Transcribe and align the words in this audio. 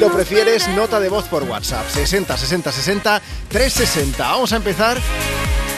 Lo 0.00 0.10
prefieres, 0.10 0.66
nota 0.68 0.98
de 0.98 1.10
voz 1.10 1.26
por 1.28 1.42
WhatsApp. 1.42 1.86
60 1.86 2.34
60 2.34 2.72
60 2.72 3.20
360. 3.48 4.24
Vamos 4.26 4.50
a 4.54 4.56
empezar 4.56 4.96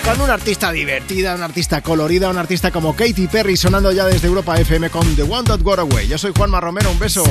con 0.05 0.21
una 0.21 0.35
artista 0.35 0.71
divertida, 0.71 1.35
una 1.35 1.47
artista 1.47 1.81
colorida, 1.81 2.31
una 2.31 2.39
artista 2.39 2.71
como 2.71 2.95
Katy 2.95 3.27
Perry 3.27 3.57
sonando 3.57 3.91
ya 3.91 4.07
desde 4.07 4.29
Europa 4.29 4.57
FM 4.57 4.91
con 4.91 5.17
The 5.17 5.23
One 5.23 5.43
That 5.43 5.63
Got 5.63 5.81
Away. 5.81 6.07
Yo 6.07 6.19
soy 6.19 6.33
Juanma 6.37 6.61
Romero, 6.61 6.93
un 6.93 7.01
beso. 7.01 7.25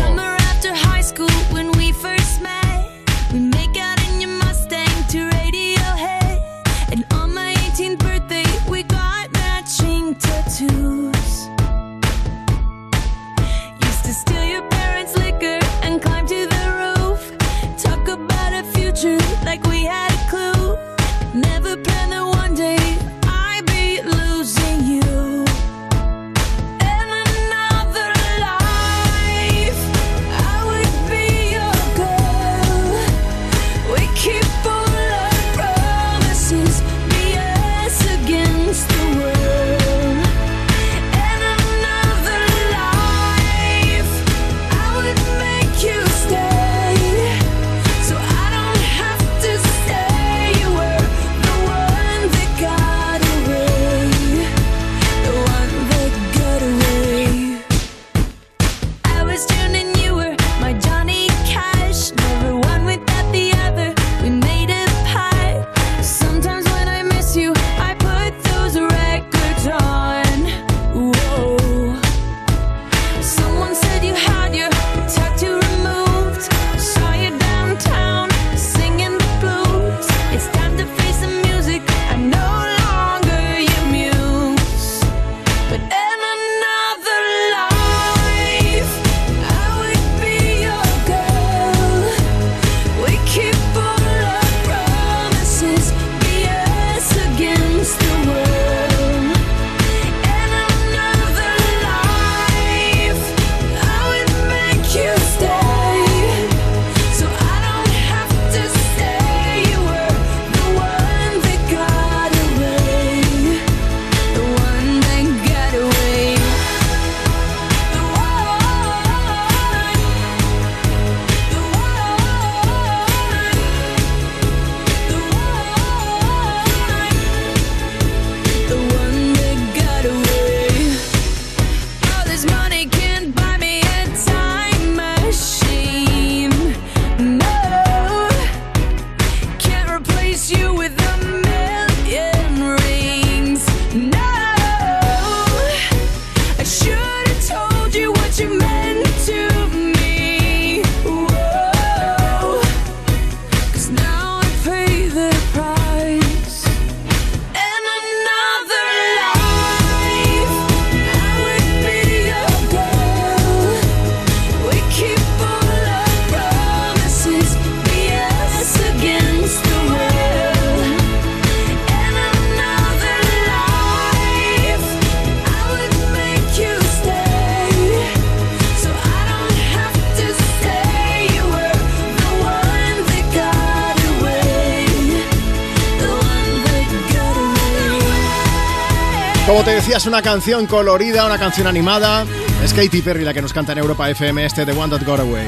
Es 189.97 190.06
una 190.06 190.22
canción 190.22 190.68
colorida, 190.68 191.25
una 191.25 191.38
canción 191.38 191.68
animada. 191.68 192.25
Es 192.63 192.74
Katy 192.74 193.02
Perry 193.02 193.25
la 193.25 193.34
que 193.34 193.41
nos 193.41 193.52
canta 193.52 193.74
en 193.74 193.79
Europa 193.79 194.09
FM 194.09 194.46
este 194.46 194.63
de 194.63 194.72
One 194.72 194.90
That 194.90 195.06
Got 195.06 195.19
Away. 195.19 195.46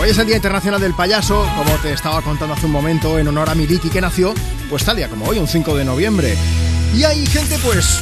Hoy 0.00 0.08
es 0.08 0.18
el 0.18 0.26
Día 0.26 0.36
Internacional 0.36 0.80
del 0.80 0.94
Payaso, 0.94 1.46
como 1.56 1.70
te 1.82 1.92
estaba 1.92 2.22
contando 2.22 2.54
hace 2.54 2.64
un 2.64 2.72
momento, 2.72 3.18
en 3.18 3.28
honor 3.28 3.50
a 3.50 3.54
Miliki 3.54 3.90
que 3.90 4.00
nació, 4.00 4.32
pues 4.70 4.84
tal 4.84 4.96
día 4.96 5.08
como 5.08 5.26
hoy, 5.26 5.38
un 5.38 5.46
5 5.46 5.76
de 5.76 5.84
noviembre. 5.84 6.36
Y 6.94 7.04
hay 7.04 7.26
gente, 7.26 7.58
pues, 7.58 8.00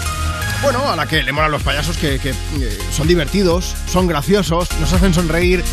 bueno, 0.62 0.88
a 0.88 0.94
la 0.94 1.06
que 1.06 1.22
le 1.25 1.32
molan 1.32 1.50
los 1.50 1.62
payasos, 1.64 1.97
que, 1.97 2.20
que 2.20 2.31
eh, 2.31 2.78
son 2.93 3.08
divertidos, 3.08 3.75
son 3.91 4.06
graciosos, 4.06 4.69
nos 4.78 4.93
hacen 4.93 5.12
sonreír 5.12 5.64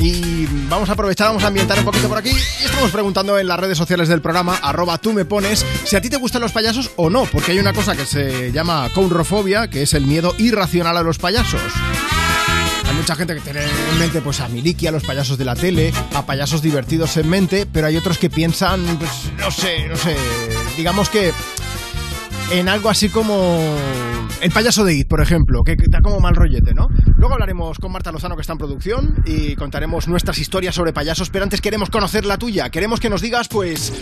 y 0.00 0.46
vamos 0.68 0.88
a 0.88 0.92
aprovechar, 0.92 1.28
vamos 1.28 1.44
a 1.44 1.48
ambientar 1.48 1.78
un 1.78 1.84
poquito 1.84 2.08
por 2.08 2.18
aquí. 2.18 2.30
Y 2.30 2.64
estamos 2.64 2.90
preguntando 2.90 3.38
en 3.38 3.48
las 3.48 3.58
redes 3.58 3.78
sociales 3.78 4.08
del 4.08 4.20
programa, 4.20 4.56
arroba 4.62 4.98
tú 4.98 5.12
me 5.12 5.24
pones, 5.24 5.64
si 5.84 5.96
a 5.96 6.00
ti 6.00 6.08
te 6.08 6.16
gustan 6.16 6.42
los 6.42 6.52
payasos 6.52 6.90
o 6.96 7.10
no, 7.10 7.24
porque 7.24 7.52
hay 7.52 7.58
una 7.58 7.72
cosa 7.72 7.96
que 7.96 8.06
se 8.06 8.52
llama 8.52 8.88
counrofobia, 8.94 9.68
que 9.68 9.82
es 9.82 9.94
el 9.94 10.06
miedo 10.06 10.34
irracional 10.38 10.96
a 10.96 11.02
los 11.02 11.18
payasos. 11.18 11.60
Hay 12.88 12.94
mucha 12.94 13.16
gente 13.16 13.34
que 13.34 13.40
tiene 13.40 13.60
en 13.62 13.98
mente 13.98 14.20
pues 14.22 14.40
a 14.40 14.48
Miliki, 14.48 14.86
a 14.86 14.92
los 14.92 15.04
payasos 15.04 15.36
de 15.36 15.44
la 15.44 15.54
tele, 15.54 15.92
a 16.14 16.24
payasos 16.24 16.62
divertidos 16.62 17.16
en 17.16 17.28
mente, 17.28 17.66
pero 17.70 17.86
hay 17.86 17.96
otros 17.96 18.18
que 18.18 18.30
piensan, 18.30 18.82
pues 18.98 19.10
no 19.38 19.50
sé, 19.50 19.88
no 19.88 19.96
sé, 19.96 20.16
digamos 20.76 21.10
que 21.10 21.32
en 22.50 22.68
algo 22.68 22.88
así 22.88 23.10
como 23.10 23.60
el 24.40 24.50
payaso 24.50 24.84
de 24.84 24.94
It, 24.94 25.08
por 25.08 25.20
ejemplo, 25.20 25.62
que 25.64 25.76
da 25.88 26.00
como 26.00 26.18
mal 26.20 26.34
rollete, 26.34 26.72
¿no? 26.72 26.88
Luego 27.18 27.34
hablaremos 27.34 27.80
con 27.80 27.90
Marta 27.90 28.12
Lozano, 28.12 28.36
que 28.36 28.42
está 28.42 28.52
en 28.52 28.58
producción, 28.58 29.24
y 29.26 29.56
contaremos 29.56 30.06
nuestras 30.06 30.38
historias 30.38 30.76
sobre 30.76 30.92
payasos, 30.92 31.30
pero 31.30 31.42
antes 31.42 31.60
queremos 31.60 31.90
conocer 31.90 32.24
la 32.24 32.38
tuya. 32.38 32.70
Queremos 32.70 33.00
que 33.00 33.10
nos 33.10 33.20
digas, 33.20 33.48
pues, 33.48 33.92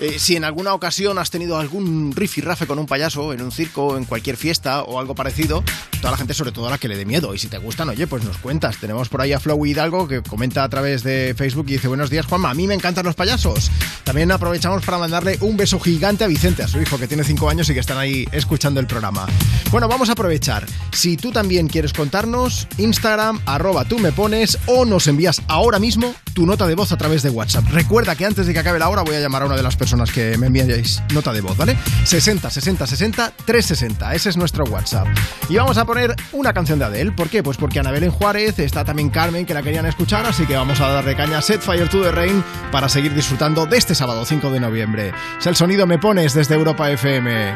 eh, 0.00 0.18
si 0.18 0.34
en 0.34 0.44
alguna 0.44 0.74
ocasión 0.74 1.18
has 1.18 1.30
tenido 1.30 1.56
algún 1.56 2.12
rafe 2.14 2.66
con 2.66 2.78
un 2.78 2.86
payaso 2.86 3.32
en 3.32 3.42
un 3.42 3.52
circo, 3.52 3.96
en 3.96 4.04
cualquier 4.04 4.36
fiesta 4.36 4.82
o 4.82 4.98
algo 4.98 5.14
parecido. 5.14 5.62
Toda 6.00 6.10
la 6.10 6.16
gente, 6.16 6.34
sobre 6.34 6.52
todo 6.52 6.66
a 6.66 6.70
la 6.70 6.78
que 6.78 6.88
le 6.88 6.96
dé 6.96 7.04
miedo. 7.04 7.34
Y 7.34 7.38
si 7.38 7.48
te 7.48 7.58
gustan, 7.58 7.88
oye, 7.88 8.06
pues 8.06 8.24
nos 8.24 8.36
cuentas. 8.38 8.76
Tenemos 8.78 9.08
por 9.08 9.20
ahí 9.20 9.32
a 9.32 9.40
Flow 9.40 9.64
Hidalgo 9.64 10.08
que 10.08 10.22
comenta 10.22 10.64
a 10.64 10.68
través 10.68 11.02
de 11.02 11.34
Facebook 11.36 11.66
y 11.68 11.74
dice: 11.74 11.88
Buenos 11.88 12.10
días, 12.10 12.26
Juanma. 12.26 12.50
A 12.50 12.54
mí 12.54 12.66
me 12.66 12.74
encantan 12.74 13.06
los 13.06 13.14
payasos. 13.14 13.70
También 14.02 14.30
aprovechamos 14.32 14.84
para 14.84 14.98
mandarle 14.98 15.38
un 15.40 15.56
beso 15.56 15.78
gigante 15.78 16.24
a 16.24 16.26
Vicente, 16.26 16.62
a 16.62 16.68
su 16.68 16.80
hijo, 16.80 16.98
que 16.98 17.06
tiene 17.06 17.24
5 17.24 17.48
años 17.48 17.70
y 17.70 17.74
que 17.74 17.80
están 17.80 17.98
ahí 17.98 18.26
escuchando 18.32 18.80
el 18.80 18.86
programa. 18.86 19.26
Bueno, 19.70 19.88
vamos 19.88 20.08
a 20.08 20.12
aprovechar. 20.12 20.66
Si 20.92 21.16
tú 21.16 21.30
también 21.30 21.68
quieres 21.68 21.92
contarnos 21.92 22.66
Instagram, 22.78 23.40
arroba 23.46 23.84
tú 23.84 23.98
me 23.98 24.12
pones 24.12 24.58
o 24.66 24.84
nos 24.84 25.06
envías 25.06 25.40
ahora 25.48 25.78
mismo 25.78 26.14
tu 26.34 26.44
nota 26.46 26.66
de 26.66 26.74
voz 26.74 26.92
a 26.92 26.96
través 26.96 27.22
de 27.22 27.30
WhatsApp. 27.30 27.64
Recuerda 27.70 28.16
que 28.16 28.26
antes 28.26 28.46
de 28.46 28.52
que 28.52 28.58
acabe 28.58 28.78
la 28.78 28.88
hora 28.88 29.02
voy 29.02 29.14
a 29.14 29.20
llamar 29.20 29.42
a 29.42 29.46
una 29.46 29.56
de 29.56 29.62
las 29.62 29.76
personas 29.76 29.83
que 30.12 30.38
me 30.38 30.46
enviáis 30.46 31.02
nota 31.12 31.32
de 31.32 31.40
voz, 31.40 31.56
¿vale? 31.56 31.76
60 32.04 32.48
60 32.48 32.86
60 32.86 33.32
360, 33.44 34.14
ese 34.14 34.30
es 34.30 34.36
nuestro 34.36 34.64
WhatsApp. 34.64 35.06
Y 35.48 35.56
vamos 35.56 35.76
a 35.76 35.84
poner 35.84 36.14
una 36.32 36.52
canción 36.52 36.78
de 36.78 36.86
Adele, 36.86 37.12
¿por 37.12 37.28
qué? 37.28 37.42
Pues 37.42 37.58
porque 37.58 37.80
Ana 37.80 37.90
Belén 37.90 38.10
Juárez, 38.10 38.58
está 38.58 38.84
también 38.84 39.10
Carmen 39.10 39.44
que 39.44 39.52
la 39.52 39.62
querían 39.62 39.86
escuchar, 39.86 40.24
así 40.24 40.46
que 40.46 40.56
vamos 40.56 40.80
a 40.80 40.88
darle 40.88 41.14
caña 41.14 41.38
a 41.38 41.42
Set 41.42 41.60
Fire 41.60 41.88
to 41.88 42.02
the 42.02 42.10
Rain 42.10 42.42
para 42.72 42.88
seguir 42.88 43.14
disfrutando 43.14 43.66
de 43.66 43.76
este 43.76 43.94
sábado 43.94 44.24
5 44.24 44.50
de 44.50 44.60
noviembre. 44.60 45.12
Es 45.38 45.46
el 45.46 45.56
sonido 45.56 45.86
me 45.86 45.98
pones 45.98 46.34
desde 46.34 46.54
Europa 46.54 46.90
FM. 46.90 47.54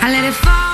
...60 0.00 0.65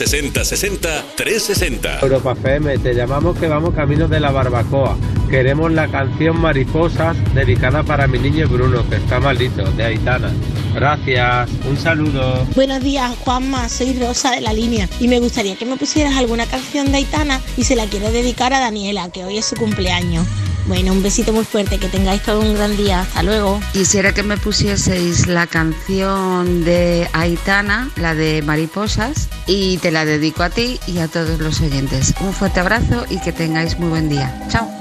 60 0.00 0.46
60 0.46 1.04
360. 1.14 1.98
Europa 2.00 2.32
FM, 2.32 2.78
te 2.78 2.94
llamamos 2.94 3.38
que 3.38 3.48
vamos 3.48 3.74
camino 3.74 4.08
de 4.08 4.18
la 4.18 4.30
barbacoa. 4.30 4.96
Queremos 5.28 5.70
la 5.72 5.88
canción 5.88 6.40
Mariposas 6.40 7.18
dedicada 7.34 7.82
para 7.82 8.06
mi 8.06 8.18
niño 8.18 8.48
Bruno, 8.48 8.88
que 8.88 8.96
está 8.96 9.20
malito, 9.20 9.62
de 9.72 9.84
Aitana. 9.84 10.32
Gracias, 10.74 11.50
un 11.68 11.76
saludo. 11.76 12.46
Buenos 12.54 12.82
días, 12.82 13.14
Juanma, 13.18 13.68
soy 13.68 13.92
Rosa 13.92 14.30
de 14.30 14.40
la 14.40 14.54
línea 14.54 14.88
y 15.00 15.06
me 15.06 15.20
gustaría 15.20 15.54
que 15.56 15.66
me 15.66 15.76
pusieras 15.76 16.16
alguna 16.16 16.46
canción 16.46 16.90
de 16.90 16.96
Aitana 16.96 17.38
y 17.58 17.64
se 17.64 17.76
la 17.76 17.84
quiero 17.84 18.10
dedicar 18.10 18.54
a 18.54 18.60
Daniela, 18.60 19.10
que 19.10 19.24
hoy 19.26 19.36
es 19.36 19.44
su 19.44 19.56
cumpleaños. 19.56 20.26
Bueno, 20.66 20.92
un 20.92 21.02
besito 21.02 21.32
muy 21.32 21.44
fuerte, 21.44 21.78
que 21.78 21.88
tengáis 21.88 22.22
todo 22.22 22.40
un 22.40 22.54
gran 22.54 22.76
día. 22.76 23.00
Hasta 23.00 23.22
luego. 23.22 23.60
Quisiera 23.72 24.12
que 24.12 24.22
me 24.22 24.36
pusieseis 24.36 25.26
la 25.26 25.46
canción 25.46 26.64
de 26.64 27.08
Aitana, 27.12 27.90
la 27.96 28.14
de 28.14 28.42
Mariposas, 28.42 29.28
y 29.46 29.78
te 29.78 29.90
la 29.90 30.04
dedico 30.04 30.42
a 30.42 30.50
ti 30.50 30.78
y 30.86 30.98
a 30.98 31.08
todos 31.08 31.40
los 31.40 31.60
oyentes. 31.60 32.14
Un 32.20 32.32
fuerte 32.32 32.60
abrazo 32.60 33.04
y 33.10 33.20
que 33.20 33.32
tengáis 33.32 33.78
muy 33.78 33.88
buen 33.88 34.08
día. 34.08 34.46
Chao. 34.48 34.79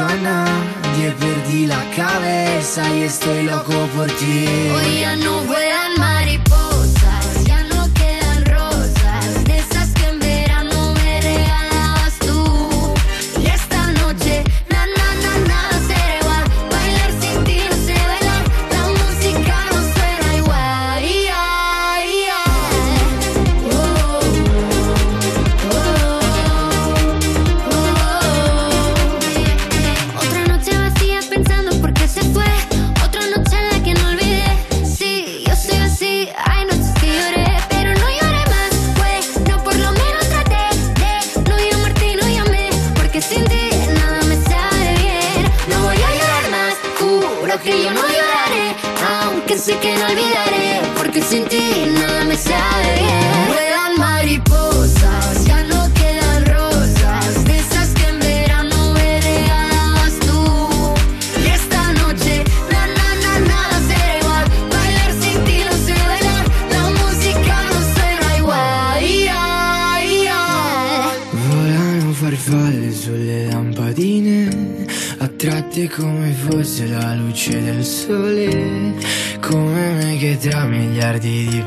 persona 0.00 0.44
Diez 0.96 1.14
perdí 1.14 1.66
la 1.66 1.82
cabeza 1.96 2.82
y 2.96 3.02
estoy 3.02 3.44
loco 3.44 3.72
por 3.94 4.06
ti 4.06 4.46
Hoy 4.74 5.00
ya 5.00 5.16
no 5.16 5.44
voy 5.44 5.69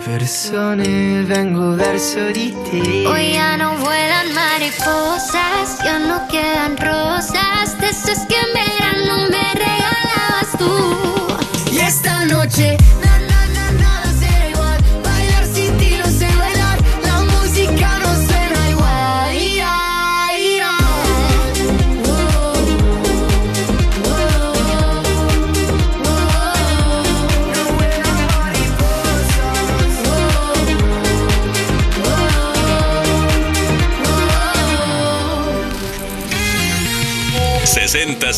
persone 0.04 1.24
vengo 1.24 1.76
verso 1.76 2.30
di 2.32 2.54
te. 2.70 3.06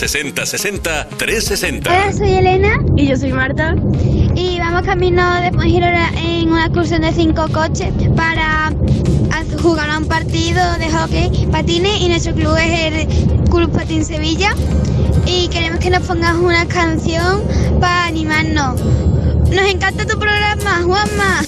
60 0.08 0.46
60 0.46 1.08
360. 1.18 1.90
Hola, 1.90 2.14
soy 2.14 2.34
Elena. 2.34 2.80
Y 2.96 3.08
yo 3.08 3.18
soy 3.18 3.34
Marta. 3.34 3.76
Y 4.36 4.60
vamos 4.60 4.84
camino 4.84 5.42
de 5.42 5.52
Fuengirola 5.52 6.12
en 6.24 6.52
una 6.52 6.66
excursión 6.66 7.02
de 7.02 7.12
cinco 7.12 7.48
coches 7.52 7.92
para 8.16 8.72
jugar 9.64 9.90
a 9.90 9.98
un 9.98 10.06
partido 10.06 10.62
de 10.78 10.92
hockey 10.92 11.48
patines 11.52 12.02
y 12.02 12.10
nuestro 12.10 12.36
club 12.36 12.56
es 12.56 12.94
el 12.94 13.50
Club 13.50 13.72
Patín 13.72 14.06
Sevilla. 14.06 14.54
Y 15.26 15.48
queremos 15.48 15.80
que 15.80 15.90
nos 15.90 16.06
pongas 16.06 16.36
una 16.36 16.68
canción 16.68 17.44
para 17.80 18.06
animarnos. 18.06 18.80
Nos 19.50 19.68
encanta 19.68 20.06
tu 20.06 20.20
programa, 20.20 20.84
Juanma. 20.84 21.45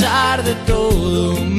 pesar 0.00 0.42
de 0.42 0.54
todo. 0.64 1.49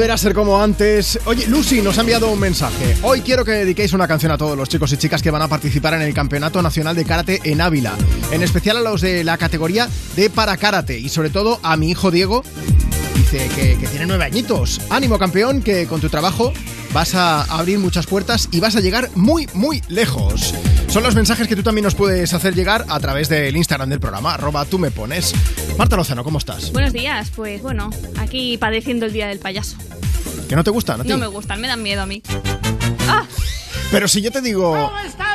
Nada 0.00 0.06
volverá 0.06 0.14
a 0.14 0.18
ser 0.18 0.32
como 0.32 0.62
antes. 0.62 1.18
Oye, 1.26 1.46
Lucy 1.46 1.82
nos 1.82 1.98
ha 1.98 2.00
enviado 2.00 2.30
un 2.30 2.40
mensaje. 2.40 2.96
Hoy 3.02 3.20
quiero 3.20 3.44
que 3.44 3.50
dediquéis 3.50 3.92
una 3.92 4.08
canción 4.08 4.32
a 4.32 4.38
todos 4.38 4.56
los 4.56 4.66
chicos 4.66 4.90
y 4.92 4.96
chicas 4.96 5.20
que 5.20 5.30
van 5.30 5.42
a 5.42 5.48
participar 5.48 5.92
en 5.92 6.00
el 6.00 6.14
Campeonato 6.14 6.62
Nacional 6.62 6.96
de 6.96 7.04
Karate 7.04 7.40
en 7.44 7.60
Ávila. 7.60 7.92
En 8.32 8.42
especial 8.42 8.78
a 8.78 8.80
los 8.80 9.02
de 9.02 9.24
la 9.24 9.36
categoría 9.36 9.90
de 10.16 10.30
para 10.30 10.56
karate 10.56 10.98
y 10.98 11.10
sobre 11.10 11.28
todo 11.28 11.60
a 11.62 11.76
mi 11.76 11.90
hijo 11.90 12.10
Diego. 12.10 12.42
Dice 13.14 13.50
que, 13.54 13.76
que 13.78 13.86
tiene 13.88 14.06
nueve 14.06 14.24
añitos. 14.24 14.80
Ánimo 14.88 15.18
campeón, 15.18 15.60
que 15.60 15.86
con 15.86 16.00
tu 16.00 16.08
trabajo 16.08 16.54
vas 16.94 17.14
a 17.14 17.42
abrir 17.42 17.78
muchas 17.78 18.06
puertas 18.06 18.48
y 18.52 18.60
vas 18.60 18.76
a 18.76 18.80
llegar 18.80 19.10
muy, 19.16 19.48
muy 19.52 19.82
lejos. 19.88 20.54
Son 20.88 21.02
los 21.02 21.14
mensajes 21.14 21.46
que 21.46 21.56
tú 21.56 21.62
también 21.62 21.84
nos 21.84 21.94
puedes 21.94 22.32
hacer 22.32 22.54
llegar 22.54 22.86
a 22.88 22.98
través 23.00 23.28
del 23.28 23.54
Instagram 23.54 23.90
del 23.90 24.00
programa, 24.00 24.34
arroba 24.34 24.64
tú 24.64 24.78
me 24.78 24.90
pones. 24.90 25.34
Marta 25.76 25.96
Lozano, 25.96 26.24
¿cómo 26.24 26.38
estás? 26.38 26.72
Buenos 26.72 26.92
días, 26.92 27.30
pues 27.36 27.60
bueno, 27.62 27.90
aquí 28.18 28.56
padeciendo 28.56 29.06
el 29.06 29.12
día 29.12 29.28
del 29.28 29.38
payaso. 29.38 29.76
¿Que 30.50 30.56
no 30.56 30.64
te 30.64 30.70
gustan? 30.72 31.00
a 31.00 31.04
ti? 31.04 31.08
No 31.08 31.16
me 31.16 31.28
gustan, 31.28 31.60
me 31.60 31.68
dan 31.68 31.80
miedo 31.80 32.02
a 32.02 32.06
mí. 32.06 32.24
¡Ah! 33.08 33.24
Pero 33.92 34.08
si 34.08 34.20
yo 34.20 34.32
te 34.32 34.40
digo... 34.40 34.74
están 34.74 34.98
ustedes? 35.06 35.29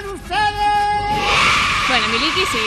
Bueno, 1.88 2.08
Miliki 2.08 2.42
sí. 2.51 2.58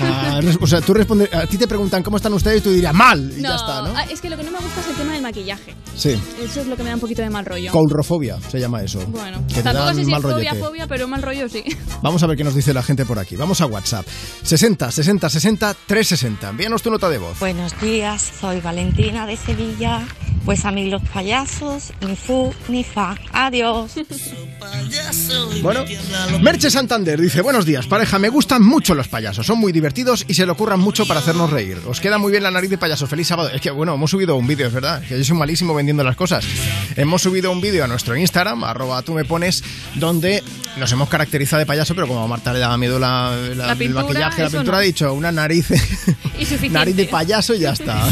Ah, 0.00 0.40
o 0.60 0.66
sea, 0.66 0.80
tú 0.80 0.94
respondes, 0.94 1.32
a 1.34 1.46
ti 1.46 1.58
te 1.58 1.66
preguntan 1.66 2.02
cómo 2.02 2.16
están 2.16 2.32
ustedes 2.32 2.58
y 2.58 2.60
tú 2.60 2.70
dirías 2.70 2.94
mal 2.94 3.32
y 3.36 3.42
ya 3.42 3.56
está, 3.56 3.82
¿no? 3.82 3.92
ah, 3.96 4.04
es 4.04 4.20
que 4.20 4.30
lo 4.30 4.36
que 4.36 4.44
no 4.44 4.52
me 4.52 4.58
gusta 4.58 4.80
es 4.80 4.88
el 4.88 4.94
tema 4.94 5.12
del 5.14 5.22
maquillaje. 5.22 5.74
Sí. 5.96 6.20
Eso 6.40 6.60
es 6.60 6.66
lo 6.66 6.76
que 6.76 6.82
me 6.82 6.90
da 6.90 6.94
un 6.94 7.00
poquito 7.00 7.22
de 7.22 7.30
mal 7.30 7.44
rollo. 7.44 7.72
Coulrofobia 7.72 8.38
se 8.50 8.60
llama 8.60 8.82
eso. 8.82 9.04
Bueno, 9.08 9.44
que 9.52 9.62
tampoco 9.62 9.94
sé 9.94 10.04
si 10.04 10.10
mal 10.10 10.20
es 10.20 10.22
fobia, 10.22 10.50
rollete. 10.50 10.58
fobia, 10.60 10.86
pero 10.86 11.08
mal 11.08 11.22
rollo 11.22 11.48
sí. 11.48 11.64
Vamos 12.02 12.22
a 12.22 12.26
ver 12.26 12.36
qué 12.36 12.44
nos 12.44 12.54
dice 12.54 12.72
la 12.72 12.82
gente 12.82 13.04
por 13.04 13.18
aquí. 13.18 13.36
Vamos 13.36 13.60
a 13.60 13.66
WhatsApp. 13.66 14.06
60 14.42 14.90
60 14.90 15.28
60 15.28 15.74
360. 15.86 16.48
Envíanos 16.50 16.82
tu 16.82 16.90
nota 16.90 17.08
de 17.08 17.18
voz. 17.18 17.38
Buenos 17.40 17.78
días, 17.80 18.32
soy 18.40 18.60
Valentina 18.60 19.26
de 19.26 19.36
Sevilla. 19.36 20.06
Pues 20.44 20.64
a 20.64 20.72
mí 20.72 20.90
los 20.90 21.02
payasos, 21.10 21.92
ni 22.00 22.16
fu 22.16 22.52
ni 22.68 22.82
fa. 22.82 23.14
Adiós. 23.32 23.92
Bueno, 25.62 25.84
Merche 26.40 26.68
Santander 26.68 27.20
dice, 27.20 27.42
buenos 27.42 27.64
días, 27.64 27.86
pareja, 27.86 28.18
me 28.18 28.28
gustan 28.52 28.68
mucho 28.68 28.94
los 28.94 29.08
payasos, 29.08 29.46
son 29.46 29.58
muy 29.58 29.72
divertidos 29.72 30.26
y 30.28 30.34
se 30.34 30.44
le 30.44 30.52
ocurran 30.52 30.78
mucho 30.78 31.06
para 31.06 31.20
hacernos 31.20 31.48
reír. 31.48 31.78
Os 31.86 32.00
queda 32.00 32.18
muy 32.18 32.30
bien 32.30 32.42
la 32.42 32.50
nariz 32.50 32.68
de 32.68 32.76
payaso, 32.76 33.06
feliz 33.06 33.26
sábado. 33.28 33.48
Es 33.48 33.62
que, 33.62 33.70
bueno, 33.70 33.94
hemos 33.94 34.10
subido 34.10 34.36
un 34.36 34.46
vídeo, 34.46 34.66
es 34.66 34.74
verdad, 34.74 35.00
que 35.08 35.16
yo 35.16 35.24
soy 35.24 35.38
malísimo 35.38 35.72
vendiendo 35.72 36.04
las 36.04 36.16
cosas. 36.16 36.44
Hemos 36.96 37.22
subido 37.22 37.50
un 37.50 37.62
vídeo 37.62 37.82
a 37.82 37.86
nuestro 37.86 38.14
Instagram, 38.14 38.62
arroba 38.64 39.00
tú 39.00 39.14
me 39.14 39.24
pones, 39.24 39.64
donde 39.94 40.42
nos 40.76 40.92
hemos 40.92 41.08
caracterizado 41.08 41.60
de 41.60 41.66
payaso, 41.66 41.94
pero 41.94 42.06
como 42.06 42.22
a 42.22 42.26
Marta 42.26 42.52
le 42.52 42.58
daba 42.58 42.76
miedo 42.76 42.98
la, 42.98 43.34
la- 43.56 43.66
La 43.68 43.72
el 43.72 43.78
pintura, 43.78 44.02
maquillaje, 44.02 44.42
la 44.42 44.50
pintura, 44.50 44.72
no. 44.72 44.76
ha 44.76 44.80
dicho 44.82 45.14
una 45.14 45.32
nariz, 45.32 45.68
nariz 46.70 46.94
de 46.96 47.06
payaso 47.06 47.54
y 47.54 47.60
ya 47.60 47.72
está. 47.72 48.06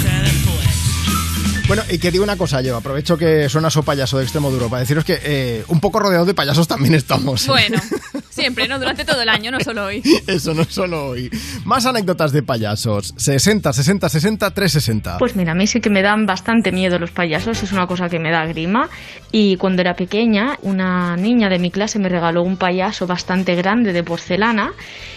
Bueno, 1.69 1.85
y 1.89 1.99
que 1.99 2.11
digo 2.11 2.25
una 2.25 2.37
cosa, 2.37 2.63
yo 2.63 2.77
aprovecho 2.77 3.17
que 3.17 3.49
suena 3.49 3.71
so 3.71 3.85
payaso 3.85 4.19
de 4.19 4.25
extremo 4.25 4.51
duro 4.51 4.69
para 4.69 4.81
deciros 4.81 5.05
que 5.05 5.21
eh, 5.23 5.65
un 5.69 5.79
poco 5.79 6.01
rodeados 6.01 6.27
de 6.27 6.35
payasos 6.35 6.67
también 6.67 6.95
estamos. 6.97 7.47
Bueno, 7.47 7.81
siempre, 8.31 8.67
¿no? 8.69 8.79
Durante 8.79 9.05
todo 9.05 9.21
el 9.21 9.29
año, 9.29 9.51
no 9.51 9.61
solo 9.61 9.85
hoy. 9.87 10.03
Eso 10.27 10.55
no 10.55 10.65
solo 10.65 11.09
hoy. 11.09 11.31
Más 11.65 11.85
anécdotas 11.85 12.33
de 12.33 12.43
payasos. 12.43 13.13
60, 13.17 13.73
60, 13.73 14.09
60, 14.09 14.51
360. 14.51 15.19
Pues 15.19 15.37
mira, 15.37 15.53
a 15.53 15.55
mí 15.55 15.67
sí 15.67 15.81
que 15.81 15.91
me 15.91 16.03
dan 16.03 16.27
bastante 16.27 16.73
miedo 16.73 16.99
los 16.99 17.11
payasos, 17.11 17.63
es 17.63 17.73
una 17.73 17.87
cosa 17.87 18.09
que 18.09 18.19
me 18.19 18.31
da 18.31 18.47
grima. 18.47 18.89
Y 19.33 19.57
cuando 19.57 19.83
era 19.83 19.95
pequeña, 19.95 20.59
una 20.63 21.17
niña 21.17 21.49
de 21.49 21.59
mi 21.59 21.71
clase 21.71 21.99
me 21.99 22.09
regaló 22.09 22.43
un 22.43 22.57
payaso 22.57 23.07
bastante 23.07 23.55
grande 23.55 23.93
de 23.93 24.03
porcelana. 24.03 24.73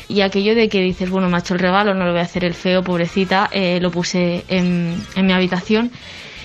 Y 0.10 0.22
aquello 0.22 0.54
de 0.54 0.68
que 0.68 0.82
dices, 0.82 1.10
bueno, 1.10 1.30
me 1.30 1.38
ha 1.38 1.40
hecho 1.40 1.54
el 1.54 1.60
regalo, 1.60 1.94
no 1.94 2.06
le 2.06 2.12
voy 2.12 2.20
a 2.20 2.24
hacer 2.24 2.44
el 2.44 2.54
feo, 2.54 2.84
pobrecita, 2.84 3.50
eh, 3.52 3.80
lo 3.82 3.90
puse 3.90 4.44
en, 4.50 5.02
en 5.16 5.26
mi 5.26 5.34
habitación. 5.34 5.92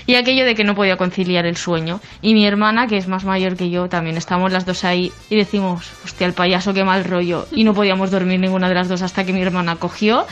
Y 0.09 0.15
aquello 0.15 0.47
de 0.47 0.55
que 0.55 0.65
no 0.65 0.75
podía 0.75 0.97
conciliar 0.97 1.45
el 1.45 1.59
sueño. 1.59 2.01
Y 2.23 2.33
mi 2.33 2.47
hermana, 2.47 2.87
que 2.87 2.97
es 2.97 3.09
más 3.09 3.27
mayor 3.27 3.57
que 3.57 3.69
yo, 3.69 3.91
también 3.91 4.17
estamos 4.17 4.51
las 4.51 4.65
dos 4.65 4.83
ahí 4.85 5.13
y 5.29 5.37
decimos, 5.37 5.91
hostia, 6.03 6.27
el 6.27 6.33
payaso, 6.33 6.73
qué 6.73 6.83
mal 6.83 7.05
rollo. 7.05 7.47
Y 7.53 7.63
no 7.63 7.75
podíamos 7.75 8.11
dormir 8.11 8.41
ninguna 8.41 8.71
de 8.71 8.75
las 8.75 8.89
dos 8.89 9.03
hasta 9.03 9.27
que 9.27 9.35
mi 9.35 9.43
hermana 9.43 9.77
cogió, 9.77 10.27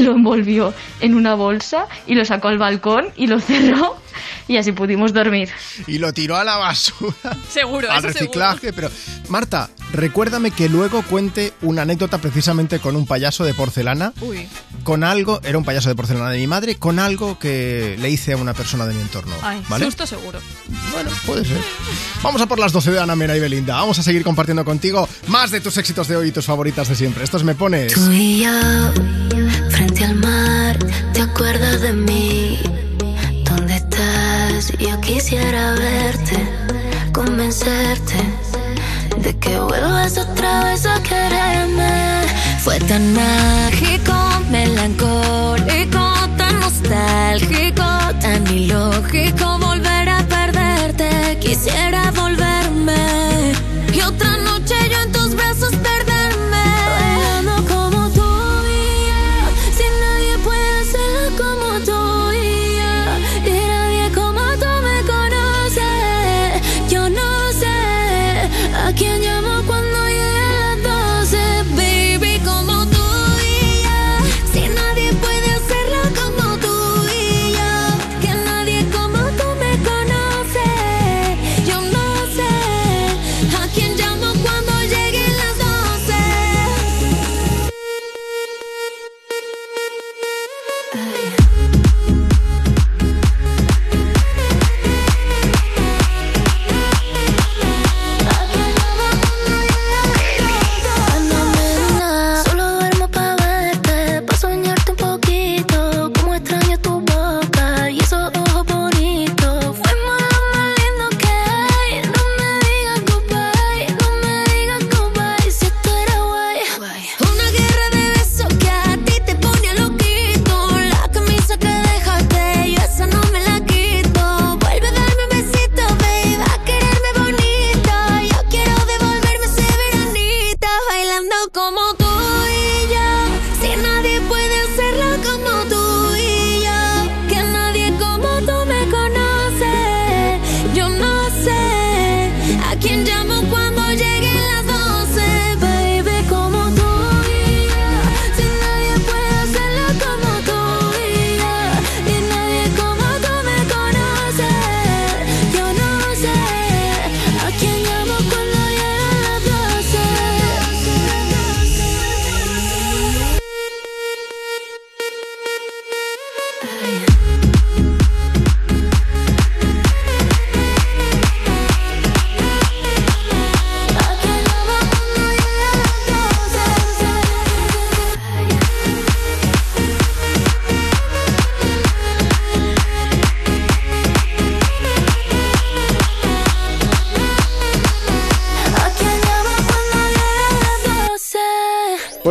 lo 0.00 0.12
envolvió 0.12 0.72
en 1.00 1.14
una 1.14 1.34
bolsa 1.34 1.86
y 2.06 2.14
lo 2.14 2.24
sacó 2.24 2.48
al 2.48 2.58
balcón 2.58 3.08
y 3.16 3.26
lo 3.26 3.40
cerró. 3.40 3.96
Y 4.48 4.56
así 4.56 4.72
pudimos 4.72 5.12
dormir. 5.12 5.48
Y 5.86 5.98
lo 5.98 6.12
tiró 6.12 6.36
a 6.36 6.44
la 6.44 6.56
basura. 6.56 7.36
Seguro, 7.48 7.90
al 7.90 7.98
eso 7.98 8.08
reciclaje, 8.08 8.72
pero 8.72 8.90
Marta, 9.28 9.70
recuérdame 9.92 10.50
que 10.50 10.68
luego 10.68 11.02
cuente 11.02 11.52
una 11.62 11.82
anécdota 11.82 12.18
precisamente 12.18 12.78
con 12.78 12.96
un 12.96 13.06
payaso 13.06 13.44
de 13.44 13.54
porcelana. 13.54 14.12
Uy, 14.20 14.48
con 14.82 15.04
algo, 15.04 15.40
era 15.44 15.58
un 15.58 15.64
payaso 15.64 15.88
de 15.88 15.94
porcelana 15.94 16.30
de 16.30 16.38
mi 16.38 16.46
madre, 16.46 16.76
con 16.76 16.98
algo 16.98 17.38
que 17.38 17.96
le 18.00 18.10
hice 18.10 18.32
a 18.32 18.36
una 18.36 18.52
persona 18.52 18.84
de 18.84 18.94
mi 18.94 19.00
entorno, 19.00 19.34
ay, 19.42 19.62
¿vale? 19.68 19.84
susto 19.86 20.06
seguro. 20.06 20.40
Bueno, 20.92 21.10
puede 21.24 21.44
ser. 21.44 21.60
Vamos 22.22 22.40
a 22.40 22.46
por 22.46 22.58
las 22.58 22.72
12 22.72 22.90
de 22.90 23.00
Ana 23.00 23.16
Mena 23.16 23.36
y 23.36 23.40
Belinda. 23.40 23.76
Vamos 23.76 23.98
a 23.98 24.02
seguir 24.02 24.24
compartiendo 24.24 24.64
contigo 24.64 25.08
más 25.28 25.50
de 25.50 25.60
tus 25.60 25.76
éxitos 25.76 26.08
de 26.08 26.16
hoy 26.16 26.28
y 26.28 26.32
tus 26.32 26.46
favoritas 26.46 26.88
de 26.88 26.96
siempre. 26.96 27.24
Estos 27.24 27.44
me 27.44 27.54
pones. 27.54 27.94
Tú 27.94 28.10
y 28.10 28.40
yo, 28.40 28.50
frente 29.82 30.04
al 30.04 30.14
mar, 30.16 30.78
¿te 31.12 31.22
acuerdas 31.22 31.80
de 31.80 31.92
mí? 31.92 32.60
¿Dónde 33.44 33.74
estás? 33.74 34.72
Yo 34.78 35.00
quisiera 35.00 35.72
verte, 35.72 36.36
convencerte 37.12 38.18
de 39.18 39.36
que 39.38 39.58
vuelvas 39.58 40.18
otra 40.18 40.64
vez 40.64 40.86
a 40.86 41.02
quererme. 41.02 42.22
Fue 42.60 42.78
tan 42.80 43.12
mágico, 43.12 44.14
melancólico, 44.50 46.04
tan 46.36 46.60
nostálgico, 46.60 47.88
tan 48.20 48.46
ilógico 48.46 49.58
volver 49.58 50.08
a 50.08 50.22
perderte. 50.28 51.38
Quisiera 51.40 52.01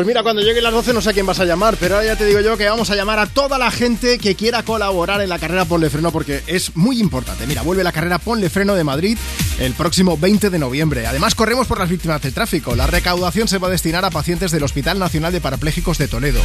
Pues 0.02 0.08
mira, 0.08 0.24
cuando 0.24 0.42
lleguen 0.42 0.64
las 0.64 0.74
12 0.74 0.94
no 0.94 1.02
sé 1.02 1.12
a 1.12 1.14
quién 1.14 1.28
vas 1.28 1.40
a 1.42 1.46
llamar, 1.46 1.78
pero 1.80 1.94
ahora 1.94 2.08
ya 2.08 2.16
te 2.16 2.26
digo 2.26 2.40
yo 2.40 2.58
que 2.58 2.68
vamos 2.68 2.90
a 2.90 2.96
llamar 2.96 3.20
a 3.20 3.28
toda 3.28 3.60
la 3.60 3.70
gente 3.70 4.18
que 4.18 4.34
quiera 4.34 4.64
colaborar 4.64 5.22
en 5.22 5.30
la 5.30 5.38
carrera 5.38 5.66
Ponle 5.66 5.92
Freno 5.92 6.12
porque 6.12 6.42
es 6.48 6.76
muy 6.76 7.00
importante. 7.00 7.46
Mira, 7.46 7.62
vuelve 7.62 7.84
la 7.84 7.92
carrera 7.92 8.18
Ponle 8.18 8.50
Freno 8.50 8.74
de 8.74 8.84
Madrid 8.84 9.16
el 9.60 9.76
próximo 9.76 10.18
20 10.18 10.50
de 10.50 10.58
noviembre. 10.58 11.06
Además, 11.06 11.36
corremos 11.36 11.68
por 11.68 11.78
las 11.78 11.88
víctimas 11.88 12.20
del 12.20 12.34
tráfico. 12.34 12.76
La 12.76 12.88
recaudación 12.88 13.48
se 13.48 13.60
va 13.60 13.68
a 13.68 13.70
destinar 13.70 14.04
a 14.04 14.10
pacientes 14.10 14.50
del 14.50 14.64
Hospital 14.64 14.98
Nacional 14.98 15.34
de 15.34 15.40
Parapléjicos 15.40 16.00
de 16.00 16.08
Toledo. 16.08 16.42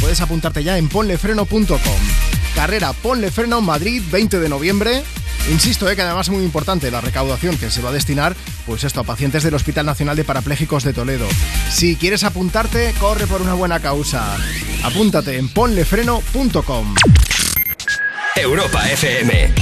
Puedes 0.00 0.20
apuntarte 0.20 0.62
ya 0.62 0.78
en 0.78 0.88
ponlefreno.com. 0.88 1.78
Carrera 2.54 2.92
Ponle 2.92 3.32
Freno 3.32 3.60
Madrid 3.62 4.00
20 4.12 4.38
de 4.38 4.48
noviembre. 4.48 5.02
Insisto, 5.50 5.90
eh, 5.90 5.96
que 5.96 6.02
además 6.02 6.28
es 6.28 6.32
muy 6.32 6.44
importante 6.44 6.90
la 6.90 7.00
recaudación 7.00 7.56
que 7.58 7.70
se 7.70 7.82
va 7.82 7.90
a 7.90 7.92
destinar, 7.92 8.34
pues 8.64 8.84
esto, 8.84 9.00
a 9.00 9.04
pacientes 9.04 9.42
del 9.42 9.54
Hospital 9.54 9.86
Nacional 9.86 10.16
de 10.16 10.24
Parapléjicos 10.24 10.84
de 10.84 10.92
Toledo. 10.92 11.26
Si 11.70 11.96
quieres 11.96 12.24
apuntarte, 12.24 12.94
corre 13.00 13.26
por 13.26 13.42
una 13.42 13.54
buena 13.54 13.80
causa. 13.80 14.36
Apúntate 14.84 15.38
en 15.38 15.48
ponlefreno.com. 15.48 16.94
Europa 18.36 18.88
FM. 18.90 19.54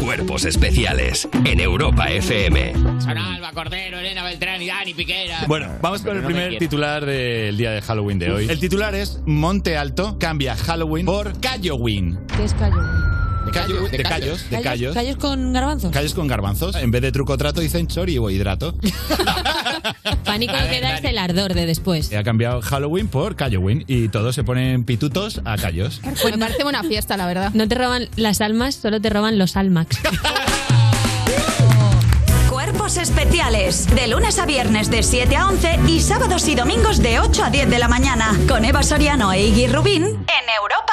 Cuerpos 0.00 0.44
especiales 0.44 1.28
en 1.44 1.60
Europa 1.60 2.06
FM. 2.06 2.74
Son 3.00 3.18
Alba, 3.18 3.52
Cordero, 3.52 3.98
Elena 3.98 4.22
Beltrán 4.22 4.62
y 4.62 4.68
Dani 4.68 4.94
Piquera. 4.94 5.44
Bueno, 5.48 5.70
vamos 5.80 6.02
con 6.02 6.16
el 6.16 6.22
No 6.22 6.28
primer 6.28 6.58
titular 6.58 7.04
del 7.04 7.56
día 7.56 7.72
de 7.72 7.82
Halloween 7.82 8.18
de 8.18 8.30
hoy. 8.30 8.46
El 8.48 8.60
titular 8.60 8.94
es 8.94 9.20
Monte 9.26 9.76
Alto 9.76 10.18
cambia 10.18 10.56
Halloween 10.56 11.06
por 11.06 11.40
Calloween. 11.40 12.18
¿Qué 12.36 12.44
es 12.44 12.54
callo? 12.54 13.13
De, 13.54 13.60
callos, 13.60 13.90
de 13.90 14.02
callos, 14.02 14.50
de 14.50 14.60
callos. 14.60 14.94
¿Callos 14.94 15.16
con 15.16 15.52
garbanzos? 15.52 15.92
Callos 15.92 16.12
con 16.12 16.26
garbanzos. 16.26 16.74
En 16.74 16.90
vez 16.90 17.02
de 17.02 17.12
truco 17.12 17.38
trato 17.38 17.60
dicen 17.60 17.86
chori 17.86 18.18
o 18.18 18.28
hidrato. 18.28 18.74
Pánico 20.24 20.54
que 20.68 20.80
da 20.80 20.96
es 20.98 21.04
el 21.04 21.18
ardor 21.18 21.54
de 21.54 21.64
después. 21.64 22.12
Ha 22.12 22.24
cambiado 22.24 22.60
Halloween 22.62 23.06
por 23.06 23.36
Calloween 23.36 23.84
y 23.86 24.08
todos 24.08 24.34
se 24.34 24.42
ponen 24.42 24.82
pitutos 24.84 25.40
a 25.44 25.56
callos. 25.56 26.00
Pues 26.20 26.32
me 26.32 26.38
parece 26.38 26.64
buena 26.64 26.82
fiesta, 26.82 27.16
la 27.16 27.26
verdad. 27.26 27.52
No 27.54 27.68
te 27.68 27.76
roban 27.76 28.08
las 28.16 28.40
almas, 28.40 28.74
solo 28.74 29.00
te 29.00 29.08
roban 29.08 29.38
los 29.38 29.56
almax. 29.56 29.98
Cuerpos 32.50 32.96
especiales. 32.96 33.86
De 33.94 34.08
lunes 34.08 34.38
a 34.38 34.46
viernes 34.46 34.90
de 34.90 35.02
7 35.02 35.36
a 35.36 35.48
11 35.48 35.80
y 35.86 36.00
sábados 36.00 36.48
y 36.48 36.54
domingos 36.54 37.00
de 37.02 37.20
8 37.20 37.44
a 37.44 37.50
10 37.50 37.70
de 37.70 37.78
la 37.78 37.88
mañana. 37.88 38.32
Con 38.48 38.64
Eva 38.64 38.82
Soriano 38.82 39.32
e 39.32 39.46
Iggy 39.46 39.66
Rubín 39.68 40.04
en 40.04 40.48
Europa 40.60 40.92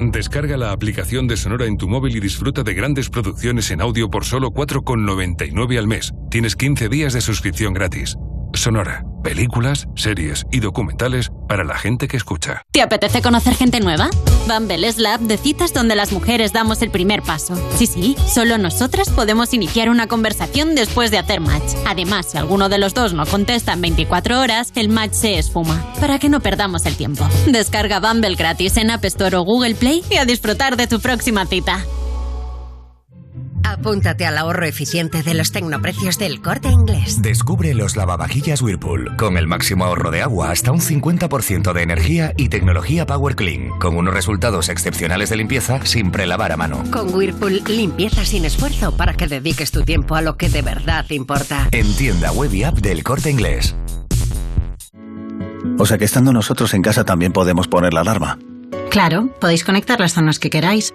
Descarga 0.00 0.58
la 0.58 0.72
aplicación 0.72 1.26
de 1.26 1.38
Sonora 1.38 1.64
en 1.64 1.78
tu 1.78 1.88
móvil 1.88 2.16
y 2.16 2.20
disfruta 2.20 2.62
de 2.62 2.74
grandes 2.74 3.08
producciones 3.08 3.70
en 3.70 3.80
audio 3.80 4.10
por 4.10 4.24
solo 4.24 4.50
4,99 4.50 5.78
al 5.78 5.86
mes. 5.86 6.12
Tienes 6.30 6.54
15 6.54 6.88
días 6.90 7.14
de 7.14 7.22
suscripción 7.22 7.72
gratis. 7.72 8.16
Sonora, 8.66 9.04
películas, 9.22 9.86
series 9.94 10.44
y 10.50 10.58
documentales 10.58 11.30
para 11.48 11.62
la 11.62 11.78
gente 11.78 12.08
que 12.08 12.16
escucha. 12.16 12.62
¿Te 12.72 12.82
apetece 12.82 13.22
conocer 13.22 13.54
gente 13.54 13.78
nueva? 13.78 14.10
Bumble 14.48 14.88
es 14.88 14.98
la 14.98 15.14
app 15.14 15.20
de 15.20 15.36
citas 15.36 15.72
donde 15.72 15.94
las 15.94 16.10
mujeres 16.10 16.52
damos 16.52 16.82
el 16.82 16.90
primer 16.90 17.22
paso. 17.22 17.54
Sí, 17.76 17.86
sí, 17.86 18.16
solo 18.26 18.58
nosotras 18.58 19.08
podemos 19.10 19.54
iniciar 19.54 19.88
una 19.88 20.08
conversación 20.08 20.74
después 20.74 21.12
de 21.12 21.18
hacer 21.18 21.38
match. 21.38 21.76
Además, 21.86 22.26
si 22.32 22.38
alguno 22.38 22.68
de 22.68 22.78
los 22.78 22.92
dos 22.92 23.12
no 23.12 23.24
contesta 23.24 23.72
en 23.72 23.82
24 23.82 24.40
horas, 24.40 24.72
el 24.74 24.88
match 24.88 25.12
se 25.12 25.38
esfuma. 25.38 25.86
Para 26.00 26.18
que 26.18 26.28
no 26.28 26.40
perdamos 26.40 26.86
el 26.86 26.96
tiempo. 26.96 27.24
Descarga 27.46 28.00
Bumble 28.00 28.34
gratis 28.34 28.78
en 28.78 28.90
App 28.90 29.04
Store 29.04 29.36
o 29.36 29.42
Google 29.42 29.76
Play 29.76 30.02
y 30.10 30.16
a 30.16 30.24
disfrutar 30.24 30.76
de 30.76 30.88
tu 30.88 30.98
próxima 30.98 31.46
cita. 31.46 31.84
Apúntate 33.78 34.24
al 34.24 34.38
ahorro 34.38 34.64
eficiente 34.64 35.22
de 35.22 35.34
los 35.34 35.52
tecnoprecios 35.52 36.18
del 36.18 36.40
corte 36.40 36.68
inglés. 36.68 37.20
Descubre 37.20 37.74
los 37.74 37.94
lavavajillas 37.94 38.62
Whirlpool, 38.62 39.16
con 39.16 39.36
el 39.36 39.46
máximo 39.46 39.84
ahorro 39.84 40.10
de 40.10 40.22
agua 40.22 40.50
hasta 40.50 40.72
un 40.72 40.80
50% 40.80 41.72
de 41.74 41.82
energía 41.82 42.32
y 42.38 42.48
tecnología 42.48 43.04
Power 43.04 43.36
Clean, 43.36 43.78
con 43.78 43.96
unos 43.96 44.14
resultados 44.14 44.70
excepcionales 44.70 45.28
de 45.28 45.36
limpieza 45.36 45.84
sin 45.84 46.10
prelavar 46.10 46.52
a 46.52 46.56
mano. 46.56 46.82
Con 46.90 47.14
Whirlpool, 47.14 47.62
limpieza 47.66 48.24
sin 48.24 48.46
esfuerzo 48.46 48.96
para 48.96 49.12
que 49.12 49.26
dediques 49.26 49.70
tu 49.70 49.82
tiempo 49.82 50.16
a 50.16 50.22
lo 50.22 50.38
que 50.38 50.48
de 50.48 50.62
verdad 50.62 51.04
importa. 51.10 51.68
En 51.70 51.94
tienda 51.96 52.32
web 52.32 52.52
y 52.54 52.64
app 52.64 52.78
del 52.78 53.04
corte 53.04 53.30
inglés. 53.30 53.76
O 55.78 55.84
sea 55.84 55.98
que 55.98 56.06
estando 56.06 56.32
nosotros 56.32 56.72
en 56.72 56.80
casa 56.80 57.04
también 57.04 57.32
podemos 57.32 57.68
poner 57.68 57.92
la 57.92 58.00
alarma. 58.00 58.38
Claro, 58.90 59.28
podéis 59.38 59.64
conectar 59.64 60.00
las 60.00 60.14
zonas 60.14 60.38
que 60.38 60.48
queráis, 60.48 60.94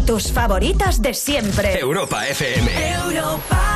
Y 0.00 0.02
tus 0.02 0.32
favoritas 0.32 1.02
de 1.02 1.12
siempre. 1.12 1.78
Europa 1.78 2.26
FM. 2.26 2.70
Europa. 3.04 3.69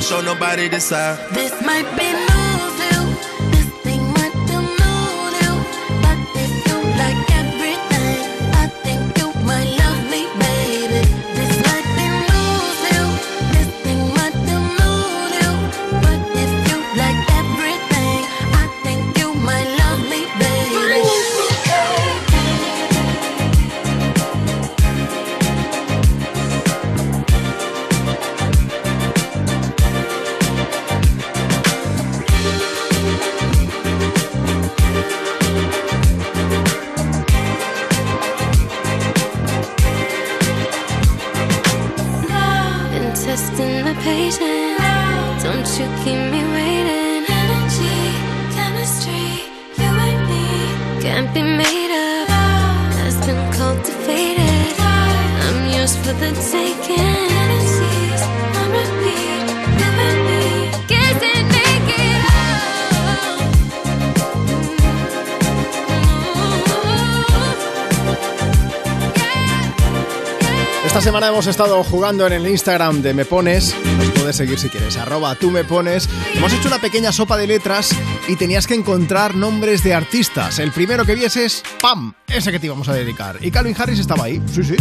Show 0.00 0.20
nobody 0.20 0.68
this 0.68 0.86
side. 0.86 1.18
This 1.30 1.52
might 1.62 1.88
be 1.98 2.29
hemos 71.40 71.48
estado 71.48 71.82
jugando 71.84 72.26
en 72.26 72.34
el 72.34 72.46
Instagram 72.46 73.00
de 73.00 73.14
Me 73.14 73.24
Pones. 73.24 73.74
Nos 73.96 74.10
puedes 74.10 74.36
seguir 74.36 74.58
si 74.58 74.68
quieres, 74.68 74.98
arroba 74.98 75.34
tú 75.36 75.50
me 75.50 75.64
pones. 75.64 76.06
Hemos 76.34 76.52
hecho 76.52 76.68
una 76.68 76.78
pequeña 76.78 77.12
sopa 77.12 77.38
de 77.38 77.46
letras 77.46 77.96
y 78.28 78.36
tenías 78.36 78.66
que 78.66 78.74
encontrar 78.74 79.34
nombres 79.34 79.82
de 79.82 79.94
artistas. 79.94 80.58
El 80.58 80.70
primero 80.70 81.06
que 81.06 81.14
vieses, 81.14 81.62
¡pam! 81.80 82.12
Ese 82.26 82.52
que 82.52 82.60
te 82.60 82.66
íbamos 82.66 82.90
a 82.90 82.92
dedicar. 82.92 83.38
Y 83.40 83.50
Calvin 83.50 83.74
Harris 83.78 84.00
estaba 84.00 84.24
ahí, 84.24 84.42
sí, 84.52 84.62
sí. 84.62 84.76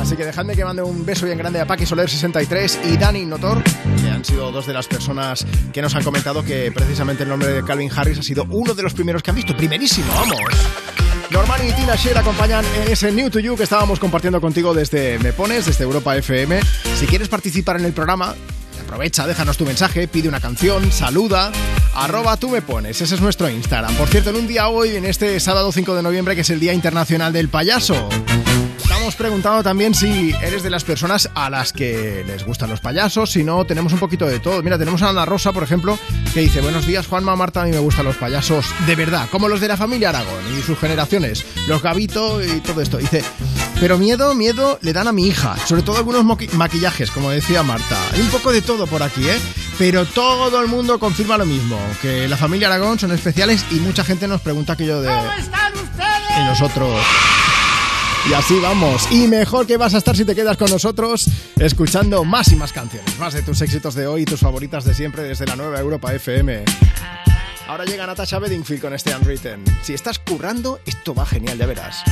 Así 0.00 0.14
que 0.16 0.24
dejadme 0.24 0.54
que 0.54 0.64
mande 0.64 0.80
un 0.80 1.04
beso 1.04 1.26
bien 1.26 1.38
grande 1.38 1.60
a 1.60 1.66
Paqui 1.66 1.86
Soler63 1.86 2.92
y 2.92 2.96
Dani 2.96 3.26
Notor, 3.26 3.64
que 4.00 4.10
han 4.10 4.24
sido 4.24 4.52
dos 4.52 4.68
de 4.68 4.72
las 4.72 4.86
personas 4.86 5.44
que 5.72 5.82
nos 5.82 5.92
han 5.96 6.04
comentado 6.04 6.44
que 6.44 6.70
precisamente 6.70 7.24
el 7.24 7.30
nombre 7.30 7.48
de 7.48 7.64
Calvin 7.64 7.90
Harris 7.92 8.20
ha 8.20 8.22
sido 8.22 8.46
uno 8.48 8.74
de 8.74 8.84
los 8.84 8.94
primeros 8.94 9.24
que 9.24 9.30
han 9.30 9.36
visto. 9.36 9.56
Primerísimo, 9.56 10.06
vamos. 10.14 10.40
Norman 11.30 11.66
y 11.66 11.72
Tina 11.72 11.94
Sher 11.94 12.18
acompañan 12.18 12.64
en 12.82 12.92
ese 12.92 13.12
New 13.12 13.30
to 13.30 13.38
You 13.38 13.56
que 13.56 13.62
estábamos 13.62 14.00
compartiendo 14.00 14.40
contigo 14.40 14.74
desde 14.74 15.18
Me 15.20 15.32
Pones, 15.32 15.66
desde 15.66 15.84
Europa 15.84 16.16
FM. 16.16 16.60
Si 16.96 17.06
quieres 17.06 17.28
participar 17.28 17.78
en 17.78 17.84
el 17.84 17.92
programa, 17.92 18.34
aprovecha, 18.82 19.26
déjanos 19.26 19.56
tu 19.56 19.64
mensaje, 19.64 20.08
pide 20.08 20.28
una 20.28 20.40
canción, 20.40 20.90
saluda, 20.90 21.52
arroba 21.94 22.36
tú 22.36 22.48
me 22.48 22.62
pones, 22.62 23.00
ese 23.00 23.14
es 23.14 23.20
nuestro 23.20 23.48
Instagram. 23.48 23.94
Por 23.94 24.08
cierto, 24.08 24.30
en 24.30 24.36
un 24.36 24.48
día 24.48 24.68
hoy, 24.68 24.96
en 24.96 25.04
este 25.04 25.38
sábado 25.38 25.70
5 25.70 25.94
de 25.94 26.02
noviembre, 26.02 26.34
que 26.34 26.40
es 26.40 26.50
el 26.50 26.58
Día 26.58 26.72
Internacional 26.72 27.32
del 27.32 27.48
Payaso. 27.48 28.08
Estamos 28.82 29.14
preguntando 29.14 29.62
también 29.62 29.94
si 29.94 30.34
eres 30.42 30.64
de 30.64 30.70
las 30.70 30.82
personas 30.82 31.30
a 31.34 31.48
las 31.48 31.72
que 31.72 32.24
les 32.26 32.44
gustan 32.44 32.70
los 32.70 32.80
payasos, 32.80 33.30
si 33.30 33.44
no, 33.44 33.64
tenemos 33.64 33.92
un 33.92 34.00
poquito 34.00 34.26
de 34.26 34.40
todo. 34.40 34.62
Mira, 34.62 34.78
tenemos 34.78 35.02
a 35.02 35.10
Ana 35.10 35.24
Rosa, 35.24 35.52
por 35.52 35.62
ejemplo, 35.62 35.96
que 36.32 36.40
dice, 36.40 36.60
buenos 36.60 36.86
días 36.86 37.06
Juanma, 37.06 37.34
Marta, 37.34 37.62
a 37.62 37.64
mí 37.64 37.72
me 37.72 37.78
gustan 37.78 38.04
los 38.04 38.16
payasos 38.16 38.66
de 38.86 38.94
verdad, 38.94 39.28
como 39.30 39.48
los 39.48 39.60
de 39.60 39.68
la 39.68 39.76
familia 39.76 40.10
Aragón 40.10 40.58
y 40.58 40.62
sus 40.62 40.78
generaciones, 40.78 41.44
los 41.66 41.82
Gavito 41.82 42.42
y 42.42 42.60
todo 42.60 42.80
esto. 42.80 42.98
Dice, 42.98 43.24
pero 43.80 43.98
miedo, 43.98 44.34
miedo 44.34 44.78
le 44.82 44.92
dan 44.92 45.08
a 45.08 45.12
mi 45.12 45.26
hija, 45.26 45.56
sobre 45.66 45.82
todo 45.82 45.96
algunos 45.96 46.24
maquillajes, 46.52 47.10
como 47.10 47.30
decía 47.30 47.62
Marta. 47.62 47.96
Hay 48.12 48.20
un 48.20 48.28
poco 48.28 48.52
de 48.52 48.62
todo 48.62 48.86
por 48.86 49.02
aquí, 49.02 49.28
¿eh? 49.28 49.38
Pero 49.78 50.04
todo 50.04 50.60
el 50.60 50.68
mundo 50.68 50.98
confirma 50.98 51.38
lo 51.38 51.46
mismo, 51.46 51.78
que 52.02 52.28
la 52.28 52.36
familia 52.36 52.68
Aragón 52.68 52.98
son 52.98 53.12
especiales 53.12 53.64
y 53.70 53.76
mucha 53.76 54.04
gente 54.04 54.28
nos 54.28 54.40
pregunta 54.40 54.74
aquello 54.74 55.00
de... 55.00 55.08
están 55.38 55.72
ustedes? 55.74 56.38
Y 56.38 56.44
nosotros... 56.44 57.00
Y 58.28 58.32
así 58.34 58.58
vamos. 58.60 59.10
Y 59.10 59.26
mejor 59.26 59.66
que 59.66 59.76
vas 59.76 59.94
a 59.94 59.98
estar 59.98 60.16
si 60.16 60.24
te 60.24 60.34
quedas 60.34 60.56
con 60.56 60.70
nosotros 60.70 61.26
escuchando 61.58 62.24
más 62.24 62.52
y 62.52 62.56
más 62.56 62.72
canciones. 62.72 63.18
Más 63.18 63.32
de 63.34 63.42
tus 63.42 63.60
éxitos 63.62 63.94
de 63.94 64.06
hoy 64.06 64.22
y 64.22 64.24
tus 64.24 64.40
favoritas 64.40 64.84
de 64.84 64.94
siempre 64.94 65.22
desde 65.22 65.46
la 65.46 65.56
nueva 65.56 65.80
Europa 65.80 66.12
FM. 66.12 66.64
Ahora 67.66 67.84
llega 67.84 68.06
Natasha 68.06 68.38
Bedingfield 68.38 68.82
con 68.82 68.94
este 68.94 69.14
Unwritten. 69.14 69.64
Si 69.82 69.94
estás 69.94 70.18
currando, 70.18 70.80
esto 70.86 71.14
va 71.14 71.24
genial, 71.24 71.56
ya 71.56 71.66
verás. 71.66 72.02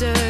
after 0.00 0.27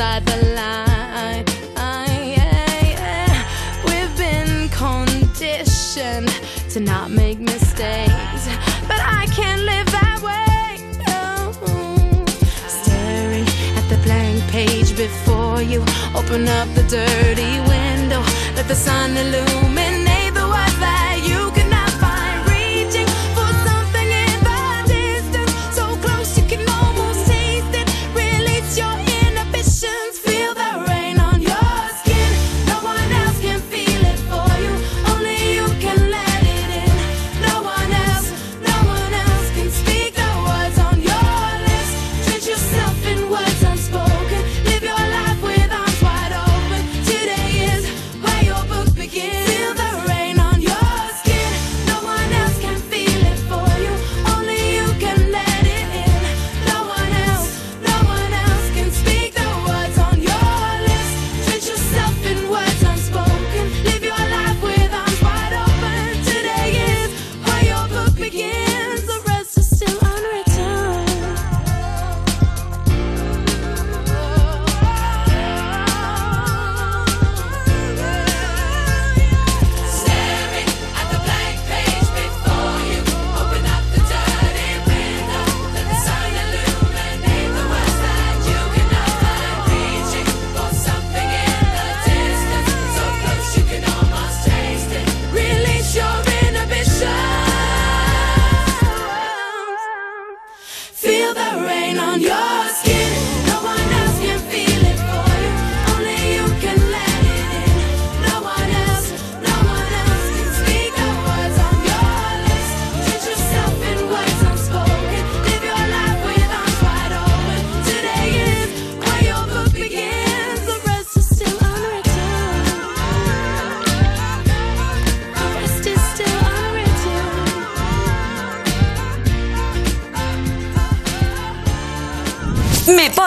outside 0.00 0.24
the 0.24 0.46
line. 0.54 1.44
Yeah, 1.76 2.84
yeah. 2.94 3.44
We've 3.84 4.16
been 4.16 4.68
conditioned 4.70 6.30
to 6.70 6.80
not 6.80 7.10
make 7.10 7.38
mistakes, 7.38 8.48
but 8.88 9.00
I 9.00 9.26
can't 9.36 9.62
live 9.62 9.86
that 9.92 10.18
way. 10.22 10.80
No. 11.06 11.52
Staring 12.66 13.46
at 13.76 13.86
the 13.90 13.98
blank 14.04 14.42
page 14.50 14.96
before 14.96 15.60
you, 15.60 15.82
open 16.14 16.48
up 16.48 16.68
the 16.74 16.84
dirty 16.88 17.60
window, 17.68 18.22
let 18.56 18.68
the 18.68 18.74
sun 18.74 19.16
illuminate. 19.16 19.59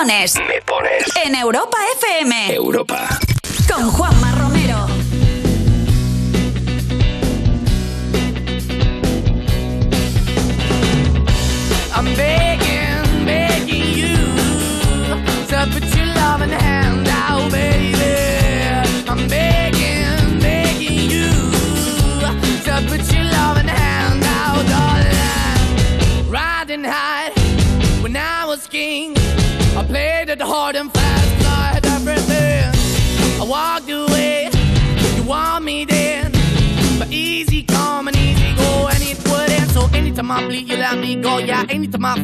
agitadores 0.03 0.33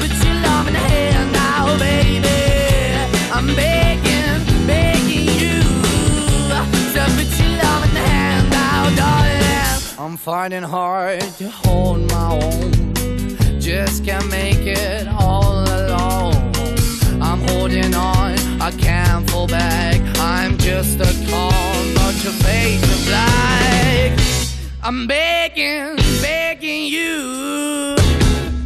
put 0.00 0.12
your 0.24 0.34
love 0.46 0.66
in 0.68 0.74
the 0.74 0.78
hand 0.78 1.32
now, 1.32 1.78
baby. 1.78 2.28
I'm 3.32 3.46
begging, 3.54 4.66
begging 4.66 5.28
you 5.40 5.62
put 7.16 7.38
your 7.38 7.56
love 7.62 7.84
in 7.88 7.94
the 7.94 8.00
hand 8.00 8.50
now, 8.50 8.94
darling. 8.96 9.82
I'm 9.98 10.16
finding 10.16 10.62
hard 10.62 11.20
to 11.38 11.48
hold 11.48 12.10
my 12.10 12.40
own. 12.42 13.60
Just 13.60 14.04
can't 14.04 14.28
make 14.30 14.66
it 14.66 15.08
all 15.08 15.64
alone. 15.64 16.34
I'm 17.20 17.40
holding 17.48 17.94
on, 17.94 18.38
I 18.60 18.70
can't 18.72 19.28
fall 19.30 19.48
back. 19.48 20.00
I'm 20.18 20.58
just 20.58 21.00
a 21.00 21.12
call, 21.30 21.74
but 21.94 22.14
your 22.22 22.32
face 22.44 22.82
is. 22.82 23.14
I'm 24.82 25.06
begging, 25.06 25.96
begging 26.20 26.84
you. 26.84 27.83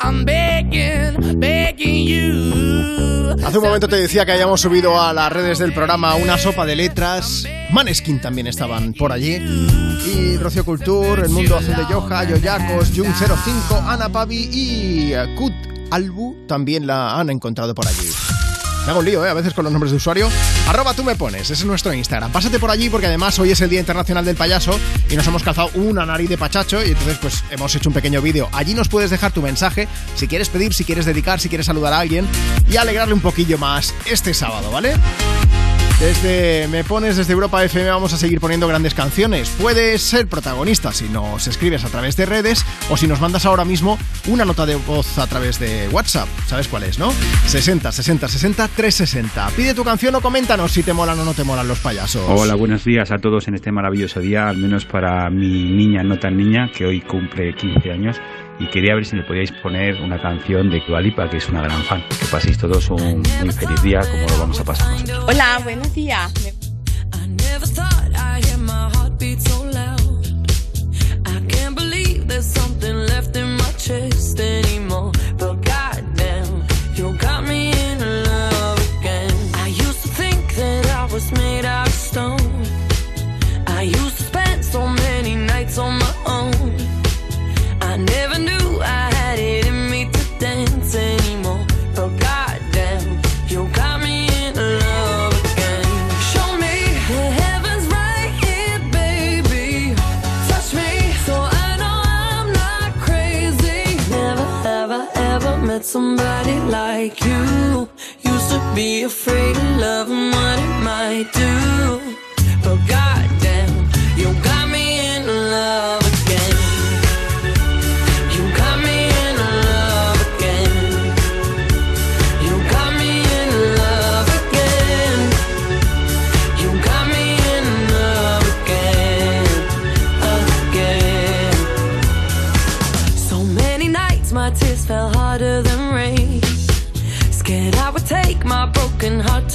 I'm 0.00 0.24
begging, 0.24 1.40
begging 1.40 2.06
you. 2.06 3.36
Hace 3.44 3.58
un 3.58 3.64
momento 3.64 3.88
te 3.88 3.96
decía 3.96 4.24
que 4.26 4.32
hayamos 4.32 4.60
subido 4.60 5.00
a 5.00 5.12
las 5.12 5.32
redes 5.32 5.58
del 5.58 5.72
programa 5.72 6.14
una 6.16 6.36
sopa 6.38 6.66
de 6.66 6.76
letras. 6.76 7.44
Maneskin 7.70 8.20
también 8.20 8.46
estaban 8.46 8.92
por 8.92 9.12
allí. 9.12 9.34
Y 9.34 10.36
Rocío 10.36 10.64
Cultur, 10.64 11.20
El 11.20 11.30
Mundo 11.30 11.56
Azul 11.56 11.76
de 11.76 11.86
Yoja, 11.90 12.24
Yoyakos, 12.24 12.92
Jun 12.94 13.12
05, 13.14 13.82
Ana 13.86 14.08
Pavi 14.08 14.48
y 14.52 15.12
Kut 15.36 15.52
Albu 15.90 16.46
también 16.48 16.86
la 16.86 17.18
han 17.18 17.30
encontrado 17.30 17.74
por 17.74 17.86
allí. 17.86 18.10
Me 18.86 18.90
hago 18.92 19.00
un 19.00 19.04
lío, 19.04 19.26
¿eh? 19.26 19.28
A 19.28 19.34
veces 19.34 19.52
con 19.52 19.64
los 19.64 19.72
nombres 19.72 19.90
de 19.90 19.96
usuario. 19.96 20.28
Arroba 20.68 20.94
tú 20.94 21.02
me 21.02 21.16
pones, 21.16 21.42
ese 21.42 21.54
es 21.54 21.64
nuestro 21.64 21.92
Instagram. 21.92 22.30
Pásate 22.30 22.60
por 22.60 22.70
allí 22.70 22.88
porque 22.88 23.06
además 23.06 23.36
hoy 23.40 23.50
es 23.50 23.60
el 23.60 23.68
Día 23.68 23.80
Internacional 23.80 24.24
del 24.24 24.36
Payaso 24.36 24.78
y 25.10 25.16
nos 25.16 25.26
hemos 25.26 25.42
calzado 25.42 25.70
una 25.74 26.06
nariz 26.06 26.28
de 26.28 26.38
pachacho 26.38 26.84
y 26.84 26.90
entonces 26.90 27.18
pues 27.20 27.42
hemos 27.50 27.74
hecho 27.74 27.88
un 27.90 27.94
pequeño 27.94 28.22
vídeo. 28.22 28.48
Allí 28.52 28.74
nos 28.74 28.86
puedes 28.88 29.10
dejar 29.10 29.32
tu 29.32 29.42
mensaje, 29.42 29.88
si 30.14 30.28
quieres 30.28 30.50
pedir, 30.50 30.72
si 30.72 30.84
quieres 30.84 31.04
dedicar, 31.04 31.40
si 31.40 31.48
quieres 31.48 31.66
saludar 31.66 31.94
a 31.94 31.98
alguien 31.98 32.28
y 32.70 32.76
alegrarle 32.76 33.12
un 33.14 33.20
poquillo 33.20 33.58
más 33.58 33.92
este 34.04 34.32
sábado, 34.32 34.70
¿vale? 34.70 34.94
Desde 36.00 36.68
Me 36.68 36.84
Pones, 36.84 37.16
desde 37.16 37.32
Europa 37.32 37.64
FM 37.64 37.88
vamos 37.88 38.12
a 38.12 38.18
seguir 38.18 38.38
poniendo 38.38 38.68
grandes 38.68 38.92
canciones. 38.92 39.48
Puedes 39.58 40.02
ser 40.02 40.26
protagonista 40.26 40.92
si 40.92 41.08
nos 41.08 41.48
escribes 41.48 41.86
a 41.86 41.88
través 41.88 42.16
de 42.16 42.26
redes 42.26 42.66
o 42.90 42.98
si 42.98 43.06
nos 43.06 43.18
mandas 43.18 43.46
ahora 43.46 43.64
mismo 43.64 43.96
una 44.28 44.44
nota 44.44 44.66
de 44.66 44.74
voz 44.74 45.18
a 45.18 45.26
través 45.26 45.58
de 45.58 45.88
WhatsApp. 45.88 46.28
¿Sabes 46.46 46.68
cuál 46.68 46.82
es, 46.82 46.98
no? 46.98 47.12
60 47.46 47.90
60 47.90 48.28
60 48.28 48.68
360. 48.68 49.48
Pide 49.56 49.72
tu 49.72 49.84
canción 49.84 50.14
o 50.16 50.20
coméntanos 50.20 50.70
si 50.70 50.82
te 50.82 50.92
molan 50.92 51.18
o 51.18 51.24
no 51.24 51.32
te 51.32 51.44
molan 51.44 51.66
los 51.66 51.78
payasos. 51.78 52.24
Hola, 52.28 52.56
buenos 52.56 52.84
días 52.84 53.10
a 53.10 53.16
todos 53.16 53.48
en 53.48 53.54
este 53.54 53.72
maravilloso 53.72 54.20
día, 54.20 54.50
al 54.50 54.58
menos 54.58 54.84
para 54.84 55.30
mi 55.30 55.70
niña 55.70 56.02
no 56.02 56.18
tan 56.18 56.36
niña, 56.36 56.70
que 56.76 56.84
hoy 56.84 57.00
cumple 57.00 57.54
15 57.54 57.90
años. 57.90 58.20
Y 58.58 58.66
quería 58.68 58.94
ver 58.94 59.04
si 59.04 59.16
le 59.16 59.22
podíais 59.22 59.52
poner 59.52 60.00
una 60.00 60.20
canción 60.20 60.70
de 60.70 60.80
Dua 60.86 61.00
Lipa, 61.00 61.28
que 61.28 61.36
es 61.36 61.48
una 61.48 61.62
gran 61.62 61.82
fan. 61.84 62.02
Que 62.08 62.26
paséis 62.30 62.56
todos 62.58 62.88
un 62.90 63.22
muy 63.42 63.52
feliz 63.52 63.82
día, 63.82 64.00
como 64.00 64.26
lo 64.28 64.38
vamos 64.38 64.60
a 64.60 64.64
pasar 64.64 64.90
nosotros. 64.92 65.24
Hola, 65.28 65.60
buenos 65.62 65.94
días. 65.94 66.32
Never 67.26 67.66
thought 67.66 68.14
I'd 68.14 68.44
hear 68.44 68.58
my 68.58 68.90
heartbeat 68.94 69.40
so 69.40 69.62
loud. 69.64 70.26
I 71.26 71.40
can't 71.48 71.74
believe 71.74 72.26
there's 72.28 72.46
something 72.46 73.06
left 73.06 73.34
in 73.36 73.56
my 73.56 73.72
chest 73.78 74.38
anymore. 74.40 75.12
But 75.38 75.62
goddamn, 75.64 76.64
you 76.94 77.16
got 77.18 77.46
me 77.46 77.72
in 77.72 77.98
love 78.24 78.78
again. 79.00 79.32
I 79.54 79.68
used 79.68 80.02
to 80.02 80.08
think 80.08 80.54
that 80.56 80.86
I 80.86 81.12
was 81.12 81.30
made 81.32 81.64
out 81.64 81.88
of 81.88 81.94
stone. 81.94 82.62
I 83.66 83.82
used 83.82 84.16
to 84.18 84.24
spend 84.24 84.64
so 84.64 84.86
many 84.86 85.34
nights 85.34 85.78
on 85.78 85.98
my 85.98 86.14
own. 86.26 86.76
I 87.80 87.96
never 87.96 88.35
somebody 105.96 106.58
like 106.78 107.16
you. 107.24 107.88
Used 108.32 108.50
to 108.54 108.60
be 108.74 109.04
afraid 109.04 109.56
of 109.56 109.68
love 109.86 110.08
what 110.34 110.56
it 110.66 110.74
might 110.90 111.28
do. 111.42 111.54
But 112.62 112.78
goddamn, 112.92 113.35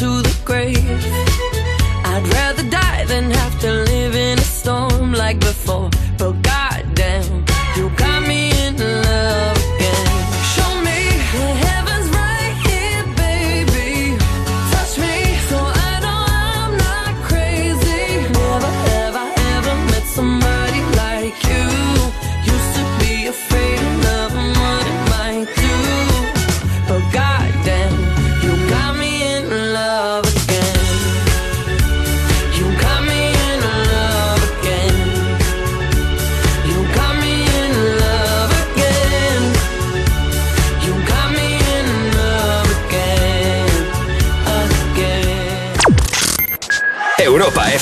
to 0.01 0.21
the 0.23 0.35
grave. 0.43 1.03
I'd 2.11 2.27
rather 2.33 2.67
die 2.71 3.05
than 3.05 3.29
have 3.29 3.59
to 3.59 3.71
live 3.71 4.15
in 4.15 4.39
a 4.39 4.41
storm 4.41 5.13
like 5.13 5.39
before. 5.39 5.91
But 6.17 6.41
goddamn, 6.41 6.70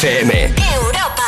Europa. 0.01 1.23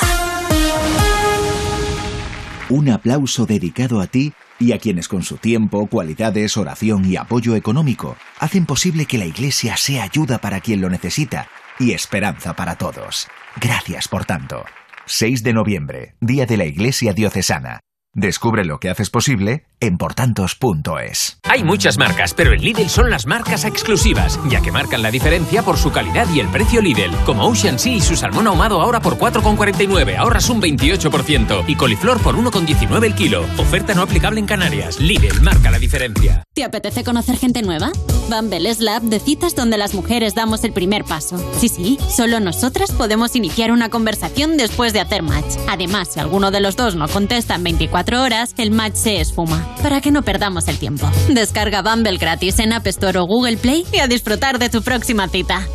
Un 2.70 2.90
aplauso 2.90 3.46
dedicado 3.46 4.00
a 4.00 4.08
ti 4.08 4.32
y 4.60 4.72
a 4.72 4.78
quienes 4.78 5.10
con 5.10 5.24
su 5.24 5.36
tiempo, 5.36 5.88
cualidades, 5.88 6.56
oración 6.56 7.04
y 7.04 7.18
apoyo 7.18 7.58
económico 7.58 8.16
hacen 8.40 8.66
posible 8.66 9.08
que 9.08 9.18
la 9.18 9.26
Iglesia 9.26 9.76
sea 9.76 10.04
ayuda 10.04 10.38
para 10.38 10.62
quien 10.62 10.80
lo 10.80 10.90
necesita 10.90 11.50
y 11.80 11.92
esperanza 11.92 12.56
para 12.56 12.78
todos. 12.78 13.28
Gracias 13.60 14.08
por 14.08 14.24
tanto. 14.24 14.64
6 15.06 15.44
de 15.44 15.52
noviembre, 15.52 16.16
Día 16.22 16.46
de 16.46 16.56
la 16.56 16.64
Iglesia 16.64 17.12
Diocesana. 17.12 17.82
Descubre 18.14 18.64
lo 18.64 18.80
que 18.80 18.90
haces 18.90 19.10
posible 19.10 19.66
en 19.82 19.98
portantos.es. 19.98 21.40
Hay 21.44 21.64
muchas 21.64 21.98
marcas, 21.98 22.34
pero 22.34 22.54
en 22.54 22.62
Lidl 22.62 22.90
son 22.90 23.10
las 23.10 23.26
marcas 23.26 23.66
exclusivas, 23.66 24.40
ya 24.48 24.62
que 24.62 24.72
marcan 24.72 25.02
la 25.02 25.12
diferencia 25.12 25.64
por 25.64 25.78
su 25.78 25.92
calidad 25.92 26.28
y 26.34 26.40
el 26.40 26.48
precio 26.48 26.82
Lidl. 26.82 27.16
Como 27.26 27.46
Ocean 27.46 27.80
Sea 27.80 27.96
y 27.96 28.02
su 28.02 28.16
salmón 28.16 28.48
ahumado 28.48 28.82
ahora 28.82 29.02
por 29.02 29.18
4,49, 29.18 30.18
ahorras 30.18 30.50
un 30.50 30.62
28%. 30.62 31.66
Y 31.68 31.76
coliflor 31.76 32.22
por 32.22 32.38
1,19 32.38 33.04
el 33.04 33.16
kilo. 33.16 33.44
Oferta 33.58 33.94
no 33.94 34.04
aplicable 34.04 34.40
en 34.40 34.46
Canarias. 34.46 35.00
Lidl 35.00 35.42
marca 35.42 35.72
la 35.72 35.80
diferencia. 35.80 36.44
¿Te 36.54 36.64
apetece 36.64 37.04
conocer 37.04 37.38
gente 37.38 37.62
nueva? 37.62 37.92
Bumble 38.30 38.70
es 38.70 38.80
la 38.80 38.98
app 38.98 39.04
de 39.04 39.20
citas 39.20 39.56
donde 39.56 39.78
las 39.78 39.94
mujeres 39.94 40.36
damos 40.36 40.64
el 40.64 40.74
primer 40.74 41.04
paso. 41.04 41.38
Sí, 41.58 41.70
sí, 41.70 41.98
solo 42.10 42.40
nosotras 42.40 42.92
podemos 42.92 43.36
iniciar 43.36 43.72
una 43.72 43.90
conversación 43.90 44.58
después 44.58 44.94
de 44.94 45.02
hacer 45.02 45.24
match. 45.24 45.58
Además, 45.68 46.10
si 46.14 46.20
alguno 46.20 46.52
de 46.52 46.62
los 46.62 46.76
dos 46.76 46.96
no 46.96 47.08
contesta 47.08 47.56
en 47.56 47.64
24 47.64 48.22
horas, 48.22 48.54
el 48.58 48.72
match 48.72 48.96
se 48.96 49.20
esfuma. 49.20 49.71
Para 49.82 50.02
que 50.02 50.12
no 50.12 50.22
perdamos 50.22 50.68
el 50.68 50.78
tiempo. 50.78 51.10
Descarga 51.30 51.82
Bumble 51.82 52.18
gratis 52.18 52.60
en 52.60 52.74
App 52.74 52.86
Store 52.88 53.20
o 53.20 53.26
Google 53.26 53.58
Play 53.58 53.86
y 53.92 54.00
a 54.00 54.08
disfrutar 54.08 54.60
de 54.60 54.70
tu 54.70 54.82
próxima 54.82 55.28
cita. 55.28 55.68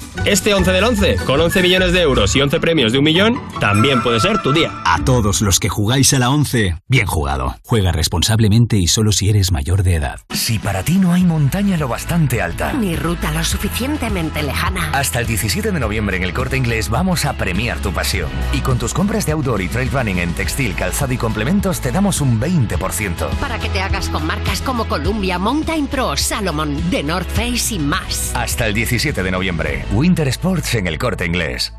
Este 0.25 0.53
11 0.53 0.71
del 0.71 0.83
11, 0.83 1.15
con 1.25 1.41
11 1.41 1.61
millones 1.61 1.93
de 1.93 2.01
euros 2.01 2.35
y 2.35 2.41
11 2.41 2.59
premios 2.59 2.91
de 2.91 2.99
un 2.99 3.03
millón, 3.03 3.41
también 3.59 4.03
puede 4.03 4.19
ser 4.19 4.41
tu 4.41 4.53
día. 4.53 4.71
A 4.85 5.03
todos 5.03 5.41
los 5.41 5.59
que 5.59 5.69
jugáis 5.69 6.13
a 6.13 6.19
la 6.19 6.29
11, 6.29 6.75
bien 6.87 7.07
jugado. 7.07 7.55
Juega 7.63 7.91
responsablemente 7.91 8.77
y 8.77 8.87
solo 8.87 9.11
si 9.11 9.29
eres 9.29 9.51
mayor 9.51 9.83
de 9.83 9.95
edad. 9.95 10.19
Si 10.29 10.59
para 10.59 10.83
ti 10.83 10.97
no 10.97 11.13
hay 11.13 11.23
montaña 11.23 11.77
lo 11.77 11.87
bastante 11.87 12.41
alta. 12.41 12.73
Ni 12.73 12.95
ruta 12.95 13.31
lo 13.31 13.43
suficientemente 13.43 14.43
lejana. 14.43 14.91
Hasta 14.91 15.19
el 15.19 15.27
17 15.27 15.71
de 15.71 15.79
noviembre 15.79 16.17
en 16.17 16.23
el 16.23 16.33
Corte 16.33 16.57
Inglés 16.57 16.89
vamos 16.89 17.25
a 17.25 17.33
premiar 17.33 17.79
tu 17.79 17.91
pasión. 17.91 18.29
Y 18.53 18.59
con 18.59 18.77
tus 18.77 18.93
compras 18.93 19.25
de 19.25 19.31
outdoor 19.31 19.61
y 19.61 19.69
trail 19.69 19.89
running 19.91 20.19
en 20.19 20.33
textil, 20.33 20.75
calzado 20.75 21.13
y 21.13 21.17
complementos 21.17 21.81
te 21.81 21.91
damos 21.91 22.21
un 22.21 22.39
20%. 22.39 23.29
Para 23.39 23.59
que 23.59 23.69
te 23.69 23.81
hagas 23.81 24.09
con 24.09 24.25
marcas 24.25 24.61
como 24.61 24.85
Columbia, 24.85 25.39
Mountain 25.39 25.87
Pro, 25.87 26.15
Salomon, 26.15 26.77
The 26.91 27.01
North 27.03 27.29
Face 27.29 27.75
y 27.75 27.79
más. 27.79 28.31
Hasta 28.35 28.67
el 28.67 28.73
17 28.73 29.23
de 29.23 29.31
noviembre. 29.31 29.85
Winter 30.01 30.27
Sports 30.29 30.73
en 30.73 30.87
el 30.87 30.97
Corte 30.97 31.27
Inglés. 31.27 31.71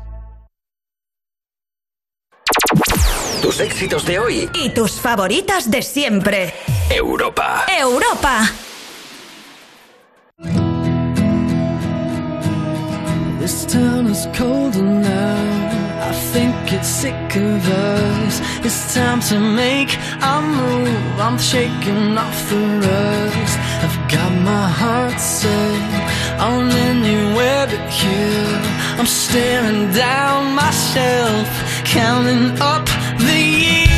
Tus 3.41 3.59
éxitos 3.59 4.05
de 4.05 4.17
hoy. 4.17 4.49
Y 4.53 4.69
tus 4.69 4.93
favoritas 4.93 5.69
de 5.69 5.81
siempre. 5.81 6.53
Europa. 6.89 7.65
Europa. 7.67 8.49
This 13.41 13.67
town 13.67 14.07
is 14.09 14.25
now. 14.77 15.73
I 15.99 16.13
think 16.31 16.71
it's 16.71 16.87
sick 16.87 17.35
of 17.35 17.67
us. 17.67 18.41
It's 18.63 18.93
time 18.93 19.19
to 19.27 19.37
make 19.37 19.97
a 20.21 20.41
move. 20.41 21.19
I'm 21.19 21.37
shaking 21.37 22.17
off 22.17 22.49
the 22.49 22.87
rust. 22.87 23.59
I've 23.83 24.09
got 24.09 24.31
my 24.45 24.69
heart 24.69 25.19
set 25.19 26.13
on 26.39 26.69
anywhere 26.71 27.67
but. 27.67 28.73
I'm 28.99 29.05
staring 29.05 29.91
down 29.91 30.53
myself, 30.55 31.47
counting 31.85 32.59
up 32.61 32.85
the 33.17 33.39
years. 33.41 33.92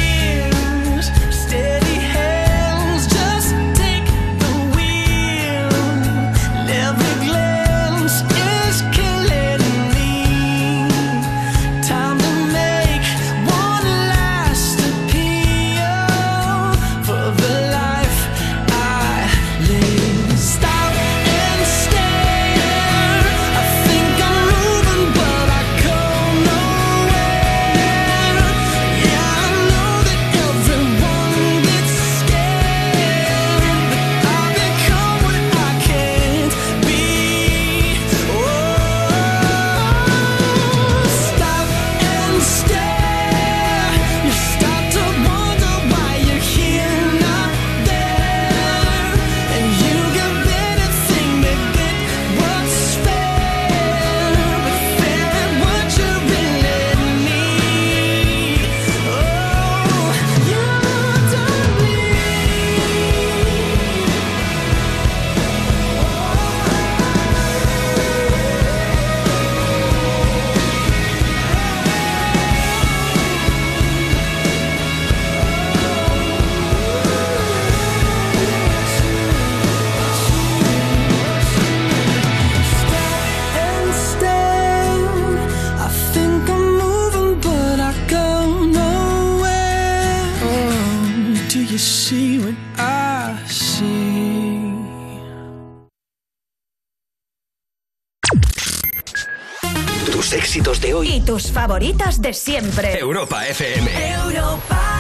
Éxitos 100.55 100.79
de 100.79 100.93
hoy. 100.93 101.09
Y 101.09 101.21
tus 101.21 101.51
favoritas 101.51 102.21
de 102.21 102.33
siempre. 102.33 102.97
Europa 102.97 103.45
FM. 103.45 103.91
Europa. 104.13 104.94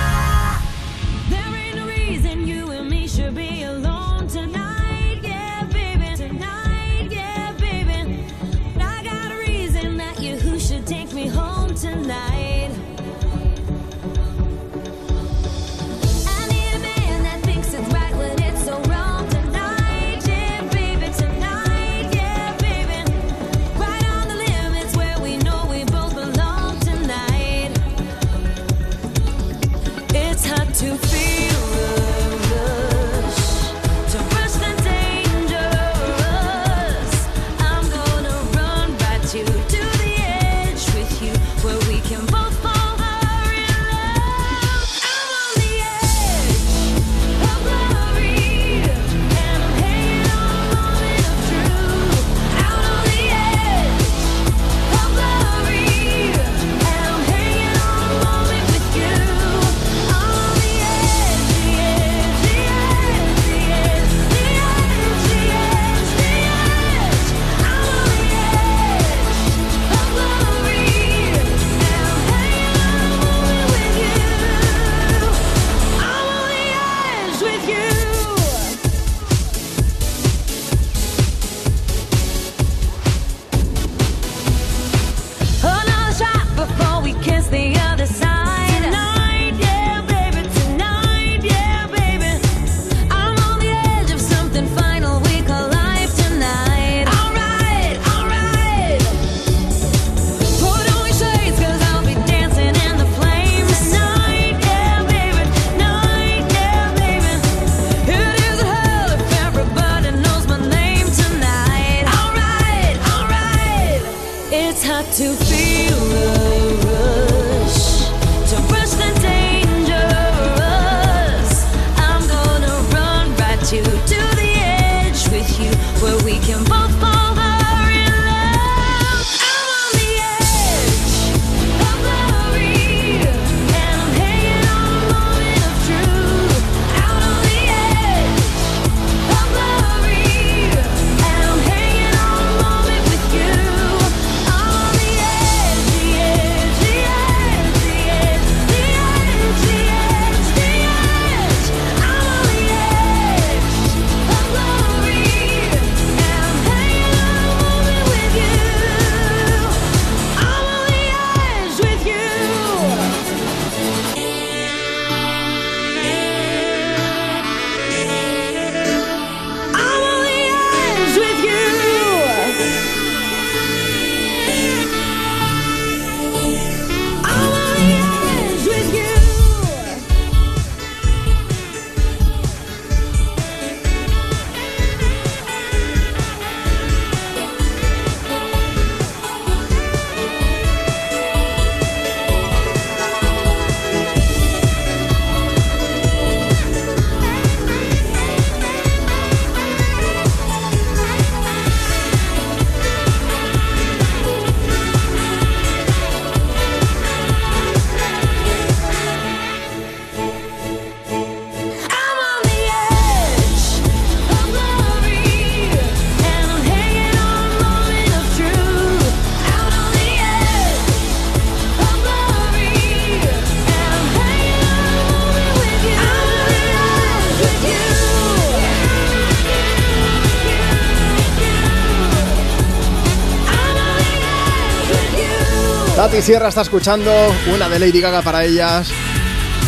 Sierra 236.21 236.47
está 236.47 236.61
escuchando 236.61 237.11
una 237.53 237.67
de 237.67 237.77
Lady 237.77 237.99
Gaga 237.99 238.21
para 238.21 238.45
ellas. 238.45 238.89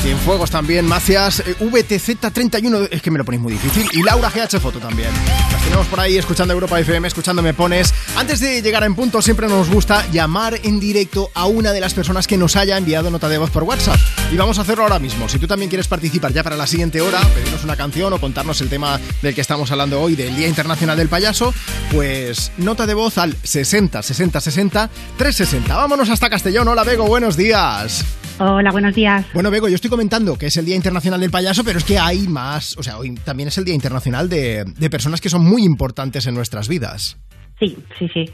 Cienfuegos 0.02 0.50
también, 0.50 0.86
Macias, 0.86 1.42
eh, 1.42 1.56
VTZ31, 1.60 2.88
es 2.92 3.02
que 3.02 3.12
me 3.12 3.18
lo 3.18 3.26
ponéis 3.26 3.42
muy 3.42 3.54
difícil, 3.54 3.90
y 3.92 4.04
Laura 4.04 4.30
GH 4.30 4.60
Foto 4.60 4.80
también. 4.80 5.10
Las 5.52 5.62
tenemos 5.64 5.88
por 5.88 6.00
ahí 6.00 6.18
escuchando 6.18 6.54
Europa 6.54 6.80
FM, 6.80 7.08
escuchando 7.08 7.42
Me 7.42 7.54
Pones. 7.54 7.94
Antes 8.16 8.40
de 8.40 8.62
llegar 8.62 8.84
en 8.84 8.96
punto, 8.96 9.22
siempre 9.22 9.48
nos 9.48 9.70
gusta 9.70 10.06
llamar 10.12 10.60
en 10.64 10.80
directo 10.80 11.30
a 11.34 11.48
una 11.48 11.74
de 11.74 11.82
las 11.82 11.94
personas 11.94 12.28
que 12.28 12.38
nos 12.38 12.56
haya 12.56 12.78
enviado 12.78 13.10
nota 13.10 13.28
de 13.28 13.38
voz 13.38 13.50
por 13.50 13.64
WhatsApp. 13.64 14.00
Y 14.32 14.38
vamos 14.38 14.60
a 14.60 14.62
hacerlo 14.62 14.84
ahora 14.84 15.00
mismo. 15.00 15.28
Si 15.28 15.40
tú 15.40 15.48
también 15.48 15.70
quieres 15.70 15.88
participar 15.88 16.32
ya 16.32 16.44
para 16.44 16.56
la 16.56 16.68
siguiente 16.68 17.02
hora, 17.02 17.20
pedirnos 17.36 17.64
una 17.64 17.76
canción 17.76 18.14
o 18.14 18.22
contarnos 18.22 18.62
el 18.62 18.70
tema 18.70 19.00
del 19.22 19.36
que 19.36 19.42
estamos 19.42 19.72
hablando 19.72 20.00
hoy, 20.02 20.16
del 20.16 20.36
Día 20.36 20.48
Internacional 20.48 20.96
del 20.96 21.10
Payaso, 21.10 21.54
pues 21.92 22.52
nota 22.58 22.86
de 22.86 22.94
voz 22.94 23.18
al 23.18 23.34
60 23.34 24.02
60 24.02 24.40
60 24.40 24.90
360. 25.18 25.76
Vámonos 25.76 26.10
hasta 26.10 26.30
Castellón. 26.30 26.68
Hola, 26.68 26.84
Bego, 26.84 27.08
buenos 27.08 27.38
días. 27.38 28.06
Hola, 28.40 28.72
buenos 28.72 28.94
días. 28.94 29.26
Bueno, 29.34 29.50
Bego, 29.50 29.68
yo 29.68 29.76
estoy 29.76 29.90
comentando 29.90 30.38
que 30.38 30.48
es 30.48 30.58
el 30.58 30.66
Día 30.66 30.76
Internacional 30.76 31.20
del 31.20 31.32
Payaso, 31.32 31.64
pero 31.64 31.80
es 31.80 31.86
que 31.86 31.98
hay 31.98 32.28
más. 32.28 32.78
O 32.78 32.84
sea, 32.84 32.98
hoy 32.98 33.16
también 33.16 33.50
es 33.50 33.58
el 33.58 33.66
Día 33.66 33.74
Internacional 33.74 34.30
de, 34.30 34.64
de 34.66 34.90
personas 34.90 35.22
que 35.22 35.30
son 35.30 35.44
muy 35.44 35.64
importantes 35.64 36.28
en 36.28 36.36
nuestras 36.36 36.68
vidas. 36.68 37.18
Sí, 37.60 37.78
sí, 37.98 38.08
sí. 38.14 38.30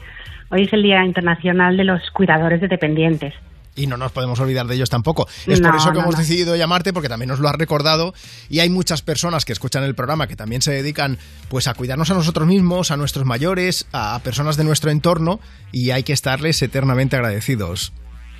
Hoy 0.50 0.64
es 0.64 0.72
el 0.72 0.82
Día 0.82 1.04
Internacional 1.04 1.76
de 1.76 1.84
los 1.84 2.10
Cuidadores 2.12 2.60
de 2.60 2.68
Dependientes. 2.68 3.32
Y 3.76 3.86
no 3.86 3.96
nos 3.96 4.12
podemos 4.12 4.38
olvidar 4.40 4.66
de 4.66 4.76
ellos 4.76 4.90
tampoco. 4.90 5.26
Es 5.46 5.60
por 5.60 5.74
eso 5.74 5.88
que 5.88 5.94
no, 5.94 6.02
hemos 6.02 6.14
no. 6.14 6.20
decidido 6.20 6.54
llamarte, 6.54 6.92
porque 6.92 7.08
también 7.08 7.28
nos 7.28 7.40
lo 7.40 7.48
has 7.48 7.56
recordado. 7.56 8.14
Y 8.48 8.60
hay 8.60 8.70
muchas 8.70 9.02
personas 9.02 9.44
que 9.44 9.52
escuchan 9.52 9.82
el 9.82 9.94
programa 9.94 10.26
que 10.28 10.36
también 10.36 10.62
se 10.62 10.72
dedican 10.72 11.18
pues 11.48 11.66
a 11.66 11.74
cuidarnos 11.74 12.10
a 12.10 12.14
nosotros 12.14 12.46
mismos, 12.46 12.90
a 12.90 12.96
nuestros 12.96 13.24
mayores, 13.24 13.86
a 13.92 14.20
personas 14.22 14.56
de 14.56 14.64
nuestro 14.64 14.90
entorno, 14.90 15.40
y 15.72 15.90
hay 15.90 16.04
que 16.04 16.12
estarles 16.12 16.62
eternamente 16.62 17.16
agradecidos. 17.16 17.92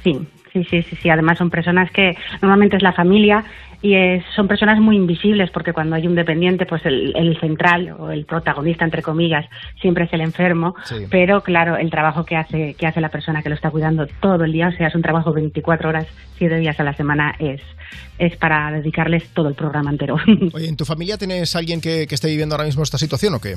Sí, 0.05 0.27
sí, 0.53 0.65
sí, 0.71 0.83
sí, 0.83 0.97
sí. 1.03 1.11
Además 1.11 1.39
son 1.39 1.51
personas 1.51 1.91
que 1.91 2.17
normalmente 2.41 2.77
es 2.77 2.83
la 2.83 2.93
familia 2.93 3.45
y 3.85 3.95
es- 3.95 4.25
son 4.35 4.49
personas 4.49 4.81
muy 4.81 4.97
invisibles 4.97 5.51
porque 5.51 5.75
cuando 5.75 5.95
hay 5.95 6.07
un 6.07 6.15
dependiente, 6.15 6.65
pues 6.65 6.85
el, 6.87 7.15
el 7.15 7.39
central 7.39 7.95
o 7.99 8.11
el 8.11 8.25
protagonista, 8.25 8.83
entre 8.85 9.03
comillas, 9.03 9.45
siempre 9.83 10.05
es 10.05 10.13
el 10.15 10.23
enfermo. 10.23 10.75
Sí. 10.85 11.05
Pero 11.11 11.43
claro, 11.43 11.77
el 11.77 11.91
trabajo 11.91 12.25
que 12.25 12.35
hace, 12.37 12.75
que 12.79 12.87
hace 12.87 13.03
la 13.03 13.11
persona 13.11 13.43
que 13.43 13.51
lo 13.51 13.55
está 13.55 13.71
cuidando 13.71 14.07
todo 14.21 14.45
el 14.45 14.53
día, 14.53 14.69
o 14.69 14.73
sea, 14.73 14.89
es 14.89 14.95
un 14.95 15.03
trabajo 15.03 15.35
24 15.35 15.89
horas, 15.91 16.07
7 16.39 16.57
días 16.59 16.81
a 16.81 16.85
la 16.85 16.95
semana, 16.95 17.35
es, 17.39 17.61
es 18.19 18.35
para 18.39 18.71
dedicarles 18.73 19.29
todo 19.35 19.49
el 19.49 19.55
programa 19.55 19.91
entero. 19.91 20.17
Oye, 20.55 20.69
¿en 20.69 20.77
tu 20.79 20.87
familia 20.87 21.19
tienes 21.19 21.55
alguien 21.55 21.83
que, 21.83 22.07
que 22.07 22.15
esté 22.15 22.29
viviendo 22.29 22.55
ahora 22.55 22.65
mismo 22.65 22.83
esta 22.83 22.97
situación 22.97 23.35
o 23.35 23.39
qué? 23.41 23.57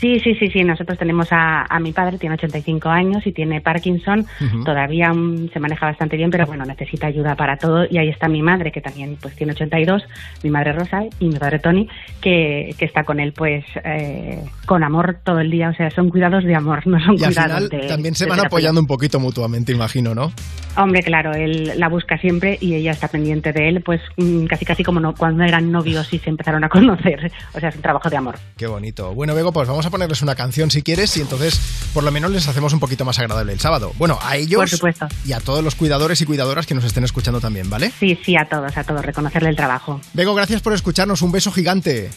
Sí, 0.00 0.20
sí, 0.20 0.34
sí, 0.34 0.48
sí. 0.48 0.62
Nosotros 0.62 0.96
tenemos 0.98 1.28
a, 1.32 1.62
a 1.68 1.80
mi 1.80 1.92
padre, 1.92 2.18
tiene 2.18 2.34
85 2.34 2.88
años 2.88 3.26
y 3.26 3.32
tiene 3.32 3.60
Parkinson. 3.60 4.26
Todavía 4.64 5.12
mm, 5.12 5.50
se 5.52 5.58
maneja 5.60 5.86
bastante 5.86 6.16
bien, 6.16 6.30
pero 6.30 6.46
bueno, 6.46 6.64
necesita 6.64 7.08
ayuda 7.08 7.34
para 7.34 7.56
todo. 7.56 7.84
Y 7.90 7.98
ahí 7.98 8.08
está 8.08 8.28
mi 8.28 8.42
madre, 8.42 8.70
que 8.70 8.80
también 8.80 9.16
pues 9.20 9.34
tiene 9.34 9.52
82, 9.52 10.02
mi 10.44 10.50
madre 10.50 10.72
Rosa 10.72 11.02
y 11.18 11.28
mi 11.28 11.36
padre 11.36 11.58
Tony, 11.58 11.88
que, 12.20 12.74
que 12.78 12.84
está 12.84 13.02
con 13.04 13.18
él 13.20 13.32
pues 13.32 13.64
eh, 13.84 14.44
con 14.66 14.84
amor 14.84 15.18
todo 15.24 15.40
el 15.40 15.50
día. 15.50 15.70
O 15.70 15.74
sea, 15.74 15.90
son 15.90 16.10
cuidados 16.10 16.44
de 16.44 16.54
amor, 16.54 16.86
no 16.86 16.98
son 17.00 17.16
Y 17.18 17.24
al 17.24 17.34
cuidados 17.34 17.68
final 17.68 17.68
de 17.68 17.78
también 17.88 18.14
se 18.14 18.24
de 18.24 18.30
van 18.30 18.38
terapia. 18.38 18.46
apoyando 18.46 18.80
un 18.80 18.86
poquito 18.86 19.18
mutuamente, 19.18 19.72
imagino, 19.72 20.14
¿no? 20.14 20.32
Hombre, 20.76 21.02
claro, 21.02 21.32
él 21.32 21.72
la 21.76 21.88
busca 21.88 22.18
siempre 22.18 22.56
y 22.60 22.74
ella 22.74 22.92
está 22.92 23.08
pendiente 23.08 23.52
de 23.52 23.68
él, 23.68 23.82
pues 23.84 24.00
mm, 24.16 24.44
casi 24.46 24.64
casi 24.64 24.84
como 24.84 25.00
no, 25.00 25.12
cuando 25.14 25.42
eran 25.42 25.72
novios 25.72 26.12
y 26.12 26.18
se 26.20 26.30
empezaron 26.30 26.62
a 26.62 26.68
conocer. 26.68 27.32
O 27.54 27.58
sea, 27.58 27.70
es 27.70 27.76
un 27.76 27.82
trabajo 27.82 28.08
de 28.08 28.16
amor. 28.16 28.36
Qué 28.56 28.66
bonito. 28.68 29.12
Bueno, 29.12 29.34
Bego, 29.34 29.52
pues 29.52 29.66
vamos 29.68 29.84
a 29.86 29.87
ponerles 29.90 30.22
una 30.22 30.34
canción 30.34 30.70
si 30.70 30.82
quieres 30.82 31.16
y 31.16 31.20
entonces 31.20 31.60
por 31.94 32.04
lo 32.04 32.10
menos 32.10 32.30
les 32.30 32.46
hacemos 32.48 32.72
un 32.72 32.80
poquito 32.80 33.04
más 33.04 33.18
agradable 33.18 33.52
el 33.52 33.60
sábado. 33.60 33.92
Bueno, 33.98 34.18
a 34.22 34.36
ellos 34.36 34.60
Por 34.60 34.68
supuesto. 34.68 35.08
y 35.26 35.32
a 35.32 35.40
todos 35.40 35.62
los 35.64 35.74
cuidadores 35.74 36.20
y 36.20 36.26
cuidadoras 36.26 36.66
que 36.66 36.74
nos 36.74 36.84
estén 36.84 37.04
escuchando 37.04 37.40
también, 37.40 37.68
¿vale? 37.70 37.92
Sí, 37.98 38.18
sí, 38.24 38.36
a 38.36 38.48
todos, 38.48 38.76
a 38.76 38.84
todos, 38.84 39.04
reconocerle 39.04 39.48
el 39.50 39.56
trabajo. 39.56 40.00
Bego, 40.12 40.34
gracias 40.34 40.60
por 40.62 40.72
escucharnos. 40.72 41.22
Un 41.22 41.32
beso 41.32 41.50
gigante. 41.52 42.10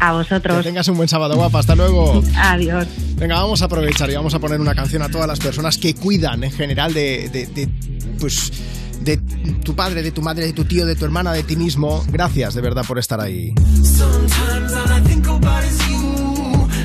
A 0.00 0.12
vosotros. 0.12 0.56
Que 0.58 0.62
tengas 0.64 0.88
un 0.88 0.96
buen 0.96 1.08
sábado, 1.08 1.36
guapa. 1.36 1.60
Hasta 1.60 1.76
luego. 1.76 2.22
Adiós. 2.36 2.86
Venga, 3.16 3.36
vamos 3.36 3.62
a 3.62 3.66
aprovechar 3.66 4.10
y 4.10 4.14
vamos 4.16 4.34
a 4.34 4.38
poner 4.40 4.60
una 4.60 4.74
canción 4.74 5.02
a 5.02 5.08
todas 5.08 5.28
las 5.28 5.38
personas 5.38 5.78
que 5.78 5.94
cuidan 5.94 6.42
en 6.42 6.50
general 6.50 6.92
de, 6.92 7.28
de- 7.28 7.46
de, 7.46 7.68
pues, 8.18 8.52
de 9.00 9.18
tu 9.62 9.76
padre, 9.76 10.02
de 10.02 10.10
tu 10.10 10.20
madre, 10.22 10.46
de 10.46 10.52
tu 10.52 10.64
tío, 10.64 10.86
de 10.86 10.96
tu 10.96 11.04
hermana, 11.04 11.32
de 11.32 11.44
ti 11.44 11.54
mismo. 11.56 12.04
Gracias 12.08 12.54
de 12.54 12.60
verdad 12.62 12.84
por 12.86 12.98
estar 12.98 13.20
ahí. 13.20 13.52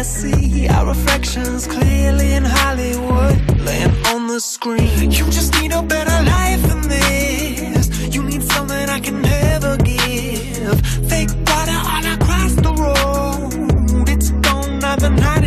I 0.00 0.02
see 0.02 0.66
our 0.66 0.86
reflections 0.86 1.66
clearly 1.66 2.32
in 2.32 2.42
Hollywood, 2.42 3.36
laying 3.60 3.94
on 4.06 4.28
the 4.28 4.40
screen. 4.40 5.10
You 5.10 5.26
just 5.26 5.52
need 5.60 5.72
a 5.72 5.82
better 5.82 6.24
life 6.24 6.62
than 6.62 6.88
this. 6.88 8.14
You 8.14 8.22
need 8.22 8.42
something 8.42 8.88
I 8.88 8.98
can 8.98 9.20
never 9.20 9.76
give. 9.76 10.80
Fake 11.06 11.28
water 11.46 11.80
all 11.92 12.06
across 12.14 12.54
the 12.54 12.72
road. 12.84 14.08
It's 14.08 14.30
gone, 14.30 14.78
nothing 14.78 15.20
I 15.20 15.39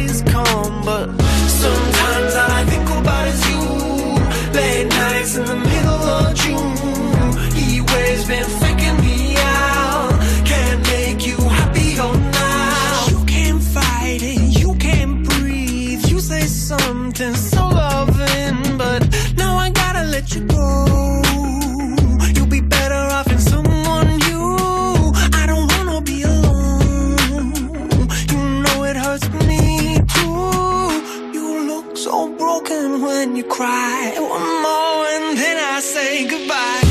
then 33.23 33.37
you 33.37 33.43
cry. 33.43 34.13
One 34.17 34.61
more 34.63 35.05
and 35.15 35.37
then 35.37 35.57
I 35.57 35.79
say 35.79 36.27
goodbye. 36.27 36.82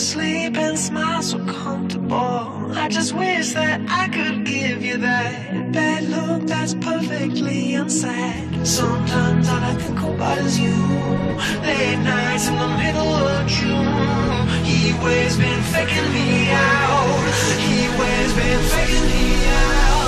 asleep 0.00 0.56
and 0.56 0.78
smile 0.78 1.22
so 1.22 1.38
comfortable. 1.44 2.72
I 2.84 2.88
just 2.88 3.12
wish 3.12 3.52
that 3.52 3.78
I 4.02 4.08
could 4.08 4.46
give 4.46 4.82
you 4.82 4.96
that 4.96 5.72
bad 5.72 6.04
look 6.04 6.46
that's 6.48 6.72
perfectly 6.72 7.74
unsaid. 7.74 8.66
Sometimes 8.66 9.46
all 9.50 9.62
I 9.72 9.74
think 9.74 10.00
about 10.00 10.38
is 10.38 10.58
you. 10.58 10.78
Late 11.68 12.00
nights 12.12 12.48
in 12.48 12.56
the 12.64 12.70
middle 12.82 13.12
of 13.34 13.46
June. 13.46 14.48
He 14.70 14.80
waves 15.04 15.36
been 15.36 15.62
faking 15.74 16.10
me 16.16 16.48
out. 16.48 17.20
He 17.66 17.78
waves 18.00 18.32
been 18.40 18.62
faking 18.72 19.06
me 19.12 19.26
out. 19.48 19.99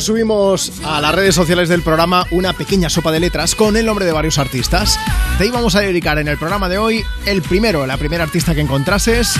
subimos 0.00 0.72
a 0.84 1.00
las 1.00 1.14
redes 1.14 1.34
sociales 1.34 1.68
del 1.68 1.82
programa 1.82 2.26
una 2.30 2.52
pequeña 2.52 2.90
sopa 2.90 3.12
de 3.12 3.20
letras 3.20 3.54
con 3.54 3.76
el 3.76 3.86
nombre 3.86 4.04
de 4.04 4.12
varios 4.12 4.38
artistas. 4.38 4.98
Te 5.38 5.46
íbamos 5.46 5.74
a 5.74 5.80
dedicar 5.80 6.18
en 6.18 6.28
el 6.28 6.38
programa 6.38 6.68
de 6.68 6.78
hoy 6.78 7.04
el 7.24 7.42
primero, 7.42 7.86
la 7.86 7.96
primera 7.96 8.24
artista 8.24 8.54
que 8.54 8.60
encontrases. 8.60 9.34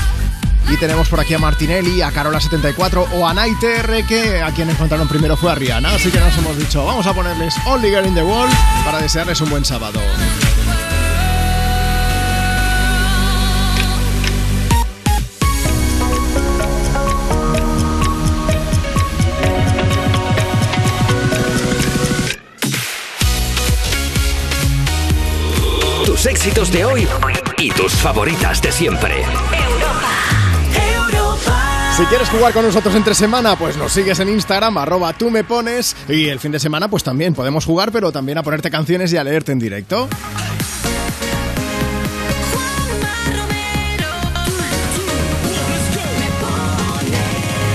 Y 0.68 0.76
tenemos 0.78 1.08
por 1.08 1.20
aquí 1.20 1.34
a 1.34 1.38
Martinelli, 1.38 2.02
a 2.02 2.10
Carola74 2.10 3.06
o 3.14 3.28
a 3.28 3.34
Night 3.34 3.62
R, 3.62 4.04
que 4.04 4.42
a 4.42 4.50
quien 4.52 4.68
encontraron 4.70 5.06
primero 5.06 5.36
fue 5.36 5.52
a 5.52 5.54
Rihanna. 5.54 5.90
Así 5.90 6.10
que 6.10 6.18
nos 6.18 6.36
hemos 6.38 6.56
dicho, 6.56 6.84
vamos 6.84 7.06
a 7.06 7.14
ponerles 7.14 7.54
All 7.66 7.80
Girl 7.80 8.06
in 8.06 8.14
the 8.14 8.22
World 8.22 8.52
para 8.84 9.00
desearles 9.00 9.40
un 9.40 9.50
buen 9.50 9.64
sábado. 9.64 10.00
Éxitos 26.28 26.72
de 26.72 26.84
hoy 26.84 27.06
y 27.58 27.70
tus 27.70 27.92
favoritas 27.92 28.60
de 28.60 28.72
siempre. 28.72 29.14
Si 31.96 32.04
quieres 32.06 32.28
jugar 32.28 32.52
con 32.52 32.66
nosotros 32.66 32.94
entre 32.94 33.14
semana, 33.14 33.56
pues 33.56 33.76
nos 33.76 33.92
sigues 33.92 34.18
en 34.20 34.28
Instagram, 34.28 34.76
arroba 34.76 35.12
tú 35.12 35.30
me 35.30 35.44
pones. 35.44 35.96
Y 36.08 36.26
el 36.26 36.40
fin 36.40 36.52
de 36.52 36.58
semana, 36.58 36.88
pues 36.88 37.04
también 37.04 37.32
podemos 37.32 37.64
jugar, 37.64 37.92
pero 37.92 38.12
también 38.12 38.38
a 38.38 38.42
ponerte 38.42 38.70
canciones 38.70 39.12
y 39.12 39.16
a 39.16 39.24
leerte 39.24 39.52
en 39.52 39.60
directo. 39.60 40.08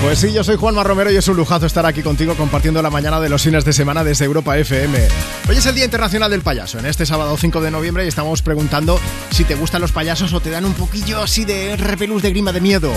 Pues 0.02 0.18
sí, 0.18 0.32
yo 0.32 0.42
soy 0.42 0.56
Juanma 0.56 0.82
Romero 0.82 1.12
y 1.12 1.16
es 1.16 1.28
un 1.28 1.36
lujazo 1.36 1.64
estar 1.64 1.86
aquí 1.86 2.02
contigo 2.02 2.34
compartiendo 2.34 2.82
la 2.82 2.90
mañana 2.90 3.20
de 3.20 3.28
los 3.28 3.40
fines 3.40 3.64
de 3.64 3.72
semana 3.72 4.02
desde 4.02 4.24
Europa 4.24 4.58
FM. 4.58 4.98
Hoy 5.48 5.56
es 5.56 5.64
el 5.64 5.76
Día 5.76 5.84
Internacional 5.84 6.28
del 6.28 6.40
Payaso, 6.40 6.80
en 6.80 6.86
este 6.86 7.06
sábado 7.06 7.36
5 7.36 7.60
de 7.60 7.70
noviembre 7.70 8.04
y 8.04 8.08
estamos 8.08 8.42
preguntando 8.42 8.98
si 9.30 9.44
te 9.44 9.54
gustan 9.54 9.80
los 9.80 9.92
payasos 9.92 10.32
o 10.32 10.40
te 10.40 10.50
dan 10.50 10.64
un 10.64 10.74
poquillo 10.74 11.22
así 11.22 11.44
de 11.44 11.76
repelús 11.76 12.20
de 12.20 12.30
grima 12.30 12.50
de 12.50 12.60
miedo. 12.60 12.92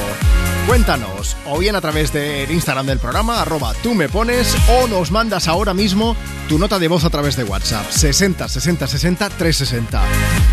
Cuéntanos, 0.68 1.38
o 1.46 1.60
bien 1.60 1.76
a 1.76 1.82
través 1.82 2.12
del 2.12 2.50
Instagram 2.50 2.88
del 2.88 2.98
programa, 2.98 3.40
arroba 3.40 3.74
tú 3.84 3.94
me 3.94 4.10
pones, 4.10 4.56
o 4.68 4.88
nos 4.88 5.12
mandas 5.12 5.48
ahora 5.48 5.76
mismo 5.76 6.16
tu 6.50 6.58
nota 6.58 6.80
de 6.80 6.88
voz 6.88 7.04
a 7.04 7.12
través 7.12 7.36
de 7.36 7.44
WhatsApp, 7.44 7.86
60 7.88 8.50
60 8.50 8.88
60 8.88 9.30
360. 9.30 10.02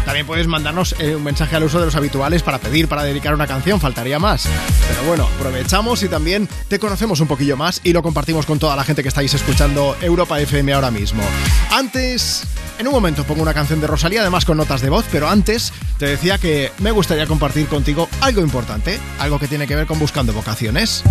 También 0.04 0.26
puedes 0.26 0.46
mandarnos 0.46 0.94
eh, 0.98 1.16
un 1.16 1.24
mensaje 1.24 1.56
al 1.56 1.64
uso 1.64 1.80
de 1.80 1.86
los 1.86 1.96
habituales 1.96 2.42
para 2.42 2.58
pedir, 2.58 2.88
para 2.88 3.04
dedicar 3.04 3.34
una 3.34 3.46
canción, 3.46 3.80
faltaría 3.80 4.18
más. 4.18 4.46
Pero 4.86 5.02
bueno, 5.08 5.28
aprovechamos 5.36 6.02
y 6.02 6.08
también 6.08 6.46
te 6.68 6.78
conocemos 6.78 7.20
un 7.20 7.28
poquillo 7.28 7.56
más 7.56 7.80
y 7.82 7.94
lo 7.94 8.02
compartimos 8.02 8.44
con 8.44 8.58
toda 8.58 8.76
la 8.76 8.84
gente 8.84 9.02
que 9.02 9.08
estáis 9.08 9.32
escuchando 9.32 9.96
Europa 10.02 10.38
FM 10.38 10.74
ahora 10.74 10.90
mismo. 10.90 11.22
Antes, 11.70 12.42
en 12.82 12.88
un 12.88 12.94
momento 12.94 13.22
pongo 13.22 13.42
una 13.42 13.54
canción 13.54 13.80
de 13.80 13.86
Rosalía, 13.86 14.22
además 14.22 14.44
con 14.44 14.56
notas 14.56 14.80
de 14.80 14.90
voz, 14.90 15.04
pero 15.12 15.28
antes 15.28 15.72
te 15.98 16.06
decía 16.06 16.36
que 16.36 16.72
me 16.80 16.90
gustaría 16.90 17.28
compartir 17.28 17.68
contigo 17.68 18.08
algo 18.20 18.40
importante, 18.40 18.98
algo 19.20 19.38
que 19.38 19.46
tiene 19.46 19.68
que 19.68 19.76
ver 19.76 19.86
con 19.86 20.00
buscando 20.00 20.32
vocaciones. 20.32 21.04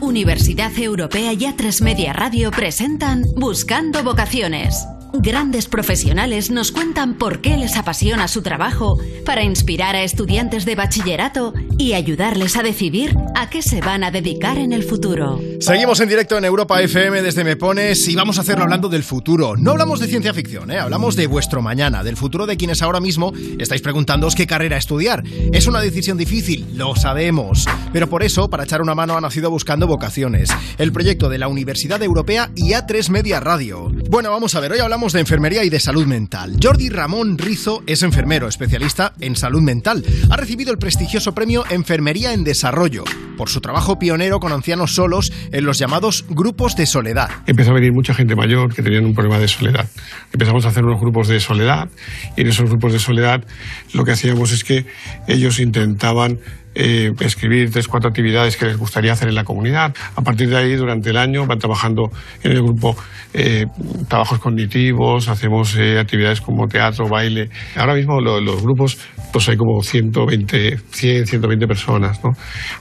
Universidad 0.00 0.76
Europea 0.78 1.32
y 1.32 1.38
A3 1.38 1.82
Media 1.82 2.12
Radio 2.12 2.50
presentan 2.50 3.24
Buscando 3.36 4.04
Vocaciones. 4.04 4.86
Grandes 5.18 5.66
profesionales 5.66 6.50
nos 6.50 6.72
cuentan 6.72 7.14
por 7.14 7.40
qué 7.40 7.56
les 7.56 7.76
apasiona 7.76 8.28
su 8.28 8.42
trabajo 8.42 8.98
para 9.24 9.42
inspirar 9.42 9.96
a 9.96 10.02
estudiantes 10.02 10.66
de 10.66 10.74
bachillerato 10.74 11.54
y 11.78 11.94
ayudarles 11.94 12.56
a 12.56 12.62
decidir 12.62 13.14
a 13.34 13.48
qué 13.48 13.62
se 13.62 13.80
van 13.80 14.04
a 14.04 14.10
dedicar 14.10 14.58
en 14.58 14.72
el 14.72 14.82
futuro. 14.82 15.40
Seguimos 15.60 16.00
en 16.00 16.08
directo 16.10 16.36
en 16.36 16.44
Europa 16.44 16.80
FM 16.82 17.22
desde 17.22 17.44
Me 17.44 17.56
Pones 17.56 18.06
y 18.08 18.14
vamos 18.14 18.36
a 18.36 18.42
hacerlo 18.42 18.64
hablando 18.64 18.88
del 18.88 19.02
futuro. 19.02 19.56
No 19.56 19.70
hablamos 19.70 20.00
de 20.00 20.06
ciencia 20.06 20.34
ficción, 20.34 20.70
¿eh? 20.70 20.78
hablamos 20.78 21.16
de 21.16 21.26
vuestro 21.26 21.62
mañana, 21.62 22.04
del 22.04 22.16
futuro 22.16 22.46
de 22.46 22.58
quienes 22.58 22.82
ahora 22.82 23.00
mismo 23.00 23.32
estáis 23.58 23.80
preguntándoos 23.80 24.34
qué 24.34 24.46
carrera 24.46 24.76
estudiar. 24.76 25.22
Es 25.52 25.66
una 25.66 25.80
decisión 25.80 26.18
difícil, 26.18 26.66
lo 26.74 26.94
sabemos, 26.94 27.66
pero 27.92 28.08
por 28.08 28.22
eso, 28.22 28.50
para 28.50 28.64
echar 28.64 28.82
una 28.82 28.94
mano, 28.94 29.16
ha 29.16 29.20
nacido 29.20 29.50
Buscando 29.50 29.86
Vocaciones, 29.86 30.50
el 30.76 30.92
proyecto 30.92 31.30
de 31.30 31.38
la 31.38 31.48
Universidad 31.48 32.02
Europea 32.02 32.50
y 32.54 32.72
A3 32.72 33.08
Media 33.08 33.40
Radio. 33.40 33.90
Bueno, 34.10 34.30
vamos 34.30 34.54
a 34.54 34.60
ver, 34.60 34.72
hoy 34.72 34.80
hablamos 34.80 35.05
de 35.12 35.20
enfermería 35.20 35.64
y 35.64 35.70
de 35.70 35.80
salud 35.80 36.06
mental. 36.06 36.56
Jordi 36.62 36.88
Ramón 36.88 37.38
Rizo 37.38 37.82
es 37.86 38.02
enfermero, 38.02 38.48
especialista 38.48 39.12
en 39.20 39.36
salud 39.36 39.60
mental. 39.62 40.04
Ha 40.30 40.36
recibido 40.36 40.72
el 40.72 40.78
prestigioso 40.78 41.32
premio 41.32 41.64
Enfermería 41.70 42.32
en 42.32 42.44
Desarrollo 42.44 43.04
por 43.36 43.48
su 43.48 43.60
trabajo 43.60 43.98
pionero 43.98 44.40
con 44.40 44.52
ancianos 44.52 44.94
solos 44.94 45.32
en 45.52 45.64
los 45.64 45.78
llamados 45.78 46.24
grupos 46.28 46.76
de 46.76 46.86
soledad. 46.86 47.28
Empezó 47.46 47.70
a 47.70 47.74
venir 47.74 47.92
mucha 47.92 48.14
gente 48.14 48.34
mayor 48.34 48.74
que 48.74 48.82
tenían 48.82 49.04
un 49.04 49.14
problema 49.14 49.38
de 49.38 49.48
soledad. 49.48 49.88
Empezamos 50.32 50.64
a 50.64 50.68
hacer 50.68 50.84
unos 50.84 51.00
grupos 51.00 51.28
de 51.28 51.40
soledad 51.40 51.88
y 52.36 52.40
en 52.40 52.48
esos 52.48 52.68
grupos 52.68 52.92
de 52.92 52.98
soledad 52.98 53.44
lo 53.92 54.04
que 54.04 54.12
hacíamos 54.12 54.52
es 54.52 54.64
que 54.64 54.86
ellos 55.28 55.60
intentaban 55.60 56.38
eh, 56.76 57.10
escribir 57.20 57.70
tres, 57.70 57.88
cuatro 57.88 58.08
actividades 58.10 58.56
que 58.56 58.66
les 58.66 58.76
gustaría 58.76 59.12
hacer 59.12 59.28
en 59.28 59.34
la 59.34 59.44
comunidad. 59.44 59.94
A 60.14 60.22
partir 60.22 60.48
de 60.50 60.56
ahí, 60.56 60.74
durante 60.74 61.10
el 61.10 61.16
año, 61.16 61.46
van 61.46 61.58
trabajando 61.58 62.10
en 62.42 62.52
el 62.52 62.62
grupo 62.62 62.94
eh, 63.34 63.64
trabajos 64.08 64.38
cognitivos, 64.38 65.28
hacemos 65.28 65.74
eh, 65.76 65.98
actividades 65.98 66.40
como 66.40 66.68
teatro, 66.68 67.08
baile. 67.08 67.48
Ahora 67.76 67.94
mismo 67.94 68.20
lo- 68.20 68.40
los 68.40 68.62
grupos, 68.62 68.98
pues 69.32 69.48
hay 69.48 69.56
como 69.56 69.82
120, 69.82 70.78
100, 70.90 71.26
120 71.26 71.66
personas, 71.66 72.22
¿no? 72.22 72.30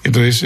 Entonces, 0.04 0.43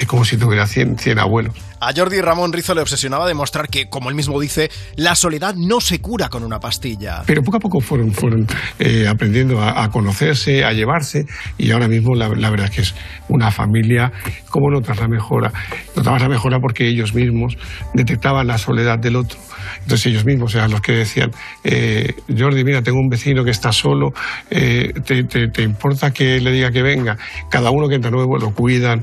es 0.00 0.06
como 0.06 0.24
si 0.24 0.36
tuviera 0.36 0.66
100, 0.66 0.98
100 0.98 1.18
abuelos. 1.18 1.54
A 1.82 1.92
Jordi 1.96 2.20
Ramón 2.20 2.52
Rizo 2.52 2.74
le 2.74 2.80
obsesionaba 2.82 3.26
demostrar 3.26 3.68
que, 3.68 3.88
como 3.88 4.10
él 4.10 4.14
mismo 4.14 4.38
dice, 4.40 4.70
la 4.96 5.14
soledad 5.14 5.54
no 5.56 5.80
se 5.80 5.98
cura 6.00 6.28
con 6.28 6.42
una 6.42 6.58
pastilla. 6.60 7.22
Pero 7.26 7.42
poco 7.42 7.56
a 7.56 7.60
poco 7.60 7.80
fueron, 7.80 8.12
fueron 8.12 8.46
eh, 8.78 9.06
aprendiendo 9.08 9.60
a, 9.62 9.82
a 9.84 9.88
conocerse, 9.90 10.64
a 10.64 10.72
llevarse, 10.72 11.24
y 11.56 11.70
ahora 11.70 11.88
mismo 11.88 12.14
la, 12.14 12.28
la 12.28 12.50
verdad 12.50 12.66
es 12.68 12.74
que 12.74 12.80
es 12.82 12.94
una 13.28 13.50
familia, 13.50 14.12
¿cómo 14.50 14.70
notas 14.70 14.98
la 15.00 15.08
mejora? 15.08 15.52
Notabas 15.96 16.20
la 16.22 16.28
mejora 16.28 16.58
porque 16.60 16.86
ellos 16.86 17.14
mismos 17.14 17.56
detectaban 17.94 18.46
la 18.46 18.58
soledad 18.58 18.98
del 18.98 19.16
otro. 19.16 19.38
Entonces 19.82 20.06
ellos 20.06 20.24
mismos 20.26 20.54
eran 20.54 20.70
los 20.70 20.80
que 20.82 20.92
decían, 20.92 21.30
eh, 21.64 22.14
Jordi, 22.36 22.64
mira, 22.64 22.82
tengo 22.82 22.98
un 22.98 23.08
vecino 23.08 23.42
que 23.44 23.50
está 23.50 23.72
solo, 23.72 24.12
eh, 24.50 24.92
te, 25.04 25.24
te- 25.24 25.48
te 25.48 25.62
importa 25.62 26.10
que 26.12 26.40
le 26.40 26.50
diga 26.52 26.70
que 26.70 26.82
venga? 26.82 27.16
Cada 27.50 27.70
uno 27.70 27.88
que 27.88 27.94
entra 27.94 28.10
nuevo 28.10 28.36
lo 28.38 28.52
cuidan, 28.52 29.02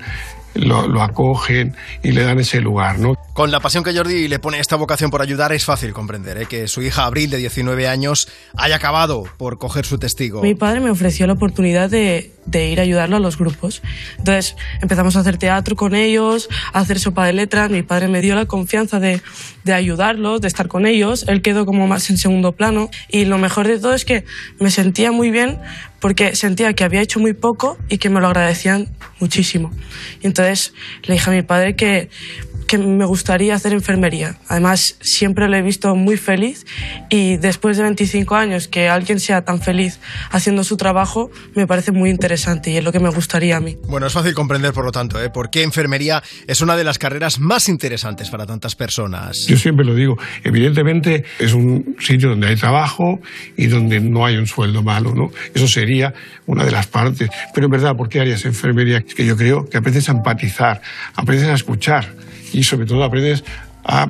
lo, 0.57 0.87
lo 0.87 1.01
acogen 1.01 1.75
y 2.03 2.11
le 2.11 2.23
dan 2.23 2.39
ese 2.39 2.61
lugar, 2.61 2.99
¿no? 2.99 3.15
Con 3.33 3.51
la 3.51 3.59
pasión 3.59 3.83
que 3.83 3.95
Jordi 3.95 4.27
le 4.27 4.39
pone 4.39 4.57
a 4.57 4.61
esta 4.61 4.75
vocación 4.75 5.11
por 5.11 5.21
ayudar 5.21 5.53
es 5.53 5.63
fácil 5.63 5.93
comprender 5.93 6.37
¿eh? 6.41 6.45
que 6.47 6.67
su 6.67 6.81
hija 6.81 7.05
Abril, 7.05 7.29
de 7.29 7.37
19 7.37 7.87
años, 7.87 8.27
haya 8.55 8.77
acabado 8.77 9.25
por 9.37 9.59
coger 9.59 9.85
su 9.85 9.99
testigo. 9.99 10.41
Mi 10.41 10.55
padre 10.55 10.79
me 10.79 10.89
ofreció 10.89 11.27
la 11.27 11.33
oportunidad 11.33 11.89
de, 11.89 12.31
de 12.47 12.69
ir 12.69 12.79
a 12.79 12.83
ayudarlo 12.83 13.17
a 13.17 13.19
los 13.19 13.37
grupos. 13.37 13.83
Entonces 14.17 14.55
empezamos 14.81 15.15
a 15.15 15.19
hacer 15.19 15.37
teatro 15.37 15.75
con 15.75 15.93
ellos, 15.93 16.49
a 16.73 16.79
hacer 16.79 16.99
sopa 16.99 17.25
de 17.27 17.33
letras. 17.33 17.69
Mi 17.69 17.83
padre 17.83 18.07
me 18.07 18.21
dio 18.21 18.33
la 18.33 18.45
confianza 18.45 18.99
de, 18.99 19.21
de 19.63 19.73
ayudarlos, 19.73 20.41
de 20.41 20.47
estar 20.47 20.67
con 20.67 20.87
ellos. 20.87 21.25
Él 21.27 21.43
quedó 21.43 21.67
como 21.67 21.87
más 21.87 22.09
en 22.09 22.17
segundo 22.17 22.53
plano. 22.53 22.89
Y 23.07 23.25
lo 23.25 23.37
mejor 23.37 23.67
de 23.67 23.79
todo 23.79 23.93
es 23.93 24.03
que 24.03 24.25
me 24.59 24.71
sentía 24.71 25.11
muy 25.11 25.29
bien 25.29 25.59
porque 25.99 26.35
sentía 26.35 26.73
que 26.73 26.83
había 26.83 27.01
hecho 27.01 27.19
muy 27.19 27.33
poco 27.33 27.77
y 27.89 27.97
que 27.97 28.09
me 28.09 28.19
lo 28.19 28.27
agradecían 28.27 28.87
muchísimo. 29.19 29.71
Y 30.21 30.27
entonces 30.27 30.73
le 31.03 31.15
dije 31.15 31.29
a 31.29 31.33
mi 31.33 31.41
padre 31.41 31.75
que 31.75 32.09
que 32.67 32.77
me 32.77 33.05
gustaría 33.05 33.55
hacer 33.55 33.73
enfermería. 33.73 34.37
Además, 34.47 34.97
siempre 34.99 35.47
lo 35.47 35.55
he 35.55 35.61
visto 35.61 35.95
muy 35.95 36.17
feliz 36.17 36.65
y 37.09 37.37
después 37.37 37.77
de 37.77 37.83
25 37.83 38.35
años 38.35 38.67
que 38.67 38.89
alguien 38.89 39.19
sea 39.19 39.43
tan 39.43 39.61
feliz 39.61 39.99
haciendo 40.29 40.63
su 40.63 40.77
trabajo 40.77 41.31
me 41.55 41.65
parece 41.65 41.91
muy 41.91 42.09
interesante 42.09 42.69
y 42.71 42.77
es 42.77 42.83
lo 42.83 42.91
que 42.91 42.99
me 42.99 43.09
gustaría 43.09 43.57
a 43.57 43.59
mí. 43.59 43.77
Bueno, 43.87 44.07
es 44.07 44.13
fácil 44.13 44.33
comprender, 44.33 44.73
por 44.73 44.85
lo 44.85 44.91
tanto, 44.91 45.21
¿eh? 45.21 45.29
por 45.29 45.49
qué 45.49 45.63
enfermería 45.63 46.21
es 46.45 46.61
una 46.61 46.75
de 46.75 46.83
las 46.83 46.99
carreras 46.99 47.39
más 47.39 47.69
interesantes 47.69 48.29
para 48.29 48.45
tantas 48.45 48.75
personas. 48.75 49.47
Yo 49.47 49.57
siempre 49.57 49.85
lo 49.85 49.95
digo, 49.95 50.17
evidentemente 50.43 51.23
es 51.39 51.53
un 51.53 51.95
sitio 51.99 52.29
donde 52.29 52.47
hay 52.47 52.55
trabajo 52.55 53.21
y 53.55 53.67
donde 53.67 53.99
no 54.01 54.25
hay 54.25 54.37
un 54.37 54.47
sueldo 54.47 54.83
malo, 54.83 55.15
¿no? 55.15 55.31
Eso 55.53 55.67
sería 55.67 56.13
una 56.45 56.65
de 56.65 56.71
las 56.71 56.87
partes. 56.87 57.29
Pero 57.53 57.65
en 57.65 57.71
verdad, 57.71 57.95
¿por 57.95 58.09
qué 58.09 58.19
harías 58.19 58.43
enfermería? 58.45 58.97
Es 58.97 59.15
que 59.15 59.25
yo 59.25 59.37
creo 59.37 59.69
que 59.69 59.77
aprendes 59.77 60.09
a 60.09 60.11
empatizar, 60.11 60.81
aprendes 61.15 61.47
a 61.47 61.53
escuchar 61.53 62.26
y 62.57 62.63
sobre 62.63 62.87
todo 62.87 63.03
aprendes 63.03 63.43
a 63.83 64.09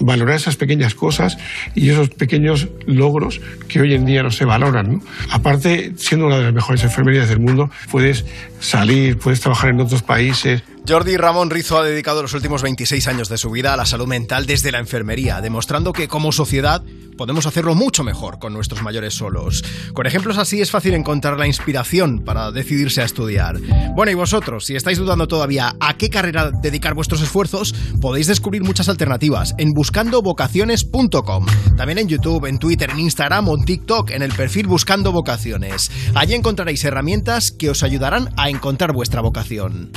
valorar 0.00 0.34
esas 0.34 0.56
pequeñas 0.56 0.96
cosas 0.96 1.38
y 1.76 1.90
esos 1.90 2.10
pequeños 2.10 2.68
logros 2.86 3.40
que 3.68 3.80
hoy 3.80 3.94
en 3.94 4.04
día 4.04 4.24
no 4.24 4.32
se 4.32 4.44
valoran. 4.44 5.00
Aparte, 5.30 5.92
siendo 5.96 6.26
una 6.26 6.38
de 6.38 6.44
las 6.44 6.52
mejores 6.52 6.82
enfermerías 6.82 7.28
del 7.28 7.38
mundo, 7.38 7.70
puedes 7.92 8.24
salir, 8.58 9.16
puedes 9.18 9.40
trabajar 9.40 9.70
en 9.70 9.80
otros 9.80 10.02
países. 10.02 10.64
Jordi 10.86 11.16
Ramón 11.16 11.48
Rizo 11.48 11.78
ha 11.78 11.82
dedicado 11.82 12.20
los 12.20 12.34
últimos 12.34 12.60
26 12.60 13.08
años 13.08 13.30
de 13.30 13.38
su 13.38 13.50
vida 13.50 13.72
a 13.72 13.76
la 13.76 13.86
salud 13.86 14.06
mental 14.06 14.44
desde 14.44 14.70
la 14.70 14.80
enfermería, 14.80 15.40
demostrando 15.40 15.94
que 15.94 16.08
como 16.08 16.30
sociedad 16.30 16.82
podemos 17.16 17.46
hacerlo 17.46 17.74
mucho 17.74 18.04
mejor 18.04 18.38
con 18.38 18.52
nuestros 18.52 18.82
mayores 18.82 19.14
solos. 19.14 19.64
Con 19.94 20.06
ejemplos 20.06 20.36
así 20.36 20.60
es 20.60 20.70
fácil 20.70 20.92
encontrar 20.92 21.38
la 21.38 21.46
inspiración 21.46 22.22
para 22.22 22.50
decidirse 22.50 23.00
a 23.00 23.04
estudiar. 23.04 23.58
Bueno, 23.94 24.12
y 24.12 24.14
vosotros, 24.14 24.66
si 24.66 24.76
estáis 24.76 24.98
dudando 24.98 25.26
todavía 25.26 25.74
a 25.80 25.96
qué 25.96 26.10
carrera 26.10 26.50
dedicar 26.50 26.92
vuestros 26.92 27.22
esfuerzos, 27.22 27.74
podéis 28.02 28.26
descubrir 28.26 28.62
muchas 28.62 28.90
alternativas 28.90 29.54
en 29.56 29.72
buscandovocaciones.com. 29.72 31.46
También 31.78 31.98
en 31.98 32.08
YouTube, 32.08 32.44
en 32.46 32.58
Twitter, 32.58 32.90
en 32.90 33.00
Instagram 33.00 33.48
o 33.48 33.56
en 33.56 33.64
TikTok, 33.64 34.10
en 34.10 34.22
el 34.22 34.32
perfil 34.32 34.66
Buscando 34.66 35.12
Vocaciones. 35.12 35.90
Allí 36.14 36.34
encontraréis 36.34 36.84
herramientas 36.84 37.52
que 37.52 37.70
os 37.70 37.82
ayudarán 37.82 38.34
a 38.36 38.50
encontrar 38.50 38.92
vuestra 38.92 39.22
vocación. 39.22 39.92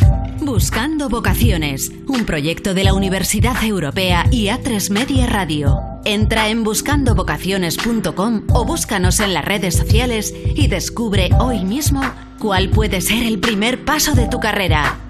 Buscando 0.77 1.09
Vocaciones, 1.09 1.91
un 2.07 2.23
proyecto 2.23 2.75
de 2.75 2.83
la 2.83 2.93
Universidad 2.93 3.63
Europea 3.63 4.27
y 4.29 4.49
A3 4.49 4.91
Media 4.91 5.25
Radio. 5.25 5.79
Entra 6.05 6.49
en 6.49 6.63
buscandovocaciones.com 6.63 8.43
o 8.53 8.63
búscanos 8.63 9.19
en 9.19 9.33
las 9.33 9.43
redes 9.43 9.75
sociales 9.75 10.35
y 10.53 10.67
descubre 10.67 11.31
hoy 11.39 11.65
mismo 11.65 12.03
cuál 12.37 12.69
puede 12.69 13.01
ser 13.01 13.23
el 13.23 13.39
primer 13.39 13.85
paso 13.85 14.13
de 14.13 14.27
tu 14.27 14.39
carrera. 14.39 15.06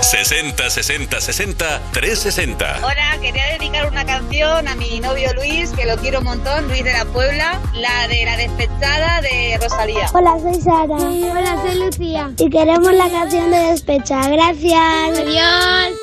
60 0.00 0.70
60 0.70 1.20
60 1.20 1.80
360. 1.92 2.78
Hola, 2.82 3.18
quería 3.20 3.44
dedicar 3.58 3.90
una 3.90 4.04
canción 4.04 4.66
a 4.66 4.74
mi 4.76 5.00
novio 5.00 5.32
Luis, 5.34 5.70
que 5.70 5.84
lo 5.84 5.96
quiero 5.96 6.18
un 6.20 6.24
montón, 6.24 6.68
Luis 6.68 6.84
de 6.84 6.92
la 6.92 7.04
Puebla, 7.04 7.60
la 7.74 8.08
de 8.08 8.24
la 8.24 8.36
despechada 8.36 9.20
de 9.20 9.58
Rosalía. 9.60 10.08
Hola, 10.12 10.38
soy 10.40 10.60
Sara. 10.60 10.94
Hola, 10.94 11.62
soy 11.62 11.78
Lucía. 11.78 12.30
Y 12.38 12.50
queremos 12.50 12.92
la 12.92 13.10
canción 13.10 13.50
de 13.50 13.58
despecha. 13.58 14.28
Gracias. 14.28 15.18
Adiós. 15.18 15.98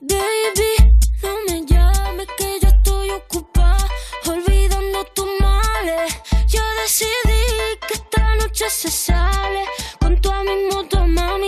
Baby, 0.00 0.96
no 1.22 1.34
me 1.46 1.66
llames 1.66 2.26
que 2.36 2.58
yo 2.62 2.68
estoy 2.68 3.10
ocupada 3.10 3.88
olvidando 4.26 5.04
tus 5.14 5.26
males. 5.40 6.14
Yo 6.46 6.60
decidí 6.82 7.78
que 7.86 7.94
esta 7.94 8.34
noche 8.36 8.64
se 8.70 8.90
sale 8.90 9.64
con 10.00 10.20
toda 10.20 10.44
mi 10.44 10.66
moto, 10.72 11.06
mami, 11.06 11.47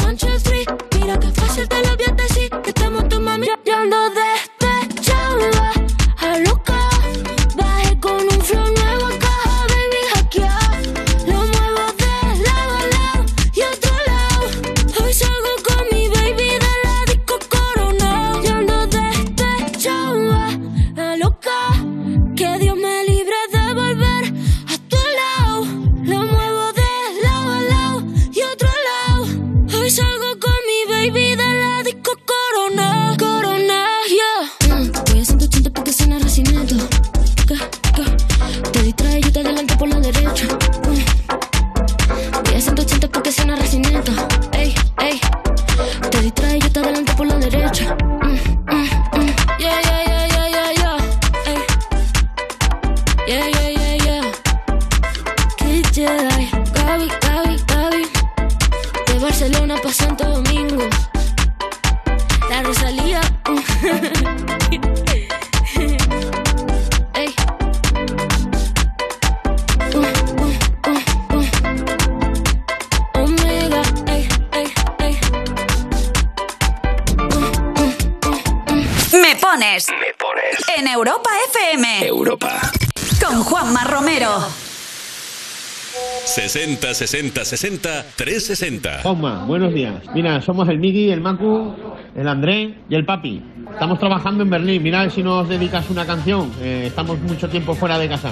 60 86.51 86.93
60 86.93 87.45
60 87.45 88.05
360. 88.17 89.03
Juanma, 89.03 89.45
buenos 89.45 89.73
días. 89.73 89.93
Mira, 90.13 90.41
somos 90.41 90.67
el 90.67 90.79
Miki, 90.79 91.09
el 91.09 91.21
Macu, 91.21 91.73
el 92.13 92.27
André 92.27 92.75
y 92.89 92.95
el 92.95 93.05
Papi. 93.05 93.41
Estamos 93.71 93.97
trabajando 93.99 94.43
en 94.43 94.49
Berlín. 94.49 94.83
Mira 94.83 95.09
si 95.09 95.23
nos 95.23 95.47
dedicas 95.47 95.89
una 95.89 96.05
canción. 96.05 96.51
Eh, 96.61 96.87
estamos 96.87 97.17
mucho 97.21 97.47
tiempo 97.47 97.73
fuera 97.73 97.97
de 97.97 98.09
casa. 98.09 98.31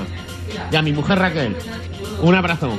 Y 0.70 0.76
a 0.76 0.82
mi 0.82 0.92
mujer 0.92 1.18
Raquel. 1.18 1.56
Un 2.22 2.36
abrazo. 2.36 2.78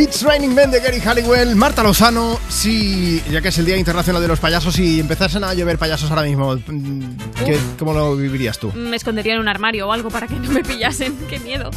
It's 0.00 0.22
Raining 0.22 0.54
Men 0.54 0.70
de 0.70 0.80
Gary 0.80 0.98
Halliwell, 0.98 1.54
Marta 1.56 1.82
Lozano, 1.82 2.38
sí, 2.48 3.22
ya 3.30 3.42
que 3.42 3.48
es 3.48 3.58
el 3.58 3.66
Día 3.66 3.76
Internacional 3.76 4.22
de 4.22 4.28
los 4.28 4.40
Payasos 4.40 4.78
y 4.78 4.98
empezasen 4.98 5.44
a 5.44 5.52
llover 5.52 5.76
payasos 5.76 6.08
ahora 6.10 6.22
mismo, 6.22 6.54
mm, 6.56 7.16
¿qué- 7.44 7.58
¿cómo 7.78 7.92
lo 7.92 8.16
vivirías 8.16 8.58
tú? 8.58 8.72
Me 8.74 8.96
escondería 8.96 9.34
en 9.34 9.40
un 9.40 9.48
armario 9.48 9.88
o 9.88 9.92
algo 9.92 10.08
para 10.08 10.26
que 10.26 10.36
no 10.36 10.50
me 10.50 10.62
pillasen. 10.64 11.14
Qué 11.28 11.38
miedo. 11.40 11.70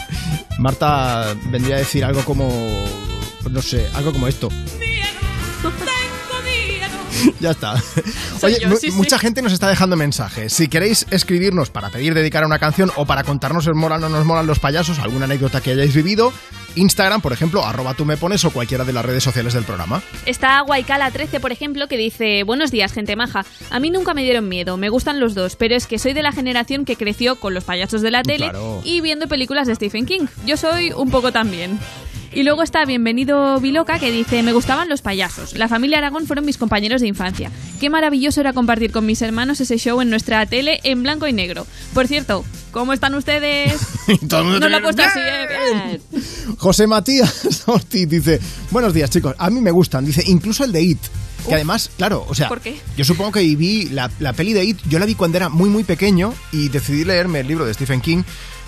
Marta 0.57 1.35
vendría 1.51 1.75
a 1.75 1.79
decir 1.79 2.05
algo 2.05 2.23
como, 2.23 2.49
no 3.49 3.61
sé, 3.61 3.87
algo 3.93 4.13
como 4.13 4.27
esto. 4.27 4.47
Ya 7.39 7.51
está. 7.51 7.75
Soy 8.39 8.53
Oye, 8.53 8.59
yo, 8.61 8.69
sí, 8.75 8.89
sí. 8.89 8.97
mucha 8.97 9.17
gente 9.19 9.41
nos 9.41 9.53
está 9.53 9.67
dejando 9.69 9.95
mensajes. 9.95 10.51
Si 10.53 10.67
queréis 10.67 11.05
escribirnos 11.09 11.69
para 11.69 11.89
pedir 11.89 12.13
dedicar 12.13 12.43
a 12.43 12.47
una 12.47 12.59
canción 12.59 12.91
o 12.95 13.05
para 13.05 13.23
contarnos 13.23 13.63
si 13.65 13.69
os 13.69 13.75
molan 13.77 14.03
o 14.03 14.09
no 14.09 14.17
nos 14.17 14.25
molan 14.25 14.45
los 14.47 14.59
payasos, 14.59 14.99
alguna 14.99 15.25
anécdota 15.25 15.61
que 15.61 15.71
hayáis 15.71 15.93
vivido, 15.93 16.33
Instagram, 16.75 17.21
por 17.21 17.33
ejemplo, 17.33 17.63
arroba 17.65 17.93
tú 17.93 18.05
me 18.05 18.17
pones 18.17 18.43
o 18.45 18.51
cualquiera 18.51 18.83
de 18.83 18.93
las 18.93 19.05
redes 19.05 19.23
sociales 19.23 19.53
del 19.53 19.63
programa. 19.63 20.01
Está 20.25 20.61
Guaycala13, 20.63 21.39
por 21.39 21.51
ejemplo, 21.51 21.87
que 21.87 21.97
dice: 21.97 22.43
Buenos 22.43 22.71
días, 22.71 22.91
gente 22.93 23.15
maja. 23.15 23.45
A 23.69 23.79
mí 23.79 23.89
nunca 23.89 24.13
me 24.13 24.23
dieron 24.23 24.49
miedo, 24.49 24.77
me 24.77 24.89
gustan 24.89 25.19
los 25.19 25.35
dos, 25.35 25.55
pero 25.55 25.75
es 25.75 25.87
que 25.87 25.99
soy 25.99 26.13
de 26.13 26.23
la 26.23 26.31
generación 26.31 26.85
que 26.85 26.95
creció 26.95 27.35
con 27.37 27.53
los 27.53 27.63
payasos 27.63 28.01
de 28.01 28.11
la 28.11 28.23
tele 28.23 28.49
Claro. 28.49 28.81
y 28.83 29.01
viendo 29.01 29.27
películas 29.27 29.67
de 29.67 29.75
Stephen 29.75 30.05
King. 30.05 30.25
Yo 30.45 30.57
soy 30.57 30.91
un 30.91 31.09
poco 31.11 31.31
también. 31.31 31.79
Y 32.35 32.41
luego 32.41 32.63
está 32.63 32.83
Bienvenido 32.85 33.59
Biloca 33.59 33.99
que 33.99 34.11
dice, 34.11 34.41
me 34.41 34.53
gustaban 34.53 34.89
los 34.89 35.03
payasos. 35.03 35.53
La 35.55 35.67
familia 35.67 35.99
Aragón 35.99 36.25
fueron 36.25 36.45
mis 36.45 36.57
compañeros 36.57 37.01
de 37.01 37.07
infancia. 37.07 37.51
Qué 37.79 37.91
maravilloso 37.91 38.41
era 38.41 38.53
compartir 38.53 38.91
con 38.91 39.05
mis 39.05 39.21
hermanos 39.21 39.61
ese 39.61 39.77
show 39.77 40.01
en 40.01 40.09
nuestra 40.09 40.43
tele 40.47 40.79
en 40.83 41.03
blanco 41.03 41.27
y 41.27 41.33
negro. 41.33 41.67
Por 41.93 42.07
cierto, 42.07 42.43
¿cómo 42.71 42.91
están 42.93 43.13
ustedes? 43.13 43.73
Todo 44.27 44.39
el 44.41 44.45
mundo 44.47 44.59
No 44.61 44.69
lo 44.69 44.77
ha 44.77 44.79
tiene- 44.79 44.81
puesto 44.81 45.03
así, 45.03 45.19
¿eh? 45.19 45.99
Bien. 46.11 46.57
José 46.57 46.87
Matías 46.87 47.63
Ortiz 47.67 48.09
dice, 48.09 48.39
buenos 48.71 48.95
días 48.95 49.11
chicos, 49.11 49.35
a 49.37 49.49
mí 49.51 49.61
me 49.61 49.69
gustan, 49.71 50.03
dice, 50.03 50.23
incluso 50.25 50.63
el 50.63 50.71
de 50.71 50.81
It. 50.81 50.99
Que 51.47 51.55
además, 51.55 51.91
claro, 51.97 52.25
o 52.27 52.33
sea, 52.33 52.47
¿Por 52.47 52.61
qué? 52.61 52.79
yo 52.95 53.03
supongo 53.03 53.33
que 53.33 53.41
vi 53.41 53.89
la, 53.89 54.09
la 54.19 54.31
peli 54.31 54.53
de 54.53 54.63
It, 54.63 54.79
yo 54.87 54.97
la 54.97 55.05
vi 55.05 55.13
cuando 55.13 55.35
era 55.37 55.49
muy 55.49 55.69
muy 55.69 55.83
pequeño 55.83 56.33
y 56.53 56.69
decidí 56.69 57.03
leerme 57.03 57.41
el 57.41 57.47
libro 57.47 57.65
de 57.65 57.73
Stephen 57.73 57.99
King 57.99 58.23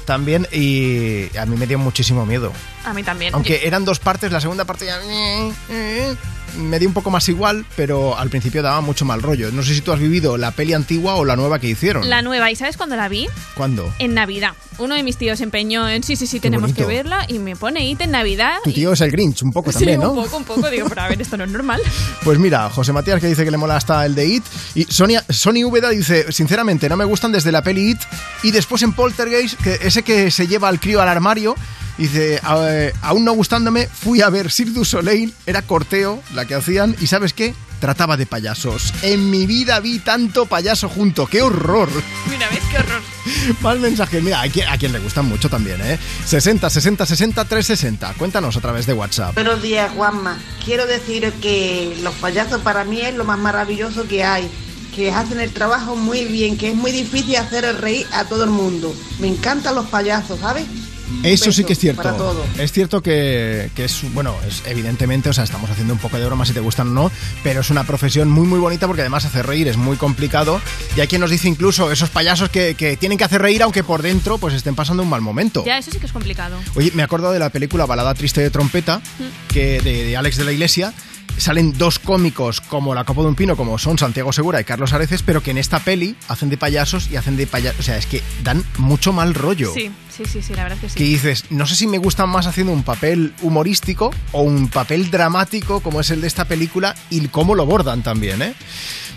también 0.05 0.47
y 0.51 1.35
a 1.37 1.45
mí 1.45 1.57
me 1.57 1.67
dio 1.67 1.77
muchísimo 1.77 2.25
miedo. 2.25 2.51
A 2.85 2.93
mí 2.93 3.03
también. 3.03 3.33
Aunque 3.33 3.67
eran 3.67 3.83
dos 3.85 3.99
partes, 3.99 4.31
la 4.31 4.39
segunda 4.39 4.65
parte 4.65 4.85
ya 4.85 5.01
eh, 5.03 5.53
eh, 5.69 6.15
me 6.57 6.79
dio 6.79 6.87
un 6.87 6.93
poco 6.93 7.09
más 7.11 7.27
igual, 7.29 7.65
pero 7.75 8.17
al 8.17 8.29
principio 8.29 8.61
daba 8.63 8.81
mucho 8.81 9.05
mal 9.05 9.21
rollo. 9.21 9.51
No 9.51 9.63
sé 9.63 9.73
si 9.75 9.81
tú 9.81 9.91
has 9.91 9.99
vivido 9.99 10.37
la 10.37 10.51
peli 10.51 10.73
antigua 10.73 11.15
o 11.15 11.25
la 11.25 11.35
nueva 11.35 11.59
que 11.59 11.67
hicieron. 11.67 12.09
La 12.09 12.21
nueva, 12.21 12.51
¿y 12.51 12.55
sabes 12.55 12.77
cuándo 12.77 12.95
la 12.95 13.07
vi? 13.09 13.27
¿Cuándo? 13.55 13.93
En 13.99 14.13
Navidad. 14.13 14.53
Uno 14.77 14.95
de 14.95 15.03
mis 15.03 15.15
tíos 15.17 15.37
se 15.37 15.45
empeñó 15.45 15.87
en 15.87 16.03
sí, 16.03 16.15
sí, 16.15 16.27
sí, 16.27 16.39
tenemos 16.39 16.71
bonito. 16.71 16.81
que 16.87 16.93
verla 16.95 17.25
y 17.29 17.39
me 17.39 17.55
pone 17.55 17.85
IT 17.87 18.01
en 18.01 18.11
Navidad. 18.11 18.57
Tu 18.63 18.73
tío 18.73 18.91
es 18.93 19.01
el 19.01 19.11
Grinch, 19.11 19.41
un 19.43 19.51
poco 19.51 19.71
Sí, 19.71 19.79
también, 19.79 20.01
¿no? 20.01 20.11
un 20.11 20.23
poco, 20.23 20.37
un 20.37 20.43
poco. 20.43 20.69
Digo, 20.69 20.89
pero 20.89 21.01
a 21.01 21.07
ver, 21.07 21.21
esto 21.21 21.37
no 21.37 21.43
es 21.45 21.51
normal. 21.51 21.81
Pues 22.23 22.39
mira, 22.39 22.69
José 22.71 22.91
Matías 22.91 23.21
que 23.21 23.27
dice 23.27 23.45
que 23.45 23.51
le 23.51 23.57
mola 23.57 23.75
hasta 23.77 24.03
el 24.05 24.15
de 24.15 24.25
It. 24.25 24.43
Y 24.73 24.83
Sonia, 24.85 25.23
Sony 25.29 25.63
Úbeda 25.63 25.89
dice, 25.89 26.31
sinceramente, 26.31 26.89
no 26.89 26.97
me 26.97 27.05
gustan 27.05 27.31
desde 27.31 27.51
la 27.51 27.61
peli 27.61 27.91
It. 27.91 27.99
Y 28.43 28.51
después 28.51 28.81
en 28.81 28.93
Poltergeist, 28.93 29.61
que 29.61 29.77
ese 29.81 30.01
que 30.03 30.31
se 30.31 30.47
lleva 30.47 30.67
al 30.67 30.79
crío 30.79 31.01
al 31.01 31.07
armario, 31.07 31.55
dice, 31.97 32.39
"A- 32.43 32.57
eh, 32.69 32.93
aún 33.01 33.23
no 33.25 33.33
gustándome, 33.33 33.87
fui 33.87 34.21
a 34.21 34.29
ver 34.29 34.51
Cirque 34.51 34.73
du 34.73 34.85
Soleil, 34.85 35.33
era 35.45 35.61
corteo 35.61 36.21
la 36.33 36.45
que 36.45 36.55
hacían. 36.55 36.95
¿Y 36.99 37.07
sabes 37.07 37.33
qué? 37.33 37.53
Trataba 37.79 38.15
de 38.17 38.25
payasos. 38.25 38.93
En 39.01 39.29
mi 39.29 39.45
vida 39.45 39.79
vi 39.81 39.99
tanto 39.99 40.45
payaso 40.45 40.87
junto. 40.89 41.27
¡Qué 41.27 41.41
horror! 41.41 41.89
Mira, 42.29 42.47
¿ves 42.49 42.61
qué 42.71 42.77
horror? 42.77 43.01
Más 43.61 43.77
mensajes. 43.79 44.23
Mira, 44.23 44.41
a 44.41 44.47
quien, 44.49 44.67
a 44.69 44.77
quien 44.77 44.93
le 44.93 44.99
gustan 44.99 45.25
mucho 45.25 45.49
también, 45.49 45.79
¿eh? 45.81 45.99
60, 46.25 46.69
60, 46.69 47.05
60, 47.05 47.43
360. 47.45 48.13
Cuéntanos 48.13 48.55
a 48.55 48.61
través 48.61 48.85
de 48.85 48.93
WhatsApp. 48.93 49.35
Buenos 49.35 49.61
días, 49.61 49.91
Juanma. 49.93 50.37
Quiero 50.63 50.85
decir 50.87 51.31
que 51.41 51.97
los 52.01 52.13
payasos 52.15 52.61
para 52.61 52.85
mí 52.85 53.01
es 53.01 53.13
lo 53.13 53.25
más 53.25 53.37
maravilloso 53.37 54.07
que 54.07 54.23
hay, 54.23 54.49
que 54.95 55.11
hacen 55.11 55.41
el 55.41 55.51
trabajo 55.51 55.95
muy 55.97 56.23
bien, 56.25 56.57
que 56.57 56.69
es 56.69 56.75
muy 56.75 56.91
difícil 56.91 57.35
hacer 57.35 57.65
el 57.65 57.77
reír 57.77 58.07
a 58.13 58.23
todo 58.23 58.45
el 58.45 58.51
mundo. 58.51 58.95
Me 59.19 59.27
encantan 59.27 59.75
los 59.75 59.87
payasos, 59.87 60.39
¿sabes? 60.39 60.65
Eso 61.23 61.51
sí 61.51 61.63
que 61.63 61.73
es 61.73 61.79
cierto. 61.79 62.01
para. 62.01 62.15
Es 62.57 62.71
cierto 62.71 63.01
que, 63.01 63.69
que 63.75 63.85
es, 63.85 64.01
bueno, 64.13 64.35
es 64.47 64.63
evidentemente, 64.65 65.29
o 65.29 65.33
sea, 65.33 65.43
estamos 65.43 65.69
haciendo 65.69 65.93
un 65.93 65.99
poco 65.99 66.17
de 66.17 66.25
broma 66.25 66.45
si 66.45 66.53
te 66.53 66.59
gustan 66.59 66.89
o 66.89 66.91
no, 66.91 67.11
pero 67.43 67.61
es 67.61 67.69
una 67.69 67.83
profesión 67.83 68.29
muy, 68.29 68.47
muy 68.47 68.59
bonita 68.59 68.87
porque 68.87 69.01
además 69.01 69.25
hacer 69.25 69.45
reír 69.45 69.67
es 69.67 69.77
muy 69.77 69.97
complicado. 69.97 70.59
Y 70.95 71.01
hay 71.01 71.07
quien 71.07 71.21
nos 71.21 71.29
dice 71.29 71.47
incluso 71.47 71.91
esos 71.91 72.09
payasos 72.09 72.49
que, 72.49 72.75
que 72.75 72.97
tienen 72.97 73.17
que 73.17 73.23
hacer 73.23 73.41
reír 73.41 73.63
aunque 73.63 73.83
por 73.83 74.01
dentro 74.01 74.37
pues 74.37 74.53
estén 74.53 74.75
pasando 74.75 75.03
un 75.03 75.09
mal 75.09 75.21
momento. 75.21 75.63
Ya, 75.65 75.77
eso 75.77 75.91
sí 75.91 75.99
que 75.99 76.05
es 76.05 76.11
complicado. 76.11 76.57
Oye, 76.75 76.91
me 76.93 77.03
acuerdo 77.03 77.31
de 77.31 77.39
la 77.39 77.49
película 77.49 77.85
Balada 77.85 78.13
Triste 78.13 78.41
de 78.41 78.49
Trompeta, 78.49 79.01
que 79.47 79.81
de, 79.81 80.05
de 80.05 80.17
Alex 80.17 80.37
de 80.37 80.45
la 80.45 80.51
Iglesia. 80.51 80.93
Salen 81.37 81.77
dos 81.77 81.99
cómicos 81.99 82.61
como 82.61 82.95
la 82.95 83.03
copa 83.03 83.21
de 83.21 83.27
un 83.27 83.35
pino, 83.35 83.57
como 83.57 83.77
son 83.77 83.97
Santiago 83.97 84.31
Segura 84.31 84.61
y 84.61 84.63
Carlos 84.63 84.93
Areces, 84.93 85.21
pero 85.21 85.43
que 85.43 85.51
en 85.51 85.57
esta 85.57 85.79
peli 85.79 86.15
hacen 86.29 86.49
de 86.49 86.55
payasos 86.55 87.09
y 87.11 87.17
hacen 87.17 87.35
de 87.35 87.45
payasos. 87.45 87.79
O 87.81 87.83
sea, 87.83 87.97
es 87.97 88.05
que 88.05 88.21
dan 88.43 88.63
mucho 88.77 89.11
mal 89.11 89.33
rollo. 89.33 89.73
Sí, 89.73 89.91
sí, 90.15 90.23
sí, 90.25 90.41
sí, 90.41 90.53
la 90.53 90.63
verdad 90.63 90.77
es 90.77 90.81
que 90.81 90.89
sí. 90.89 90.97
Que 90.97 91.03
dices, 91.03 91.45
no 91.49 91.65
sé 91.65 91.75
si 91.75 91.87
me 91.87 91.97
gustan 91.97 92.29
más 92.29 92.47
haciendo 92.47 92.73
un 92.73 92.83
papel 92.83 93.33
humorístico 93.41 94.11
o 94.31 94.41
un 94.41 94.67
papel 94.69 95.11
dramático 95.11 95.81
como 95.81 95.99
es 95.99 96.09
el 96.09 96.21
de 96.21 96.27
esta 96.27 96.45
película 96.45 96.95
y 97.09 97.27
cómo 97.27 97.55
lo 97.55 97.65
bordan 97.65 98.03
también, 98.03 98.41
¿eh? 98.41 98.53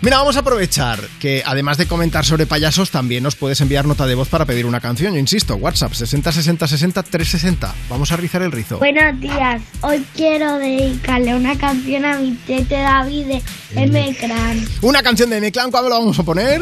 Mira, 0.01 0.17
vamos 0.17 0.37
a 0.37 0.39
aprovechar 0.39 1.01
que 1.19 1.43
además 1.45 1.77
de 1.77 1.85
comentar 1.85 2.23
sobre 2.23 2.45
payasos, 2.45 2.89
también 2.89 3.21
nos 3.21 3.35
puedes 3.35 3.59
enviar 3.59 3.85
nota 3.85 4.07
de 4.07 4.15
voz 4.15 4.29
para 4.29 4.45
pedir 4.45 4.65
una 4.65 4.79
canción. 4.79 5.13
Yo 5.13 5.19
insisto, 5.19 5.55
WhatsApp 5.55 5.91
60 5.93 6.31
60 6.31 6.67
60 6.67 7.03
360. 7.03 7.75
Vamos 7.89 8.11
a 8.13 8.15
rizar 8.15 8.41
el 8.41 8.51
rizo. 8.51 8.77
Buenos 8.77 9.19
días, 9.19 9.61
hoy 9.81 10.05
quiero 10.15 10.57
dedicarle 10.57 11.35
una 11.35 11.57
canción 11.57 12.05
a 12.05 12.17
mi 12.17 12.31
tete 12.47 12.75
David 12.75 13.25
de 13.25 13.41
M-Clan. 13.75 14.65
Una 14.81 15.03
canción 15.03 15.29
de 15.29 15.37
M-Clan, 15.37 15.69
¿cuándo 15.69 15.89
la 15.89 15.99
vamos 15.99 16.17
a 16.17 16.23
poner? 16.23 16.61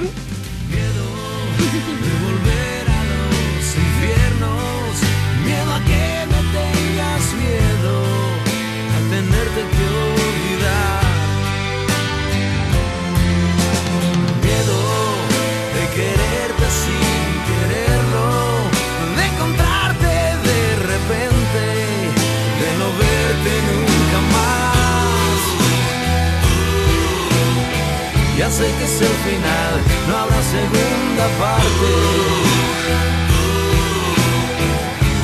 Sé 28.49 28.63
que 28.63 28.85
es 28.85 29.01
el 29.01 29.07
final, 29.07 29.73
no 30.07 30.17
habrá 30.17 30.41
segunda 30.41 31.27
parte. 31.37 31.89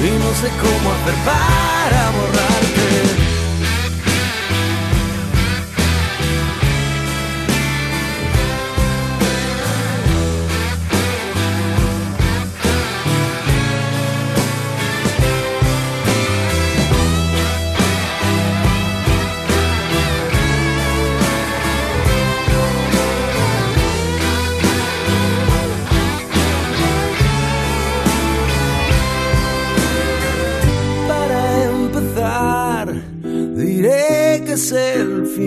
Y 0.03 0.11
no 0.19 0.33
sé 0.35 0.49
cómo 0.61 0.91
hacer 0.91 1.15
para 1.23 2.11
borrarte. 2.11 3.32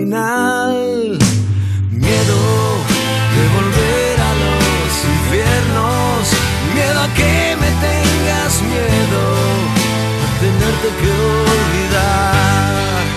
Miedo 0.09 1.19
de 3.35 3.43
volver 3.55 4.15
a 4.21 4.33
los 4.41 5.03
infiernos, 5.03 6.31
miedo 6.73 6.99
a 7.01 7.13
que 7.13 7.57
me 7.59 7.69
tengas 7.85 8.61
miedo, 8.61 9.21
a 10.23 10.39
tenerte 10.39 10.87
que 11.01 11.11
olvidar. 11.51 13.16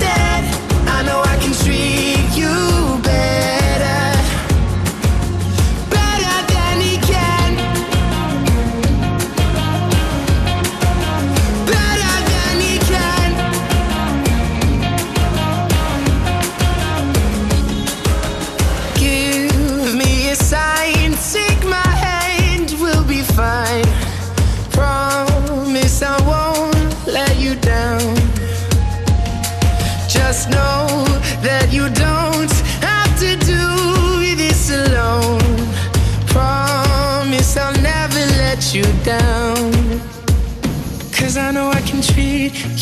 me 0.00 0.33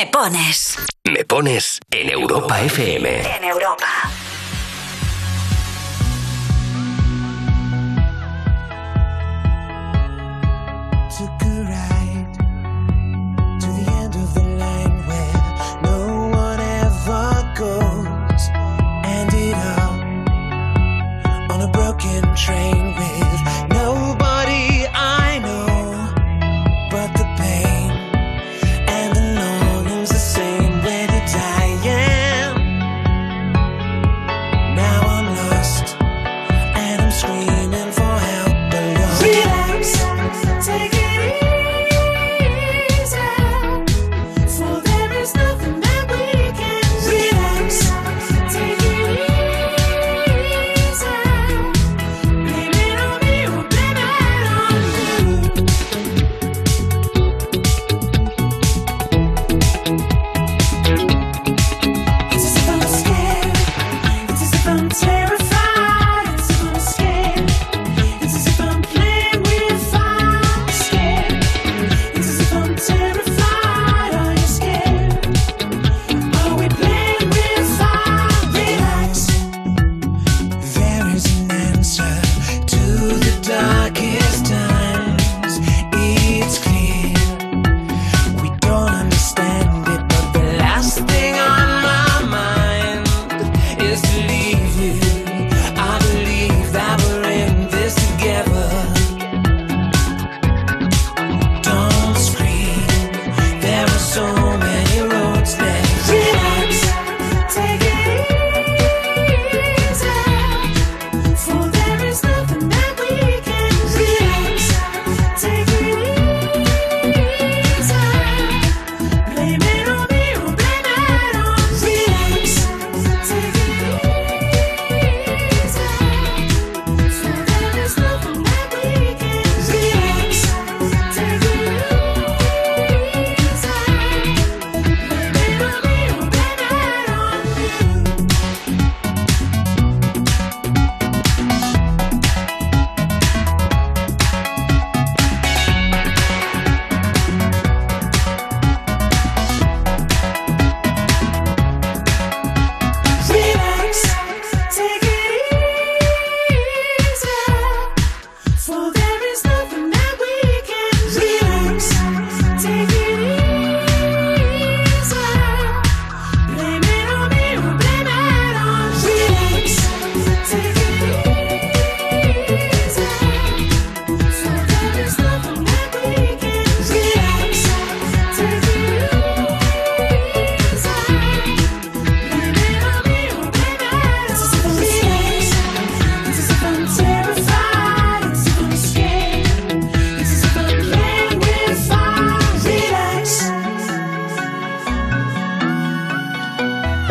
Me 0.00 0.06
pones. 0.06 0.78
Me 1.04 1.24
pones 1.26 1.78
en 1.90 2.08
Europa 2.08 2.58
FM. 2.62 3.20
En 3.36 3.44
Europa. 3.44 3.86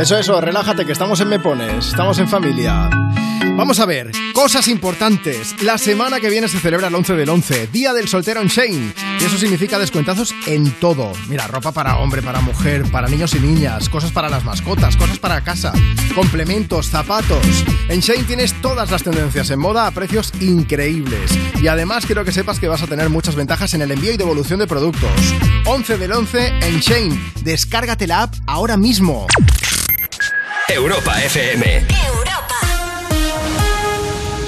Eso, 0.09 0.17
eso, 0.17 0.41
relájate 0.41 0.87
que 0.87 0.91
estamos 0.91 1.21
en 1.21 1.27
Me 1.29 1.39
Pones, 1.39 1.89
estamos 1.89 2.17
en 2.17 2.27
familia. 2.27 2.89
Vamos 3.55 3.79
a 3.79 3.85
ver, 3.85 4.09
cosas 4.33 4.67
importantes. 4.67 5.61
La 5.61 5.77
semana 5.77 6.19
que 6.19 6.31
viene 6.31 6.47
se 6.47 6.57
celebra 6.57 6.87
el 6.87 6.95
11 6.95 7.13
del 7.13 7.29
11, 7.29 7.67
Día 7.67 7.93
del 7.93 8.07
Soltero 8.07 8.41
en 8.41 8.47
Shane. 8.47 8.93
Y 9.19 9.23
eso 9.23 9.37
significa 9.37 9.77
descuentazos 9.77 10.33
en 10.47 10.71
todo. 10.79 11.11
Mira, 11.27 11.45
ropa 11.45 11.71
para 11.71 11.97
hombre, 11.97 12.23
para 12.23 12.41
mujer, 12.41 12.89
para 12.89 13.07
niños 13.07 13.35
y 13.35 13.39
niñas, 13.39 13.87
cosas 13.87 14.11
para 14.11 14.29
las 14.29 14.43
mascotas, 14.43 14.97
cosas 14.97 15.19
para 15.19 15.41
casa, 15.41 15.73
complementos, 16.15 16.87
zapatos. 16.87 17.45
En 17.87 17.99
Shane 17.99 18.23
tienes 18.23 18.59
todas 18.63 18.89
las 18.89 19.03
tendencias 19.03 19.51
en 19.51 19.59
moda 19.59 19.85
a 19.85 19.91
precios 19.91 20.33
increíbles. 20.39 21.29
Y 21.61 21.67
además 21.67 22.07
quiero 22.07 22.25
que 22.25 22.31
sepas 22.31 22.59
que 22.59 22.67
vas 22.67 22.81
a 22.81 22.87
tener 22.87 23.09
muchas 23.09 23.35
ventajas 23.35 23.75
en 23.75 23.83
el 23.83 23.91
envío 23.91 24.11
y 24.11 24.17
devolución 24.17 24.57
de 24.57 24.65
productos. 24.65 25.11
11 25.65 25.99
del 25.99 26.13
11 26.13 26.47
en 26.61 26.79
Shane. 26.79 27.33
Descárgate 27.43 28.07
la 28.07 28.23
app 28.23 28.33
ahora 28.47 28.75
mismo. 28.75 29.27
Europa 30.69 31.19
FM. 31.23 31.83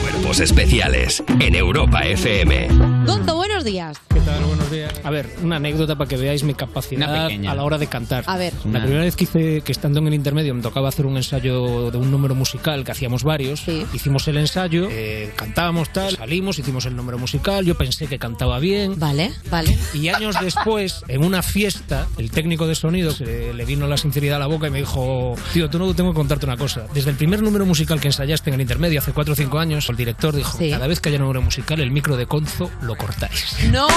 Cuerpos 0.02 0.40
especiales 0.40 1.24
en 1.40 1.56
Europa 1.56 2.02
FM. 2.02 2.68
Gonzo, 3.06 3.36
buenos 3.36 3.64
días. 3.64 4.00
¿Qué 4.14 4.20
tal? 4.20 4.44
Buenos 4.44 4.70
días. 4.70 4.94
A 5.04 5.10
ver, 5.10 5.28
una 5.42 5.56
anécdota 5.56 5.96
para 5.98 6.08
que 6.08 6.18
veáis 6.18 6.44
mi 6.44 6.54
capacidad 6.54 7.26
a 7.28 7.56
la 7.56 7.64
hora 7.64 7.78
de 7.80 7.88
cantar. 7.88 8.24
A 8.28 8.38
ver. 8.38 8.54
La 8.66 8.82
primera 8.82 9.04
vez 9.04 9.16
que 9.16 9.24
hice, 9.26 9.62
que 9.62 9.72
estando 9.72 10.00
en 10.00 10.08
el 10.08 10.14
intermedio, 10.14 10.54
me 10.54 10.62
tocaba 10.62 10.90
hacer 10.90 11.06
un 11.06 11.18
ensayo 11.18 11.92
de 11.92 11.98
un 11.98 12.12
número 12.12 12.36
musical, 12.36 12.84
que 12.84 12.92
hacíamos 12.92 13.24
varios. 13.24 13.64
Hicimos 13.94 14.28
el 14.28 14.38
ensayo, 14.38 14.88
eh, 14.92 15.34
cantábamos 15.36 15.92
tal, 15.92 16.16
salimos, 16.16 16.60
hicimos 16.60 16.86
el 16.86 16.96
número 16.96 17.18
musical, 17.18 17.66
yo 17.66 17.76
pensé 17.76 18.08
que 18.08 18.20
cantaba 18.20 18.60
bien. 18.60 19.00
Vale, 19.00 19.32
vale. 19.50 19.78
Y 19.94 20.10
años 20.10 20.36
después, 20.42 21.04
en 21.08 21.24
una 21.24 21.42
fiesta, 21.42 22.08
el 22.18 22.32
técnico 22.32 22.68
de 22.68 22.76
sonido 22.76 23.12
se 23.12 23.54
le 23.54 23.66
vino 23.66 23.88
la 23.88 23.98
sinceridad 23.98 24.38
a 24.38 24.40
la 24.40 24.48
boca 24.48 24.68
y 24.68 24.72
me 24.72 24.80
dijo, 24.80 25.36
tío, 25.54 25.70
tú 25.70 25.80
no 25.80 25.94
tengo 25.94 26.12
que 26.12 26.18
contarte 26.18 26.46
una 26.46 26.58
cosa. 26.58 26.88
Desde 26.94 27.10
el 27.12 27.16
primer 27.16 27.42
número 27.42 27.66
musical 27.66 28.00
que 28.00 28.08
ensayaste 28.08 28.50
en 28.50 28.56
el 28.56 28.62
intermedio 28.62 29.00
hace 29.00 29.14
4 29.14 29.34
o 29.34 29.36
5 29.36 29.60
años, 29.60 29.90
el 29.90 29.96
director 29.96 30.36
dijo, 30.36 30.58
cada 30.58 30.88
vez 30.88 31.00
que 31.00 31.10
haya 31.10 31.20
número 31.20 31.42
musical, 31.42 31.80
el 31.80 31.92
micro 31.92 32.18
de 32.18 32.26
Conzo 32.26 32.70
lo 32.82 32.96
cortáis. 32.96 33.58
¡No! 33.72 33.88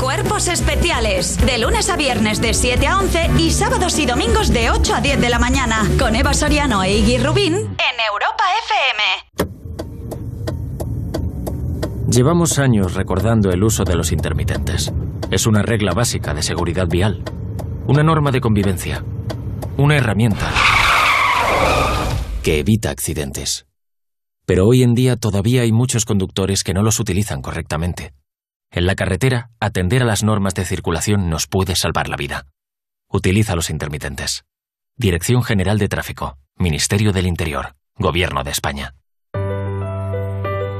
Cuerpos 0.00 0.48
especiales. 0.48 1.36
De 1.44 1.58
lunes 1.58 1.90
a 1.90 1.96
viernes 1.96 2.40
de 2.40 2.54
7 2.54 2.86
a 2.86 2.98
11 3.00 3.32
y 3.38 3.50
sábados 3.50 3.98
y 3.98 4.06
domingos 4.06 4.50
de 4.50 4.70
8 4.70 4.94
a 4.94 5.00
10 5.02 5.20
de 5.20 5.28
la 5.28 5.38
mañana. 5.38 5.86
Con 5.98 6.16
Eva 6.16 6.32
Soriano 6.32 6.82
e 6.82 6.96
Iggy 6.96 7.18
Rubín 7.18 7.52
en 7.52 7.66
Europa 8.10 8.44
FM. 8.64 9.02
Llevamos 12.10 12.58
años 12.58 12.94
recordando 12.94 13.50
el 13.50 13.62
uso 13.62 13.84
de 13.84 13.94
los 13.94 14.10
intermitentes. 14.10 14.90
Es 15.30 15.46
una 15.46 15.60
regla 15.60 15.92
básica 15.92 16.32
de 16.32 16.42
seguridad 16.42 16.88
vial, 16.88 17.22
una 17.86 18.02
norma 18.02 18.30
de 18.30 18.40
convivencia, 18.40 19.04
una 19.76 19.98
herramienta 19.98 20.50
que 22.42 22.58
evita 22.58 22.88
accidentes. 22.88 23.66
Pero 24.46 24.66
hoy 24.66 24.82
en 24.82 24.94
día 24.94 25.16
todavía 25.16 25.60
hay 25.60 25.72
muchos 25.72 26.06
conductores 26.06 26.64
que 26.64 26.72
no 26.72 26.82
los 26.82 27.00
utilizan 27.00 27.42
correctamente. 27.42 28.14
En 28.72 28.86
la 28.86 28.94
carretera, 28.94 29.50
atender 29.58 30.02
a 30.02 30.04
las 30.04 30.22
normas 30.22 30.54
de 30.54 30.64
circulación 30.64 31.28
nos 31.28 31.48
puede 31.48 31.74
salvar 31.74 32.08
la 32.08 32.14
vida. 32.16 32.46
Utiliza 33.08 33.56
los 33.56 33.68
intermitentes. 33.68 34.44
Dirección 34.96 35.42
General 35.42 35.76
de 35.78 35.88
Tráfico, 35.88 36.38
Ministerio 36.56 37.12
del 37.12 37.26
Interior, 37.26 37.74
Gobierno 37.96 38.44
de 38.44 38.52
España. 38.52 38.94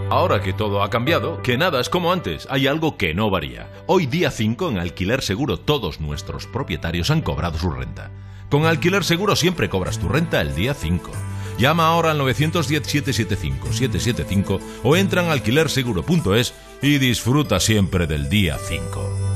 Ahora 0.08 0.40
que 0.40 0.52
todo 0.52 0.84
ha 0.84 0.90
cambiado, 0.90 1.42
que 1.42 1.58
nada 1.58 1.80
es 1.80 1.88
como 1.88 2.12
antes, 2.12 2.46
hay 2.48 2.68
algo 2.68 2.96
que 2.96 3.12
no 3.12 3.28
varía. 3.28 3.68
Hoy 3.88 4.06
día 4.06 4.30
5 4.30 4.70
en 4.70 4.78
Alquiler 4.78 5.20
Seguro 5.20 5.58
todos 5.58 6.00
nuestros 6.00 6.46
propietarios 6.46 7.10
han 7.10 7.22
cobrado 7.22 7.58
su 7.58 7.72
renta. 7.72 8.12
Con 8.50 8.66
Alquiler 8.66 9.02
Seguro 9.02 9.34
siempre 9.34 9.68
cobras 9.68 9.98
tu 9.98 10.08
renta 10.08 10.40
el 10.40 10.54
día 10.54 10.74
5. 10.74 11.10
Llama 11.58 11.88
ahora 11.88 12.12
al 12.12 12.20
910-775-775 12.20 14.60
o 14.84 14.96
entra 14.96 15.24
en 15.24 15.30
alquilerseguro.es 15.30 16.54
y 16.82 16.98
disfruta 16.98 17.60
siempre 17.60 18.06
del 18.06 18.28
día 18.28 18.58
5. 18.58 19.29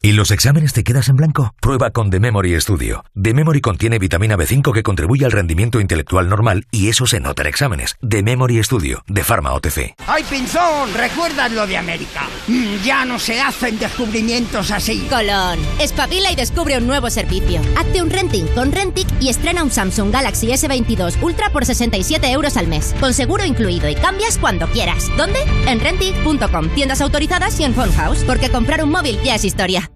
¿Y 0.00 0.12
los 0.12 0.30
exámenes 0.30 0.72
te 0.72 0.84
quedas 0.84 1.08
en 1.08 1.16
blanco? 1.16 1.54
Prueba 1.60 1.90
con 1.90 2.08
The 2.08 2.20
Memory 2.20 2.60
Studio. 2.60 3.04
The 3.20 3.34
Memory 3.34 3.60
contiene 3.60 3.98
vitamina 3.98 4.36
B5 4.36 4.72
que 4.72 4.84
contribuye 4.84 5.24
al 5.24 5.32
rendimiento 5.32 5.80
intelectual 5.80 6.28
normal 6.28 6.68
y 6.70 6.88
eso 6.88 7.04
se 7.04 7.18
nota 7.18 7.42
en 7.42 7.48
exámenes. 7.48 7.96
The 8.08 8.22
Memory 8.22 8.62
Studio, 8.62 9.02
de 9.08 9.24
Pharma 9.24 9.52
OTC. 9.54 9.96
¡Ay, 10.06 10.22
Pinzón! 10.30 10.94
¿Recuerdas 10.94 11.50
lo 11.50 11.66
de 11.66 11.78
América? 11.78 12.22
Mm, 12.46 12.76
ya 12.84 13.04
no 13.04 13.18
se 13.18 13.40
hacen 13.40 13.76
descubrimientos 13.80 14.70
así. 14.70 15.04
Colón, 15.10 15.58
espabila 15.80 16.30
y 16.30 16.36
descubre 16.36 16.78
un 16.78 16.86
nuevo 16.86 17.10
servicio. 17.10 17.60
Hazte 17.76 18.00
un 18.00 18.10
renting 18.10 18.46
con 18.54 18.70
Rentic 18.70 19.08
y 19.20 19.30
estrena 19.30 19.64
un 19.64 19.72
Samsung 19.72 20.12
Galaxy 20.12 20.46
S22 20.46 21.20
Ultra 21.20 21.50
por 21.50 21.66
67 21.66 22.30
euros 22.30 22.56
al 22.56 22.68
mes, 22.68 22.94
con 23.00 23.12
seguro 23.14 23.44
incluido 23.44 23.88
y 23.88 23.96
cambias 23.96 24.38
cuando 24.38 24.68
quieras. 24.68 25.10
¿Dónde? 25.16 25.40
En 25.66 25.80
Rentic.com, 25.80 26.68
tiendas 26.76 27.00
autorizadas 27.00 27.58
y 27.58 27.64
en 27.64 27.74
Phone 27.74 27.92
House, 27.94 28.22
porque 28.24 28.48
comprar 28.48 28.84
un 28.84 28.92
móvil 28.92 29.20
ya 29.24 29.34
es 29.34 29.44
historia. 29.44 29.87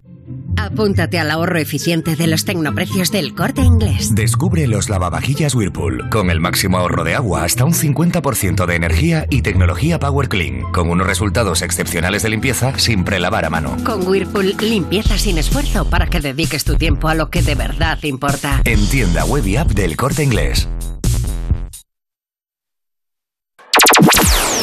Apúntate 0.56 1.18
al 1.18 1.30
ahorro 1.30 1.58
eficiente 1.58 2.16
de 2.16 2.26
los 2.26 2.44
tecnoprecios 2.44 3.10
del 3.10 3.34
corte 3.34 3.62
inglés. 3.62 4.14
Descubre 4.14 4.66
los 4.66 4.88
lavavajillas 4.88 5.54
Whirlpool, 5.54 6.08
con 6.10 6.30
el 6.30 6.40
máximo 6.40 6.78
ahorro 6.78 7.04
de 7.04 7.14
agua 7.14 7.44
hasta 7.44 7.64
un 7.64 7.72
50% 7.72 8.66
de 8.66 8.74
energía 8.74 9.26
y 9.30 9.42
tecnología 9.42 9.98
Power 9.98 10.28
Clean, 10.28 10.62
con 10.72 10.90
unos 10.90 11.06
resultados 11.06 11.62
excepcionales 11.62 12.22
de 12.22 12.30
limpieza 12.30 12.78
sin 12.78 13.04
prelavar 13.04 13.44
a 13.44 13.50
mano. 13.50 13.76
Con 13.84 14.06
Whirlpool, 14.06 14.54
limpieza 14.60 15.18
sin 15.18 15.38
esfuerzo 15.38 15.88
para 15.88 16.06
que 16.06 16.20
dediques 16.20 16.64
tu 16.64 16.76
tiempo 16.76 17.08
a 17.08 17.14
lo 17.14 17.30
que 17.30 17.42
de 17.42 17.54
verdad 17.54 17.98
importa. 18.02 18.62
En 18.64 18.86
tienda 18.88 19.24
web 19.24 19.46
y 19.46 19.56
app 19.56 19.70
del 19.72 19.96
corte 19.96 20.22
inglés. 20.22 20.68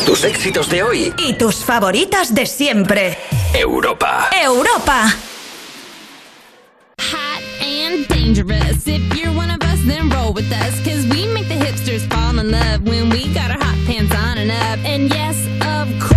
Tus 0.05 0.23
éxitos 0.23 0.69
de 0.69 0.81
hoy. 0.81 1.13
Y 1.19 1.33
tus 1.33 1.57
favoritas 1.57 2.33
de 2.33 2.47
siempre. 2.47 3.17
Europa. 3.53 4.29
Europa. 4.43 5.13
Hot 6.99 7.41
and 7.61 8.07
dangerous. 8.07 8.87
If 8.87 9.01
you're 9.17 9.33
one 9.33 9.49
of 9.49 9.61
us, 9.63 9.81
then 9.85 10.09
roll 10.09 10.33
with 10.33 10.51
us. 10.51 10.83
Cause 10.83 11.05
we 11.07 11.25
make 11.27 11.47
the 11.47 11.55
hipsters 11.55 12.07
fall 12.11 12.37
in 12.37 12.51
love 12.51 12.83
when 12.83 13.09
we 13.09 13.33
got 13.33 13.51
our 13.51 13.59
hot 13.59 13.77
pants 13.85 14.13
on 14.13 14.37
and 14.37 14.51
up. 14.51 14.79
And 14.85 15.09
yes, 15.09 15.37
of 15.61 15.87
course 15.99 16.08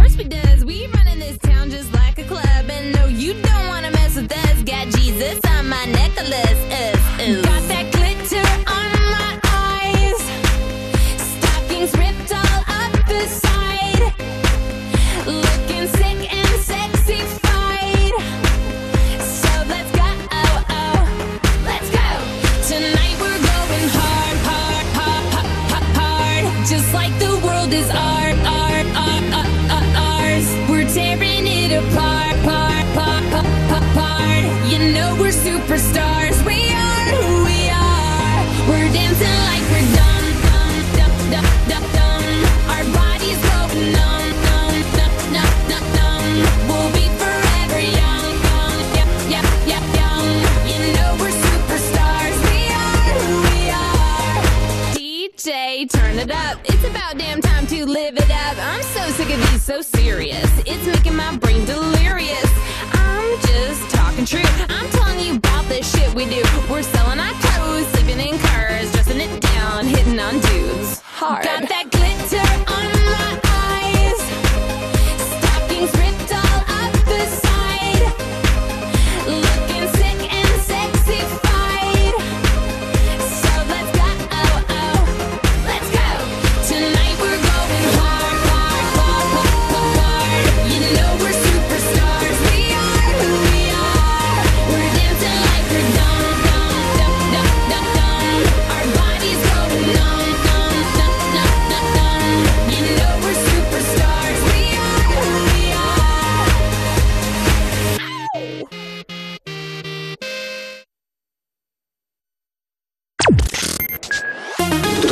so 59.62 59.80
serious. 59.80 60.50
It's 60.66 60.84
making 60.86 61.14
my 61.14 61.36
brain 61.36 61.64
delirious. 61.64 62.50
I'm 62.94 63.40
just 63.42 63.90
talking 63.90 64.24
true. 64.24 64.42
I'm 64.68 64.90
telling 64.90 65.20
you 65.20 65.36
about 65.36 65.66
the 65.66 65.80
shit 65.84 66.12
we 66.14 66.24
do. 66.24 66.42
We're 66.68 66.82
selling 66.82 67.20
our 67.20 67.32
clothes, 67.40 67.86
sleeping 67.92 68.18
in 68.18 68.38
cars, 68.40 68.90
dressing 68.90 69.20
it 69.20 69.40
down, 69.40 69.86
hitting 69.86 70.18
on 70.18 70.40
dudes. 70.40 71.00
Hard. 71.02 71.44
Got 71.44 71.68
that 71.68 71.92
glitter 71.92 72.71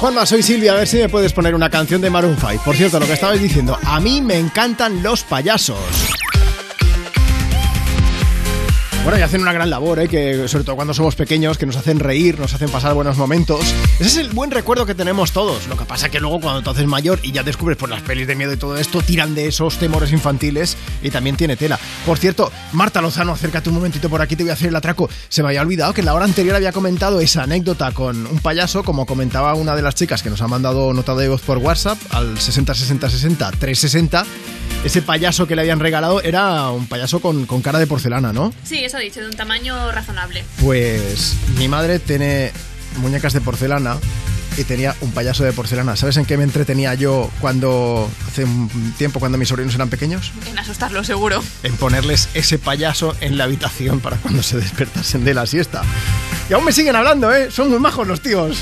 Juanma, 0.00 0.24
soy 0.24 0.42
Silvia, 0.42 0.72
a 0.72 0.76
ver 0.76 0.88
si 0.88 0.96
me 0.96 1.10
puedes 1.10 1.34
poner 1.34 1.54
una 1.54 1.68
canción 1.68 2.00
de 2.00 2.08
Maroon 2.08 2.34
5. 2.34 2.62
Por 2.64 2.74
cierto, 2.74 2.98
lo 2.98 3.04
que 3.04 3.12
estabais 3.12 3.42
diciendo, 3.42 3.78
a 3.84 4.00
mí 4.00 4.22
me 4.22 4.38
encantan 4.38 5.02
los 5.02 5.24
payasos. 5.24 5.76
Bueno, 9.10 9.22
y 9.22 9.24
hacen 9.24 9.42
una 9.42 9.52
gran 9.52 9.68
labor, 9.70 9.98
¿eh? 9.98 10.06
que 10.06 10.46
sobre 10.46 10.62
todo 10.62 10.76
cuando 10.76 10.94
somos 10.94 11.16
pequeños, 11.16 11.58
que 11.58 11.66
nos 11.66 11.74
hacen 11.74 11.98
reír, 11.98 12.38
nos 12.38 12.54
hacen 12.54 12.70
pasar 12.70 12.94
buenos 12.94 13.16
momentos. 13.16 13.58
Ese 13.98 14.04
es 14.04 14.16
el 14.18 14.28
buen 14.28 14.52
recuerdo 14.52 14.86
que 14.86 14.94
tenemos 14.94 15.32
todos. 15.32 15.66
Lo 15.66 15.76
que 15.76 15.84
pasa 15.84 16.10
que 16.10 16.20
luego 16.20 16.40
cuando 16.40 16.62
te 16.62 16.70
haces 16.70 16.86
mayor 16.86 17.18
y 17.24 17.32
ya 17.32 17.42
descubres 17.42 17.76
por 17.76 17.88
las 17.88 18.02
pelis 18.02 18.28
de 18.28 18.36
miedo 18.36 18.52
y 18.52 18.56
todo 18.56 18.76
esto, 18.76 19.02
tiran 19.02 19.34
de 19.34 19.48
esos 19.48 19.78
temores 19.78 20.12
infantiles 20.12 20.76
y 21.02 21.10
también 21.10 21.34
tiene 21.34 21.56
tela. 21.56 21.76
Por 22.06 22.18
cierto, 22.18 22.52
Marta 22.70 23.02
Lozano, 23.02 23.32
acércate 23.32 23.68
un 23.68 23.74
momentito 23.74 24.08
por 24.08 24.22
aquí, 24.22 24.36
te 24.36 24.44
voy 24.44 24.50
a 24.50 24.52
hacer 24.52 24.68
el 24.68 24.76
atraco. 24.76 25.10
Se 25.28 25.42
me 25.42 25.48
había 25.48 25.62
olvidado 25.62 25.92
que 25.92 26.02
en 26.02 26.06
la 26.06 26.14
hora 26.14 26.24
anterior 26.24 26.54
había 26.54 26.70
comentado 26.70 27.18
esa 27.20 27.42
anécdota 27.42 27.90
con 27.90 28.28
un 28.28 28.38
payaso, 28.38 28.84
como 28.84 29.06
comentaba 29.06 29.54
una 29.54 29.74
de 29.74 29.82
las 29.82 29.96
chicas 29.96 30.22
que 30.22 30.30
nos 30.30 30.40
ha 30.40 30.46
mandado 30.46 30.92
nota 30.92 31.16
de 31.16 31.28
voz 31.28 31.42
por 31.42 31.58
WhatsApp 31.58 31.98
al 32.10 32.38
60 32.38 32.74
60 32.74 33.10
60 33.10 33.50
360. 33.58 34.24
Ese 34.84 35.02
payaso 35.02 35.46
que 35.46 35.54
le 35.54 35.60
habían 35.60 35.78
regalado 35.78 36.22
era 36.22 36.70
un 36.70 36.86
payaso 36.86 37.20
con, 37.20 37.44
con 37.44 37.60
cara 37.60 37.78
de 37.78 37.86
porcelana, 37.86 38.32
¿no? 38.32 38.50
Sí, 38.62 38.82
eso 38.82 38.96
ha 38.96 38.99
dicho, 39.00 39.20
de 39.20 39.26
un 39.26 39.36
tamaño 39.36 39.90
razonable. 39.92 40.44
Pues 40.60 41.36
mi 41.58 41.68
madre 41.68 41.98
tiene 41.98 42.52
muñecas 42.98 43.32
de 43.32 43.40
porcelana 43.40 43.98
y 44.56 44.64
tenía 44.64 44.94
un 45.00 45.12
payaso 45.12 45.44
de 45.44 45.52
porcelana. 45.52 45.96
¿Sabes 45.96 46.16
en 46.16 46.26
qué 46.26 46.36
me 46.36 46.44
entretenía 46.44 46.94
yo 46.94 47.30
cuando 47.40 48.10
hace 48.28 48.44
un 48.44 48.94
tiempo 48.98 49.20
cuando 49.20 49.38
mis 49.38 49.48
sobrinos 49.48 49.74
eran 49.74 49.88
pequeños? 49.88 50.32
En 50.48 50.58
asustarlo, 50.58 51.04
seguro. 51.04 51.42
En 51.62 51.76
ponerles 51.76 52.28
ese 52.34 52.58
payaso 52.58 53.16
en 53.20 53.38
la 53.38 53.44
habitación 53.44 54.00
para 54.00 54.16
cuando 54.16 54.42
se 54.42 54.58
despertasen 54.58 55.24
de 55.24 55.34
la 55.34 55.46
siesta. 55.46 55.82
Y 56.48 56.52
aún 56.52 56.64
me 56.64 56.72
siguen 56.72 56.96
hablando, 56.96 57.32
¿eh? 57.32 57.50
Son 57.50 57.70
muy 57.70 57.78
majos 57.78 58.06
los 58.06 58.20
tíos. 58.20 58.58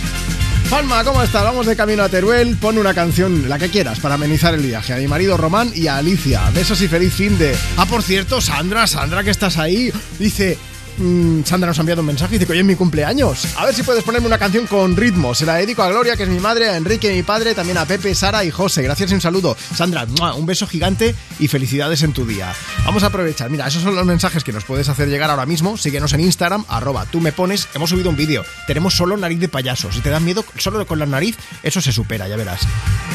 Palma, 0.71 1.03
¿cómo 1.03 1.23
estás? 1.23 1.45
Vamos 1.45 1.65
de 1.65 1.75
camino 1.75 2.03
a 2.03 2.11
Teruel. 2.11 2.57
Pon 2.57 2.77
una 2.77 2.93
canción, 2.93 3.49
la 3.49 3.59
que 3.59 3.71
quieras, 3.71 4.01
para 4.01 4.17
amenizar 4.17 4.53
el 4.53 4.61
viaje. 4.61 4.93
A 4.93 4.97
mi 4.99 5.09
marido 5.09 5.39
Román 5.39 5.73
y 5.75 5.87
a 5.87 5.97
Alicia. 5.97 6.51
Besos 6.51 6.83
y 6.83 6.89
feliz 6.89 7.15
fin 7.15 7.39
de. 7.39 7.57
Ah, 7.79 7.87
por 7.87 8.03
cierto, 8.03 8.43
Sandra, 8.43 8.87
Sandra, 8.87 9.25
que 9.25 9.31
estás 9.31 9.57
ahí. 9.57 9.91
Dice. 10.19 10.59
Mm, 10.99 11.45
Sandra 11.45 11.69
nos 11.69 11.79
ha 11.79 11.83
enviado 11.83 12.01
un 12.01 12.07
mensaje 12.07 12.35
y 12.35 12.39
dice 12.39 12.47
que 12.47 12.53
hoy 12.53 12.59
es 12.61 12.65
mi 12.65 12.77
cumpleaños. 12.77 13.57
A 13.57 13.65
ver 13.65 13.75
si 13.75 13.83
puedes 13.83 14.05
ponerme 14.05 14.27
una 14.27 14.39
canción 14.39 14.67
con 14.67 14.97
ritmo. 14.97 15.35
Se 15.35 15.47
la 15.47 15.55
dedico 15.55 15.83
a 15.83 15.89
Gloria, 15.89 16.17
que 16.17 16.25
es 16.25 16.29
mi 16.29 16.41
madre, 16.41 16.69
a 16.69 16.77
Enrique, 16.77 17.13
mi 17.13 17.23
padre, 17.23 17.55
también 17.55 17.79
a 17.79 17.87
Pepe, 17.87 18.15
Sara 18.15 18.45
y 18.45 18.51
José. 18.51 18.83
Gracias 18.83 19.11
y 19.11 19.15
un 19.15 19.21
saludo. 19.21 19.57
Sandra, 19.75 20.07
un 20.37 20.47
beso 20.47 20.67
gigante 20.67 21.15
y 21.39 21.49
felicidades 21.49 22.03
en 22.03 22.13
tu 22.13 22.27
día. 22.27 22.53
Vamos 22.85 23.03
a 23.03 23.07
aprovechar. 23.07 23.51
Mira, 23.51 23.67
esos 23.67 23.83
son 23.83 23.95
los 23.95 24.07
mensajes 24.07 24.45
que 24.45 24.53
nos 24.53 24.65
puedes 24.65 24.89
hacer 24.89 25.09
llegar 25.09 25.31
ahora 25.31 25.47
mismo. 25.47 25.77
Síguenos 25.77 26.13
en 26.13 26.21
Instagram, 26.21 26.65
arroba 26.69 27.07
tú 27.07 27.21
me 27.21 27.33
pones. 27.33 27.69
Hemos 27.75 27.91
subido 27.91 28.11
un 28.11 28.17
vídeo. 28.17 28.45
Tenemos 28.67 28.95
solo 28.95 29.17
nariz 29.17 29.41
de 29.41 29.49
payaso. 29.49 29.91
Si 29.93 30.01
te 30.01 30.11
da 30.11 30.21
miedo 30.21 30.45
solo 30.57 30.87
con 30.87 30.99
la 30.99 31.07
nariz, 31.07 31.37
eso 31.63 31.81
se 31.81 31.93
supera, 31.93 32.29
ya 32.29 32.37
verás. 32.37 32.61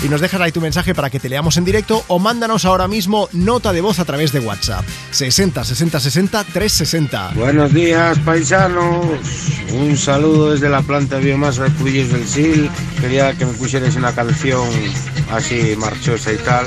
Y 0.03 0.09
nos 0.09 0.21
dejas 0.21 0.41
ahí 0.41 0.51
tu 0.51 0.61
mensaje 0.61 0.93
para 0.95 1.09
que 1.09 1.19
te 1.19 1.29
leamos 1.29 1.57
en 1.57 1.65
directo 1.65 2.03
o 2.07 2.19
mándanos 2.19 2.65
ahora 2.65 2.87
mismo 2.87 3.29
nota 3.31 3.73
de 3.73 3.81
voz 3.81 3.99
a 3.99 4.05
través 4.05 4.31
de 4.31 4.39
WhatsApp. 4.39 4.85
60 5.11 5.63
60 5.63 5.99
60 5.99 6.43
360. 6.43 7.31
Buenos 7.35 7.72
días, 7.73 8.19
paisanos. 8.19 9.05
Un 9.73 9.97
saludo 9.97 10.51
desde 10.51 10.69
la 10.69 10.81
planta 10.81 11.17
de 11.17 11.25
biomasa 11.25 11.63
de 11.63 11.71
Cuyes 11.71 12.11
del 12.11 12.25
Sil. 12.29 12.69
Quería 13.01 13.33
que 13.33 13.45
me 13.45 13.53
pusierais 13.53 13.95
una 13.95 14.13
canción 14.13 14.67
así 15.31 15.75
marchosa 15.77 16.31
y 16.31 16.37
tal. 16.37 16.65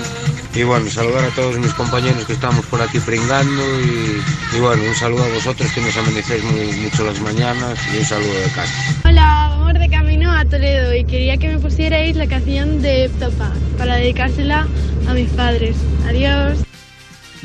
Y 0.55 0.65
bueno, 0.65 0.91
saludar 0.91 1.25
a 1.25 1.29
todos 1.35 1.59
mis 1.59 1.73
compañeros 1.75 2.25
que 2.25 2.33
estamos 2.33 2.65
por 2.67 2.83
aquí 2.83 2.99
pringando. 2.99 3.63
Y, 3.81 4.57
y 4.57 4.61
bueno, 4.61 4.83
un 4.83 4.95
saludo 4.95 5.25
a 5.25 5.29
vosotros 5.29 5.71
que 5.73 5.81
nos 5.81 5.97
amenicéis 5.97 6.43
muy, 6.45 6.73
mucho 6.81 7.05
las 7.05 7.21
mañanas. 7.21 7.79
Y 7.95 7.99
un 7.99 8.05
saludo 8.05 8.35
de 8.35 8.51
casa. 8.51 8.95
Hola, 9.05 9.57
vamos 9.59 9.75
de 9.75 9.89
camino 9.89 10.33
a 10.33 10.45
Toledo 10.45 10.95
y 10.95 11.05
quería 11.05 11.37
que 11.37 11.49
me 11.49 11.59
pusierais 11.59 12.17
la 12.17 12.27
canción 12.27 12.83
de 12.83 13.11
Topa 13.21 13.53
para 13.79 13.97
dedicársela 13.97 14.67
a 15.09 15.15
mis 15.15 15.31
padres. 15.31 15.77
Adiós. 16.09 16.59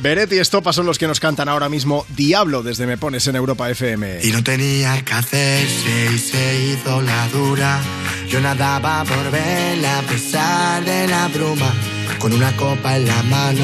Beret 0.01 0.33
y 0.33 0.39
Estopa 0.39 0.73
son 0.73 0.87
los 0.87 0.97
que 0.97 1.05
nos 1.05 1.19
cantan 1.19 1.47
ahora 1.47 1.69
mismo 1.69 2.07
Diablo 2.09 2.63
desde 2.63 2.87
Me 2.87 2.97
Pones 2.97 3.27
en 3.27 3.35
Europa 3.35 3.69
FM. 3.69 4.21
Y 4.23 4.31
no 4.31 4.43
tenía 4.43 4.99
que 5.05 5.13
hacerse 5.13 6.09
y 6.11 6.17
se 6.17 6.63
hizo 6.65 7.03
la 7.03 7.27
dura. 7.27 7.79
Yo 8.27 8.41
nadaba 8.41 9.03
por 9.03 9.29
verla 9.29 9.99
a 9.99 10.01
pesar 10.01 10.83
de 10.85 11.07
la 11.07 11.27
bruma. 11.27 11.71
Con 12.17 12.33
una 12.33 12.51
copa 12.57 12.97
en 12.97 13.05
la 13.05 13.21
mano 13.23 13.63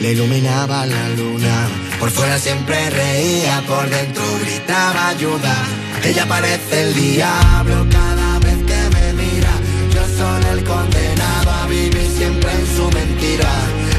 le 0.00 0.10
iluminaba 0.10 0.86
la 0.86 1.08
luna. 1.10 1.68
Por 2.00 2.10
fuera 2.10 2.36
siempre 2.36 2.90
reía, 2.90 3.62
por 3.68 3.88
dentro 3.88 4.24
gritaba 4.40 5.10
ayuda. 5.10 5.54
Ella 6.02 6.26
parece 6.26 6.82
el 6.82 6.94
diablo 6.94 7.86
cada 7.92 8.40
vez 8.40 8.58
que 8.64 8.90
me 8.96 9.12
mira. 9.12 9.52
Yo 9.94 10.02
soy 10.18 10.50
el 10.52 10.64
condenado 10.64 11.50
a 11.52 11.66
vivir 11.68 12.10
siempre 12.16 12.50
en 12.50 12.76
su 12.76 12.90
mentira. 12.90 13.52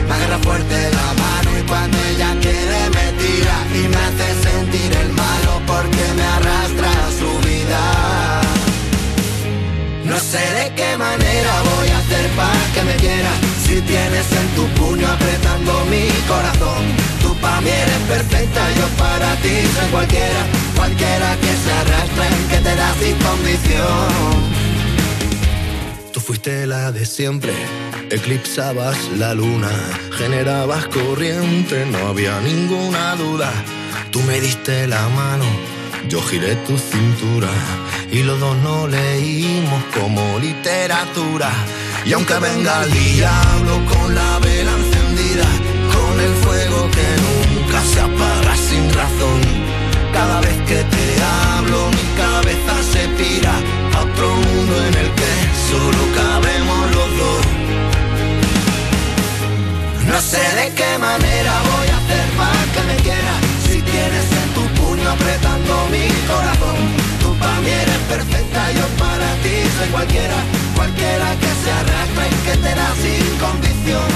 Me 0.05 0.15
agarra 0.15 0.39
fuerte 0.39 0.89
la 0.91 1.16
cuando 1.67 1.97
ella 2.11 2.35
quiere 2.41 2.79
me 2.95 3.07
tira 3.21 3.55
y 3.73 3.87
me 3.87 3.97
hace 4.07 4.27
sentir 4.49 4.91
el 5.03 5.09
malo 5.13 5.61
porque 5.65 6.05
me 6.15 6.23
arrastra 6.23 6.89
a 6.89 7.11
su 7.19 7.47
vida. 7.47 7.81
No 10.05 10.17
sé 10.19 10.39
de 10.59 10.73
qué 10.75 10.97
manera 10.97 11.51
voy 11.61 11.89
a 11.89 11.97
hacer 11.97 12.27
para 12.31 12.63
que 12.73 12.81
me 12.83 12.95
quiera 12.95 13.29
Si 13.65 13.81
tienes 13.81 14.31
en 14.31 14.47
tu 14.55 14.65
puño 14.79 15.05
apretando 15.05 15.85
mi 15.91 16.07
corazón 16.27 16.83
Tú 17.21 17.35
pa' 17.41 17.59
mí 17.61 17.69
eres 17.69 18.01
perfecta, 18.07 18.61
yo 18.79 18.87
para 18.97 19.35
ti 19.41 19.55
soy 19.75 19.89
cualquiera, 19.91 20.41
cualquiera 20.75 21.35
que 21.41 21.53
se 21.63 21.71
arrastre, 21.81 22.27
que 22.49 22.57
te 22.57 22.75
da 22.75 22.93
sin 22.99 23.15
condición. 23.17 24.66
Fuiste 26.27 26.67
la 26.67 26.91
de 26.91 27.05
siempre, 27.05 27.53
eclipsabas 28.09 28.97
la 29.17 29.33
luna, 29.33 29.71
generabas 30.17 30.85
corriente, 30.87 31.85
no 31.85 32.09
había 32.09 32.37
ninguna 32.41 33.15
duda. 33.15 33.49
Tú 34.11 34.19
me 34.23 34.41
diste 34.41 34.87
la 34.87 35.07
mano, 35.07 35.45
yo 36.09 36.21
giré 36.21 36.57
tu 36.67 36.77
cintura 36.77 37.47
y 38.11 38.23
los 38.23 38.37
dos 38.41 38.57
no 38.57 38.87
leímos 38.87 39.81
como 39.97 40.37
literatura. 40.39 41.49
Y 42.05 42.11
aunque 42.11 42.33
venga 42.39 42.83
el 42.83 42.91
diablo 42.91 43.85
con 43.85 44.13
la 44.13 44.39
vela 44.39 44.71
encendida, 44.71 45.47
con 45.95 46.19
el 46.19 46.33
fuego 46.43 46.89
que 46.91 47.07
nunca 47.23 47.81
se 47.85 48.01
apaga 48.01 48.57
sin 48.57 48.83
razón, 48.93 49.39
cada 50.11 50.41
vez 50.41 50.57
que 50.67 50.83
te 50.83 51.23
hablo 51.23 51.89
mi 51.89 52.17
cabeza 52.17 52.83
se 52.91 53.07
pira 53.15 53.53
a 53.53 53.59
otro 53.59 53.86
en 54.75 54.93
el 54.93 55.09
que 55.19 55.33
solo 55.69 56.01
cabemos 56.15 56.95
los 56.95 57.09
dos. 57.17 57.47
No 60.11 60.21
sé 60.21 60.43
de 60.55 60.73
qué 60.73 60.97
manera 60.97 61.53
voy 61.71 61.87
a 61.89 61.97
hacer 61.97 62.25
para 62.39 62.63
que 62.73 62.81
me 62.89 62.95
quieras 63.03 63.39
Si 63.69 63.81
tienes 63.81 64.25
en 64.41 64.49
tu 64.55 64.63
puño 64.81 65.09
apretando 65.09 65.85
mi 65.91 66.07
corazón 66.25 66.77
Tú 67.21 67.35
para 67.35 67.59
mí 67.61 67.69
eres 67.69 68.01
perfecta, 68.09 68.71
yo 68.71 68.85
para 68.97 69.27
ti 69.43 69.55
soy 69.77 69.89
cualquiera. 69.89 70.37
Cualquiera 70.75 71.27
que 71.41 71.51
se 71.61 71.69
arrastre 71.71 72.25
y 72.31 72.37
que 72.45 72.57
te 72.63 72.71
da 72.73 72.89
sin 73.03 73.25
condición. 73.45 74.09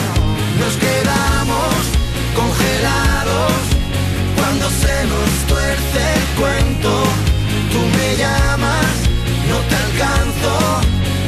Nos 0.60 0.74
quedamos 0.86 1.76
congelados 2.36 3.54
Cuando 4.38 4.70
se 4.70 4.96
nos 5.12 5.30
tuerce 5.52 6.02
el 6.18 6.26
cuento. 6.40 6.92
Tú 7.72 7.80
me 7.98 8.16
llamas, 8.16 8.96
alcanzo 10.02 10.82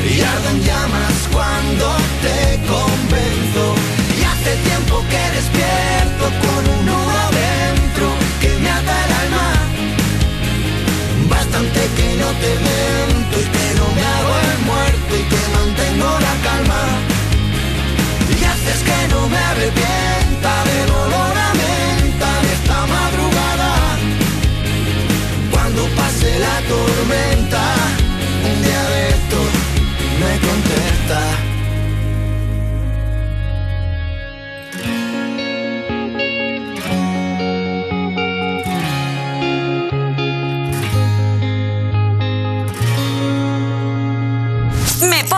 Y 0.05 0.21
ardo 0.21 0.49
en 0.49 0.63
llamas 0.63 1.15
cuando 1.31 1.85
te 2.25 2.59
convenzo 2.67 3.63
y 4.17 4.23
hace 4.23 4.55
tiempo 4.67 5.03
que 5.09 5.23
despierto 5.37 6.25
con 6.43 6.61
un 6.73 6.85
nudo 6.85 7.23
dentro 7.31 8.07
que 8.41 8.49
me 8.59 8.69
ata 8.69 8.95
el 9.05 9.11
alma. 9.23 9.49
Bastante 11.29 11.79
que 11.97 12.07
no 12.21 12.29
te 12.43 12.51
miento 12.67 13.35
y 13.39 13.47
que 13.55 13.67
no 13.79 13.85
me 13.95 14.03
hago 14.15 14.33
el 14.51 14.59
muerto 14.65 14.92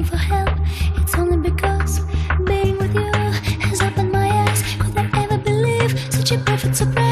For 0.00 0.16
help, 0.16 0.56
it's 0.96 1.14
only 1.16 1.36
because 1.36 2.00
being 2.46 2.78
with 2.78 2.94
you 2.94 3.12
has 3.68 3.82
opened 3.82 4.10
my 4.10 4.26
eyes. 4.26 4.62
Could 4.78 4.96
I 4.96 5.10
ever 5.22 5.36
believe 5.36 5.98
such 6.10 6.32
a 6.32 6.38
perfect 6.38 6.76
surprise? 6.76 7.11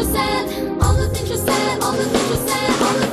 You 0.00 0.06
said, 0.06 0.78
all 0.80 0.94
the 0.94 1.08
things 1.10 1.28
you 1.28 1.36
said, 1.36 1.82
all 1.82 1.92
the 1.92 2.04
things 2.04 2.30
you 2.30 2.48
said, 2.48 2.82
all. 2.82 3.10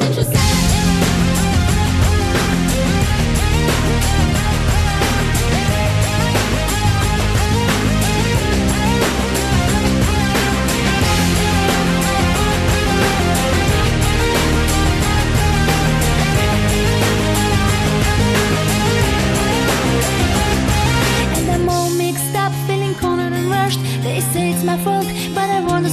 They 24.04 24.22
say 24.22 24.52
it's 24.52 24.64
my 24.64 24.78
fault, 24.78 25.06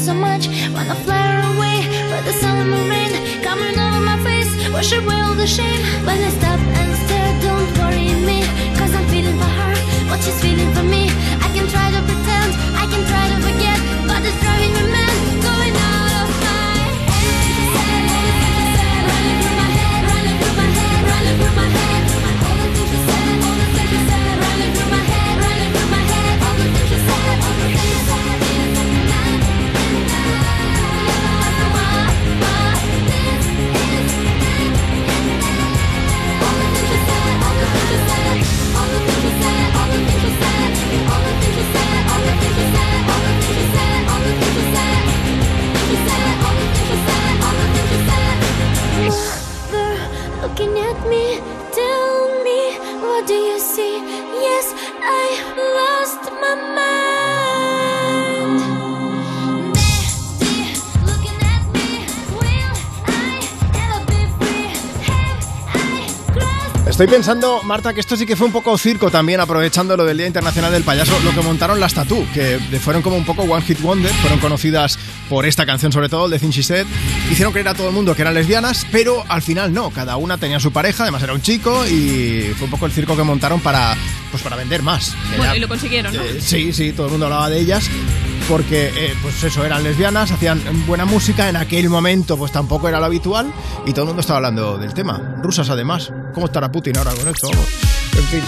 so 0.05 0.13
much. 0.13 0.49
Wanna 0.75 0.95
fly 1.07 1.25
away, 1.55 1.89
but 2.11 2.23
the 2.29 2.35
sun 2.35 2.59
and 2.59 2.71
the 2.71 2.83
rain 2.93 3.13
coming 3.43 3.77
over 3.85 4.01
my 4.01 4.19
face. 4.23 4.53
Wash 4.71 4.93
away 4.93 5.19
all 5.23 5.35
the 5.35 5.47
shame. 5.47 5.81
When 6.05 6.19
I 6.29 6.31
stop 6.39 6.61
and 6.81 6.93
stare, 7.05 7.33
don't 7.41 7.71
worry 7.79 8.13
me, 8.29 8.45
cause 8.77 8.93
I'm 8.95 9.07
feeling 9.09 9.39
for 9.41 9.53
her, 9.61 9.75
what 10.11 10.21
she's 10.21 10.39
feeling 10.45 10.71
for 10.77 10.83
me. 10.83 11.05
I 11.41 11.49
can 11.57 11.67
try 11.73 11.87
to 11.97 12.01
pretend, 12.09 12.51
I 12.83 12.85
can 12.93 13.03
try 13.11 13.25
to 13.33 13.37
forget, 13.47 13.79
but 14.09 14.21
it's 14.29 14.39
driving 14.45 14.73
me 14.77 14.85
mad, 14.95 15.17
going 15.47 15.75
out 15.89 16.13
of 16.21 16.29
my 16.45 16.69
head. 17.09 17.65
Running 19.09 19.39
through 19.41 19.57
my 19.63 19.71
head, 19.81 20.03
running 20.13 20.37
through 20.41 20.57
my 20.61 20.69
head, 20.79 21.01
running 21.13 21.37
through 21.41 21.57
my 21.61 21.69
head. 21.79 22.04
looking 50.55 50.79
at 50.79 51.09
me. 51.09 51.41
Tell 51.73 52.45
me, 52.45 52.79
what 53.03 53.27
do 53.27 53.35
you 53.35 53.59
see? 53.59 53.99
Yes, 54.41 54.73
I 55.03 55.43
lost 55.79 56.31
my 56.41 56.55
mind. 56.75 56.95
Estoy 66.87 67.09
pensando, 67.09 67.61
Marta, 67.65 67.93
que 67.93 67.99
esto 67.99 68.17
sí 68.17 68.25
que 68.25 68.37
fue 68.37 68.47
un 68.47 68.53
poco 68.53 68.79
circo 68.79 69.11
también, 69.11 69.41
aprovechando 69.41 69.97
lo 69.97 70.05
del 70.05 70.17
Día 70.17 70.29
Internacional 70.29 70.71
del 70.71 70.85
Payaso, 70.85 71.19
lo 71.25 71.33
que 71.33 71.41
montaron 71.41 71.81
las 71.81 71.95
Tatú, 71.95 72.25
que 72.33 72.61
fueron 72.81 73.03
como 73.03 73.17
un 73.17 73.25
poco 73.25 73.43
One 73.43 73.65
Hit 73.65 73.81
Wonder, 73.81 74.13
fueron 74.13 74.39
conocidas 74.39 74.97
por 75.29 75.47
esta 75.47 75.65
canción 75.67 75.93
sobre 75.93 76.09
todo, 76.09 76.27
el 76.27 76.31
de 76.39 76.51
She 76.51 76.63
Said. 76.63 76.87
Hicieron 77.31 77.53
creer 77.53 77.69
a 77.69 77.75
todo 77.75 77.89
el 77.89 77.95
mundo 77.95 78.15
que 78.15 78.23
eran 78.23 78.35
lesbianas, 78.35 78.87
pero 78.93 79.25
al 79.29 79.43
final 79.43 79.73
no, 79.73 79.91
cada 79.91 80.17
una 80.17 80.39
tenía 80.39 80.61
su 80.61 80.73
pareja, 80.73 81.05
además 81.05 81.23
era 81.23 81.33
un 81.35 81.43
chico, 81.43 81.87
y 81.87 82.53
fue 82.57 82.65
un 82.67 82.71
poco 82.71 82.87
el 82.87 82.93
circo 82.93 83.17
que 83.17 83.23
montaron 83.23 83.61
para, 83.61 83.97
pues 84.31 84.43
para 84.43 84.57
vender 84.57 84.83
más. 84.83 85.15
Bueno, 85.37 85.45
ya- 85.53 85.57
y 85.57 85.61
lo 85.61 85.69
consiguieron, 85.69 86.15
¿no? 86.15 86.23
eh, 86.23 86.41
sí, 86.41 86.73
sí, 86.73 86.93
todo 86.93 87.07
el 87.07 87.13
mundo 87.13 87.27
hablaba 87.27 87.49
de 87.51 87.61
ellas. 87.61 87.89
Porque, 88.47 88.89
eh, 88.95 89.15
pues 89.23 89.43
eso, 89.43 89.65
eran 89.65 89.83
lesbianas, 89.83 90.31
hacían 90.31 90.61
buena 90.87 91.07
música, 91.07 91.49
en 91.49 91.57
aquel 91.57 91.89
momento 91.89 92.37
pues 92.37 92.53
tampoco 92.53 92.87
era 92.91 93.01
lo 93.01 93.07
habitual 93.07 93.51
y 93.87 93.93
todo 93.93 94.03
el 94.03 94.07
mundo 94.09 94.21
estaba 94.21 94.37
hablando 94.37 94.77
del 94.77 94.93
tema. 94.93 95.37
Rusas 95.43 95.71
además. 95.71 96.13
¿Cómo 96.35 96.45
estará 96.45 96.71
Putin 96.71 96.99
ahora 96.99 97.13
con 97.15 97.27
esto? 97.29 97.49
En 98.17 98.25
fin, 98.29 98.43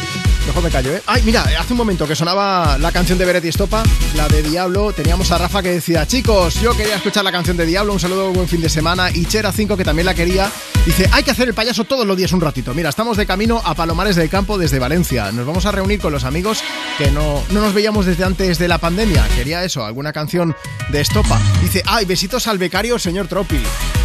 mejor 0.47 0.62
me 0.62 0.70
callo, 0.70 0.94
¿eh? 0.94 1.02
Ay, 1.06 1.22
mira, 1.24 1.44
hace 1.59 1.72
un 1.72 1.76
momento 1.76 2.06
que 2.06 2.14
sonaba 2.14 2.78
la 2.78 2.93
canción 2.93 3.18
de 3.18 3.24
Beret 3.24 3.44
y 3.44 3.48
Estopa, 3.48 3.82
la 4.14 4.28
de 4.28 4.43
Diablo, 4.43 4.93
teníamos 4.93 5.30
a 5.32 5.38
Rafa 5.38 5.62
que 5.62 5.70
decía, 5.70 6.06
chicos, 6.06 6.60
yo 6.60 6.76
quería 6.76 6.97
escuchar 6.97 7.24
la 7.24 7.32
canción 7.32 7.56
de 7.56 7.66
Diablo, 7.66 7.93
un 7.93 8.01
saludo, 8.01 8.32
buen 8.32 8.48
fin 8.48 8.60
de 8.60 8.68
semana, 8.68 9.10
y 9.10 9.26
Chera 9.26 9.52
5 9.52 9.76
que 9.76 9.84
también 9.84 10.06
la 10.06 10.14
quería, 10.14 10.51
dice, 10.86 11.08
hay 11.12 11.22
que 11.22 11.30
hacer 11.30 11.48
el 11.48 11.54
payaso 11.54 11.84
todos 11.84 12.06
los 12.06 12.16
días 12.16 12.32
un 12.32 12.40
ratito. 12.40 12.72
Mira, 12.72 12.88
estamos 12.88 13.16
de 13.16 13.26
camino 13.26 13.60
a 13.64 13.74
Palomares 13.74 14.16
del 14.16 14.30
Campo 14.30 14.56
desde 14.56 14.78
Valencia, 14.78 15.32
nos 15.32 15.46
vamos 15.46 15.66
a 15.66 15.72
reunir 15.72 16.00
con 16.00 16.12
los 16.12 16.24
amigos 16.24 16.60
que 16.96 17.10
no, 17.10 17.42
no 17.50 17.60
nos 17.60 17.74
veíamos 17.74 18.06
desde 18.06 18.24
antes 18.24 18.58
de 18.58 18.68
la 18.68 18.78
pandemia, 18.78 19.26
quería 19.36 19.64
eso, 19.64 19.84
alguna 19.84 20.12
canción 20.12 20.54
de 20.90 21.00
Estopa. 21.00 21.38
Dice, 21.62 21.82
ay, 21.86 22.04
besitos 22.06 22.46
al 22.46 22.58
becario, 22.58 22.98
señor 22.98 23.28
Tropi. 23.28 23.58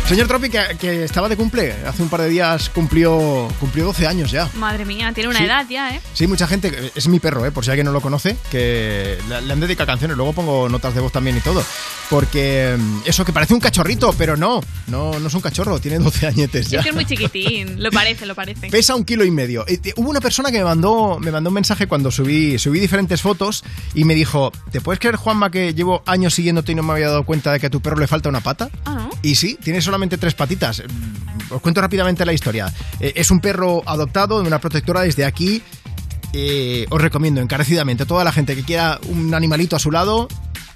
Señor 0.08 0.28
Tropi, 0.28 0.50
que, 0.50 0.62
que 0.80 1.04
estaba 1.06 1.30
de 1.30 1.38
cumple, 1.38 1.74
hace 1.88 2.02
un 2.04 2.10
par 2.10 2.22
de 2.22 2.28
días 2.30 2.70
cumplió, 2.70 3.48
cumplió 3.60 3.86
12 3.86 4.08
años 4.08 4.32
ya. 4.32 4.50
Madre 4.56 4.84
mía, 4.84 5.12
tiene 5.14 5.30
una 5.30 5.38
Sí. 5.40 5.46
edad 5.46 5.66
ya, 5.70 5.96
¿eh? 5.96 6.02
Sí, 6.14 6.28
mucha 6.28 6.48
gente, 6.48 6.92
es 6.94 7.08
mi 7.08 7.20
perro, 7.20 7.46
¿eh? 7.46 7.52
por 7.52 7.64
si 7.64 7.70
alguien 7.72 7.86
no 7.86 7.94
lo 7.94 8.02
conoce, 8.02 8.36
que 8.50 9.18
le, 9.30 9.42
le 9.42 9.54
han 9.54 9.60
dedicado 9.60 9.88
canciones, 9.88 10.18
luego 10.18 10.34
pongo 10.34 10.68
notas 10.68 10.94
de 10.96 11.02
voz 11.02 11.12
también 11.14 11.38
y 11.38 11.40
todo. 11.42 11.64
Porque 12.10 12.76
mm, 12.78 13.02
eso 13.06 13.24
que 13.24 13.32
parece 13.32 13.54
un 13.54 13.60
cachorrito, 13.62 14.14
pero 14.18 14.36
no, 14.36 14.62
no, 14.88 15.18
no 15.18 15.28
es 15.28 15.34
un 15.34 15.42
cachorro, 15.42 15.80
tiene 15.80 16.00
12 16.00 16.28
añetes 16.28 16.71
Es 16.80 16.84
que 16.84 16.90
es 16.90 16.96
muy 16.96 17.06
chiquitín, 17.06 17.82
lo 17.82 17.92
parece, 17.92 18.26
lo 18.26 18.36
parece. 18.36 18.70
Pesa 18.70 18.96
un 18.96 19.06
kilo 19.06 19.26
y 19.26 19.32
medio. 19.32 19.66
Eh, 19.68 19.80
hubo 19.98 20.10
una 20.10 20.22
persona 20.22 20.52
que 20.52 20.58
me 20.58 20.64
mandó, 20.64 21.20
me 21.20 21.32
mandó 21.32 21.50
un 21.50 21.56
mensaje 21.56 21.88
cuando 21.88 22.12
subí, 22.12 22.58
subí 22.58 22.80
diferentes 22.80 23.22
fotos 23.22 23.64
y 23.94 24.04
me 24.06 24.16
dijo, 24.16 24.52
¿te 24.72 24.82
puedes 24.82 25.00
creer, 25.00 25.16
Juanma, 25.16 25.52
que 25.52 25.74
llevo 25.74 26.04
años 26.06 26.34
siguiéndote 26.34 26.72
y 26.72 26.76
no 26.76 26.84
me 26.84 26.94
había 26.94 27.08
dado 27.08 27.26
cuenta 27.26 27.52
de 27.52 27.60
que 27.60 27.68
a 27.68 27.70
tu 27.70 27.82
perro 27.82 27.98
le 27.98 28.08
falta 28.08 28.30
una 28.30 28.42
pata? 28.42 28.70
Ah, 28.86 28.96
¿no? 28.96 29.10
Y 29.22 29.36
sí, 29.36 29.58
tiene 29.64 29.82
solamente 29.82 30.18
tres 30.18 30.34
patitas. 30.34 30.84
Os 31.50 31.62
cuento 31.62 31.82
rápidamente 31.82 32.26
la 32.26 32.34
historia. 32.34 32.74
Eh, 33.00 33.14
es 33.16 33.32
un 33.32 33.40
perro 33.40 33.84
adoptado 33.86 34.42
de 34.42 34.48
una 34.48 34.60
protectora 34.60 35.02
desde 35.02 35.26
aquí. 35.26 35.62
Eh, 36.34 36.86
os 36.90 37.02
recomiendo 37.02 37.42
encarecidamente 37.42 38.04
a 38.04 38.06
toda 38.06 38.24
la 38.24 38.32
gente 38.32 38.56
que 38.56 38.64
quiera 38.64 39.00
un 39.10 39.34
animalito 39.34 39.76
a 39.76 39.80
su 39.80 39.92
lado 39.92 40.30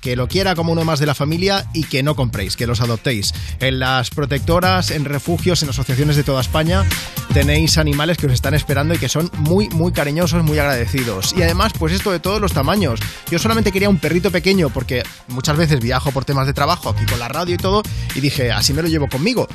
que 0.06 0.16
lo 0.16 0.28
quiera 0.28 0.54
como 0.54 0.72
uno 0.72 0.86
más 0.86 1.00
de 1.00 1.08
la 1.08 1.16
familia 1.16 1.66
y 1.74 1.86
que 1.86 2.04
no 2.04 2.16
compréis, 2.16 2.56
que 2.56 2.68
los 2.68 2.80
adoptéis. 2.80 3.34
En 3.60 3.80
las 3.80 4.12
protectoras, 4.12 4.92
en 4.92 5.04
refugios, 5.04 5.64
en 5.64 5.70
asociaciones 5.70 6.16
de 6.16 6.24
toda 6.24 6.42
España 6.42 6.86
tenéis 7.34 7.80
animales 7.80 8.20
que 8.20 8.28
os 8.28 8.34
están 8.34 8.54
esperando 8.54 8.94
y 8.94 9.00
que 9.00 9.10
son 9.10 9.32
muy, 9.40 9.68
muy 9.70 9.92
cariñosos, 9.94 10.44
muy 10.44 10.60
agradecidos. 10.60 11.34
Y 11.36 11.42
además, 11.42 11.74
pues 11.80 11.92
esto 11.92 12.12
de 12.12 12.20
todos 12.20 12.40
los 12.40 12.54
tamaños. 12.54 13.00
Yo 13.32 13.40
solamente 13.40 13.72
quería 13.72 13.90
un 13.90 13.98
perrito 13.98 14.30
pequeño 14.30 14.70
porque 14.70 15.02
muchas 15.28 15.58
veces 15.58 15.80
viajo 15.80 16.12
por 16.12 16.24
temas 16.24 16.46
de 16.46 16.54
trabajo 16.54 16.90
aquí 16.90 17.04
con 17.08 17.18
la 17.18 17.28
radio 17.28 17.56
y 17.56 17.58
todo 17.58 17.82
y 18.14 18.22
dije, 18.22 18.52
así 18.52 18.74
me 18.74 18.84
lo 18.84 18.88
llevo 18.88 19.10
conmigo 19.10 19.48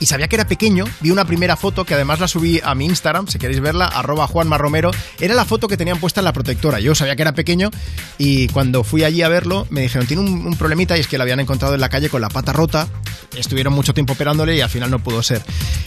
y 0.00 0.06
sabía 0.06 0.28
que 0.28 0.36
era 0.36 0.46
pequeño, 0.46 0.84
vi 1.00 1.10
una 1.10 1.24
primera 1.24 1.56
foto 1.56 1.84
que 1.84 1.94
además 1.94 2.20
la 2.20 2.28
subí 2.28 2.60
a 2.62 2.74
mi 2.74 2.86
Instagram, 2.86 3.28
si 3.28 3.38
queréis 3.38 3.60
verla, 3.60 3.86
arroba 3.86 4.26
Juanma 4.26 4.58
Romero, 4.58 4.90
era 5.20 5.34
la 5.34 5.44
foto 5.44 5.68
que 5.68 5.76
tenían 5.76 5.98
puesta 5.98 6.20
en 6.20 6.24
la 6.24 6.32
protectora, 6.32 6.80
yo 6.80 6.94
sabía 6.94 7.16
que 7.16 7.22
era 7.22 7.34
pequeño 7.34 7.70
y 8.18 8.48
cuando 8.48 8.84
fui 8.84 9.04
allí 9.04 9.22
a 9.22 9.28
verlo 9.28 9.66
me 9.70 9.82
dijeron, 9.82 10.06
tiene 10.06 10.22
un, 10.22 10.46
un 10.46 10.56
problemita 10.56 10.96
y 10.96 11.00
es 11.00 11.08
que 11.08 11.18
lo 11.18 11.22
habían 11.22 11.40
encontrado 11.40 11.74
en 11.74 11.80
la 11.80 11.88
calle 11.88 12.08
con 12.08 12.20
la 12.20 12.28
pata 12.28 12.52
rota, 12.52 12.88
estuvieron 13.36 13.72
mucho 13.72 13.94
tiempo 13.94 14.14
operándole 14.14 14.56
y 14.56 14.60
al 14.60 14.70
final 14.70 14.90
no 14.90 14.98
pudo 14.98 15.22
ser. 15.22 15.42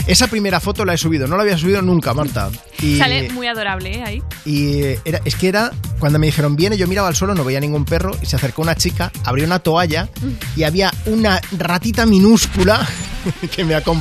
Esa 0.08 0.28
primera 0.28 0.60
foto 0.60 0.86
la 0.86 0.94
he 0.94 0.98
subido, 0.98 1.28
no 1.28 1.36
la 1.36 1.44
había 1.44 1.58
subido 1.58 1.82
nunca, 1.82 2.14
Marta. 2.14 2.50
Y, 2.82 2.98
Sale 2.98 3.30
muy 3.30 3.48
adorable, 3.48 3.98
¿eh? 3.98 4.04
Ahí. 4.04 4.24
y 4.46 4.82
era, 5.06 5.22
es 5.26 5.36
que 5.36 5.48
era, 5.48 5.72
cuando 6.00 6.20
me 6.20 6.28
dijeron 6.28 6.56
viene, 6.56 6.78
yo 6.78 6.88
miraba 6.88 7.08
al 7.08 7.16
suelo, 7.16 7.36
no 7.36 7.44
veía 7.44 7.60
ningún 7.60 7.86
perro 7.86 8.16
y 8.22 8.26
se 8.26 8.36
acercó 8.36 8.62
una 8.62 8.76
chica, 8.76 9.12
abrió 9.24 9.46
una 9.46 9.60
toalla 9.60 10.10
y 10.56 10.64
había 10.64 10.92
una 11.06 11.42
ratita 11.58 12.06
minúscula 12.06 12.88
que 13.56 13.66
me 13.66 13.76
acompañó 13.76 13.99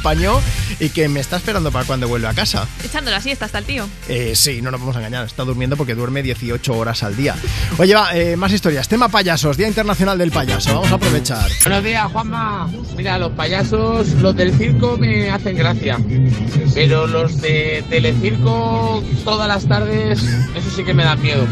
y 0.80 0.90
que 0.90 1.08
me 1.08 1.20
está 1.20 1.36
esperando 1.36 1.70
para 1.72 1.84
cuando 1.84 2.08
vuelva 2.08 2.30
a 2.30 2.34
casa. 2.34 2.66
Echando 2.84 3.10
la 3.10 3.20
siesta 3.20 3.44
hasta 3.46 3.58
el 3.58 3.64
tío. 3.64 3.88
Eh, 4.08 4.32
sí, 4.34 4.62
no 4.62 4.70
nos 4.70 4.80
vamos 4.80 4.96
a 4.96 5.00
engañar, 5.00 5.26
está 5.26 5.44
durmiendo 5.44 5.76
porque 5.76 5.94
duerme 5.94 6.22
18 6.22 6.72
horas 6.76 7.02
al 7.02 7.16
día. 7.16 7.34
Oye, 7.78 7.94
va, 7.94 8.14
eh, 8.16 8.36
más 8.36 8.52
historias. 8.52 8.88
Tema 8.88 9.08
payasos, 9.08 9.56
Día 9.56 9.68
Internacional 9.68 10.18
del 10.18 10.30
Payaso. 10.30 10.74
Vamos 10.74 10.92
a 10.92 10.94
aprovechar. 10.94 11.50
Buenos 11.64 11.84
días, 11.84 12.10
Juanma. 12.12 12.70
Mira, 12.96 13.18
los 13.18 13.32
payasos, 13.32 14.08
los 14.14 14.36
del 14.36 14.56
circo 14.56 14.96
me 14.98 15.30
hacen 15.30 15.56
gracia. 15.56 15.98
Pero 16.74 17.06
los 17.06 17.40
de 17.40 17.84
telecirco 17.88 19.02
todas 19.24 19.48
las 19.48 19.66
tardes, 19.66 20.22
eso 20.22 20.70
sí 20.74 20.84
que 20.84 20.94
me 20.94 21.04
da 21.04 21.16
miedo. 21.16 21.46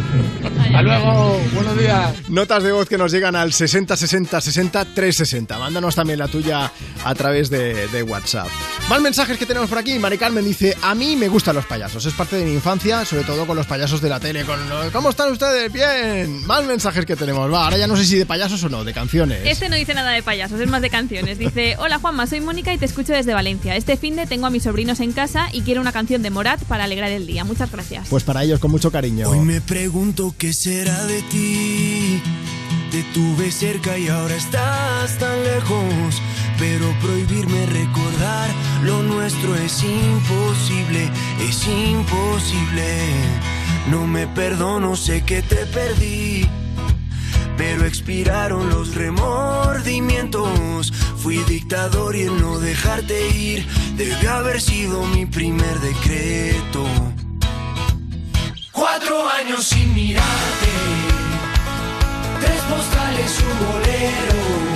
Hasta 0.64 0.82
luego, 0.82 1.40
buenos 1.54 1.78
días. 1.78 2.12
Notas 2.28 2.62
de 2.62 2.72
voz 2.72 2.88
que 2.88 2.98
nos 2.98 3.12
llegan 3.12 3.36
al 3.36 3.52
60 3.52 3.96
60 3.96 4.40
60 4.40 4.84
360. 4.94 5.58
Mándanos 5.58 5.94
también 5.94 6.18
la 6.18 6.28
tuya 6.28 6.70
a 7.04 7.14
través 7.14 7.50
de, 7.50 7.88
de 7.88 8.02
WhatsApp. 8.02 8.35
Más 8.88 9.00
mensajes 9.00 9.38
que 9.38 9.46
tenemos 9.46 9.68
por 9.68 9.78
aquí. 9.78 9.98
Mari 9.98 10.18
Carmen 10.18 10.44
dice: 10.44 10.76
A 10.82 10.94
mí 10.94 11.16
me 11.16 11.28
gustan 11.28 11.54
los 11.56 11.64
payasos. 11.66 12.04
Es 12.06 12.12
parte 12.14 12.36
de 12.36 12.44
mi 12.44 12.52
infancia, 12.52 13.04
sobre 13.04 13.24
todo 13.24 13.46
con 13.46 13.56
los 13.56 13.66
payasos 13.66 14.00
de 14.00 14.08
la 14.08 14.20
tele. 14.20 14.44
Con 14.44 14.68
los- 14.68 14.90
¿Cómo 14.92 15.10
están 15.10 15.32
ustedes? 15.32 15.72
Bien. 15.72 16.46
Más 16.46 16.64
mensajes 16.64 17.04
que 17.06 17.16
tenemos. 17.16 17.52
Va, 17.52 17.64
ahora 17.64 17.76
ya 17.78 17.86
no 17.86 17.96
sé 17.96 18.04
si 18.04 18.16
de 18.16 18.26
payasos 18.26 18.62
o 18.64 18.68
no, 18.68 18.84
de 18.84 18.92
canciones. 18.92 19.40
Este 19.44 19.68
no 19.68 19.76
dice 19.76 19.94
nada 19.94 20.10
de 20.12 20.22
payasos, 20.22 20.60
es 20.60 20.68
más 20.68 20.82
de 20.82 20.90
canciones. 20.90 21.38
Dice, 21.38 21.76
hola 21.78 21.98
Juanma, 21.98 22.26
soy 22.26 22.40
Mónica 22.40 22.72
y 22.72 22.78
te 22.78 22.84
escucho 22.86 23.12
desde 23.12 23.34
Valencia. 23.34 23.76
Este 23.76 23.96
fin 23.96 24.16
de 24.16 24.26
tengo 24.26 24.46
a 24.46 24.50
mis 24.50 24.62
sobrinos 24.64 25.00
en 25.00 25.12
casa 25.12 25.48
y 25.52 25.62
quiero 25.62 25.80
una 25.80 25.92
canción 25.92 26.22
de 26.22 26.30
Morat 26.30 26.62
para 26.64 26.84
alegrar 26.84 27.10
el 27.10 27.26
día. 27.26 27.44
Muchas 27.44 27.70
gracias. 27.72 28.08
Pues 28.08 28.24
para 28.24 28.44
ellos, 28.44 28.60
con 28.60 28.70
mucho 28.70 28.90
cariño. 28.92 29.28
Hoy 29.30 29.40
me 29.40 29.60
pregunto 29.60 30.34
qué 30.38 30.52
será 30.52 31.04
de 31.06 31.22
ti. 31.22 32.22
Te 32.90 33.02
tuve 33.12 33.50
cerca 33.50 33.98
y 33.98 34.08
ahora 34.08 34.36
estás 34.36 35.18
tan 35.18 35.42
lejos. 35.44 36.22
Pero 36.58 36.90
prohibirme 37.00 37.66
recordar 37.66 38.50
lo 38.82 39.02
nuestro 39.02 39.54
es 39.56 39.82
imposible, 39.82 41.10
es 41.40 41.66
imposible. 41.66 42.98
No 43.90 44.06
me 44.06 44.26
perdono, 44.26 44.96
sé 44.96 45.22
que 45.22 45.42
te 45.42 45.66
perdí. 45.66 46.48
Pero 47.58 47.84
expiraron 47.84 48.70
los 48.70 48.94
remordimientos. 48.94 50.92
Fui 51.18 51.36
dictador 51.44 52.16
y 52.16 52.22
el 52.22 52.40
no 52.40 52.58
dejarte 52.58 53.28
ir 53.30 53.66
debe 53.96 54.28
haber 54.28 54.60
sido 54.60 55.04
mi 55.04 55.26
primer 55.26 55.78
decreto. 55.80 56.86
Cuatro 58.72 59.28
años 59.28 59.64
sin 59.64 59.94
mirarte, 59.94 60.72
tres 62.40 62.60
postales, 62.62 63.40
un 63.40 63.58
bolero. 63.66 64.75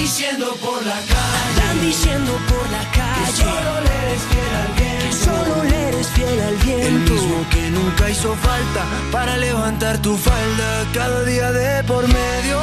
Diciendo 0.00 0.56
por 0.62 0.84
la 0.86 0.94
calle. 0.94 1.36
Andan 1.50 1.80
diciendo 1.82 2.32
por 2.48 2.70
la 2.70 2.84
calle. 2.90 3.26
Que 3.26 3.32
solo 3.36 3.72
le 3.84 3.92
eres 4.02 4.22
fiel 4.30 4.54
al 4.62 4.72
viento. 4.78 5.04
Que 5.04 5.12
solo 5.26 5.64
le 5.64 5.88
eres 5.88 6.06
fiel 6.08 6.40
al 6.40 6.56
viento. 6.56 6.86
El 6.86 7.10
mismo 7.10 7.46
que 7.50 7.70
nunca 7.70 8.08
hizo 8.08 8.34
falta 8.34 8.82
para 9.12 9.36
levantar 9.36 9.98
tu 10.00 10.16
falda 10.16 10.86
cada 10.94 11.22
día 11.24 11.52
de 11.52 11.84
por 11.84 12.08
medio. 12.08 12.58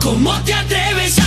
¿Cómo 0.00 0.34
te 0.44 0.54
atreves 0.54 1.20
a 1.20 1.25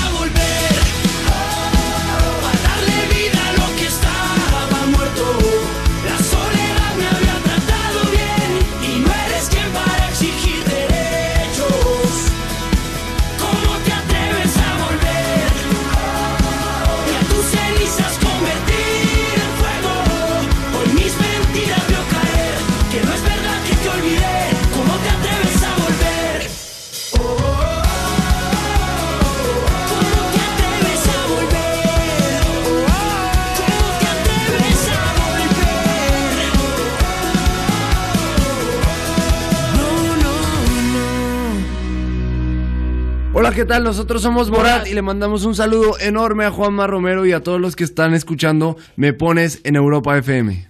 ¿qué 43.54 43.66
tal? 43.66 43.84
Nosotros 43.84 44.22
somos 44.22 44.50
Borat 44.50 44.88
y 44.88 44.94
le 44.94 45.02
mandamos 45.02 45.44
un 45.44 45.56
saludo 45.56 45.98
enorme 46.00 46.46
a 46.46 46.52
Juanma 46.52 46.86
Romero 46.86 47.26
y 47.26 47.32
a 47.32 47.42
todos 47.42 47.60
los 47.60 47.76
que 47.76 47.84
están 47.84 48.14
escuchando 48.14 48.78
Me 48.96 49.14
Pones 49.14 49.62
en 49.64 49.76
Europa 49.76 50.18
FM. 50.18 50.68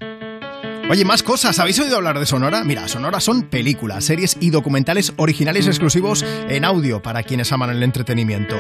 Oye, 0.90 1.04
más 1.04 1.22
cosas. 1.22 1.60
¿Habéis 1.60 1.80
oído 1.80 1.98
hablar 1.98 2.20
de 2.20 2.26
Sonora? 2.26 2.64
Mira, 2.64 2.88
Sonora 2.88 3.20
son 3.20 3.44
películas, 3.44 4.06
series 4.06 4.38
y 4.40 4.50
documentales 4.50 5.14
originales 5.18 5.68
exclusivos 5.68 6.24
en 6.48 6.64
audio 6.64 7.02
para 7.02 7.24
quienes 7.24 7.52
aman 7.52 7.70
el 7.72 7.84
entretenimiento. 7.84 8.56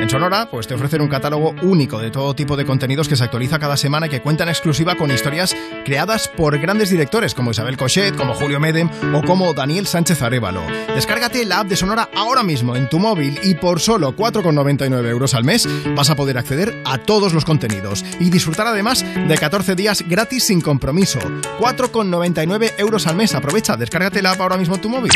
En 0.00 0.08
Sonora, 0.08 0.48
pues 0.50 0.66
te 0.66 0.72
ofrecen 0.72 1.02
un 1.02 1.08
catálogo 1.08 1.54
único 1.60 1.98
de 1.98 2.10
todo 2.10 2.34
tipo 2.34 2.56
de 2.56 2.64
contenidos 2.64 3.06
que 3.06 3.16
se 3.16 3.24
actualiza 3.24 3.58
cada 3.58 3.76
semana 3.76 4.06
y 4.06 4.08
que 4.08 4.22
cuenta 4.22 4.44
en 4.44 4.48
exclusiva 4.48 4.94
con 4.94 5.10
historias 5.10 5.54
creadas 5.84 6.26
por 6.26 6.58
grandes 6.58 6.88
directores 6.88 7.34
como 7.34 7.50
Isabel 7.50 7.76
Cochet, 7.76 8.16
como 8.16 8.32
Julio 8.32 8.58
Medem 8.58 8.88
o 9.14 9.22
como 9.22 9.52
Daniel 9.52 9.86
Sánchez 9.86 10.22
Arevalo. 10.22 10.62
Descárgate 10.94 11.44
la 11.44 11.60
app 11.60 11.68
de 11.68 11.76
Sonora 11.76 12.08
ahora 12.16 12.42
mismo 12.42 12.76
en 12.76 12.88
tu 12.88 12.98
móvil 12.98 13.38
y 13.42 13.54
por 13.56 13.78
solo 13.78 14.16
4,99 14.16 15.06
euros 15.06 15.34
al 15.34 15.44
mes 15.44 15.68
vas 15.94 16.08
a 16.08 16.16
poder 16.16 16.38
acceder 16.38 16.80
a 16.86 16.96
todos 16.96 17.34
los 17.34 17.44
contenidos 17.44 18.02
y 18.18 18.30
disfrutar 18.30 18.68
además 18.68 19.04
de 19.04 19.36
14 19.36 19.74
días 19.74 20.02
gratis 20.08 20.44
sin 20.44 20.62
compromiso. 20.62 21.18
4,99 21.58 22.72
euros 22.78 23.06
al 23.06 23.16
mes. 23.16 23.34
Aprovecha, 23.34 23.76
descárgate 23.76 24.22
la 24.22 24.30
app 24.30 24.40
ahora 24.40 24.56
mismo 24.56 24.76
en 24.76 24.80
tu 24.80 24.88
móvil. 24.88 25.12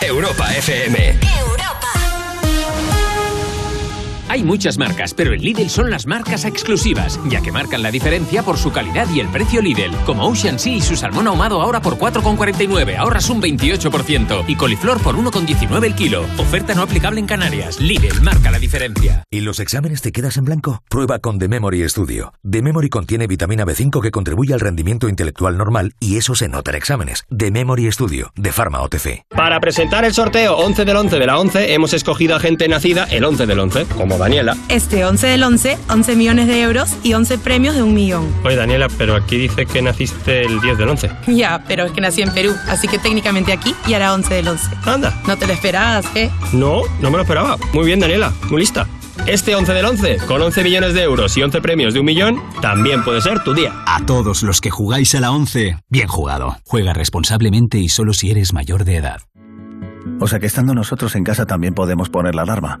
Europa 0.00 0.56
FM. 0.56 1.51
Hay 4.32 4.42
muchas 4.42 4.78
marcas, 4.78 5.12
pero 5.12 5.34
en 5.34 5.42
Lidl 5.42 5.68
son 5.68 5.90
las 5.90 6.06
marcas 6.06 6.46
exclusivas, 6.46 7.20
ya 7.28 7.42
que 7.42 7.52
marcan 7.52 7.82
la 7.82 7.90
diferencia 7.90 8.42
por 8.42 8.56
su 8.56 8.72
calidad 8.72 9.06
y 9.14 9.20
el 9.20 9.28
precio 9.28 9.60
Lidl. 9.60 9.94
Como 10.06 10.26
Ocean 10.26 10.58
Sea 10.58 10.74
y 10.74 10.80
su 10.80 10.96
salmón 10.96 11.26
ahumado 11.26 11.60
ahora 11.60 11.82
por 11.82 11.98
4,49, 11.98 12.96
ahorras 12.96 13.28
un 13.28 13.42
28%. 13.42 14.44
Y 14.48 14.56
coliflor 14.56 15.02
por 15.02 15.16
1,19 15.16 15.84
el 15.84 15.94
kilo. 15.94 16.22
Oferta 16.38 16.74
no 16.74 16.80
aplicable 16.80 17.20
en 17.20 17.26
Canarias. 17.26 17.78
Lidl 17.78 18.22
marca 18.22 18.50
la 18.50 18.58
diferencia. 18.58 19.22
¿Y 19.30 19.40
los 19.40 19.60
exámenes 19.60 20.00
te 20.00 20.12
quedas 20.12 20.38
en 20.38 20.46
blanco? 20.46 20.82
Prueba 20.88 21.18
con 21.18 21.38
The 21.38 21.48
Memory 21.48 21.86
Studio. 21.90 22.32
The 22.50 22.62
Memory 22.62 22.88
contiene 22.88 23.26
vitamina 23.26 23.66
B5 23.66 24.00
que 24.00 24.10
contribuye 24.10 24.54
al 24.54 24.60
rendimiento 24.60 25.10
intelectual 25.10 25.58
normal 25.58 25.92
y 26.00 26.16
eso 26.16 26.34
se 26.34 26.48
nota 26.48 26.70
en 26.70 26.78
exámenes. 26.78 27.26
The 27.36 27.50
Memory 27.50 27.92
Studio, 27.92 28.32
de 28.36 28.50
Pharma 28.50 28.80
OTC. 28.80 29.26
Para 29.28 29.60
presentar 29.60 30.06
el 30.06 30.14
sorteo 30.14 30.56
11 30.56 30.86
del 30.86 30.96
11 30.96 31.18
de 31.18 31.26
la 31.26 31.38
11, 31.38 31.74
hemos 31.74 31.92
escogido 31.92 32.34
a 32.34 32.40
gente 32.40 32.66
nacida 32.66 33.04
el 33.10 33.24
11 33.24 33.44
del 33.44 33.58
11, 33.58 33.84
como 33.94 34.21
Daniela. 34.22 34.56
Este 34.68 35.04
11 35.04 35.26
del 35.26 35.42
11, 35.42 35.78
11 35.88 36.16
millones 36.16 36.46
de 36.46 36.62
euros 36.62 36.96
y 37.02 37.12
11 37.12 37.38
premios 37.38 37.74
de 37.74 37.82
un 37.82 37.92
millón. 37.92 38.32
Oye, 38.44 38.54
Daniela, 38.54 38.86
pero 38.96 39.16
aquí 39.16 39.36
dice 39.36 39.66
que 39.66 39.82
naciste 39.82 40.42
el 40.42 40.60
10 40.60 40.78
del 40.78 40.88
11. 40.90 41.10
Ya, 41.26 41.64
pero 41.66 41.84
es 41.84 41.92
que 41.92 42.00
nací 42.00 42.22
en 42.22 42.32
Perú, 42.32 42.54
así 42.68 42.86
que 42.86 42.98
técnicamente 42.98 43.52
aquí 43.52 43.74
y 43.86 43.94
hará 43.94 44.14
11 44.14 44.34
del 44.34 44.46
11. 44.46 44.70
Anda. 44.84 45.20
No 45.26 45.36
te 45.36 45.48
lo 45.48 45.52
esperabas, 45.52 46.06
¿eh? 46.14 46.30
No, 46.52 46.82
no 47.00 47.10
me 47.10 47.16
lo 47.16 47.22
esperaba. 47.22 47.56
Muy 47.72 47.84
bien, 47.84 47.98
Daniela, 47.98 48.32
muy 48.48 48.60
lista. 48.60 48.86
Este 49.26 49.56
11 49.56 49.72
del 49.72 49.84
11, 49.84 50.18
con 50.28 50.40
11 50.40 50.62
millones 50.62 50.94
de 50.94 51.02
euros 51.02 51.36
y 51.36 51.42
11 51.42 51.60
premios 51.60 51.92
de 51.92 52.00
un 52.00 52.06
millón, 52.06 52.42
también 52.60 53.02
puede 53.02 53.20
ser 53.20 53.42
tu 53.42 53.54
día. 53.54 53.72
A 53.86 54.06
todos 54.06 54.44
los 54.44 54.60
que 54.60 54.70
jugáis 54.70 55.14
a 55.16 55.20
la 55.20 55.32
11, 55.32 55.78
bien 55.88 56.06
jugado. 56.06 56.56
Juega 56.64 56.92
responsablemente 56.92 57.78
y 57.78 57.88
solo 57.88 58.12
si 58.12 58.30
eres 58.30 58.52
mayor 58.52 58.84
de 58.84 58.96
edad. 58.96 59.20
O 60.20 60.28
sea 60.28 60.38
que 60.38 60.46
estando 60.46 60.74
nosotros 60.74 61.16
en 61.16 61.24
casa 61.24 61.44
también 61.44 61.74
podemos 61.74 62.08
poner 62.08 62.36
la 62.36 62.42
alarma. 62.42 62.80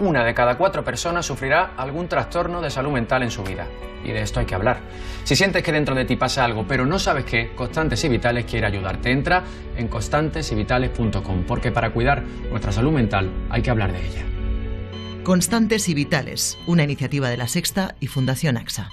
Una 0.00 0.24
de 0.24 0.34
cada 0.34 0.56
cuatro 0.56 0.84
personas 0.84 1.26
sufrirá 1.26 1.74
algún 1.76 2.08
trastorno 2.08 2.60
de 2.60 2.70
salud 2.70 2.92
mental 2.92 3.22
en 3.22 3.30
su 3.30 3.42
vida. 3.42 3.66
Y 4.04 4.10
de 4.10 4.22
esto 4.22 4.40
hay 4.40 4.46
que 4.46 4.54
hablar. 4.54 4.80
Si 5.24 5.36
sientes 5.36 5.62
que 5.62 5.70
dentro 5.70 5.94
de 5.94 6.04
ti 6.04 6.16
pasa 6.16 6.44
algo, 6.44 6.66
pero 6.66 6.86
no 6.86 6.98
sabes 6.98 7.24
qué, 7.24 7.54
Constantes 7.54 8.02
y 8.04 8.08
Vitales 8.08 8.46
quiere 8.46 8.66
ayudarte. 8.66 9.12
Entra 9.12 9.44
en 9.76 9.88
constantesyvitales.com, 9.88 11.44
porque 11.46 11.70
para 11.70 11.90
cuidar 11.90 12.22
nuestra 12.50 12.72
salud 12.72 12.92
mental 12.92 13.30
hay 13.50 13.62
que 13.62 13.70
hablar 13.70 13.92
de 13.92 14.04
ella. 14.04 14.24
Constantes 15.22 15.88
y 15.88 15.94
Vitales, 15.94 16.58
una 16.66 16.82
iniciativa 16.82 17.30
de 17.30 17.36
la 17.36 17.46
Sexta 17.46 17.94
y 18.00 18.08
Fundación 18.08 18.56
AXA. 18.56 18.90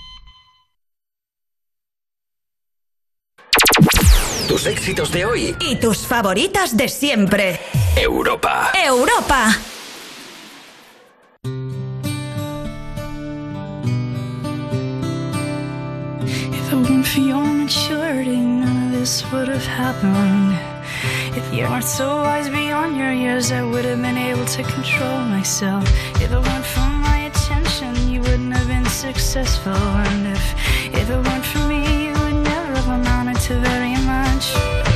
Tus 4.47 4.65
éxitos 4.67 5.11
de 5.11 5.25
hoy. 5.25 5.55
Y 5.59 5.75
tus 5.77 6.05
favoritas 6.05 6.75
de 6.75 6.87
siempre. 6.87 7.59
Europa. 7.95 8.71
Europa. 8.73 9.55
For 17.13 17.21
your 17.21 17.43
maturity, 17.43 18.37
none 18.37 18.85
of 18.85 18.91
this 18.91 19.23
would 19.31 19.47
have 19.47 19.65
happened. 19.65 20.53
If 21.35 21.53
you 21.53 21.63
weren't 21.63 21.83
so 21.83 22.07
wise 22.17 22.49
beyond 22.49 22.97
your 22.97 23.11
years, 23.11 23.51
I 23.51 23.63
would 23.63 23.85
have 23.85 24.01
been 24.01 24.17
able 24.17 24.45
to 24.45 24.63
control 24.63 25.19
myself. 25.21 25.83
If 26.21 26.31
it 26.31 26.41
weren't 26.47 26.65
for 26.65 26.89
my 27.07 27.17
attention, 27.31 28.11
you 28.11 28.21
wouldn't 28.21 28.53
have 28.53 28.67
been 28.67 28.85
successful. 28.85 29.71
And 29.71 30.27
if, 30.35 30.45
if 30.93 31.09
it 31.09 31.17
weren't 31.25 31.45
for 31.45 31.67
me, 31.67 32.07
you 32.07 32.13
would 32.21 32.43
never 32.43 32.75
have 32.75 32.87
amounted 32.87 33.41
to 33.43 33.59
very 33.59 33.95
much. 34.05 34.88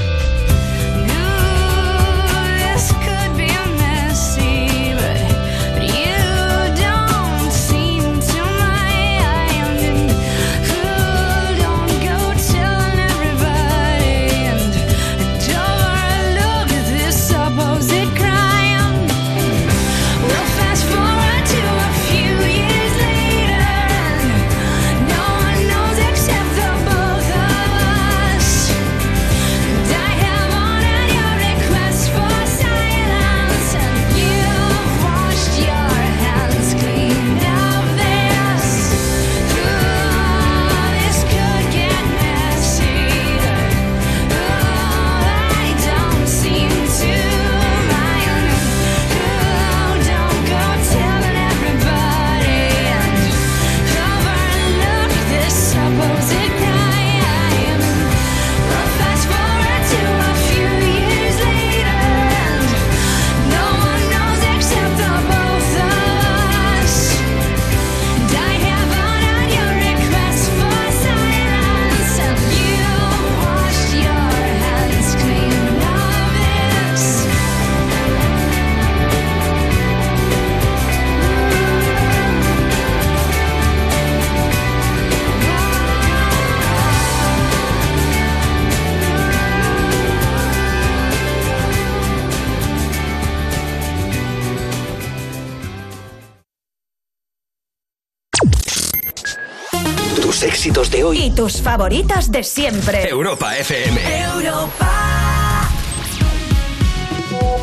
Éxitos 100.64 100.90
de 100.92 101.04
hoy. 101.04 101.18
Y 101.18 101.32
tus 101.32 101.62
favoritas 101.62 102.32
de 102.32 102.42
siempre. 102.42 103.10
Europa 103.10 103.58
FM. 103.58 104.00
Europa. 104.22 105.70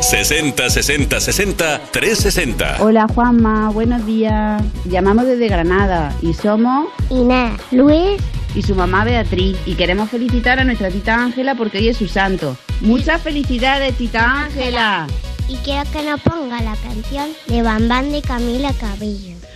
60 0.01 0.69
60 0.69 1.19
60 1.19 1.81
360. 1.91 2.77
Hola 2.79 3.07
Juanma, 3.07 3.71
buenos 3.71 4.05
días. 4.05 4.61
Llamamos 4.85 5.25
desde 5.25 5.47
Granada 5.47 6.13
y 6.21 6.35
somos 6.35 6.89
Inés, 7.09 7.59
Luis 7.71 8.21
y 8.53 8.61
su 8.61 8.75
mamá 8.75 9.03
Beatriz 9.03 9.57
y 9.65 9.73
queremos 9.73 10.11
felicitar 10.11 10.59
a 10.59 10.63
nuestra 10.63 10.91
tita 10.91 11.15
Ángela 11.15 11.55
porque 11.55 11.79
hoy 11.79 11.87
es 11.87 11.97
su 11.97 12.07
santo. 12.07 12.55
Muchas 12.81 13.19
felicidades, 13.23 13.97
tita 13.97 14.43
Ángela. 14.43 15.07
Y 15.47 15.55
quiero 15.57 15.89
que 15.91 16.03
nos 16.03 16.21
ponga 16.21 16.61
la 16.61 16.75
canción 16.75 17.29
de 17.47 17.63
Bam 17.63 17.87
Bam 17.87 18.11
de 18.11 18.21
Camila 18.21 18.71
Cabello. 18.79 19.40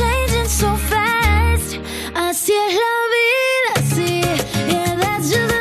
changing 0.00 0.48
so 0.48 0.76
fast. 0.76 1.78
Así 2.14 2.52
es 2.52 2.74
la 2.84 2.94
vida, 3.14 3.72
sí, 3.94 4.20
yeah, 4.68 4.96
that's 4.96 5.30
just 5.30 5.59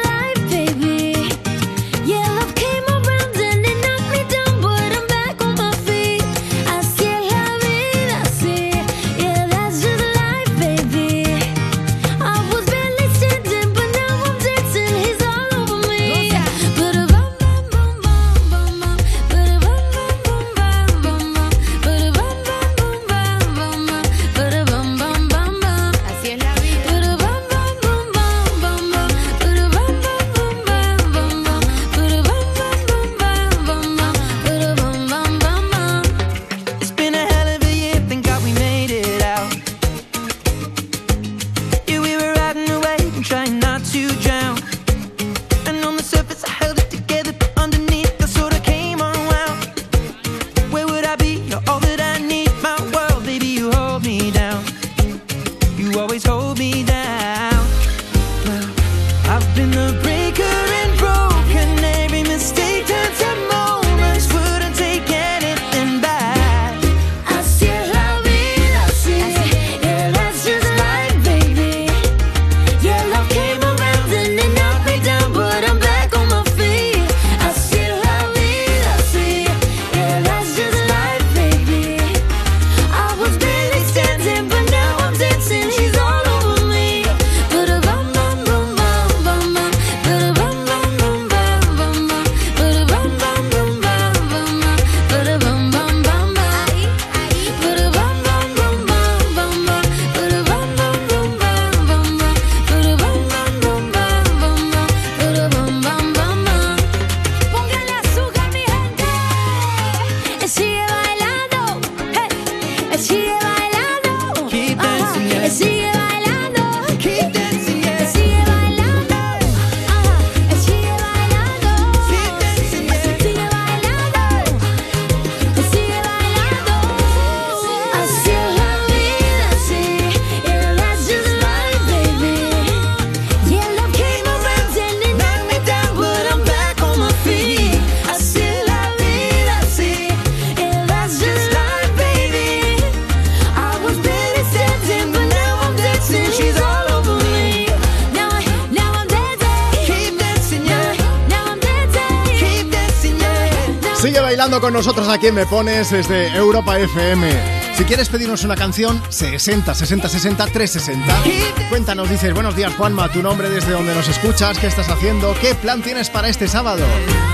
aquí 155.12 155.28
en 155.28 155.36
Me 155.36 155.46
Pones 155.46 155.90
desde 155.92 156.28
Europa 156.36 156.78
FM. 156.78 157.30
Si 157.74 157.84
quieres 157.84 158.10
pedirnos 158.10 158.44
una 158.44 158.56
canción, 158.56 159.02
60 159.10 159.74
60 159.74 160.08
60 160.10 160.46
360. 160.46 161.70
Cuéntanos, 161.70 162.10
dices, 162.10 162.34
buenos 162.34 162.56
días 162.56 162.74
Juanma, 162.76 163.12
tu 163.12 163.24
nombre 163.24 163.50
desde 163.50 163.72
donde 163.72 163.96
nos 163.96 164.08
escuchas, 164.08 164.60
qué 164.60 164.68
estás 164.68 164.90
haciendo, 164.90 165.34
qué 165.42 165.56
plan 165.56 165.82
tienes 165.82 166.10
para 166.10 166.30
este 166.30 166.48
sábado. 166.48 166.86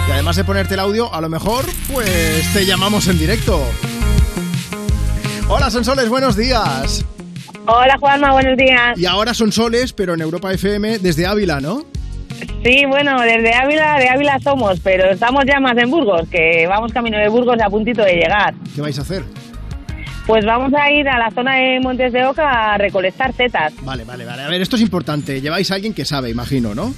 Y 0.07 0.11
además 0.11 0.35
de 0.35 0.43
ponerte 0.43 0.75
el 0.75 0.79
audio, 0.79 1.13
a 1.13 1.19
lo 1.19 1.29
mejor, 1.29 1.65
pues 1.91 2.53
te 2.53 2.65
llamamos 2.65 3.07
en 3.07 3.17
directo. 3.17 3.61
Hola 5.49 5.69
Sonsoles, 5.69 6.07
buenos 6.07 6.35
días. 6.35 7.05
Hola 7.67 7.97
Juanma, 7.99 8.31
buenos 8.31 8.57
días. 8.57 8.97
Y 8.97 9.05
ahora 9.05 9.33
Sonsoles, 9.33 9.91
pero 9.91 10.13
en 10.13 10.21
Europa 10.21 10.53
FM 10.53 10.99
desde 10.99 11.25
Ávila, 11.25 11.59
¿no? 11.59 11.85
Sí, 12.65 12.83
bueno, 12.87 13.21
desde 13.21 13.53
Ávila, 13.53 13.99
de 13.99 14.09
Ávila 14.09 14.39
somos, 14.43 14.79
pero 14.79 15.11
estamos 15.11 15.43
ya 15.45 15.59
más 15.59 15.77
en 15.77 15.91
Burgos, 15.91 16.27
que 16.31 16.65
vamos 16.67 16.91
camino 16.91 17.15
de 17.15 17.29
Burgos 17.29 17.57
a 17.63 17.69
puntito 17.69 18.01
de 18.03 18.13
llegar. 18.13 18.55
¿Qué 18.73 18.81
vais 18.81 18.97
a 18.97 19.03
hacer? 19.03 19.23
Pues 20.25 20.43
vamos 20.43 20.73
a 20.73 20.91
ir 20.91 21.07
a 21.07 21.19
la 21.19 21.29
zona 21.29 21.57
de 21.57 21.79
Montes 21.79 22.11
de 22.11 22.25
Oca 22.25 22.73
a 22.73 22.77
recolectar 22.79 23.35
setas. 23.35 23.71
Vale, 23.83 24.03
vale, 24.03 24.25
vale. 24.25 24.41
A 24.41 24.47
ver, 24.47 24.63
esto 24.63 24.77
es 24.77 24.81
importante. 24.81 25.41
Lleváis 25.41 25.69
a 25.69 25.75
alguien 25.75 25.93
que 25.93 26.05
sabe, 26.05 26.31
imagino, 26.31 26.73
¿no? 26.73 26.91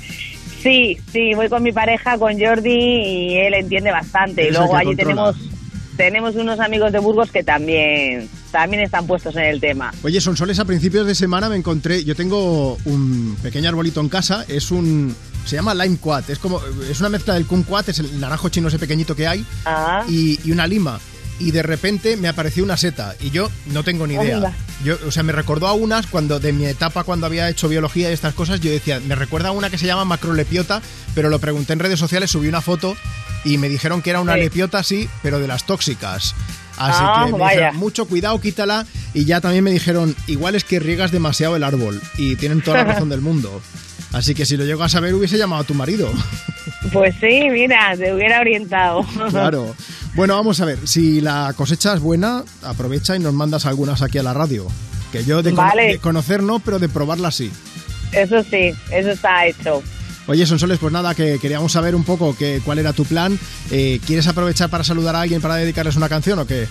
Sí, 0.61 0.98
sí, 1.11 1.34
voy 1.35 1.49
con 1.49 1.61
mi 1.61 1.73
pareja, 1.73 2.18
con 2.18 2.39
Jordi, 2.39 2.72
y 2.72 3.38
él 3.38 3.53
entiende 3.53 3.91
bastante. 3.91 4.48
Y 4.48 4.52
luego 4.52 4.73
allí 4.73 4.95
controla. 4.95 5.34
tenemos 5.34 5.57
tenemos 5.98 6.35
unos 6.35 6.60
amigos 6.60 6.91
de 6.91 6.99
Burgos 6.99 7.31
que 7.31 7.44
también, 7.44 8.30
también 8.52 8.84
están 8.84 9.07
puestos 9.07 9.35
en 9.35 9.45
el 9.45 9.60
tema. 9.60 9.91
Oye, 10.03 10.22
Sonsoles, 10.22 10.60
a 10.60 10.65
principios 10.65 11.07
de 11.07 11.15
semana 11.15 11.49
me 11.49 11.56
encontré. 11.56 12.03
Yo 12.03 12.15
tengo 12.15 12.77
un 12.85 13.35
pequeño 13.41 13.68
arbolito 13.68 13.99
en 13.99 14.07
casa. 14.07 14.45
Es 14.48 14.72
un. 14.72 15.15
Se 15.48 15.56
llama 15.56 15.74
Lime 15.74 15.98
Quat. 15.98 16.30
Es 16.30 16.40
como. 16.40 16.61
Es 16.90 16.99
una 16.99 17.10
mezcla 17.10 17.34
del 17.36 17.45
kumquat, 17.45 17.90
es 17.90 17.99
el 17.99 18.19
naranjo 18.19 18.49
chino 18.49 18.68
ese 18.68 18.78
pequeñito 18.80 19.15
que 19.15 19.28
hay. 19.28 19.45
Ah. 19.65 20.03
Y, 20.07 20.40
y 20.44 20.52
una 20.52 20.68
lima. 20.68 20.99
Y 21.40 21.52
de 21.52 21.61
repente 21.61 22.18
me 22.18 22.28
apareció 22.28 22.64
una 22.64 22.78
seta. 22.78 23.15
Y 23.22 23.30
yo 23.30 23.49
no 23.68 23.84
tengo 23.84 24.07
ni 24.07 24.15
idea. 24.15 24.53
Yo, 24.84 24.98
o 25.07 25.11
sea, 25.11 25.22
me 25.24 25.32
recordó 25.34 25.68
a 25.68 25.74
unas 25.74 26.07
cuando 26.07 26.40
de 26.40 26.52
mi 26.52 26.65
etapa 26.65 27.03
cuando 27.03 27.26
había 27.28 27.48
hecho 27.49 27.69
biología 27.69 28.10
y 28.10 28.14
estas 28.14 28.34
cosas, 28.34 28.60
yo 28.60 28.72
decía, 28.72 28.99
me 28.99 29.14
recuerda 29.15 29.49
a 29.49 29.52
una 29.52 29.69
que 29.69 29.78
se 29.78 29.86
llama 29.86 30.03
macrolepiota, 30.06 30.82
pero 31.14 31.30
lo 31.30 31.38
pregunté 31.40 31.74
en 31.74 31.80
redes 31.80 31.99
sociales, 31.99 32.32
subí 32.32 32.48
una 32.48 32.61
foto 32.61 32.98
y 33.45 33.60
me 33.60 33.69
dijeron 33.69 34.02
que 34.02 34.10
era 34.10 34.19
una 34.19 34.34
Sí. 34.34 34.40
lepiota, 34.41 34.82
sí, 34.84 35.07
pero 35.22 35.40
de 35.40 35.48
las 35.48 35.64
tóxicas. 35.65 36.34
Así 36.76 36.99
Ah, 37.03 37.24
que 37.28 37.32
me 37.34 37.38
vaya. 37.40 37.52
dijeron, 37.57 37.78
mucho 37.78 38.06
cuidado, 38.07 38.41
quítala. 38.41 38.86
Y 39.14 39.26
ya 39.26 39.40
también 39.40 39.64
me 39.64 39.72
dijeron, 39.72 40.15
igual 40.26 40.56
es 40.56 40.64
que 40.64 40.80
riegas 40.80 41.11
demasiado 41.11 41.56
el 41.56 41.64
árbol. 41.64 42.02
Y 42.18 42.36
tienen 42.36 42.61
toda 42.61 42.78
la 42.78 42.84
razón 42.94 43.10
del 43.10 43.22
mundo. 43.22 43.61
Así 44.14 44.34
que 44.34 44.46
si 44.46 44.58
lo 44.58 44.66
llego 44.66 44.84
a 44.84 44.90
saber 44.90 45.14
hubiese 45.14 45.38
llamado 45.38 45.64
a 45.64 45.66
tu 45.66 45.74
marido. 45.74 46.12
Pues 46.94 47.16
sí, 47.20 47.50
mira, 47.52 47.96
te 47.98 48.14
hubiera 48.14 48.40
orientado. 48.40 49.06
Claro. 49.30 49.76
Bueno, 50.16 50.36
vamos 50.36 50.60
a 50.62 50.66
ver, 50.66 50.80
si 50.88 51.22
la 51.22 51.54
cosecha 51.56 51.94
es 51.94 52.00
buena, 52.00 52.44
aprovecha 52.64 53.16
y 53.16 53.20
nos 53.20 53.34
mandas 53.34 53.66
algunas 53.66 54.02
aquí 54.02 54.18
a 54.18 54.24
la 54.24 54.34
radio. 54.34 54.68
Que 55.12 55.24
yo 55.24 55.44
de, 55.44 55.52
Vale. 55.52 55.88
de 55.94 56.00
conocer 56.00 56.42
no, 56.42 56.60
pero 56.60 56.80
de 56.80 56.90
probarlas 56.90 57.36
sí. 57.36 57.52
Eso 58.14 58.44
sí, 58.44 58.74
eso 58.92 59.12
está 59.12 59.46
hecho. 59.46 59.84
Oye, 60.28 60.46
Sonsoles, 60.46 60.80
pues 60.80 60.92
nada, 60.92 61.16
que 61.16 61.40
queríamos 61.40 61.72
saber 61.72 61.96
un 61.96 62.04
poco 62.04 62.36
que, 62.36 62.62
cuál 62.66 62.80
era 62.80 62.94
tu 62.94 63.06
plan. 63.06 63.40
Eh, 63.72 64.00
¿Quieres 64.06 64.28
aprovechar 64.28 64.70
para 64.70 64.84
saludar 64.84 65.16
a 65.16 65.22
alguien 65.22 65.40
para 65.42 65.56
dedicarles 65.56 65.96
una 65.96 66.10
canción 66.10 66.40
o 66.40 66.48
qué? 66.48 66.68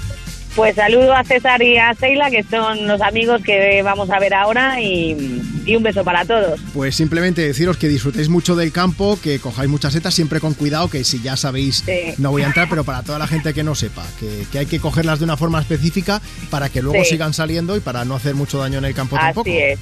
Pues 0.56 0.74
saludo 0.74 1.12
a 1.14 1.22
César 1.22 1.62
y 1.62 1.76
a 1.76 1.92
Seila, 1.94 2.30
que 2.30 2.42
son 2.42 2.88
los 2.88 3.02
amigos 3.02 3.42
que 3.42 3.82
vamos 3.82 4.08
a 4.10 4.18
ver 4.18 4.32
ahora, 4.32 4.80
y, 4.80 5.42
y 5.66 5.76
un 5.76 5.82
beso 5.82 6.02
para 6.02 6.24
todos. 6.24 6.58
Pues 6.72 6.96
simplemente 6.96 7.42
deciros 7.46 7.76
que 7.76 7.88
disfrutéis 7.88 8.30
mucho 8.30 8.56
del 8.56 8.72
campo, 8.72 9.18
que 9.22 9.38
cojáis 9.38 9.68
muchas 9.68 9.92
setas, 9.92 10.14
siempre 10.14 10.40
con 10.40 10.54
cuidado, 10.54 10.88
que 10.88 11.04
si 11.04 11.20
ya 11.20 11.36
sabéis, 11.36 11.84
no 12.16 12.30
voy 12.30 12.40
a 12.42 12.46
entrar, 12.46 12.68
pero 12.70 12.84
para 12.84 13.02
toda 13.02 13.18
la 13.18 13.26
gente 13.26 13.52
que 13.52 13.62
no 13.62 13.74
sepa, 13.74 14.02
que, 14.18 14.46
que 14.50 14.60
hay 14.60 14.66
que 14.66 14.80
cogerlas 14.80 15.18
de 15.18 15.26
una 15.26 15.36
forma 15.36 15.60
específica 15.60 16.22
para 16.48 16.70
que 16.70 16.80
luego 16.80 17.04
Sí. 17.04 17.10
sigan 17.10 17.34
saliendo 17.34 17.76
y 17.76 17.80
para 17.80 18.06
no 18.06 18.14
hacer 18.14 18.34
mucho 18.34 18.56
daño 18.58 18.78
en 18.78 18.86
el 18.86 18.94
campo 18.94 19.16
tampoco. 19.16 19.50
Así 19.50 19.58
es. 19.58 19.78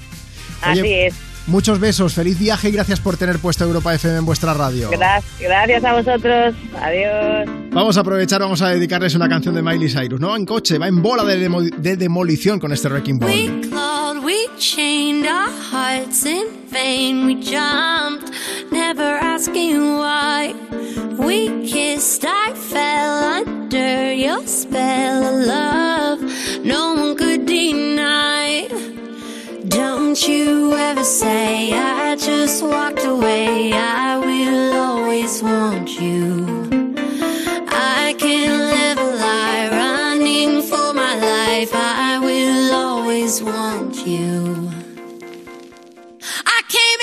Oye, 0.67 0.81
Así 0.81 0.93
es. 0.95 1.15
Muchos 1.47 1.79
besos, 1.79 2.15
feliz 2.15 2.39
viaje 2.39 2.71
y 2.71 2.73
gracias 2.73 3.01
por 3.01 3.19
tener 3.19 3.39
puesto 3.39 3.65
Europa 3.65 3.95
FM 3.95 4.19
en 4.19 4.25
vuestra 4.25 4.55
radio. 4.55 4.89
Gracias, 4.91 5.39
gracias 5.41 5.85
a 5.85 5.93
vosotros. 5.93 6.55
Adiós. 6.81 7.51
Vamos 7.71 7.97
a 7.99 8.01
aprovechar, 8.01 8.41
vamos 8.41 8.63
a 8.63 8.71
dedicarles 8.71 9.15
una 9.15 9.29
canción 9.29 9.55
de 9.55 9.61
Miley 9.61 9.91
Cyrus. 9.91 10.19
No 10.21 10.29
va 10.31 10.37
en 10.37 10.47
coche, 10.47 10.79
va 10.79 10.89
en 10.89 11.03
bola 11.03 11.23
de, 11.25 11.37
demo- 11.39 11.61
de 11.61 11.97
demolición 11.99 12.59
con 12.59 12.73
este 12.73 12.89
Wrecking 12.89 13.19
Ball. 13.19 13.31
We 13.31 13.69
clawed, 13.69 14.25
we 14.25 14.37
chained 14.59 15.27
our 15.27 15.51
hearts 15.71 16.25
in 16.25 16.45
vain. 16.73 17.27
We 17.27 17.35
jumped, 17.35 18.33
never 18.73 19.05
asking 19.21 19.99
why. 19.99 20.55
We 21.19 21.49
kissed, 21.67 22.25
I 22.25 22.55
fell 22.55 23.43
under 23.43 24.13
your 24.15 24.47
spell 24.47 25.23
of 25.23 25.47
love. 25.47 26.21
No 26.65 26.95
one 26.95 27.17
could 27.17 27.45
deny. 27.47 28.34
Don't 30.15 30.29
you 30.29 30.73
ever 30.75 31.03
say 31.03 31.73
I 31.73 32.15
just 32.15 32.63
walked 32.63 33.05
away. 33.05 33.73
I 33.73 34.17
will 34.17 34.73
always 34.75 35.43
want 35.43 36.01
you. 36.01 36.47
I 37.67 38.15
can't 38.17 38.63
live 38.77 38.99
a 38.99 39.11
lie 39.17 39.69
running 39.73 40.63
for 40.63 40.95
my 40.95 41.17
life. 41.19 41.71
I 41.75 42.21
will 42.21 42.75
always 42.77 43.43
want 43.43 44.07
you. 44.07 44.71
I 46.47 46.63
came 46.69 47.01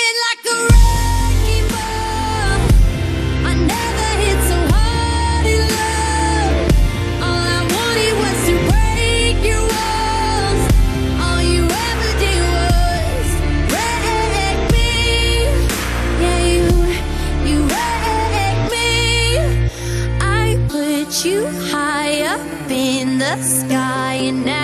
the 23.36 23.42
sky, 23.42 24.14
and 24.14 24.44
now 24.44 24.61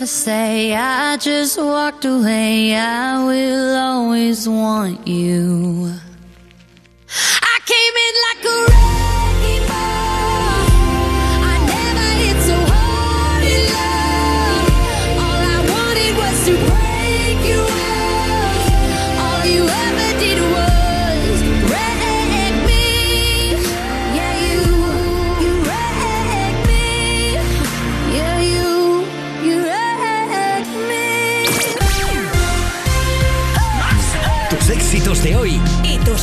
you 0.00 0.04
ever 0.04 0.06
say 0.06 0.74
I 0.74 1.18
just 1.18 1.58
walked 1.58 2.06
away. 2.06 2.74
I 2.74 3.22
will 3.22 3.76
always 3.76 4.48
want 4.48 5.06
you. 5.06 5.92
I 7.42 7.58
came 7.66 7.94
in 8.06 8.14
like 8.26 8.44
a 8.86 8.89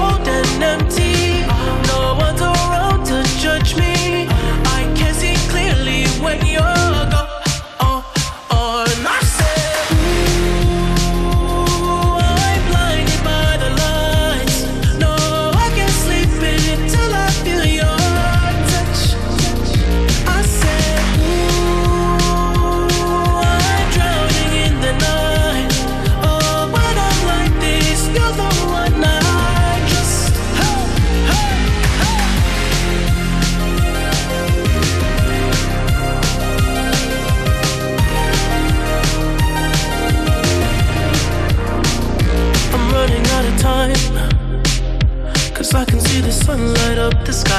Cold 0.00 0.28
and 0.28 0.62
empty. 0.62 1.09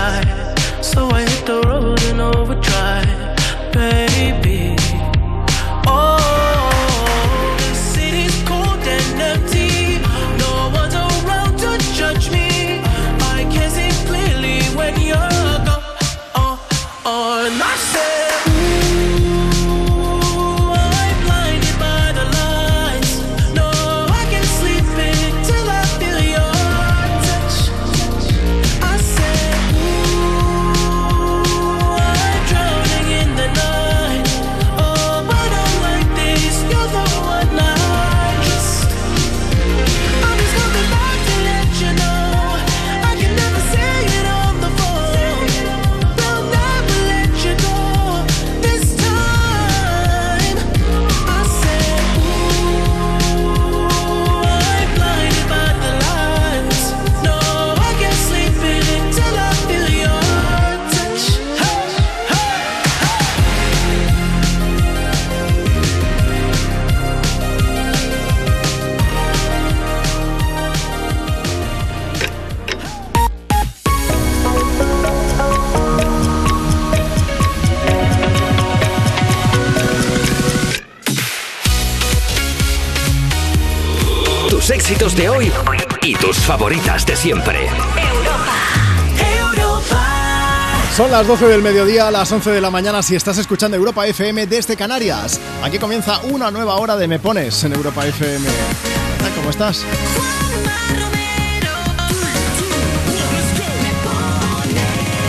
Up 0.02 0.26
the 0.26 0.82
sky. 0.82 0.82
So 0.82 1.10
I 1.12 1.31
éxitos 84.70 85.16
de 85.16 85.30
hoy 85.30 85.52
y 86.04 86.14
tus 86.16 86.38
favoritas 86.38 87.06
de 87.06 87.16
siempre. 87.16 87.68
Son 90.96 91.10
las 91.10 91.26
12 91.26 91.48
del 91.48 91.62
mediodía, 91.62 92.12
las 92.12 92.32
11 92.32 92.52
de 92.52 92.62
la 92.62 92.70
mañana 92.70 93.02
si 93.02 93.16
estás 93.16 93.38
escuchando 93.38 93.76
Europa 93.78 94.06
FM 94.06 94.46
desde 94.46 94.76
Canarias. 94.76 95.40
Aquí 95.64 95.80
comienza 95.80 96.20
una 96.24 96.52
nueva 96.52 96.76
hora 96.76 96.96
de 96.96 97.08
Me 97.08 97.18
Pones 97.18 97.64
en 97.64 97.74
Europa 97.74 98.06
FM. 98.06 98.48
¿Cómo 99.36 99.50
estás? 99.50 99.84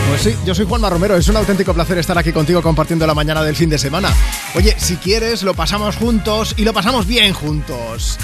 Pues 0.09 0.21
sí, 0.21 0.35
yo 0.45 0.53
soy 0.53 0.67
Juanma 0.67 0.91
Romero, 0.91 1.17
es 1.17 1.27
un 1.27 1.37
auténtico 1.37 1.73
placer 1.73 1.97
estar 1.97 2.17
aquí 2.17 2.31
contigo 2.31 2.61
compartiendo 2.61 3.07
la 3.07 3.15
mañana 3.15 3.43
del 3.43 3.55
fin 3.55 3.69
de 3.69 3.79
semana. 3.79 4.13
Oye, 4.55 4.75
si 4.77 4.97
quieres, 4.97 5.41
lo 5.41 5.55
pasamos 5.55 5.95
juntos 5.95 6.53
y 6.55 6.65
lo 6.65 6.73
pasamos 6.73 7.07
bien 7.07 7.33
juntos. 7.33 8.19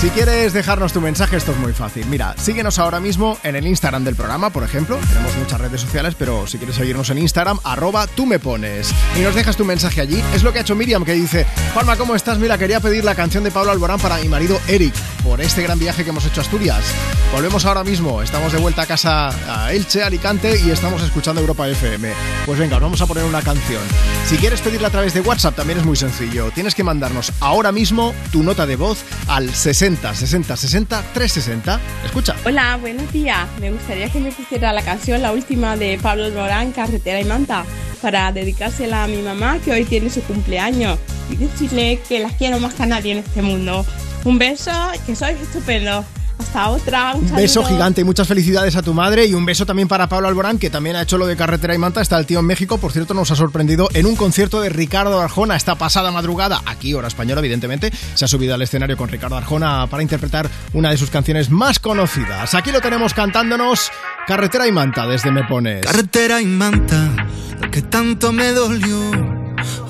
Si 0.00 0.08
quieres 0.08 0.54
dejarnos 0.54 0.94
tu 0.94 1.00
mensaje, 1.02 1.36
esto 1.36 1.52
es 1.52 1.58
muy 1.58 1.74
fácil. 1.74 2.06
Mira, 2.06 2.34
síguenos 2.38 2.78
ahora 2.78 3.00
mismo 3.00 3.36
en 3.42 3.54
el 3.54 3.66
Instagram 3.66 4.02
del 4.02 4.16
programa, 4.16 4.48
por 4.48 4.62
ejemplo. 4.62 4.98
Tenemos 5.10 5.36
muchas 5.36 5.60
redes 5.60 5.82
sociales, 5.82 6.14
pero 6.18 6.46
si 6.46 6.56
quieres 6.56 6.76
seguirnos 6.76 7.10
en 7.10 7.18
Instagram, 7.18 7.58
arroba 7.64 8.06
tú 8.06 8.24
me 8.24 8.38
pones. 8.38 8.94
Y 9.14 9.20
nos 9.20 9.34
dejas 9.34 9.58
tu 9.58 9.66
mensaje 9.66 10.00
allí. 10.00 10.24
Es 10.34 10.42
lo 10.42 10.54
que 10.54 10.60
ha 10.60 10.62
hecho 10.62 10.74
Miriam, 10.74 11.04
que 11.04 11.12
dice, 11.12 11.44
Juanma, 11.74 11.96
¿cómo 11.96 12.14
estás? 12.14 12.38
Mira, 12.38 12.56
quería 12.56 12.80
pedir 12.80 13.04
la 13.04 13.14
canción 13.14 13.44
de 13.44 13.50
Pablo 13.50 13.72
Alborán 13.72 14.00
para 14.00 14.16
mi 14.16 14.28
marido 14.28 14.58
Eric, 14.68 14.94
por 15.22 15.40
este 15.40 15.62
gran 15.62 15.78
viaje 15.78 16.04
que 16.04 16.10
hemos 16.10 16.26
hecho 16.26 16.40
a 16.40 16.44
Asturias. 16.44 16.84
Volvemos 17.32 17.64
ahora 17.64 17.84
mismo, 17.84 18.22
estamos 18.22 18.52
de 18.52 18.58
vuelta 18.58 18.82
a 18.82 18.86
casa 18.86 19.30
a 19.48 19.72
Elche, 19.72 20.02
Alicante, 20.02 20.60
y 20.64 20.70
estamos 20.70 21.02
escuchando 21.02 21.40
Europa 21.40 21.68
FM. 21.68 22.12
Pues 22.46 22.58
venga, 22.58 22.78
vamos 22.78 23.00
a 23.00 23.06
poner 23.06 23.24
una 23.24 23.42
canción. 23.42 23.82
Si 24.26 24.36
quieres 24.36 24.60
pedirla 24.60 24.88
a 24.88 24.90
través 24.90 25.14
de 25.14 25.20
WhatsApp, 25.20 25.54
también 25.56 25.78
es 25.78 25.84
muy 25.84 25.96
sencillo. 25.96 26.50
Tienes 26.50 26.74
que 26.74 26.84
mandarnos 26.84 27.32
ahora 27.40 27.72
mismo 27.72 28.14
tu 28.32 28.42
nota 28.42 28.66
de 28.66 28.76
voz 28.76 29.04
al 29.28 29.54
60 29.54 30.14
60 30.14 30.56
60 30.56 31.02
360. 31.12 31.80
Escucha. 32.04 32.34
Hola, 32.44 32.76
buenos 32.78 33.12
días. 33.12 33.48
Me 33.60 33.70
gustaría 33.70 34.10
que 34.10 34.20
me 34.20 34.32
pusiera 34.32 34.72
la 34.72 34.82
canción, 34.82 35.22
la 35.22 35.32
última 35.32 35.76
de 35.76 35.98
Pablo 36.02 36.30
Morán, 36.30 36.72
Carretera 36.72 37.20
y 37.20 37.24
Manta, 37.24 37.64
para 38.02 38.32
dedicársela 38.32 39.04
a 39.04 39.08
mi 39.08 39.22
mamá 39.22 39.58
que 39.58 39.72
hoy 39.72 39.84
tiene 39.84 40.10
su 40.10 40.22
cumpleaños 40.22 40.98
y 41.30 41.36
decirle 41.36 42.00
que 42.08 42.18
las 42.18 42.32
quiero 42.32 42.58
más 42.58 42.74
que 42.74 42.82
a 42.82 42.86
nadie 42.86 43.12
en 43.12 43.18
este 43.18 43.42
mundo. 43.42 43.84
Un 44.24 44.38
beso, 44.38 44.70
que 45.06 45.16
sois 45.16 45.40
estupendo. 45.40 46.04
Hasta 46.38 46.70
otra. 46.70 47.14
Un, 47.14 47.34
beso 47.34 47.62
gigante 47.64 48.00
y 48.00 48.04
muchas 48.04 48.26
felicidades 48.26 48.74
a 48.74 48.82
tu 48.82 48.94
madre 48.94 49.26
y 49.26 49.34
un 49.34 49.44
beso 49.44 49.66
también 49.66 49.88
para 49.88 50.08
Pablo 50.08 50.26
Alborán, 50.26 50.58
que 50.58 50.70
también 50.70 50.96
ha 50.96 51.02
hecho 51.02 51.18
lo 51.18 51.26
de 51.26 51.36
carretera 51.36 51.74
y 51.74 51.78
manta. 51.78 52.00
Está 52.00 52.18
el 52.18 52.24
tío 52.24 52.40
en 52.40 52.46
México, 52.46 52.78
por 52.78 52.92
cierto, 52.92 53.12
nos 53.12 53.30
ha 53.30 53.36
sorprendido 53.36 53.88
en 53.92 54.06
un 54.06 54.16
concierto 54.16 54.60
de 54.60 54.70
Ricardo 54.70 55.20
Arjona 55.20 55.54
esta 55.54 55.76
pasada 55.76 56.10
madrugada, 56.10 56.62
aquí, 56.64 56.94
hora 56.94 57.08
española, 57.08 57.40
evidentemente. 57.40 57.92
Se 58.14 58.24
ha 58.24 58.28
subido 58.28 58.54
al 58.54 58.62
escenario 58.62 58.96
con 58.96 59.10
Ricardo 59.10 59.36
Arjona 59.36 59.86
para 59.88 60.02
interpretar 60.02 60.50
una 60.72 60.90
de 60.90 60.96
sus 60.96 61.10
canciones 61.10 61.50
más 61.50 61.78
conocidas. 61.78 62.54
Aquí 62.54 62.72
lo 62.72 62.80
tenemos 62.80 63.12
cantándonos 63.12 63.90
Carretera 64.26 64.66
y 64.66 64.72
manta 64.72 65.06
desde 65.06 65.30
Me 65.30 65.44
Pones. 65.44 65.84
Carretera 65.84 66.40
y 66.40 66.46
manta, 66.46 67.26
lo 67.60 67.70
que 67.70 67.82
tanto 67.82 68.32
me 68.32 68.52
dolió, 68.52 68.98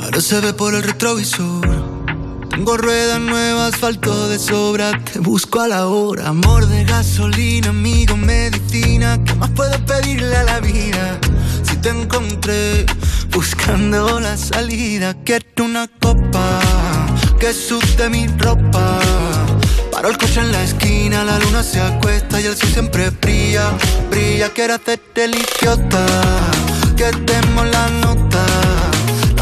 ahora 0.00 0.20
se 0.20 0.40
ve 0.40 0.52
por 0.52 0.74
el 0.74 0.82
retrovisor. 0.82 1.79
Tengo 2.50 2.76
ruedas 2.76 3.20
nuevas, 3.20 3.74
asfalto 3.74 4.28
de 4.28 4.38
sobra, 4.38 4.90
te 5.04 5.20
busco 5.20 5.60
a 5.60 5.68
la 5.68 5.86
hora. 5.86 6.28
Amor 6.28 6.66
de 6.66 6.84
gasolina, 6.84 7.68
amigo, 7.68 8.16
medicina, 8.16 9.18
¿qué 9.24 9.34
más 9.34 9.50
puedo 9.50 9.78
pedirle 9.86 10.36
a 10.36 10.42
la 10.42 10.60
vida? 10.60 11.18
Si 11.62 11.76
te 11.76 11.90
encontré 11.90 12.84
buscando 13.30 14.18
la 14.18 14.36
salida, 14.36 15.14
quiero 15.24 15.64
una 15.64 15.88
copa 16.00 16.60
que 17.38 17.54
sude 17.54 18.10
mi 18.10 18.26
ropa. 18.26 18.98
Paro 19.92 20.08
el 20.08 20.18
coche 20.18 20.40
en 20.40 20.50
la 20.50 20.62
esquina, 20.64 21.24
la 21.24 21.38
luna 21.38 21.62
se 21.62 21.80
acuesta 21.80 22.40
y 22.40 22.46
el 22.46 22.56
sol 22.56 22.68
siempre 22.68 23.10
brilla, 23.10 23.70
brilla. 24.10 24.48
Quiero 24.50 24.74
hacerte 24.74 25.24
el 25.24 25.36
idiota, 25.36 26.06
que 26.96 27.10
demos 27.26 27.70
la 27.70 27.88
nota 27.88 28.69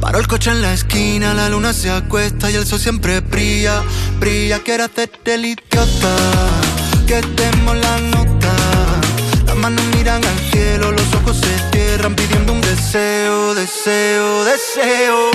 Paró 0.00 0.18
el 0.18 0.26
coche 0.26 0.50
en 0.50 0.62
la 0.62 0.72
esquina, 0.72 1.34
la 1.34 1.48
luna 1.50 1.72
se 1.74 1.90
acuesta 1.90 2.50
y 2.50 2.54
el 2.54 2.66
sol 2.66 2.80
siempre 2.80 3.20
brilla. 3.20 3.82
Brilla, 4.18 4.60
quiero 4.60 4.84
hacerte 4.84 5.34
el 5.34 5.44
idiota, 5.44 6.16
que 7.06 7.20
demos 7.36 7.76
la 7.76 7.98
nota. 7.98 8.54
Las 9.46 9.56
manos 9.56 9.84
miran 9.94 10.24
al 10.24 10.38
cielo, 10.50 10.90
los 10.92 11.14
ojos 11.14 11.36
se 11.36 11.70
cierran 11.70 12.14
pidiendo 12.14 12.52
un 12.54 12.60
deseo, 12.62 13.54
deseo, 13.54 14.44
deseo. 14.44 15.30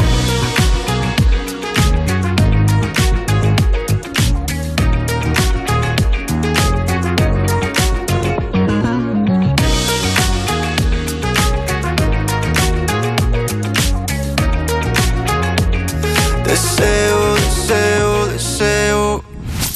Deseo, 16.78 17.36
deseo, 17.36 18.26
deseo. 18.28 19.24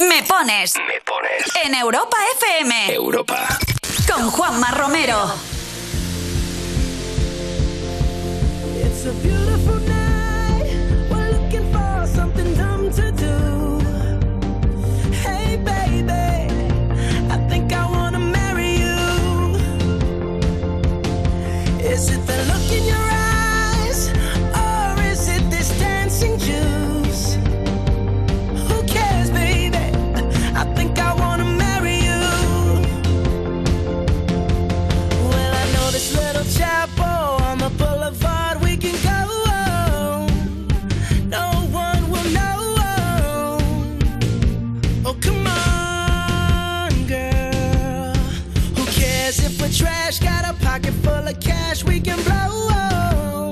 Me 0.01 0.21
pones. 0.23 0.75
Me 0.75 0.99
pones. 1.05 1.43
En 1.63 1.73
Europa 1.73 2.17
FM. 2.37 2.93
Europa. 2.93 3.47
Con 4.05 4.29
Juanma 4.29 4.71
Romero. 4.71 5.31
got 50.17 50.43
a 50.43 50.53
pocket 50.65 50.93
full 51.03 51.27
of 51.27 51.39
cash 51.39 51.83
we 51.83 51.99
can 51.99 52.17
blow. 52.23 53.51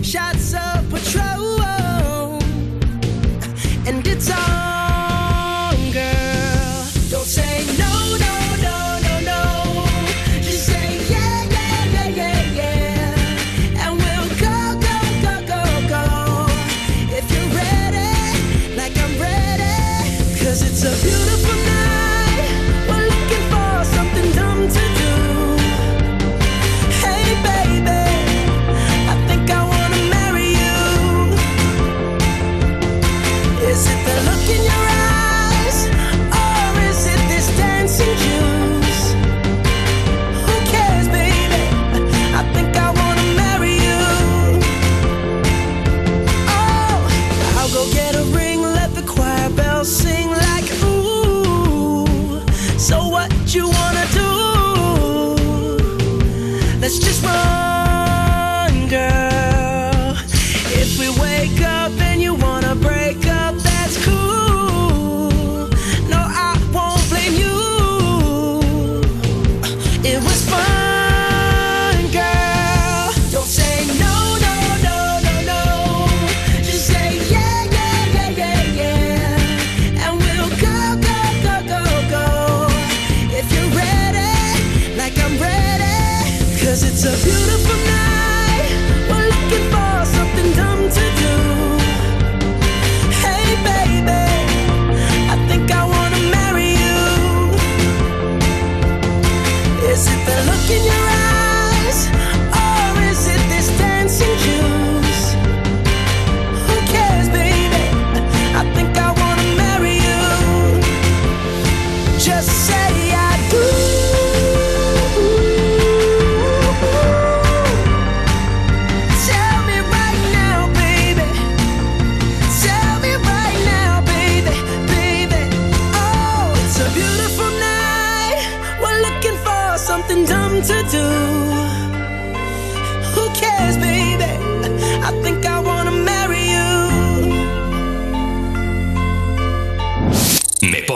Shots 0.00 0.54
of 0.54 0.88
patrol, 0.90 2.40
and 3.88 4.06
it's 4.06 4.30
on. 4.30 4.75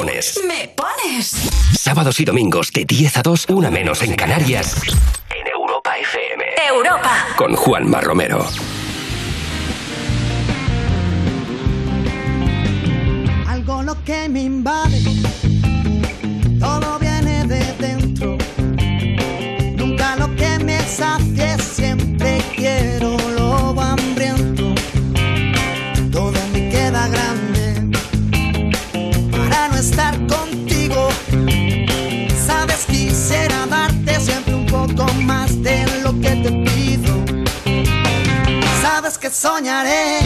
pones. 0.00 0.40
Me 0.46 0.68
pones. 0.68 1.50
Sábados 1.78 2.20
y 2.20 2.24
domingos 2.24 2.72
de 2.72 2.86
10 2.86 3.18
a 3.18 3.22
2, 3.22 3.46
una 3.50 3.70
menos 3.70 4.02
en 4.02 4.14
Canarias. 4.16 4.76
En 5.28 5.46
Europa 5.46 5.92
FM. 5.98 6.44
Europa. 6.68 7.26
Con 7.36 7.54
Juanma 7.54 8.00
Romero. 8.00 8.46
Algo 13.46 13.82
lo 13.82 14.02
que 14.04 14.28
me 14.30 14.40
invade 14.40 14.99
soñaré. 39.40 40.20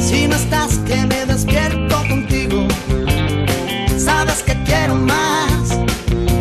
Si 0.00 0.28
no 0.28 0.36
estás, 0.36 0.78
que 0.86 1.04
me 1.06 1.26
despierto 1.26 1.96
contigo. 2.08 2.68
Sabes 3.98 4.44
que 4.44 4.54
quiero 4.62 4.94
más. 4.94 5.76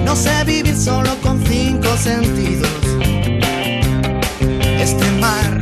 No 0.06 0.16
sé 0.16 0.44
vivir 0.46 0.78
solo 0.78 1.16
con 1.24 1.44
cinco 1.48 1.98
sentidos. 1.98 2.70
Este 4.80 5.12
mar 5.20 5.59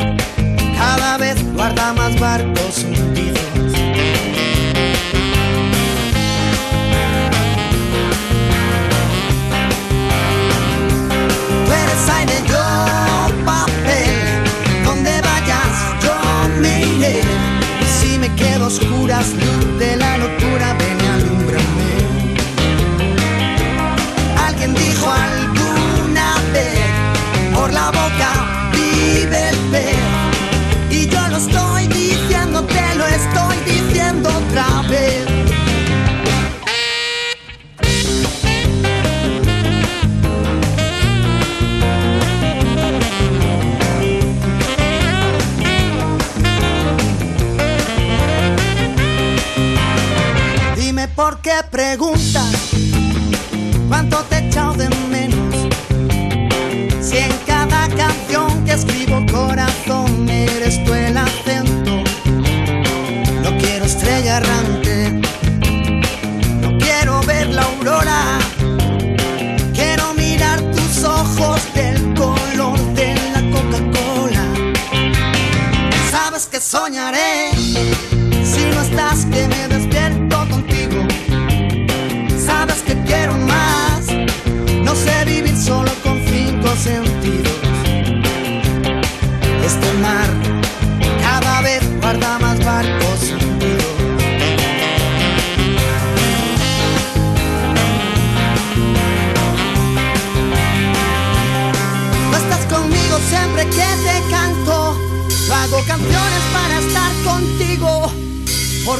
¿Por 51.27 51.41
qué 51.41 51.59
preguntas? 51.69 52.56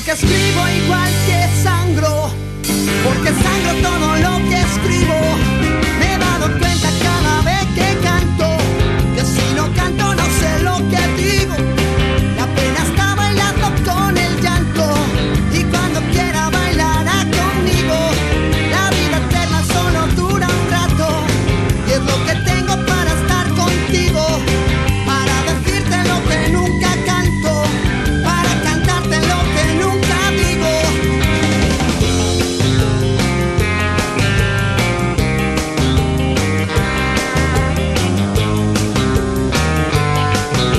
Porque 0.08 0.22
escribo 0.26 0.70
igual 0.86 1.12
que 1.26 1.62
sangro. 1.62 2.32
Porque 3.04 3.28
sangro 3.28 3.90
todo 3.90 4.16
lo 4.16 4.50
que 4.50 4.62
escribo. 4.62 5.57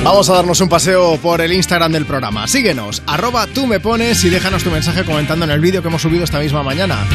Vamos 0.09 0.31
a 0.31 0.37
darnos 0.37 0.59
un 0.63 0.71
paseo 0.71 1.19
por 1.19 1.43
el 1.43 1.53
Instagram 1.53 1.93
del 1.93 2.07
programa. 2.07 2.47
Síguenos, 2.47 3.03
arroba 3.07 3.47
tú 3.47 3.67
me 3.67 3.79
pones 3.79 4.25
y 4.25 4.31
déjanos 4.31 4.65
tu 4.65 4.71
mensaje 4.71 5.05
comentando 5.05 5.45
en 5.45 5.51
el 5.51 5.61
vídeo 5.61 5.83
que 5.83 5.89
hemos 5.89 6.01
subido 6.01 6.25
esta 6.25 6.39
misma 6.39 6.63
mañana. 6.63 7.07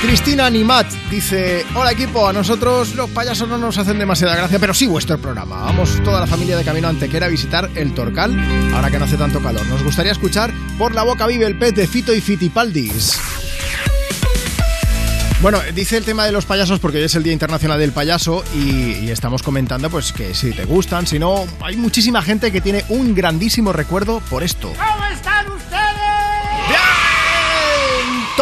Cristina 0.00 0.46
Animat 0.46 0.86
dice, 1.10 1.66
hola 1.74 1.92
equipo, 1.92 2.26
a 2.26 2.32
nosotros 2.32 2.94
los 2.94 3.10
payasos 3.10 3.50
no 3.50 3.58
nos 3.58 3.76
hacen 3.76 3.98
demasiada 3.98 4.34
gracia, 4.34 4.58
pero 4.58 4.72
sí 4.72 4.86
vuestro 4.86 5.18
programa. 5.18 5.60
Vamos 5.60 6.02
toda 6.02 6.20
la 6.20 6.26
familia 6.26 6.56
de 6.56 6.64
Camino 6.64 6.88
Antequera 6.88 7.26
a 7.26 7.28
visitar 7.28 7.68
el 7.74 7.92
Torcal, 7.92 8.34
ahora 8.74 8.90
que 8.90 8.98
no 8.98 9.04
hace 9.04 9.18
tanto 9.18 9.42
calor. 9.42 9.66
Nos 9.66 9.84
gustaría 9.84 10.12
escuchar 10.12 10.50
Por 10.78 10.94
la 10.94 11.02
boca 11.02 11.26
vive 11.26 11.44
el 11.44 11.58
pez 11.58 11.74
de 11.74 11.86
Fito 11.86 12.14
y 12.14 12.22
Fitipaldis. 12.22 13.37
Bueno, 15.40 15.60
dice 15.72 15.96
el 15.96 16.04
tema 16.04 16.26
de 16.26 16.32
los 16.32 16.46
payasos 16.46 16.80
porque 16.80 16.98
hoy 16.98 17.04
es 17.04 17.14
el 17.14 17.22
Día 17.22 17.32
Internacional 17.32 17.78
del 17.78 17.92
Payaso 17.92 18.42
y, 18.56 19.04
y 19.04 19.10
estamos 19.10 19.44
comentando 19.44 19.88
pues 19.88 20.12
que 20.12 20.34
si 20.34 20.50
te 20.50 20.64
gustan, 20.64 21.06
si 21.06 21.20
no, 21.20 21.46
hay 21.60 21.76
muchísima 21.76 22.22
gente 22.22 22.50
que 22.50 22.60
tiene 22.60 22.84
un 22.88 23.14
grandísimo 23.14 23.72
recuerdo 23.72 24.20
por 24.30 24.42
esto. 24.42 24.72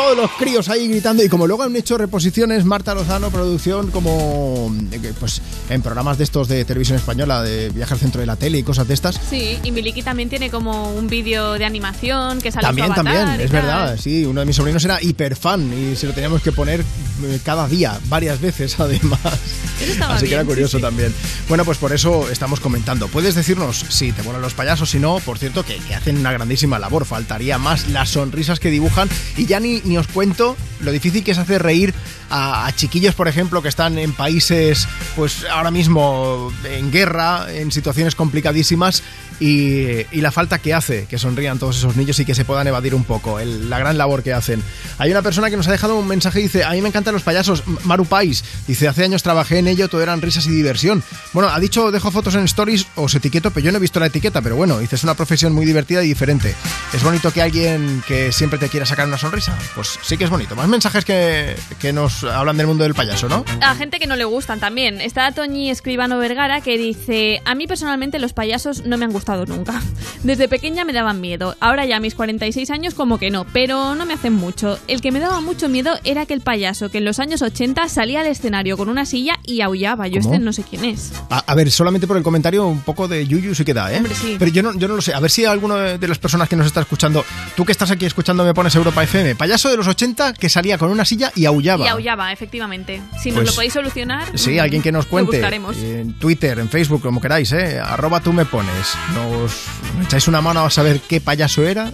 Todos 0.06 0.18
los 0.18 0.30
críos 0.38 0.68
ahí 0.68 0.86
gritando 0.86 1.24
y 1.24 1.28
como 1.28 1.48
luego 1.48 1.64
han 1.64 1.74
hecho 1.74 1.98
reposiciones 1.98 2.64
Marta 2.64 2.94
Lozano, 2.94 3.32
producción 3.32 3.90
como 3.90 4.72
eh, 4.92 5.12
pues 5.18 5.42
en 5.68 5.82
programas 5.82 6.16
de 6.16 6.22
estos 6.22 6.46
de 6.46 6.64
televisión 6.64 6.96
española, 6.96 7.42
de 7.42 7.70
viaje 7.70 7.94
al 7.94 7.98
centro 7.98 8.20
de 8.20 8.26
la 8.28 8.36
tele 8.36 8.58
y 8.58 8.62
cosas 8.62 8.86
de 8.86 8.94
estas. 8.94 9.20
Sí, 9.28 9.58
y 9.64 9.72
Miliki 9.72 10.04
también 10.04 10.28
tiene 10.28 10.48
como 10.48 10.92
un 10.92 11.08
vídeo 11.08 11.54
de 11.54 11.64
animación 11.64 12.40
que 12.40 12.52
sale 12.52 12.64
También, 12.64 12.86
su 12.86 12.92
avatar 12.92 13.14
también, 13.16 13.40
es 13.40 13.50
verdad, 13.50 13.98
sí, 14.00 14.24
uno 14.24 14.38
de 14.38 14.46
mis 14.46 14.54
sobrinos 14.54 14.84
era 14.84 15.02
hiperfan 15.02 15.72
y 15.76 15.96
se 15.96 16.06
lo 16.06 16.12
teníamos 16.12 16.40
que 16.40 16.52
poner 16.52 16.82
eh, 16.82 17.40
cada 17.42 17.66
día, 17.66 17.98
varias 18.08 18.40
veces 18.40 18.76
además. 18.78 19.18
Así 19.24 20.20
que 20.20 20.26
bien, 20.26 20.32
era 20.34 20.42
sí, 20.42 20.46
curioso 20.46 20.78
sí. 20.78 20.82
también. 20.82 21.12
Bueno, 21.48 21.64
pues 21.64 21.78
por 21.78 21.92
eso 21.92 22.30
estamos 22.30 22.60
comentando. 22.60 23.08
Puedes 23.08 23.34
decirnos 23.34 23.84
si 23.88 24.12
te 24.12 24.22
molan 24.22 24.40
los 24.40 24.54
payasos, 24.54 24.88
si 24.88 25.00
no, 25.00 25.18
por 25.18 25.38
cierto, 25.38 25.64
que, 25.64 25.76
que 25.78 25.96
hacen 25.96 26.16
una 26.16 26.30
grandísima 26.30 26.78
labor. 26.78 27.04
Faltaría 27.06 27.58
más 27.58 27.88
las 27.88 28.10
sonrisas 28.10 28.60
que 28.60 28.70
dibujan 28.70 29.08
y 29.36 29.46
ya 29.46 29.58
ni, 29.58 29.80
ni 29.84 29.95
os 29.98 30.06
cuento 30.06 30.56
lo 30.80 30.92
difícil 30.92 31.24
que 31.24 31.30
es 31.32 31.38
hacer 31.38 31.62
reír 31.62 31.94
a, 32.30 32.66
a 32.66 32.72
chiquillos, 32.74 33.14
por 33.14 33.28
ejemplo, 33.28 33.62
que 33.62 33.68
están 33.68 33.98
en 33.98 34.12
países, 34.12 34.88
pues 35.14 35.44
ahora 35.50 35.70
mismo 35.70 36.52
en 36.64 36.90
guerra, 36.90 37.46
en 37.52 37.72
situaciones 37.72 38.14
complicadísimas 38.14 39.02
y, 39.40 40.04
la 40.20 40.32
falta 40.32 40.58
que 40.58 40.74
hace 40.74 41.06
que 41.06 41.18
sonrían 41.18 41.58
todos 41.58 41.76
esos 41.76 41.96
niños 41.96 42.18
y 42.18 42.24
que 42.24 42.34
se 42.34 42.44
puedan 42.44 42.66
evadir 42.66 42.94
un 42.94 43.04
poco, 43.04 43.38
la 43.38 43.78
gran 43.78 43.98
labor 43.98 44.22
que 44.22 44.32
hacen. 44.32 44.62
Hay 44.98 45.10
una 45.10 45.22
persona 45.22 45.50
que 45.50 45.56
nos 45.56 45.68
ha 45.68 45.72
dejado 45.72 45.96
un 45.96 46.08
mensaje 46.08 46.40
y 46.40 46.44
dice, 46.44 46.64
a 46.64 46.70
mí 46.70 46.80
me 46.80 46.88
encantan 46.88 47.14
los 47.14 47.22
payasos, 47.22 47.62
Maru 47.84 48.06
Pais, 48.06 48.44
dice, 48.66 48.88
hace 48.88 49.04
años 49.04 49.22
trabajé 49.22 49.58
en 49.58 49.68
ello, 49.68 49.88
todo 49.88 50.02
eran 50.02 50.22
risas 50.22 50.46
y 50.46 50.50
diversión. 50.50 51.02
Bueno, 51.32 51.50
ha 51.50 51.60
dicho, 51.60 51.90
dejo 51.90 52.10
fotos 52.10 52.34
en 52.34 52.44
stories, 52.44 52.86
os 52.96 53.14
etiqueto, 53.14 53.50
pero 53.50 53.66
yo 53.66 53.72
no 53.72 53.78
he 53.78 53.80
visto 53.80 54.00
la 54.00 54.06
etiqueta, 54.06 54.40
pero 54.40 54.56
bueno, 54.56 54.78
dice, 54.78 54.96
es 54.96 55.04
una 55.04 55.14
profesión 55.14 55.52
muy 55.52 55.66
divertida 55.66 56.02
y 56.02 56.08
diferente. 56.08 56.54
Es 56.92 57.02
bonito 57.02 57.30
que 57.32 57.42
alguien 57.42 58.02
que 58.08 58.32
siempre 58.32 58.58
te 58.58 58.68
quiera 58.68 58.86
sacar 58.86 59.06
una 59.06 59.18
sonrisa, 59.18 59.56
pues 59.74 59.98
sí 60.02 60.16
que 60.16 60.24
es 60.24 60.30
bonito. 60.30 60.56
Más 60.56 60.68
mensajes 60.68 61.04
que, 61.04 61.54
que 61.78 61.92
nos 61.92 62.24
hablan 62.24 62.56
del 62.56 62.66
mundo 62.66 62.84
del 62.84 62.94
payaso, 62.94 63.28
¿no? 63.28 63.44
A 63.60 63.74
gente 63.74 63.98
que 63.98 64.06
no 64.06 64.16
le 64.16 64.24
gustan 64.24 64.60
también. 64.60 65.00
Está 65.00 65.30
Toñi 65.32 65.70
Escribano 65.70 66.18
Vergara 66.18 66.60
que 66.60 66.78
dice: 66.78 67.42
A 67.44 67.54
mí 67.54 67.66
personalmente 67.66 68.18
los 68.18 68.32
payasos 68.32 68.84
no 68.86 68.96
me 68.96 69.04
han 69.04 69.12
gustado 69.12 69.25
nunca. 69.46 69.82
Desde 70.22 70.48
pequeña 70.48 70.84
me 70.84 70.92
daban 70.92 71.20
miedo. 71.20 71.56
Ahora 71.60 71.84
ya 71.84 71.96
a 71.96 72.00
mis 72.00 72.14
46 72.14 72.70
años, 72.70 72.94
como 72.94 73.18
que 73.18 73.30
no, 73.30 73.44
pero 73.52 73.94
no 73.94 74.06
me 74.06 74.14
hacen 74.14 74.32
mucho. 74.34 74.78
El 74.86 75.00
que 75.00 75.10
me 75.12 75.18
daba 75.18 75.40
mucho 75.40 75.68
miedo 75.68 75.98
era 76.04 76.22
aquel 76.22 76.40
payaso 76.40 76.90
que 76.90 76.98
en 76.98 77.04
los 77.04 77.18
años 77.18 77.42
80 77.42 77.88
salía 77.88 78.20
al 78.20 78.26
escenario 78.26 78.76
con 78.76 78.88
una 78.88 79.04
silla 79.04 79.38
y 79.44 79.60
aullaba. 79.60 80.06
Yo 80.08 80.20
¿Cómo? 80.20 80.32
este 80.34 80.44
no 80.44 80.52
sé 80.52 80.62
quién 80.62 80.84
es. 80.84 81.12
A, 81.30 81.38
a 81.46 81.54
ver, 81.54 81.70
solamente 81.70 82.06
por 82.06 82.16
el 82.16 82.22
comentario, 82.22 82.66
un 82.66 82.80
poco 82.80 83.08
de 83.08 83.26
yuyu 83.26 83.54
sí 83.54 83.64
que 83.64 83.74
da, 83.74 83.92
¿eh? 83.92 83.96
Hombre, 83.96 84.14
sí. 84.14 84.36
Pero 84.38 84.50
yo 84.50 84.62
no, 84.62 84.72
yo 84.78 84.88
no 84.88 84.96
lo 84.96 85.02
sé. 85.02 85.12
A 85.14 85.20
ver 85.20 85.30
si 85.30 85.44
alguno 85.44 85.76
de 85.76 86.08
las 86.08 86.18
personas 86.18 86.48
que 86.48 86.56
nos 86.56 86.66
está 86.66 86.80
escuchando, 86.80 87.24
tú 87.56 87.64
que 87.64 87.72
estás 87.72 87.90
aquí 87.90 88.06
escuchando, 88.06 88.44
me 88.44 88.54
pones 88.54 88.74
Europa 88.74 89.02
FM. 89.02 89.34
Payaso 89.36 89.68
de 89.70 89.76
los 89.76 89.86
80 89.88 90.34
que 90.34 90.48
salía 90.48 90.78
con 90.78 90.90
una 90.90 91.04
silla 91.04 91.32
y 91.34 91.46
aullaba. 91.46 91.84
Y 91.84 91.88
aullaba, 91.88 92.32
efectivamente. 92.32 93.00
Si 93.22 93.30
nos 93.30 93.38
Pues, 93.40 93.48
lo 93.48 93.54
podéis 93.54 93.72
solucionar, 93.72 94.38
Sí, 94.38 94.58
alguien 94.58 94.82
que 94.82 94.92
nos 94.92 95.04
lo 95.06 95.10
cuente. 95.10 95.32
buscaremos. 95.38 95.76
En 95.76 96.14
Twitter, 96.18 96.58
en 96.58 96.68
Facebook, 96.68 97.02
como 97.02 97.20
queráis, 97.20 97.52
¿eh? 97.52 97.78
Arroba 97.80 98.20
tú 98.20 98.32
me 98.32 98.44
pones. 98.44 98.86
Nos 99.16 99.66
echáis 100.04 100.28
una 100.28 100.42
mano 100.42 100.64
a 100.64 100.70
saber 100.70 101.00
qué 101.00 101.22
payaso 101.22 101.66
era 101.66 101.90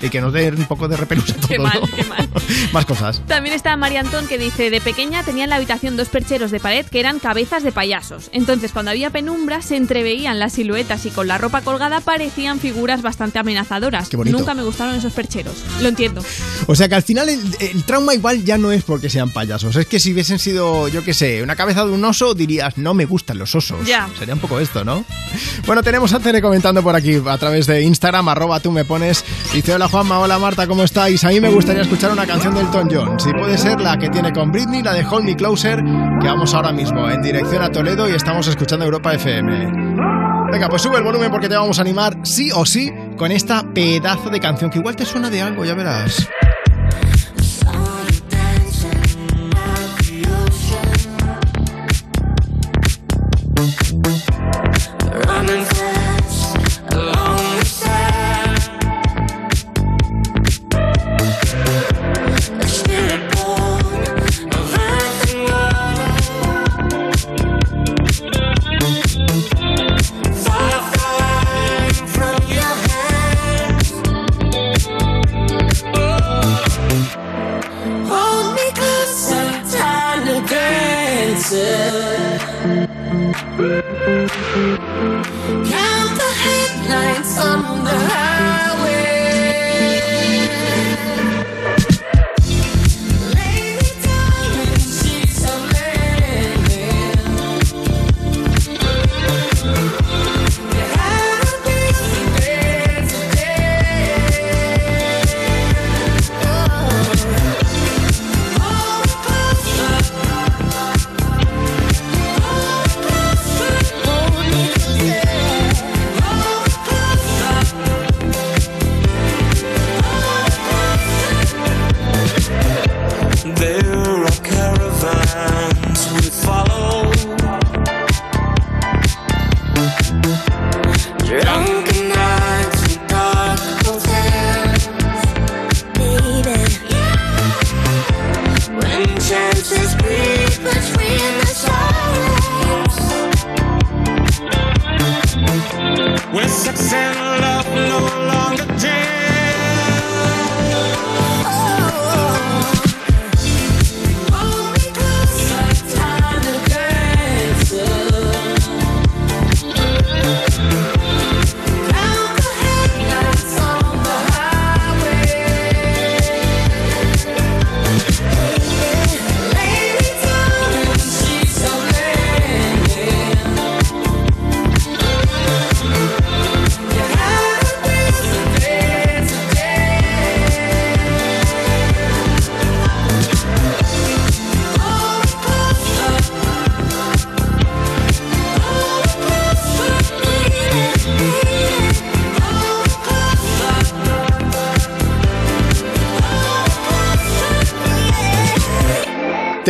y 0.00 0.08
que 0.10 0.20
nos 0.20 0.32
dé 0.32 0.48
un 0.50 0.64
poco 0.66 0.88
de 0.88 0.96
repelús 0.96 1.30
a 1.30 1.34
todos, 1.34 1.48
Qué 1.48 1.58
mal, 1.58 1.80
¿no? 1.80 1.96
qué 1.96 2.04
mal. 2.04 2.28
Más 2.72 2.86
cosas. 2.86 3.22
También 3.26 3.54
está 3.54 3.76
María 3.76 4.00
Antón 4.00 4.26
que 4.26 4.38
dice, 4.38 4.70
de 4.70 4.80
pequeña 4.80 5.22
tenía 5.22 5.44
en 5.44 5.50
la 5.50 5.56
habitación 5.56 5.96
dos 5.96 6.08
percheros 6.08 6.50
de 6.50 6.60
pared 6.60 6.86
que 6.86 7.00
eran 7.00 7.18
cabezas 7.18 7.62
de 7.62 7.72
payasos. 7.72 8.30
Entonces 8.32 8.72
cuando 8.72 8.90
había 8.90 9.10
penumbra 9.10 9.62
se 9.62 9.76
entreveían 9.76 10.38
las 10.38 10.54
siluetas 10.54 11.04
y 11.06 11.10
con 11.10 11.26
la 11.28 11.38
ropa 11.38 11.60
colgada 11.62 12.00
parecían 12.00 12.60
figuras 12.60 13.02
bastante 13.02 13.38
amenazadoras. 13.38 14.08
Qué 14.08 14.16
bonito. 14.16 14.38
Nunca 14.38 14.54
me 14.54 14.62
gustaron 14.62 14.94
esos 14.94 15.12
percheros. 15.12 15.54
Lo 15.80 15.88
entiendo. 15.88 16.22
O 16.66 16.74
sea 16.74 16.88
que 16.88 16.94
al 16.94 17.02
final 17.02 17.28
el, 17.28 17.40
el 17.60 17.84
trauma 17.84 18.14
igual 18.14 18.44
ya 18.44 18.58
no 18.58 18.72
es 18.72 18.84
porque 18.84 19.10
sean 19.10 19.30
payasos. 19.30 19.76
Es 19.76 19.86
que 19.86 20.00
si 20.00 20.12
hubiesen 20.12 20.38
sido, 20.38 20.88
yo 20.88 21.04
qué 21.04 21.14
sé, 21.14 21.42
una 21.42 21.56
cabeza 21.56 21.84
de 21.84 21.92
un 21.92 22.04
oso, 22.04 22.34
dirías, 22.34 22.78
no 22.78 22.94
me 22.94 23.04
gustan 23.04 23.38
los 23.38 23.54
osos. 23.54 23.86
Ya. 23.86 24.08
Sería 24.18 24.34
un 24.34 24.40
poco 24.40 24.60
esto, 24.60 24.84
¿no? 24.84 25.04
Bueno, 25.66 25.82
tenemos 25.82 26.12
a 26.12 26.20
Tere 26.20 26.40
comentando 26.40 26.82
por 26.82 26.94
aquí 26.94 27.20
a 27.26 27.38
través 27.38 27.66
de 27.66 27.82
Instagram, 27.82 28.28
arroba 28.28 28.60
tú 28.60 28.70
me 28.72 28.84
pones. 28.84 29.24
Dice, 29.52 29.74
hola 29.74 29.88
Juanma, 29.90 30.20
hola 30.20 30.38
Marta, 30.38 30.68
¿cómo 30.68 30.84
estáis? 30.84 31.24
A 31.24 31.30
mí 31.30 31.40
me 31.40 31.50
gustaría 31.50 31.82
escuchar 31.82 32.12
una 32.12 32.24
canción 32.24 32.54
de 32.54 32.60
Elton 32.60 32.88
John. 32.92 33.18
Si 33.18 33.32
puede 33.32 33.58
ser 33.58 33.80
la 33.80 33.98
que 33.98 34.08
tiene 34.08 34.32
con 34.32 34.52
Britney, 34.52 34.84
la 34.84 34.92
de 34.92 35.04
Hold 35.04 35.24
Me 35.24 35.34
Closer, 35.34 35.82
que 36.20 36.28
vamos 36.28 36.54
ahora 36.54 36.70
mismo 36.70 37.10
en 37.10 37.20
dirección 37.20 37.60
a 37.60 37.72
Toledo 37.72 38.08
y 38.08 38.12
estamos 38.12 38.46
escuchando 38.46 38.84
Europa 38.84 39.12
FM. 39.14 39.72
Venga, 40.52 40.68
pues 40.68 40.82
sube 40.82 40.98
el 40.98 41.02
volumen 41.02 41.32
porque 41.32 41.48
te 41.48 41.56
vamos 41.56 41.78
a 41.78 41.82
animar 41.82 42.16
sí 42.22 42.50
o 42.54 42.64
sí 42.64 42.92
con 43.16 43.32
esta 43.32 43.64
pedazo 43.74 44.30
de 44.30 44.38
canción 44.38 44.70
que 44.70 44.78
igual 44.78 44.94
te 44.94 45.04
suena 45.04 45.28
de 45.28 45.42
algo, 45.42 45.64
ya 45.64 45.74
verás. 45.74 46.28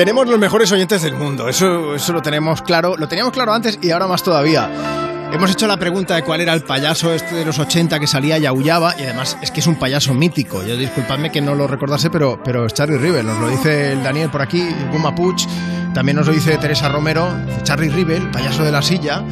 Tenemos 0.00 0.26
los 0.26 0.38
mejores 0.38 0.72
oyentes 0.72 1.02
del 1.02 1.12
mundo, 1.12 1.46
eso, 1.46 1.94
eso 1.94 2.14
lo 2.14 2.22
tenemos 2.22 2.62
claro, 2.62 2.96
lo 2.96 3.06
teníamos 3.06 3.34
claro 3.34 3.52
antes 3.52 3.78
y 3.82 3.90
ahora 3.90 4.06
más 4.06 4.22
todavía. 4.22 4.70
Hemos 5.30 5.50
hecho 5.50 5.66
la 5.66 5.76
pregunta 5.76 6.14
de 6.14 6.22
cuál 6.22 6.40
era 6.40 6.54
el 6.54 6.62
payaso 6.62 7.12
este 7.12 7.34
de 7.34 7.44
los 7.44 7.58
80 7.58 8.00
que 8.00 8.06
salía 8.06 8.38
y 8.38 8.46
aullaba, 8.46 8.94
y 8.98 9.02
además 9.02 9.36
es 9.42 9.50
que 9.50 9.60
es 9.60 9.66
un 9.66 9.74
payaso 9.74 10.14
mítico. 10.14 10.62
Yo 10.64 10.78
disculpadme 10.78 11.30
que 11.30 11.42
no 11.42 11.54
lo 11.54 11.66
recordase, 11.66 12.08
pero, 12.08 12.42
pero 12.42 12.64
es 12.64 12.72
Charlie 12.72 12.96
Rivel. 12.96 13.26
Nos 13.26 13.40
lo 13.40 13.50
dice 13.50 13.92
el 13.92 14.02
Daniel 14.02 14.30
por 14.30 14.40
aquí, 14.40 14.66
Guma 14.90 15.14
Puch. 15.14 15.46
También 15.92 16.16
nos 16.16 16.26
lo 16.26 16.32
dice 16.32 16.56
Teresa 16.56 16.88
Romero, 16.88 17.28
Charlie 17.64 17.90
Rivel, 17.90 18.30
payaso 18.30 18.64
de 18.64 18.72
la 18.72 18.80
silla. 18.80 19.22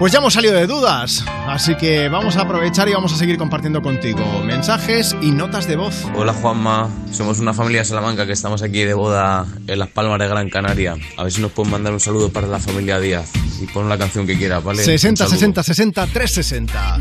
Pues 0.00 0.10
ya 0.10 0.18
hemos 0.18 0.34
salido 0.34 0.54
de 0.54 0.66
dudas, 0.66 1.24
así 1.52 1.74
que 1.76 2.08
vamos 2.08 2.36
a 2.36 2.42
aprovechar 2.42 2.88
y 2.88 2.94
vamos 2.94 3.12
a 3.12 3.16
seguir 3.16 3.36
compartiendo 3.36 3.82
contigo 3.82 4.24
mensajes 4.42 5.14
y 5.20 5.30
notas 5.32 5.66
de 5.66 5.76
voz. 5.76 6.06
Hola 6.14 6.32
Juanma, 6.32 6.88
somos 7.12 7.40
una 7.40 7.52
familia 7.52 7.80
de 7.80 7.84
Salamanca 7.84 8.26
que 8.26 8.32
estamos 8.32 8.62
aquí 8.62 8.84
de 8.84 8.94
boda 8.94 9.46
en 9.66 9.78
Las 9.78 9.88
Palmas 9.88 10.18
de 10.18 10.28
Gran 10.28 10.48
Canaria. 10.48 10.96
A 11.16 11.24
ver 11.24 11.32
si 11.32 11.42
nos 11.42 11.52
pueden 11.52 11.72
mandar 11.72 11.92
un 11.92 12.00
saludo 12.00 12.32
para 12.32 12.46
la 12.46 12.58
familia 12.58 12.98
Díaz 12.98 13.30
y 13.60 13.66
pon 13.66 13.88
la 13.88 13.98
canción 13.98 14.26
que 14.26 14.36
quiera, 14.36 14.60
¿vale? 14.60 14.82
60, 14.82 15.10
Un 15.10 15.16
saludo. 15.16 15.38
60, 15.38 15.62
60, 15.62 16.06
360. 16.06 16.98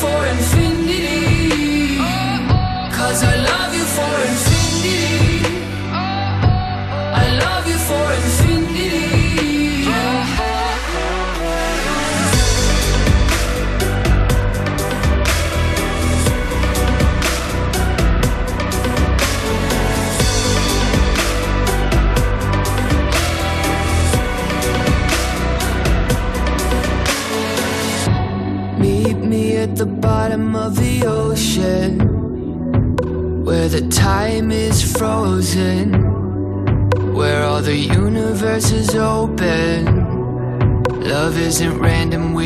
For 0.00 0.26
infinity. 0.26 1.96
Cause 2.96 3.24
I 3.24 3.45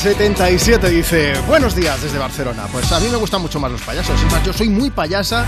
Lunax77 0.00 0.88
dice, 0.88 1.32
buenos 1.46 1.74
días 1.76 2.00
desde 2.02 2.16
Barcelona. 2.16 2.66
Pues 2.72 2.90
a 2.90 2.98
mí 3.00 3.08
me 3.10 3.18
gustan 3.18 3.42
mucho 3.42 3.60
más 3.60 3.70
los 3.70 3.82
payasos. 3.82 4.18
Es 4.18 4.32
más, 4.32 4.42
yo 4.42 4.52
soy 4.54 4.70
muy 4.70 4.88
payasa 4.88 5.44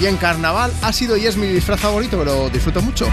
y 0.00 0.06
en 0.06 0.16
carnaval 0.16 0.72
ha 0.82 0.92
sido 0.92 1.16
y 1.16 1.26
es 1.26 1.36
mi 1.36 1.48
disfraz 1.48 1.80
favorito, 1.80 2.16
pero 2.16 2.48
disfruto 2.48 2.80
mucho. 2.82 3.08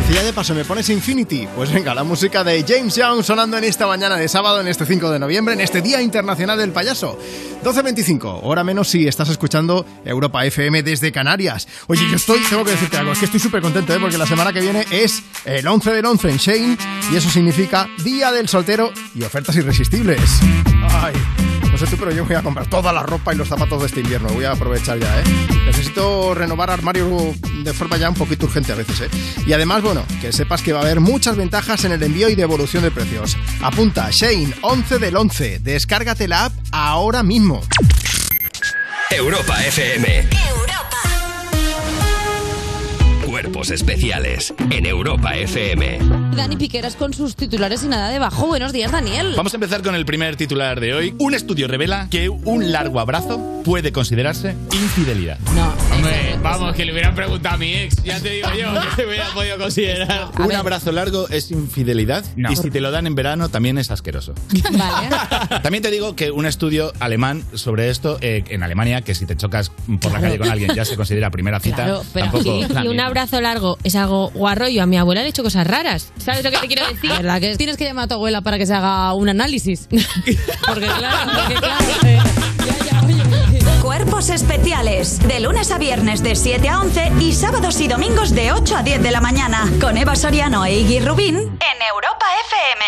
Dice, 0.00 0.12
ya 0.12 0.22
de 0.22 0.34
paso, 0.34 0.54
¿me 0.54 0.66
pones 0.66 0.90
Infinity? 0.90 1.48
Pues 1.56 1.72
venga, 1.72 1.94
la 1.94 2.04
música 2.04 2.44
de 2.44 2.62
James 2.62 2.94
Young 2.94 3.22
sonando 3.22 3.56
en 3.56 3.64
esta 3.64 3.86
mañana 3.86 4.16
de 4.16 4.28
sábado, 4.28 4.60
en 4.60 4.68
este 4.68 4.84
5 4.84 5.10
de 5.10 5.18
noviembre, 5.18 5.54
en 5.54 5.62
este 5.62 5.80
Día 5.80 6.02
Internacional 6.02 6.58
del 6.58 6.72
Payaso. 6.72 7.18
12.25, 7.64 8.40
hora 8.42 8.62
menos 8.62 8.88
si 8.88 9.08
estás 9.08 9.30
escuchando 9.30 9.86
Europa 10.04 10.44
FM 10.44 10.82
desde 10.82 11.10
Canarias. 11.10 11.66
Oye, 11.86 12.02
yo 12.10 12.16
estoy, 12.16 12.40
tengo 12.50 12.62
que 12.62 12.72
decirte 12.72 12.98
algo, 12.98 13.12
es 13.12 13.18
que 13.18 13.24
estoy 13.24 13.40
súper 13.40 13.62
contento, 13.62 13.94
¿eh? 13.94 13.98
porque 13.98 14.18
la 14.18 14.26
semana 14.26 14.52
que 14.52 14.60
viene 14.60 14.84
es 14.90 15.22
el 15.46 15.66
11 15.66 15.92
del 15.92 16.04
11 16.04 16.30
en 16.30 16.36
Shane 16.36 16.78
y 17.10 17.16
eso 17.16 17.30
significa 17.30 17.88
Día 18.04 18.30
del 18.32 18.48
Soltero 18.48 18.92
y 19.14 19.22
ofertas 19.22 19.56
irresistibles. 19.56 20.20
Ay, 20.90 21.14
no 21.74 21.78
sé 21.78 21.88
tú, 21.88 21.96
pero 21.96 22.12
yo 22.12 22.24
voy 22.24 22.36
a 22.36 22.42
comprar 22.42 22.68
toda 22.68 22.92
la 22.92 23.02
ropa 23.02 23.34
y 23.34 23.36
los 23.36 23.48
zapatos 23.48 23.80
de 23.80 23.86
este 23.88 23.98
invierno. 23.98 24.28
Voy 24.28 24.44
a 24.44 24.52
aprovechar 24.52 24.96
ya, 24.96 25.18
¿eh? 25.18 25.24
Necesito 25.66 26.32
renovar 26.32 26.70
armario 26.70 27.34
de 27.64 27.72
forma 27.72 27.96
ya 27.96 28.08
un 28.08 28.14
poquito 28.14 28.46
urgente 28.46 28.70
a 28.70 28.76
veces, 28.76 29.00
¿eh? 29.00 29.08
Y 29.44 29.52
además, 29.54 29.82
bueno, 29.82 30.04
que 30.20 30.32
sepas 30.32 30.62
que 30.62 30.72
va 30.72 30.78
a 30.78 30.82
haber 30.82 31.00
muchas 31.00 31.34
ventajas 31.34 31.84
en 31.84 31.90
el 31.90 32.00
envío 32.00 32.28
y 32.28 32.36
devolución 32.36 32.84
de 32.84 32.92
precios. 32.92 33.36
Apunta, 33.60 34.08
Shane, 34.12 34.54
11 34.62 34.98
del 35.00 35.16
11. 35.16 35.58
Descárgate 35.58 36.28
la 36.28 36.44
app 36.44 36.52
ahora 36.70 37.24
mismo. 37.24 37.60
Europa 39.10 39.60
FM. 39.66 40.28
Cuerpos 43.34 43.72
especiales 43.72 44.54
en 44.70 44.86
Europa 44.86 45.34
FM. 45.34 45.98
Dani 46.36 46.56
Piqueras 46.56 46.94
con 46.94 47.12
sus 47.12 47.34
titulares 47.34 47.82
y 47.82 47.88
nada 47.88 48.08
debajo. 48.10 48.46
Buenos 48.46 48.72
días, 48.72 48.92
Daniel. 48.92 49.34
Vamos 49.36 49.52
a 49.52 49.56
empezar 49.56 49.82
con 49.82 49.96
el 49.96 50.06
primer 50.06 50.36
titular 50.36 50.78
de 50.78 50.94
hoy. 50.94 51.16
Un 51.18 51.34
estudio 51.34 51.66
revela 51.66 52.06
que 52.12 52.28
un 52.28 52.70
largo 52.70 53.00
abrazo 53.00 53.40
puede 53.64 53.90
considerarse 53.90 54.54
infidelidad. 54.72 55.40
No, 55.56 55.74
Hombre, 55.94 56.36
vamos, 56.42 56.74
que 56.74 56.84
le 56.84 56.92
hubieran 56.92 57.14
preguntado 57.14 57.54
a 57.54 57.58
mi 57.58 57.72
ex. 57.74 58.02
Ya 58.02 58.20
te 58.20 58.30
digo 58.30 58.48
yo, 58.58 58.72
que 58.80 58.96
se 58.96 59.06
hubiera 59.06 59.28
podido 59.32 59.58
considerar. 59.58 60.28
Un 60.38 60.52
abrazo 60.52 60.92
largo 60.92 61.28
es 61.28 61.50
infidelidad 61.50 62.24
y 62.36 62.56
si 62.56 62.70
te 62.70 62.80
lo 62.80 62.90
dan 62.90 63.06
en 63.06 63.14
verano 63.14 63.48
también 63.48 63.78
es 63.78 63.90
asqueroso. 63.90 64.34
También 65.62 65.82
te 65.82 65.90
digo 65.90 66.14
que 66.16 66.30
un 66.30 66.46
estudio 66.46 66.92
alemán 67.00 67.44
sobre 67.54 67.90
esto 67.90 68.18
eh, 68.20 68.44
en 68.48 68.62
Alemania, 68.62 69.02
que 69.02 69.14
si 69.14 69.26
te 69.26 69.36
chocas 69.36 69.70
por 70.00 70.12
la 70.12 70.20
calle 70.20 70.38
con 70.38 70.48
alguien 70.48 70.74
ya 70.74 70.84
se 70.84 70.96
considera 70.96 71.30
primera 71.30 71.60
cita, 71.60 71.76
Claro, 71.84 72.02
pero 72.12 72.26
tampoco... 72.30 72.62
aquí- 72.64 72.84
Y 72.84 72.88
un 72.88 73.00
abrazo 73.00 73.40
largo 73.40 73.78
es 73.84 73.94
algo 73.94 74.30
guarro. 74.30 74.68
Yo 74.68 74.82
a 74.82 74.86
mi 74.86 74.96
abuela 74.96 75.20
le 75.22 75.28
he 75.28 75.30
hecho 75.30 75.42
cosas 75.42 75.66
raras. 75.66 76.12
¿Sabes 76.18 76.44
lo 76.44 76.50
que 76.50 76.58
te 76.58 76.66
quiero 76.66 76.86
decir? 76.88 77.10
¿Verdad 77.16 77.40
que 77.40 77.56
tienes 77.56 77.76
que 77.76 77.84
llamar 77.84 78.04
a 78.04 78.08
tu 78.08 78.14
abuela 78.14 78.40
para 78.42 78.58
que 78.58 78.66
se 78.66 78.74
haga 78.74 79.14
un 79.14 79.28
análisis? 79.28 79.86
Porque 80.66 80.86
claro, 80.86 81.30
porque 81.34 81.54
claro. 81.54 81.84
eh, 82.06 82.18
ya, 82.66 82.92
ya, 82.92 82.93
Tiempos 84.04 84.28
especiales. 84.28 85.18
De 85.26 85.40
lunes 85.40 85.70
a 85.70 85.78
viernes 85.78 86.22
de 86.22 86.36
7 86.36 86.68
a 86.68 86.80
11 86.80 87.12
y 87.20 87.32
sábados 87.32 87.80
y 87.80 87.88
domingos 87.88 88.34
de 88.34 88.52
8 88.52 88.76
a 88.76 88.82
10 88.82 89.02
de 89.02 89.10
la 89.10 89.22
mañana. 89.22 89.64
Con 89.80 89.96
Eva 89.96 90.14
Soriano 90.14 90.62
e 90.66 90.78
Iggy 90.78 91.00
Rubín 91.00 91.36
en 91.36 91.46
Europa 91.90 92.26
FM. 92.46 92.84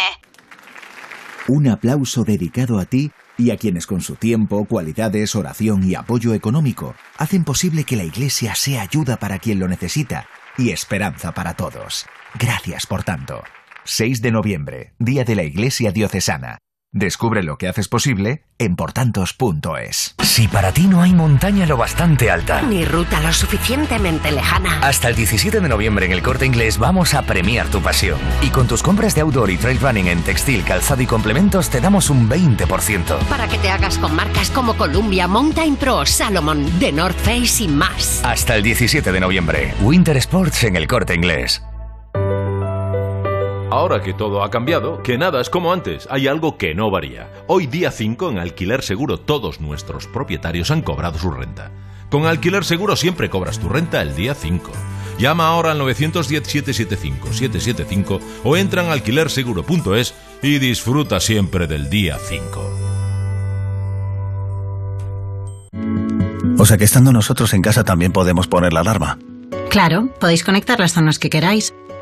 Un 1.48 1.68
aplauso 1.68 2.24
dedicado 2.24 2.78
a 2.78 2.84
ti 2.84 3.12
y 3.38 3.50
a 3.50 3.56
quienes 3.56 3.86
con 3.86 4.02
su 4.02 4.16
tiempo, 4.16 4.66
cualidades, 4.66 5.34
oración 5.36 5.88
y 5.88 5.94
apoyo 5.94 6.34
económico 6.34 6.94
hacen 7.16 7.44
posible 7.44 7.84
que 7.84 7.96
la 7.96 8.04
Iglesia 8.04 8.54
sea 8.54 8.82
ayuda 8.82 9.16
para 9.16 9.38
quien 9.38 9.58
lo 9.58 9.68
necesita 9.68 10.28
y 10.58 10.68
esperanza 10.68 11.32
para 11.32 11.54
todos. 11.54 12.04
Gracias 12.38 12.86
por 12.86 13.04
tanto. 13.04 13.42
6 13.84 14.20
de 14.20 14.32
noviembre, 14.32 14.92
Día 14.98 15.24
de 15.24 15.34
la 15.34 15.44
Iglesia 15.44 15.92
Diocesana. 15.92 16.58
Descubre 16.92 17.42
lo 17.42 17.58
que 17.58 17.68
haces 17.68 17.89
posible 17.89 18.44
en 18.58 18.74
portantos.es. 18.74 20.15
Si 20.23 20.48
para 20.48 20.73
ti 20.73 20.86
no 20.86 21.02
hay 21.02 21.12
montaña 21.12 21.66
lo 21.66 21.76
bastante 21.76 22.31
alta. 22.31 22.62
Ni 22.62 22.86
ruta 22.86 23.20
lo 23.20 23.34
suficientemente 23.34 24.32
lejana. 24.32 24.78
Hasta 24.81 25.08
el 25.08 25.16
17 25.16 25.60
de 25.60 25.68
noviembre 25.68 26.06
en 26.06 26.12
el 26.12 26.23
Corte 26.23 26.47
Inglés 26.47 26.78
vamos 26.78 27.12
a 27.12 27.20
premiar 27.23 27.66
tu 27.68 27.82
pasión. 27.82 28.18
Y 28.40 28.48
con 28.48 28.66
tus 28.66 28.82
compras 28.82 29.15
de 29.15 29.20
outdoor 29.20 29.50
y 29.50 29.58
trail 29.58 29.78
running 29.78 30.06
en 30.06 30.23
textil, 30.23 30.65
calzado 30.65 31.02
y 31.02 31.06
complementos 31.06 31.68
te 31.68 31.82
damos 31.82 32.08
un 32.08 32.31
20%. 32.31 33.18
Para 33.28 33.47
que 33.47 33.58
te 33.58 33.68
hagas 33.68 33.98
con 33.98 34.16
marcas 34.16 34.50
como 34.50 34.74
Columbia, 34.78 35.28
Mountain 35.28 35.76
Pro, 35.76 36.06
Salomon, 36.06 36.65
The 36.78 36.92
North 36.92 37.18
Face 37.18 37.65
y 37.65 37.68
más. 37.68 38.23
Hasta 38.24 38.56
el 38.56 38.62
17 38.62 39.12
de 39.12 39.20
noviembre. 39.20 39.74
Winter 39.82 40.16
Sports 40.16 40.65
en 40.65 40.76
el 40.76 40.86
Corte 40.86 41.15
Inglés. 41.15 41.62
Ahora 43.70 44.00
que 44.00 44.14
todo 44.14 44.42
ha 44.44 44.50
cambiado, 44.50 45.02
que 45.02 45.18
nada 45.18 45.40
es 45.40 45.50
como 45.50 45.72
antes, 45.72 46.06
hay 46.08 46.28
algo 46.28 46.56
que 46.56 46.76
no 46.76 46.88
varía. 46.88 47.28
Hoy 47.48 47.66
día 47.66 47.90
5 47.90 48.30
en 48.30 48.38
Alquiler 48.38 48.80
Seguro 48.82 49.18
todos 49.18 49.60
nuestros 49.60 50.06
propietarios 50.06 50.70
han 50.70 50.82
cobrado 50.82 51.18
su 51.18 51.32
renta. 51.32 51.72
Con 52.08 52.26
Alquiler 52.26 52.64
Seguro 52.64 52.94
siempre 52.94 53.28
cobras 53.28 53.58
tu 53.58 53.68
renta 53.68 54.00
el 54.02 54.14
día 54.14 54.36
5. 54.36 54.70
Llama 55.18 55.48
ahora 55.48 55.72
al 55.72 55.80
910-775-775 55.80 58.20
o 58.44 58.56
entra 58.56 58.84
en 58.84 58.90
alquilerseguro.es 58.90 60.14
y 60.42 60.60
disfruta 60.60 61.18
siempre 61.18 61.66
del 61.66 61.90
día 61.90 62.18
5. 62.18 62.70
O 66.58 66.64
sea 66.64 66.78
que 66.78 66.84
estando 66.84 67.12
nosotros 67.12 67.52
en 67.52 67.62
casa 67.62 67.82
también 67.82 68.12
podemos 68.12 68.46
poner 68.46 68.72
la 68.72 68.78
alarma. 68.80 69.18
Claro, 69.70 70.08
podéis 70.20 70.44
conectar 70.44 70.78
las 70.78 70.92
zonas 70.92 71.18
que 71.18 71.30
queráis, 71.30 71.74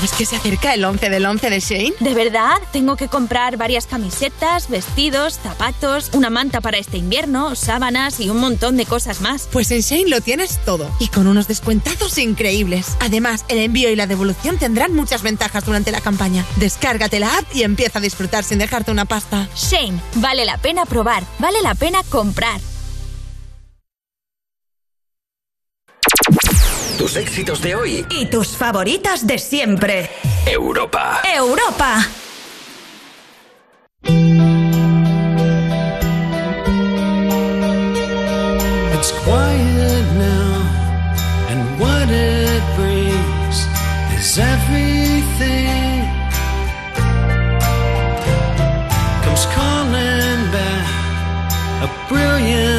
¿Sabes 0.00 0.16
que 0.16 0.24
se 0.24 0.36
acerca 0.36 0.72
el 0.72 0.82
11 0.82 1.10
del 1.10 1.26
11 1.26 1.50
de 1.50 1.60
Shane? 1.60 1.92
¿De 2.00 2.14
verdad? 2.14 2.54
Tengo 2.72 2.96
que 2.96 3.08
comprar 3.08 3.58
varias 3.58 3.86
camisetas, 3.86 4.70
vestidos, 4.70 5.38
zapatos, 5.38 6.08
una 6.14 6.30
manta 6.30 6.62
para 6.62 6.78
este 6.78 6.96
invierno, 6.96 7.54
sábanas 7.54 8.18
y 8.18 8.30
un 8.30 8.38
montón 8.38 8.78
de 8.78 8.86
cosas 8.86 9.20
más. 9.20 9.46
Pues 9.52 9.70
en 9.72 9.82
Shane 9.82 10.08
lo 10.08 10.22
tienes 10.22 10.58
todo 10.64 10.90
y 11.00 11.08
con 11.08 11.26
unos 11.26 11.48
descuentazos 11.48 12.16
increíbles. 12.16 12.96
Además, 13.00 13.44
el 13.48 13.58
envío 13.58 13.90
y 13.90 13.96
la 13.96 14.06
devolución 14.06 14.56
tendrán 14.56 14.94
muchas 14.94 15.20
ventajas 15.20 15.66
durante 15.66 15.92
la 15.92 16.00
campaña. 16.00 16.46
Descárgate 16.56 17.20
la 17.20 17.36
app 17.36 17.54
y 17.54 17.64
empieza 17.64 17.98
a 17.98 18.02
disfrutar 18.02 18.42
sin 18.42 18.58
dejarte 18.58 18.90
una 18.90 19.04
pasta. 19.04 19.50
Shane, 19.54 20.00
vale 20.14 20.46
la 20.46 20.56
pena 20.56 20.86
probar, 20.86 21.24
vale 21.38 21.60
la 21.60 21.74
pena 21.74 22.02
comprar. 22.04 22.58
Tus 27.00 27.16
éxitos 27.16 27.62
de 27.62 27.74
hoy. 27.74 28.06
Y 28.10 28.26
tus 28.26 28.48
favoritas 28.48 29.26
de 29.26 29.38
siempre. 29.38 30.10
Europa. 30.44 31.22
Europa. 31.34 32.06
It's 38.92 39.12
quiet 39.24 40.04
now, 40.18 40.60
and 41.48 41.80
what 41.80 42.10
it 42.10 42.62
brings 42.76 43.66
is 44.18 44.36
everything. 44.36 46.04
Comes 49.24 49.46
calling 49.54 50.50
back 50.52 50.86
a 51.82 51.88
brilliant 52.10 52.69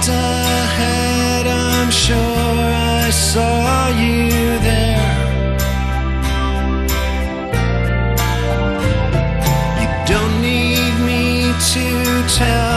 looked 0.00 0.08
ahead, 0.08 1.46
I'm 1.46 1.90
sure 1.90 2.16
I 2.16 3.10
saw 3.10 3.88
you 3.88 4.30
there. 4.68 5.18
You 9.80 9.88
don't 10.06 10.40
need 10.40 10.94
me 11.04 11.52
to 11.72 12.28
tell 12.38 12.69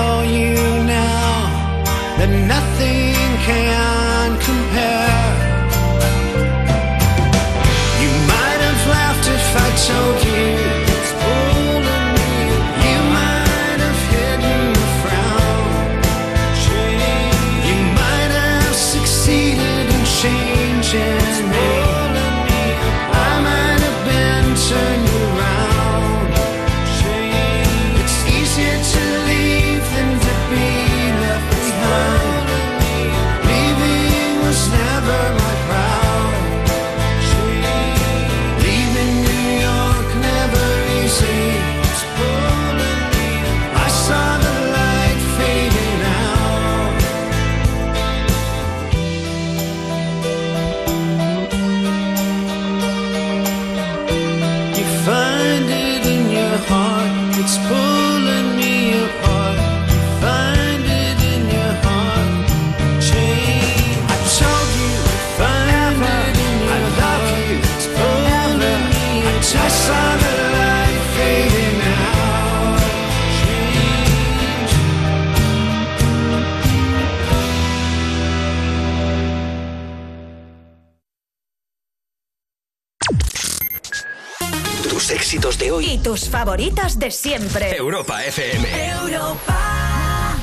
Tus 85.04 85.12
éxitos 85.12 85.58
de 85.58 85.70
hoy. 85.70 85.86
Y 85.86 85.98
tus 85.98 86.30
favoritas 86.30 86.98
de 86.98 87.12
siempre. 87.12 87.76
Europa 87.76 88.24
FM. 88.24 88.66
Europa. 88.90 90.38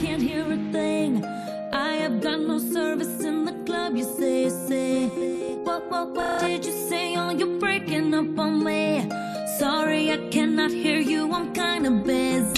can't 0.00 0.22
hear 0.22 0.44
a 0.44 0.56
thing. 0.70 1.24
I 1.72 1.94
have 1.94 2.20
got 2.22 2.38
no 2.38 2.60
service 2.60 3.24
in 3.24 3.44
the 3.44 3.54
club, 3.66 3.96
you 3.96 4.04
say, 4.04 4.48
say. 4.48 5.08
What, 5.64 5.90
what, 5.90 6.14
what 6.14 6.40
did 6.40 6.64
you 6.64 6.88
say? 6.88 7.16
Oh, 7.16 7.30
you're 7.30 7.58
breaking 7.58 8.14
up 8.14 8.38
on 8.38 8.62
me. 8.62 9.10
Sorry, 9.58 10.12
I 10.12 10.28
cannot 10.30 10.70
hear 10.70 11.00
you, 11.00 11.32
I'm 11.32 11.52
kinda 11.52 11.90
busy. 11.90 12.57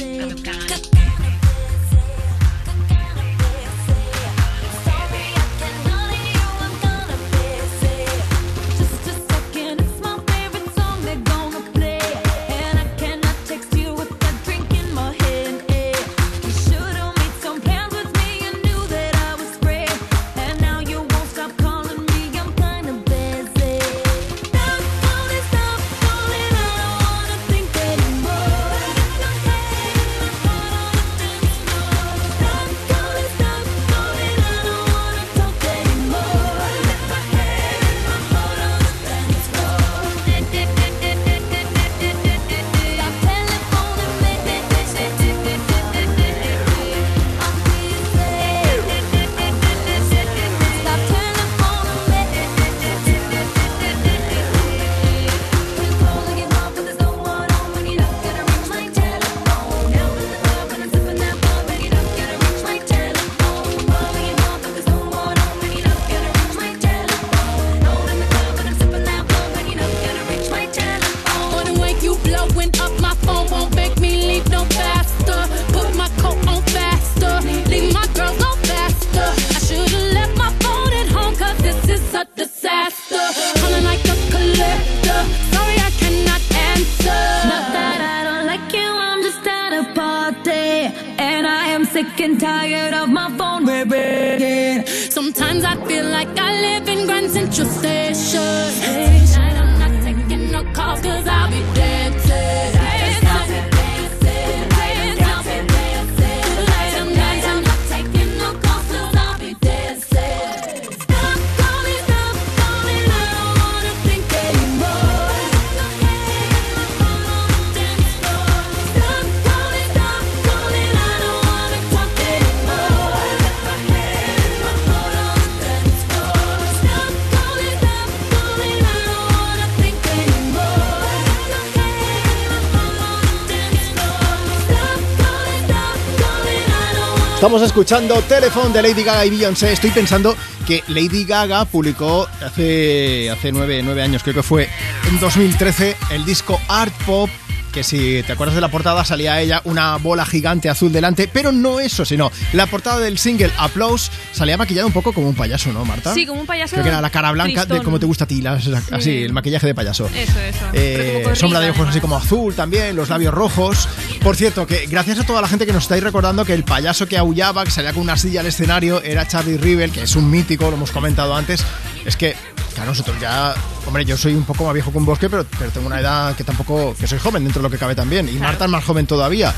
Escuchando 137.71 138.21
Telephone 138.23 138.73
de 138.73 138.83
Lady 138.83 139.05
Gaga 139.05 139.25
y 139.25 139.31
Beyoncé. 139.31 139.73
Estoy 139.73 139.93
pensando 139.93 140.35
que 140.67 140.83
Lady 140.89 141.25
Gaga 141.25 141.65
publicó 141.67 142.27
hace, 142.45 143.31
hace 143.31 143.53
nueve, 143.53 143.81
nueve 143.85 144.03
años, 144.03 144.25
creo 144.25 144.35
que 144.35 144.43
fue 144.43 144.69
en 145.09 145.21
2013, 145.21 145.97
el 146.11 146.25
disco 146.25 146.61
Art 146.67 146.93
Pop. 147.07 147.31
Que 147.73 147.85
si 147.85 148.25
te 148.25 148.33
acuerdas 148.33 148.57
de 148.57 148.61
la 148.61 148.67
portada 148.67 149.05
salía 149.05 149.41
ella 149.41 149.63
una 149.63 149.97
bola 149.99 150.27
gigante 150.27 150.69
azul 150.69 150.91
delante, 150.91 151.29
pero 151.29 151.53
no 151.53 151.79
eso, 151.79 152.05
sino 152.05 152.33
la 152.53 152.67
portada 152.67 152.99
del 152.99 153.17
single 153.17 153.53
Applause 153.57 154.11
salía 154.33 154.57
maquillada 154.57 154.89
un 154.89 154.93
poco 154.93 155.13
como 155.13 155.29
un 155.29 155.37
payaso, 155.37 155.73
¿no, 155.73 155.85
Marta? 155.85 156.13
Sí, 156.13 156.27
como 156.27 156.41
un 156.41 156.47
payaso. 156.49 156.73
Creo 156.73 156.83
que 156.83 156.89
era 156.89 157.01
la 157.01 157.11
cara 157.11 157.31
blanca 157.31 157.67
de 157.67 157.81
cómo 157.85 158.01
te 158.01 158.07
gusta 158.07 158.25
a 158.25 158.27
ti, 158.27 158.43
así, 158.45 159.23
el 159.23 159.33
maquillaje 159.33 159.69
de 159.69 159.75
payaso. 159.77 160.09
Eso, 160.09 160.41
eso. 160.41 160.65
Eh, 160.73 161.25
sombra 161.35 161.61
de 161.61 161.71
ojos 161.71 161.89
así 161.89 162.01
como 162.01 162.17
azul 162.17 162.53
también, 162.57 162.97
los 162.97 163.09
labios 163.09 163.33
rojos. 163.33 163.89
Por 164.23 164.37
cierto, 164.37 164.67
que 164.67 164.87
gracias 164.87 165.19
a 165.19 165.25
toda 165.25 165.41
la 165.41 165.49
gente 165.49 165.65
que 165.67 165.73
nos 165.73 165.85
estáis 165.85 166.03
recordando 166.03 166.45
que 166.45 166.53
el 166.53 166.63
payaso 166.63 167.07
que 167.09 167.17
aullaba, 167.17 167.65
que 167.65 167.71
salía 167.71 167.93
con 167.95 168.03
una 168.03 168.19
silla 168.19 168.41
al 168.41 168.47
escenario, 168.47 169.03
era 169.03 169.27
Charlie 169.27 169.57
Rivel, 169.57 169.91
que 169.93 170.03
es 170.03 170.15
un 170.15 170.31
mítico, 170.31 170.69
lo 170.71 170.77
hemos 170.77 170.91
comentado 170.91 171.35
antes. 171.35 171.65
Es 172.05 172.17
que, 172.17 172.37
claro, 172.75 172.91
nosotros 172.91 173.17
ya. 173.19 173.55
Hombre, 173.87 174.05
yo 174.05 174.19
soy 174.19 174.35
un 174.35 174.45
poco 174.45 174.65
más 174.65 174.75
viejo 174.75 174.93
que 174.93 174.99
un 174.99 175.07
bosque, 175.07 175.31
pero, 175.31 175.47
pero 175.59 175.71
tengo 175.71 175.87
una 175.87 176.01
edad 176.01 176.37
que 176.37 176.45
tampoco. 176.45 176.95
que 177.01 177.07
soy 177.07 177.19
joven 177.19 177.45
dentro 177.45 177.63
de 177.63 177.69
lo 177.69 177.71
que 177.73 177.79
cabe 177.79 177.95
también. 177.95 178.29
Y 178.29 178.33
Marta 178.33 178.67
es 178.67 178.71
más 178.71 178.85
joven 178.85 179.07
todavía. 179.07 179.55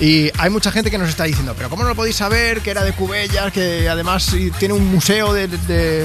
Y 0.00 0.30
hay 0.38 0.50
mucha 0.50 0.72
gente 0.72 0.90
que 0.90 0.98
nos 0.98 1.08
está 1.08 1.24
diciendo, 1.24 1.54
pero 1.56 1.70
¿cómo 1.70 1.84
no 1.84 1.90
lo 1.90 1.94
podéis 1.94 2.16
saber? 2.16 2.62
Que 2.62 2.70
era 2.72 2.82
de 2.82 2.92
Cubellas, 2.92 3.52
que 3.52 3.88
además 3.88 4.34
tiene 4.58 4.74
un 4.74 4.86
museo 4.90 5.32
de, 5.32 5.46
de- 5.46 6.04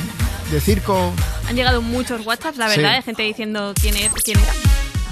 de 0.51 0.61
circo. 0.61 1.11
Han 1.49 1.55
llegado 1.55 1.81
muchos 1.81 2.23
WhatsApps, 2.23 2.57
la 2.59 2.69
Sí. 2.69 2.77
verdad, 2.81 2.97
de 2.97 3.01
gente 3.01 3.23
diciendo 3.23 3.73
quién 3.81 3.95
era. 3.97 4.13
Quién 4.23 4.37
era. 4.39 4.53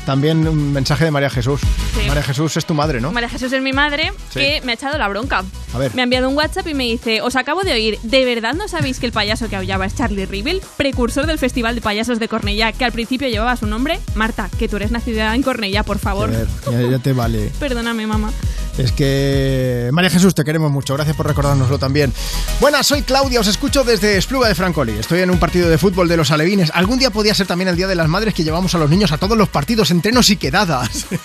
También 0.06 0.48
un 0.48 0.74
mensaje 0.74 1.06
de 1.06 1.12
María 1.12 1.30
Jesús. 1.32 1.62
María 2.08 2.24
Jesús 2.24 2.58
es 2.58 2.66
tu 2.66 2.74
madre, 2.74 3.00
¿no? 3.02 3.12
María 3.12 3.30
Jesús 3.30 3.52
es 3.54 3.62
mi 3.62 3.74
madre, 3.74 4.12
Sí. 4.32 4.40
que 4.40 4.62
me 4.64 4.72
ha 4.72 4.76
echado 4.76 4.98
la 4.98 5.08
bronca. 5.08 5.44
A 5.74 5.78
ver. 5.78 5.94
Me 5.96 6.02
ha 6.02 6.04
enviado 6.04 6.30
un 6.30 6.36
WhatsApp 6.36 6.68
y 6.68 6.74
me 6.74 6.84
dice, 6.84 7.22
os 7.22 7.36
acabo 7.36 7.62
de 7.62 7.72
oír, 7.74 8.00
¿de 8.04 8.26
verdad 8.26 8.54
no 8.54 8.68
sabéis 8.68 9.00
que 9.00 9.06
el 9.06 9.12
payaso 9.12 9.50
que 9.50 9.56
aullaba 9.56 9.86
es 9.86 9.96
Charlie 9.96 10.26
Rivel, 10.26 10.62
precursor 10.78 11.26
del 11.26 11.40
Festival 11.40 11.76
de 11.76 11.82
Payasos 11.82 12.20
de 12.20 12.28
Cornellá, 12.28 12.72
que 12.72 12.86
al 12.86 12.92
principio 12.92 13.28
llevaba 13.28 13.56
su 13.56 13.66
nombre? 13.66 14.00
Marta, 14.16 14.50
que 14.60 14.68
tú 14.68 14.76
eres 14.78 14.92
nacida 14.92 15.34
en 15.36 15.42
Cornellá, 15.44 15.84
por 15.84 15.98
favor. 16.00 16.30
A 16.30 16.38
ver, 16.38 16.48
ya, 16.86 16.92
ya 16.92 17.00
te 17.00 17.14
vale. 17.14 17.52
Perdóname, 17.60 18.06
mamá. 18.08 18.32
Es 18.78 18.92
que 18.92 19.90
María 19.94 20.10
Jesús, 20.10 20.34
te 20.34 20.44
queremos 20.44 20.72
mucho. 20.72 20.96
Gracias 20.96 21.16
por 21.16 21.28
recordárnoslo 21.28 21.78
también. 21.78 22.12
Buenas, 22.60 22.88
soy 22.88 23.04
Claudia, 23.04 23.40
os 23.40 23.46
escucho 23.48 23.84
desde 23.84 24.18
Espluga 24.18 24.48
de 24.48 24.56
Francoli. 24.56 24.94
Estoy 24.94 25.20
en 25.22 25.30
un 25.30 25.38
partido 25.38 25.70
de 25.70 25.78
fútbol 25.78 26.08
de 26.08 26.18
los 26.18 26.32
alevines. 26.32 26.72
Algún 26.74 26.98
día 26.98 27.12
podía 27.12 27.36
ser 27.36 27.46
también 27.46 27.68
el 27.68 27.76
Día 27.76 27.86
de 27.88 27.94
las 27.94 28.08
Madres 28.08 28.34
que 28.34 28.44
llevamos 28.44 28.74
a 28.74 28.80
los 28.80 28.90
niños 28.90 29.12
a 29.12 29.18
todos 29.20 29.38
los 29.38 29.48
partidos, 29.50 29.92
entrenos 29.92 30.30
y 30.32 30.38
quedadas. 30.38 31.06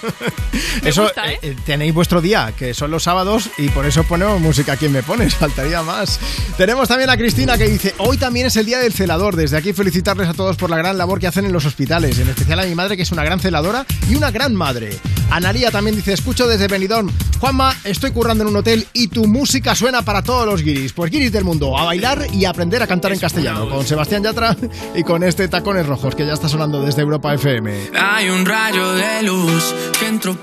eso 0.84 1.04
gusta, 1.04 1.30
¿eh? 1.32 1.38
eh, 1.42 1.56
tenéis 1.64 1.94
vuestro 1.94 2.20
día, 2.20 2.52
que 2.56 2.74
son 2.74 2.90
los 2.90 3.02
sábados, 3.02 3.50
y 3.58 3.68
por 3.68 3.86
eso 3.86 4.04
ponemos 4.04 4.40
música. 4.40 4.76
¿Quién 4.76 4.92
me 4.92 5.02
pones? 5.02 5.34
Faltaría 5.38 5.82
más. 5.82 6.18
Tenemos 6.56 6.88
también 6.88 7.10
a 7.10 7.16
Cristina 7.16 7.58
que 7.58 7.68
dice: 7.68 7.94
Hoy 7.98 8.16
también 8.16 8.46
es 8.46 8.56
el 8.56 8.66
Día 8.66 8.78
del 8.78 8.92
Celador. 8.92 9.36
Desde 9.36 9.56
aquí 9.56 9.72
felicitarles 9.72 10.28
a 10.28 10.34
todos 10.34 10.56
por 10.56 10.70
la 10.70 10.76
gran 10.76 10.98
labor 10.98 11.20
que 11.20 11.26
hacen 11.26 11.44
en 11.44 11.52
los 11.52 11.64
hospitales, 11.64 12.18
en 12.18 12.28
especial 12.28 12.60
a 12.60 12.64
mi 12.64 12.74
madre, 12.74 12.96
que 12.96 13.02
es 13.02 13.12
una 13.12 13.24
gran 13.24 13.40
celadora 13.40 13.86
y 14.08 14.14
una 14.14 14.30
gran 14.30 14.54
madre. 14.54 14.90
Analía 15.30 15.70
también 15.70 15.96
dice: 15.96 16.12
Escucho 16.12 16.46
desde 16.46 16.68
Benidorm. 16.68 17.10
Juanma, 17.40 17.74
estoy 17.84 18.10
currando 18.10 18.42
en 18.42 18.50
un 18.50 18.56
hotel 18.56 18.86
y 18.92 19.08
tu 19.08 19.26
música 19.26 19.74
suena 19.74 20.02
para 20.02 20.22
todos 20.22 20.46
los 20.46 20.62
guiris. 20.62 20.92
Pues 20.92 21.10
guiris 21.10 21.32
del 21.32 21.44
mundo, 21.44 21.78
a 21.78 21.84
bailar 21.84 22.26
y 22.32 22.44
a 22.44 22.50
aprender 22.50 22.82
a 22.82 22.86
cantar 22.86 23.12
en 23.12 23.18
castellano. 23.18 23.68
Con 23.68 23.86
Sebastián 23.86 24.22
Yatra 24.24 24.56
y 24.94 25.04
con 25.04 25.22
este 25.22 25.46
Tacones 25.48 25.86
Rojos 25.86 26.14
que 26.14 26.26
ya 26.26 26.32
está 26.32 26.48
sonando 26.48 26.82
desde 26.82 27.02
Europa 27.02 27.34
FM. 27.34 27.90
Hay 27.98 28.28
un 28.28 28.44
rayo 28.44 28.92
de 28.94 29.22
luz 29.22 29.74
que 29.98 30.06
entró 30.06 30.42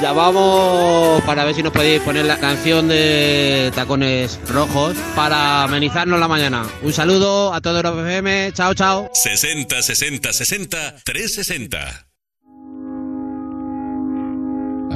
Días. 0.00 0.02
Llamamos 0.02 1.22
para 1.22 1.44
ver 1.44 1.54
si 1.54 1.62
nos 1.62 1.72
podéis 1.72 2.00
poner 2.02 2.24
la 2.24 2.38
canción 2.38 2.88
de 2.88 3.72
Tacones 3.74 4.38
Rojos 4.48 4.96
para 5.14 5.64
amenizarnos 5.64 6.18
la 6.20 6.28
mañana. 6.28 6.64
Un 6.82 6.92
saludo 6.92 7.52
a 7.52 7.60
todo 7.60 7.76
Europa 7.78 8.00
FM. 8.00 8.52
Chao, 8.52 8.74
chao. 8.74 9.10
60 9.12 9.82
60 9.82 10.32
60 10.32 10.94
360. 11.04 12.06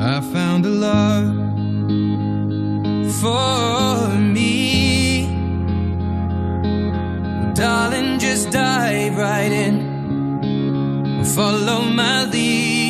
I 0.02 0.20
found 0.32 0.64
a 0.64 0.68
love 0.68 1.26
for 3.20 4.08
me. 4.18 5.26
Darling, 7.54 8.18
just 8.18 8.50
dive 8.50 9.16
right 9.18 9.52
in. 9.52 9.90
Follow 11.34 11.82
my 11.82 12.24
lead. 12.24 12.89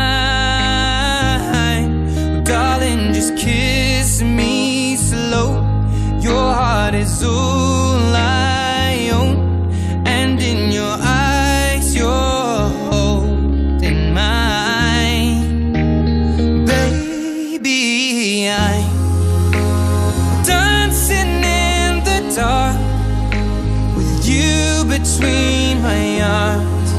Between 24.91 25.81
my 25.81 26.21
arms. 26.21 26.91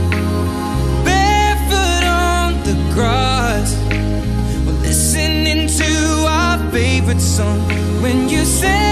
Barefoot 1.05 2.05
on 2.05 2.53
the 2.65 2.75
grass. 2.95 3.77
Listening 4.83 5.69
to 5.69 5.93
our 6.27 6.59
favorite 6.71 7.21
song. 7.21 7.61
When 8.03 8.29
you 8.29 8.45
said 8.45 8.92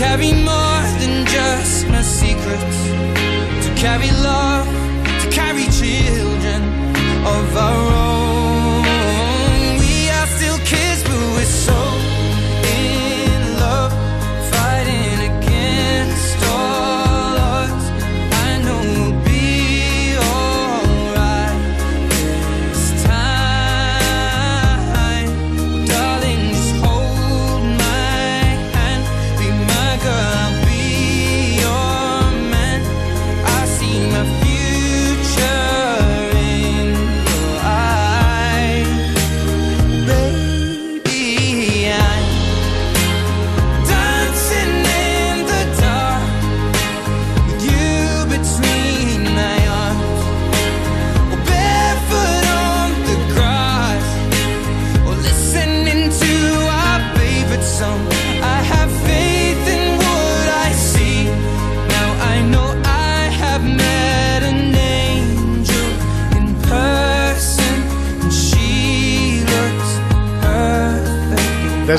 Carry 0.00 0.32
more 0.32 0.80
than 0.98 1.26
just 1.26 1.86
my 1.88 2.00
secrets, 2.00 2.78
to 3.64 3.70
carry 3.76 4.10
love, 4.22 4.66
to 5.22 5.30
carry 5.30 5.66
children 5.80 6.62
of 7.26 7.54
our 7.54 7.89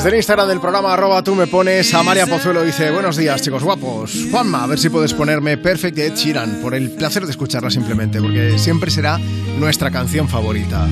Desde 0.02 0.16
el 0.16 0.16
Instagram 0.16 0.48
del 0.48 0.58
programa 0.58 0.94
arroba 0.94 1.22
tú 1.22 1.36
me 1.36 1.46
pones 1.46 1.94
a 1.94 2.02
María 2.02 2.26
Pozuelo 2.26 2.64
dice 2.64 2.90
Buenos 2.90 3.16
días 3.16 3.40
chicos 3.40 3.62
guapos 3.62 4.26
Juanma, 4.32 4.64
a 4.64 4.66
ver 4.66 4.80
si 4.80 4.88
puedes 4.88 5.14
ponerme 5.14 5.56
Perfect 5.58 5.96
Ed 5.96 6.14
Sheeran 6.16 6.60
Por 6.60 6.74
el 6.74 6.90
placer 6.90 7.24
de 7.24 7.30
escucharla 7.30 7.70
simplemente 7.70 8.20
Porque 8.20 8.58
siempre 8.58 8.90
será 8.90 9.20
nuestra 9.60 9.92
canción 9.92 10.28
favorita. 10.28 10.88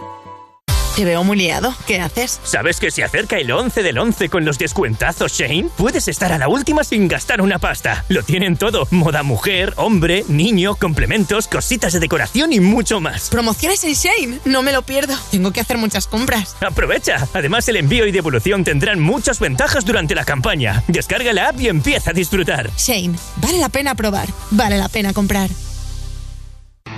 Te 0.98 1.04
veo 1.04 1.22
muy 1.22 1.36
liado. 1.36 1.72
¿Qué 1.86 2.00
haces? 2.00 2.40
¿Sabes 2.42 2.80
que 2.80 2.90
se 2.90 3.04
acerca 3.04 3.38
el 3.38 3.52
11 3.52 3.84
del 3.84 3.98
11 3.98 4.28
con 4.28 4.44
los 4.44 4.58
descuentazos 4.58 5.32
Shane? 5.32 5.68
Puedes 5.76 6.08
estar 6.08 6.32
a 6.32 6.38
la 6.38 6.48
última 6.48 6.82
sin 6.82 7.06
gastar 7.06 7.40
una 7.40 7.60
pasta. 7.60 8.04
Lo 8.08 8.24
tienen 8.24 8.56
todo. 8.56 8.88
Moda 8.90 9.22
mujer, 9.22 9.74
hombre, 9.76 10.24
niño, 10.26 10.74
complementos, 10.74 11.46
cositas 11.46 11.92
de 11.92 12.00
decoración 12.00 12.52
y 12.52 12.58
mucho 12.58 13.00
más. 13.00 13.30
Promociones 13.30 13.84
en 13.84 13.92
Shane. 13.92 14.40
No 14.44 14.62
me 14.62 14.72
lo 14.72 14.82
pierdo. 14.82 15.14
Tengo 15.30 15.52
que 15.52 15.60
hacer 15.60 15.78
muchas 15.78 16.08
compras. 16.08 16.56
Aprovecha. 16.60 17.28
Además, 17.32 17.68
el 17.68 17.76
envío 17.76 18.04
y 18.04 18.10
devolución 18.10 18.64
tendrán 18.64 18.98
muchas 18.98 19.38
ventajas 19.38 19.84
durante 19.84 20.16
la 20.16 20.24
campaña. 20.24 20.82
Descarga 20.88 21.32
la 21.32 21.50
app 21.50 21.60
y 21.60 21.68
empieza 21.68 22.10
a 22.10 22.12
disfrutar. 22.12 22.72
Shane, 22.76 23.16
vale 23.36 23.58
la 23.58 23.68
pena 23.68 23.94
probar. 23.94 24.26
Vale 24.50 24.76
la 24.76 24.88
pena 24.88 25.12
comprar. 25.12 25.48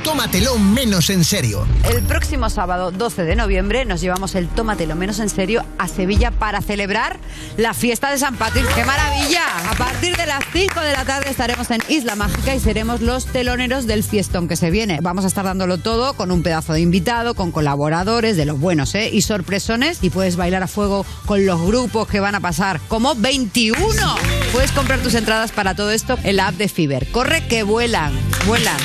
Tómatelo 0.04 0.58
menos 0.58 1.10
en 1.10 1.24
serio. 1.24 1.66
El 1.84 2.02
próximo 2.02 2.48
sábado 2.48 2.90
12 2.90 3.24
de 3.24 3.36
noviembre 3.36 3.84
nos 3.84 4.00
llevamos 4.00 4.34
el 4.34 4.48
Tómatelo 4.48 4.96
menos 4.96 5.18
en 5.18 5.28
serio 5.28 5.64
a 5.78 5.88
Sevilla 5.88 6.30
para 6.30 6.62
celebrar 6.62 7.18
la 7.56 7.74
fiesta 7.74 8.10
de 8.10 8.18
San 8.18 8.36
Patrick. 8.36 8.66
¡Qué 8.74 8.84
maravilla! 8.84 9.42
A 9.70 9.74
partir 9.74 10.16
de 10.16 10.26
las 10.26 10.42
5 10.52 10.80
de 10.80 10.92
la 10.92 11.04
tarde 11.04 11.30
estaremos 11.30 11.70
en 11.70 11.82
Isla 11.88 12.16
Mágica 12.16 12.54
y 12.54 12.60
seremos 12.60 13.00
los 13.02 13.26
teloneros 13.26 13.86
del 13.86 14.02
fiestón 14.02 14.48
que 14.48 14.56
se 14.56 14.70
viene. 14.70 14.98
Vamos 15.02 15.24
a 15.24 15.28
estar 15.28 15.44
dándolo 15.44 15.78
todo 15.78 16.14
con 16.14 16.30
un 16.30 16.42
pedazo 16.42 16.72
de 16.72 16.80
invitado, 16.80 17.34
con 17.34 17.52
colaboradores 17.52 18.36
de 18.36 18.46
los 18.46 18.58
buenos, 18.58 18.94
¿eh? 18.94 19.10
Y 19.12 19.22
sorpresones 19.22 19.98
y 20.02 20.10
puedes 20.10 20.36
bailar 20.36 20.62
a 20.62 20.66
fuego 20.66 21.04
con 21.26 21.44
los 21.44 21.60
grupos 21.60 22.08
que 22.08 22.20
van 22.20 22.34
a 22.34 22.40
pasar 22.40 22.80
como 22.88 23.14
21. 23.14 23.78
Puedes 24.52 24.72
comprar 24.72 25.00
tus 25.00 25.14
entradas 25.14 25.52
para 25.52 25.74
todo 25.74 25.90
esto 25.90 26.18
en 26.22 26.36
la 26.36 26.48
app 26.48 26.54
de 26.54 26.68
Fiber. 26.68 27.10
Corre 27.10 27.46
que 27.46 27.62
vuelan, 27.62 28.12
vuelan. 28.46 28.78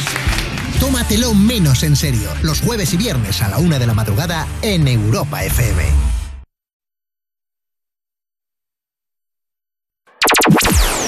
Tómatelo 0.80 1.34
menos 1.34 1.84
en 1.84 1.96
serio. 1.96 2.30
Los 2.42 2.62
jueves 2.62 2.94
y 2.94 2.98
viernes 2.98 3.42
a 3.42 3.50
la 3.50 3.58
una 3.58 3.80
de 3.80 3.88
la 3.88 3.94
madrugada 3.94 4.48
en 4.62 4.88
Europa 4.88 5.44
FM. 5.44 5.84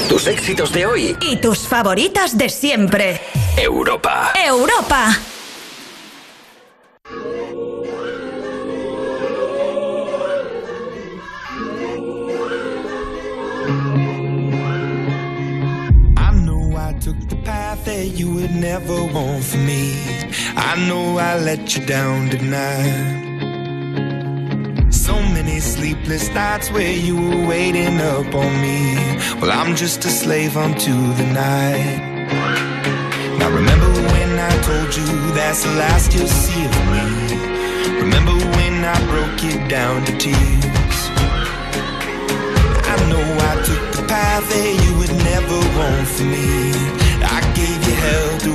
Tus 0.10 0.28
éxitos 0.28 0.72
de 0.72 0.86
hoy. 0.86 1.18
Y 1.22 1.36
tus 1.38 1.60
favoritas 1.60 2.38
de 2.38 2.50
siempre. 2.50 3.22
Europa. 3.58 4.32
Europa. 4.36 5.18
Took 17.08 17.30
the 17.30 17.38
path 17.38 17.86
that 17.86 18.08
you 18.20 18.34
would 18.34 18.54
never 18.54 18.98
want 19.14 19.42
for 19.42 19.62
me. 19.72 19.96
I 20.58 20.72
know 20.88 21.18
I 21.18 21.40
let 21.40 21.74
you 21.74 21.86
down 21.86 22.30
tonight. 22.30 23.24
So 24.92 25.14
many 25.36 25.62
sleepless 25.62 26.28
nights 26.34 26.70
where 26.70 26.92
you 27.08 27.16
were 27.16 27.48
waiting 27.48 27.98
up 28.02 28.36
on 28.36 28.52
me. 28.62 28.80
Well, 29.40 29.52
I'm 29.52 29.74
just 29.74 30.04
a 30.04 30.10
slave 30.10 30.58
unto 30.58 30.94
the 31.20 31.28
night. 31.48 32.00
Now 33.40 33.50
remember 33.60 33.92
when 34.12 34.32
I 34.50 34.54
told 34.68 34.90
you 35.00 35.08
that's 35.32 35.64
the 35.64 35.74
last 35.84 36.14
you'll 36.14 36.36
see 36.44 36.62
of 36.72 36.76
me. 36.94 37.08
Remember 38.04 38.36
when 38.58 38.76
I 38.84 38.98
broke 39.12 39.40
you 39.48 39.56
down 39.70 40.04
to 40.08 40.14
tears. 40.18 41.00
I 42.92 42.96
know 43.12 43.26
I 43.52 43.54
took 43.68 43.86
the 43.96 44.04
path 44.10 44.46
that 44.54 44.72
you 44.84 44.92
would 45.00 45.16
never 45.32 45.58
want 45.78 46.08
for 46.10 46.24
me. 46.36 46.97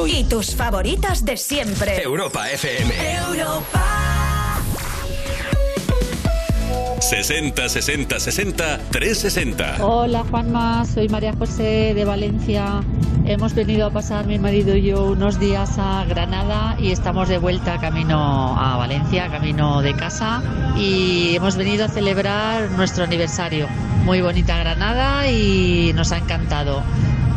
Hoy. 0.00 0.12
Y 0.12 0.24
tus 0.24 0.54
favoritas 0.54 1.24
de 1.24 1.36
siempre. 1.36 2.02
Europa 2.02 2.50
FM. 2.50 2.92
Europa. 3.16 4.00
60 7.00 7.68
60 7.68 8.20
60 8.20 8.78
360. 8.90 9.84
Hola 9.84 10.24
Juanma, 10.30 10.84
soy 10.84 11.08
María 11.08 11.32
José 11.36 11.92
de 11.94 12.04
Valencia. 12.04 12.82
Hemos 13.24 13.54
venido 13.54 13.86
a 13.86 13.90
pasar 13.90 14.26
mi 14.26 14.38
marido 14.38 14.76
y 14.76 14.82
yo 14.82 15.06
unos 15.06 15.40
días 15.40 15.78
a 15.78 16.04
Granada 16.04 16.76
y 16.78 16.92
estamos 16.92 17.28
de 17.28 17.38
vuelta 17.38 17.78
camino 17.78 18.56
a 18.58 18.76
Valencia, 18.76 19.28
camino 19.28 19.82
de 19.82 19.94
casa 19.96 20.42
y 20.76 21.36
hemos 21.36 21.56
venido 21.56 21.86
a 21.86 21.88
celebrar 21.88 22.70
nuestro 22.72 23.04
aniversario. 23.04 23.66
Muy 24.04 24.20
bonita 24.20 24.58
Granada 24.58 25.26
y 25.28 25.92
nos 25.94 26.12
ha 26.12 26.18
encantado. 26.18 26.82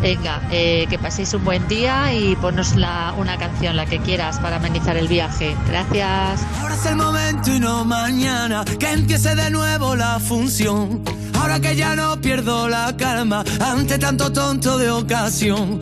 Venga, 0.03 0.41
eh, 0.51 0.85
que 0.89 0.99
paséis 0.99 1.33
un 1.33 1.45
buen 1.45 1.65
día 1.69 2.13
y 2.13 2.35
ponnos 2.35 2.75
la- 2.75 3.13
una 3.17 3.37
canción, 3.37 3.77
la 3.77 3.85
que 3.85 3.99
quieras, 3.99 4.37
para 4.39 4.57
amenizar 4.57 4.97
el 4.97 5.07
viaje. 5.07 5.55
Gracias. 5.65 6.41
Ahora 6.59 6.75
es 6.75 6.85
el 6.85 6.97
momento 6.97 7.49
y 7.55 7.59
no 7.61 7.85
mañana 7.85 8.65
que 8.77 8.91
empiece 8.91 9.33
de 9.33 9.49
nuevo 9.49 9.95
la 9.95 10.19
función. 10.19 11.01
Ahora 11.39 11.61
que 11.61 11.77
ya 11.77 11.95
no 11.95 12.19
pierdo 12.19 12.67
la 12.67 12.93
calma 12.97 13.45
ante 13.61 13.97
tanto 13.97 14.31
tonto 14.33 14.77
de 14.77 14.91
ocasión. 14.91 15.81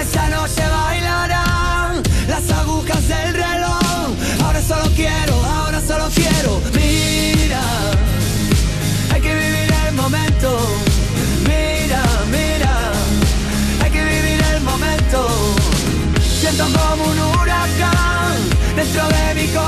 Esa 0.00 0.28
noche 0.28 0.62
bailarán 0.68 2.02
las 2.28 2.50
agujas 2.50 3.08
del 3.08 3.34
reloj. 3.34 4.14
Ahora 4.44 4.62
solo 4.62 4.88
quiero, 4.94 5.34
ahora 5.44 5.80
solo 5.80 6.08
quiero. 6.14 6.60
Mira, 6.72 7.60
hay 9.12 9.20
que 9.20 9.34
vivir 9.34 9.74
el 9.88 9.94
momento. 9.94 10.60
Mira, 11.42 12.02
mira, 12.30 12.92
hay 13.82 13.90
que 13.90 14.04
vivir 14.04 14.40
el 14.54 14.60
momento. 14.62 15.56
Siento 16.40 16.64
como 16.64 17.04
un 17.04 17.18
huracán 17.18 18.36
dentro 18.76 19.02
de 19.08 19.34
mi 19.34 19.48
corazón 19.48 19.67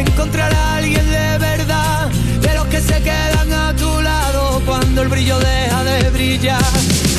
Encontrar 0.00 0.52
a 0.54 0.76
alguien 0.76 1.04
de 1.10 1.38
verdad. 1.38 2.08
De 2.40 2.54
los 2.54 2.66
que 2.66 2.80
se 2.80 3.02
quedan 3.02 3.52
a 3.52 3.74
tu 3.74 4.00
lado 4.00 4.62
cuando 4.64 5.02
el 5.02 5.08
brillo 5.08 5.38
deja 5.38 5.84
de 5.84 6.10
brillar. 6.10 6.72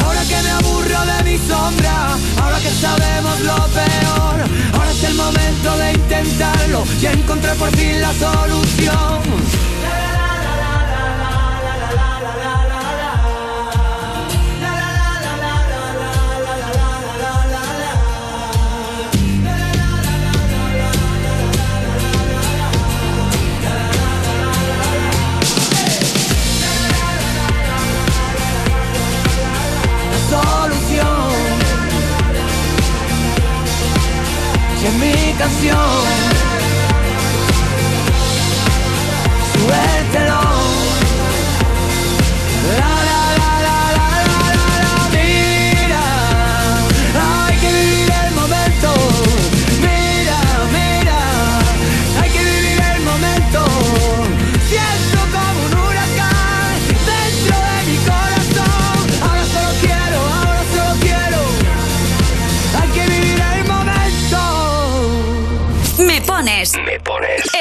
Ahora 0.04 0.22
que 0.24 0.42
me 0.42 0.50
aburro 0.50 1.00
de 1.12 1.24
mi 1.24 1.38
sombra, 1.38 2.18
ahora 2.42 2.60
que 2.60 2.70
sabemos 2.70 3.40
lo 3.42 3.58
peor, 3.80 4.36
ahora 4.74 4.92
es 4.92 5.04
el 5.04 5.16
momento 5.16 5.78
de 5.78 5.92
intentarlo 5.94 6.84
y 7.02 7.06
encontrar 7.06 7.56
por 7.58 7.70
fin 7.76 8.02
la 8.02 8.14
solución. 8.14 9.69
En 34.90 35.00
mi 35.00 35.34
canción, 35.38 35.78
suéltelo. 39.54 40.49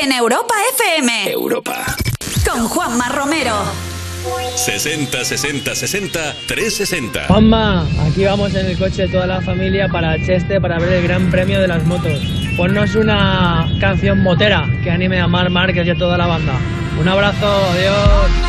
En 0.09 0.15
Europa 0.15 0.55
FM. 0.75 1.31
Europa. 1.33 1.85
Con 2.49 2.67
Juanma 2.67 3.11
Romero. 3.11 3.53
60 4.57 5.23
60 5.23 5.75
60 5.75 6.35
360. 6.47 7.27
Juanma, 7.27 7.87
aquí 8.07 8.25
vamos 8.25 8.55
en 8.55 8.65
el 8.65 8.78
coche 8.78 9.03
de 9.03 9.09
toda 9.09 9.27
la 9.27 9.43
familia 9.43 9.87
para 9.89 10.17
Cheste 10.25 10.62
para 10.62 10.78
ver 10.78 10.95
el 10.95 11.03
Gran 11.03 11.31
Premio 11.31 11.61
de 11.61 11.69
las 11.69 11.85
Motos. 11.85 12.20
Ponnos 12.57 12.95
una 12.95 13.70
canción 13.83 14.23
motera 14.23 14.67
que 14.83 14.91
anime 14.91 15.20
a 15.20 15.28
Mar 15.28 15.51
Márquez 15.51 15.87
y 15.87 15.91
a 15.91 15.95
toda 15.95 16.17
la 16.17 16.27
banda. 16.27 16.59
Un 16.99 17.07
abrazo, 17.07 17.47
adiós. 17.73 18.49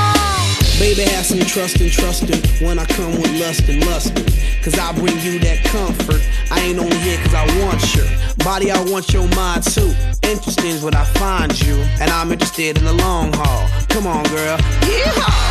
Baby, 0.91 1.09
have 1.11 1.25
some 1.25 1.39
trust 1.39 1.79
and 1.79 1.89
trusting 1.89 2.67
when 2.67 2.77
I 2.77 2.83
come 2.83 3.13
with 3.13 3.31
lust 3.39 3.69
and 3.69 3.79
lusting. 3.85 4.25
Cause 4.61 4.77
I 4.77 4.91
bring 4.91 5.17
you 5.21 5.39
that 5.39 5.63
comfort. 5.63 6.21
I 6.51 6.59
ain't 6.59 6.79
only 6.79 6.97
here 6.97 7.17
cause 7.23 7.33
I 7.33 7.45
want 7.63 7.95
your 7.95 8.05
body, 8.43 8.71
I 8.71 8.83
want 8.91 9.13
your 9.13 9.25
mind 9.29 9.63
too. 9.63 9.93
Interesting 10.23 10.71
is 10.71 10.83
what 10.83 10.93
I 10.93 11.05
find 11.13 11.57
you, 11.61 11.75
and 12.01 12.11
I'm 12.11 12.33
interested 12.33 12.77
in 12.77 12.83
the 12.83 12.91
long 12.91 13.31
haul. 13.31 13.69
Come 13.87 14.05
on, 14.05 14.25
girl. 14.25 14.57
Yeehaw! 14.57 15.50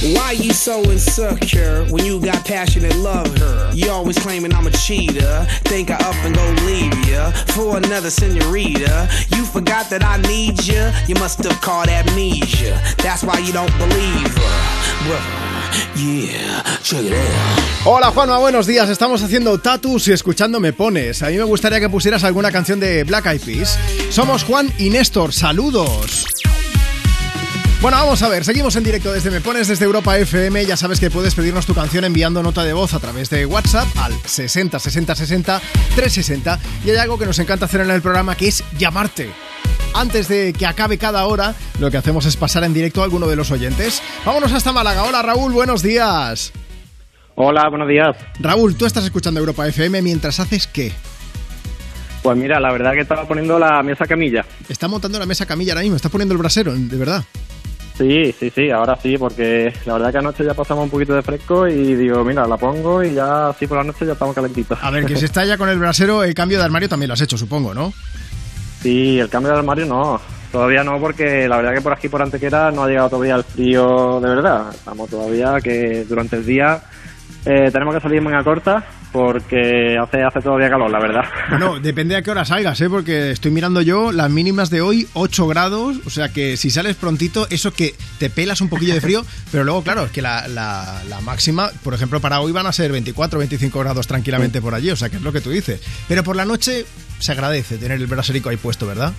Why 0.00 0.30
you 0.30 0.52
so 0.52 0.80
insecure 0.84 1.84
when 1.86 2.04
you 2.04 2.20
got 2.20 2.44
passionate 2.44 2.94
love 2.98 3.36
her? 3.38 3.72
You 3.74 3.90
always 3.90 4.16
claiming 4.16 4.54
I'm 4.54 4.68
a 4.68 4.70
cheater. 4.70 5.44
Think 5.64 5.90
I 5.90 5.96
up 5.96 6.14
and 6.24 6.36
go 6.36 6.46
leave 6.64 6.94
ya 7.08 7.32
for 7.48 7.78
another 7.78 8.08
senorita. 8.08 9.08
You 9.34 9.44
forgot 9.44 9.90
that 9.90 10.04
I 10.04 10.18
need 10.28 10.64
ya. 10.64 10.92
You 11.08 11.16
must 11.16 11.42
have 11.42 11.60
caught 11.60 11.88
amnesia. 11.88 12.80
That's 12.98 13.24
why 13.24 13.38
you 13.40 13.52
don't 13.52 13.76
believe 13.76 14.30
her, 14.38 15.08
brother. 15.08 15.48
Yeah. 15.96 16.62
Hola 17.84 18.12
Juanma, 18.12 18.38
buenos 18.38 18.68
días. 18.68 18.88
Estamos 18.88 19.20
haciendo 19.22 19.58
tatus 19.58 20.06
y 20.06 20.12
escuchando 20.12 20.60
Me 20.60 20.72
Pones. 20.72 21.24
A 21.24 21.28
mí 21.30 21.36
me 21.36 21.42
gustaría 21.42 21.80
que 21.80 21.88
pusieras 21.88 22.22
alguna 22.22 22.52
canción 22.52 22.78
de 22.78 23.02
Black 23.02 23.26
Eyed 23.26 23.40
Peas. 23.40 23.76
Somos 24.10 24.44
Juan 24.44 24.72
y 24.78 24.90
Néstor. 24.90 25.32
Saludos. 25.32 26.24
Bueno, 27.80 27.96
vamos 27.96 28.20
a 28.24 28.28
ver, 28.28 28.44
seguimos 28.44 28.74
en 28.74 28.82
directo 28.82 29.12
desde 29.12 29.30
Me 29.30 29.40
Pones 29.40 29.68
desde 29.68 29.84
Europa 29.84 30.18
FM. 30.18 30.66
Ya 30.66 30.76
sabes 30.76 30.98
que 30.98 31.12
puedes 31.12 31.36
pedirnos 31.36 31.64
tu 31.64 31.74
canción 31.74 32.04
enviando 32.04 32.42
nota 32.42 32.64
de 32.64 32.72
voz 32.72 32.92
a 32.92 32.98
través 32.98 33.30
de 33.30 33.46
WhatsApp 33.46 33.86
al 33.96 34.12
60 34.24 34.80
60 34.80 35.14
60 35.14 35.60
360. 35.94 36.58
Y 36.84 36.90
hay 36.90 36.96
algo 36.96 37.20
que 37.20 37.26
nos 37.26 37.38
encanta 37.38 37.66
hacer 37.66 37.82
en 37.82 37.90
el 37.90 38.02
programa 38.02 38.34
que 38.34 38.48
es 38.48 38.64
llamarte. 38.76 39.30
Antes 39.94 40.26
de 40.26 40.52
que 40.54 40.66
acabe 40.66 40.98
cada 40.98 41.24
hora, 41.26 41.54
lo 41.78 41.88
que 41.88 41.96
hacemos 41.96 42.26
es 42.26 42.36
pasar 42.36 42.64
en 42.64 42.74
directo 42.74 43.00
a 43.00 43.04
alguno 43.04 43.28
de 43.28 43.36
los 43.36 43.52
oyentes. 43.52 44.02
Vámonos 44.26 44.52
hasta 44.52 44.72
Málaga. 44.72 45.04
Hola 45.04 45.22
Raúl, 45.22 45.52
buenos 45.52 45.80
días. 45.80 46.52
Hola, 47.36 47.68
buenos 47.68 47.86
días. 47.86 48.16
Raúl, 48.40 48.74
tú 48.74 48.86
estás 48.86 49.04
escuchando 49.04 49.38
Europa 49.38 49.68
FM 49.68 50.02
mientras 50.02 50.40
haces 50.40 50.66
qué? 50.66 50.92
Pues 52.24 52.36
mira, 52.36 52.58
la 52.58 52.72
verdad 52.72 52.94
que 52.94 53.02
estaba 53.02 53.28
poniendo 53.28 53.56
la 53.56 53.80
mesa 53.84 54.04
camilla. 54.04 54.44
Está 54.68 54.88
montando 54.88 55.20
la 55.20 55.26
mesa 55.26 55.46
camilla 55.46 55.74
ahora 55.74 55.82
mismo, 55.82 55.94
está 55.94 56.08
poniendo 56.08 56.34
el 56.34 56.38
brasero, 56.38 56.74
de 56.74 56.96
verdad. 56.96 57.24
Sí, 57.98 58.32
sí, 58.38 58.48
sí, 58.54 58.70
ahora 58.70 58.96
sí, 59.02 59.18
porque 59.18 59.72
la 59.84 59.94
verdad 59.94 60.12
que 60.12 60.18
anoche 60.18 60.44
ya 60.44 60.54
pasamos 60.54 60.84
un 60.84 60.90
poquito 60.90 61.14
de 61.14 61.22
fresco 61.22 61.66
y 61.66 61.96
digo, 61.96 62.24
mira, 62.24 62.46
la 62.46 62.56
pongo 62.56 63.02
y 63.02 63.12
ya 63.12 63.48
así 63.48 63.66
por 63.66 63.78
la 63.78 63.82
noche 63.82 64.06
ya 64.06 64.12
estamos 64.12 64.36
calentitos. 64.36 64.78
A 64.80 64.90
ver, 64.92 65.04
que 65.04 65.16
si 65.16 65.24
está 65.24 65.44
ya 65.44 65.58
con 65.58 65.68
el 65.68 65.80
brasero, 65.80 66.22
el 66.22 66.32
cambio 66.32 66.58
de 66.58 66.64
armario 66.64 66.88
también 66.88 67.08
lo 67.08 67.14
has 67.14 67.20
hecho, 67.22 67.36
supongo, 67.36 67.74
¿no? 67.74 67.92
Sí, 68.80 69.18
el 69.18 69.28
cambio 69.28 69.50
de 69.50 69.58
armario 69.58 69.86
no, 69.86 70.20
todavía 70.52 70.84
no, 70.84 71.00
porque 71.00 71.48
la 71.48 71.56
verdad 71.56 71.74
que 71.74 71.80
por 71.80 71.92
aquí, 71.92 72.08
por 72.08 72.22
Antequera, 72.22 72.70
no 72.70 72.84
ha 72.84 72.88
llegado 72.88 73.10
todavía 73.10 73.34
el 73.34 73.42
frío 73.42 74.20
de 74.20 74.28
verdad. 74.28 74.70
Estamos 74.72 75.10
todavía 75.10 75.60
que 75.60 76.04
durante 76.08 76.36
el 76.36 76.46
día 76.46 76.80
eh, 77.44 77.70
tenemos 77.72 77.96
que 77.96 78.00
salir 78.00 78.22
manga 78.22 78.44
corta 78.44 78.86
porque 79.12 79.96
hace, 79.98 80.22
hace 80.22 80.40
todavía 80.40 80.68
calor, 80.68 80.90
la 80.90 81.00
verdad. 81.00 81.24
Bueno, 81.50 81.80
depende 81.80 82.16
a 82.16 82.22
qué 82.22 82.30
hora 82.30 82.44
salgas, 82.44 82.80
¿eh? 82.80 82.90
porque 82.90 83.30
estoy 83.30 83.50
mirando 83.50 83.80
yo 83.80 84.12
las 84.12 84.30
mínimas 84.30 84.70
de 84.70 84.80
hoy, 84.80 85.08
8 85.14 85.46
grados, 85.46 85.96
o 86.04 86.10
sea 86.10 86.30
que 86.30 86.56
si 86.56 86.70
sales 86.70 86.96
prontito, 86.96 87.46
eso 87.50 87.72
que 87.72 87.94
te 88.18 88.30
pelas 88.30 88.60
un 88.60 88.68
poquillo 88.68 88.94
de 88.94 89.00
frío, 89.00 89.24
pero 89.52 89.64
luego, 89.64 89.82
claro, 89.82 90.04
es 90.04 90.10
que 90.10 90.22
la, 90.22 90.46
la, 90.48 91.02
la 91.08 91.20
máxima, 91.20 91.70
por 91.82 91.94
ejemplo, 91.94 92.20
para 92.20 92.40
hoy 92.40 92.52
van 92.52 92.66
a 92.66 92.72
ser 92.72 92.92
24, 92.92 93.38
25 93.38 93.78
grados 93.80 94.06
tranquilamente 94.06 94.60
por 94.60 94.74
allí, 94.74 94.90
o 94.90 94.96
sea 94.96 95.08
que 95.08 95.16
es 95.16 95.22
lo 95.22 95.32
que 95.32 95.40
tú 95.40 95.50
dices. 95.50 95.80
Pero 96.06 96.22
por 96.22 96.36
la 96.36 96.44
noche 96.44 96.84
se 97.18 97.32
agradece 97.32 97.78
tener 97.78 98.00
el 98.00 98.06
braserico 98.06 98.48
ahí 98.50 98.56
puesto, 98.56 98.86
¿verdad? 98.86 99.12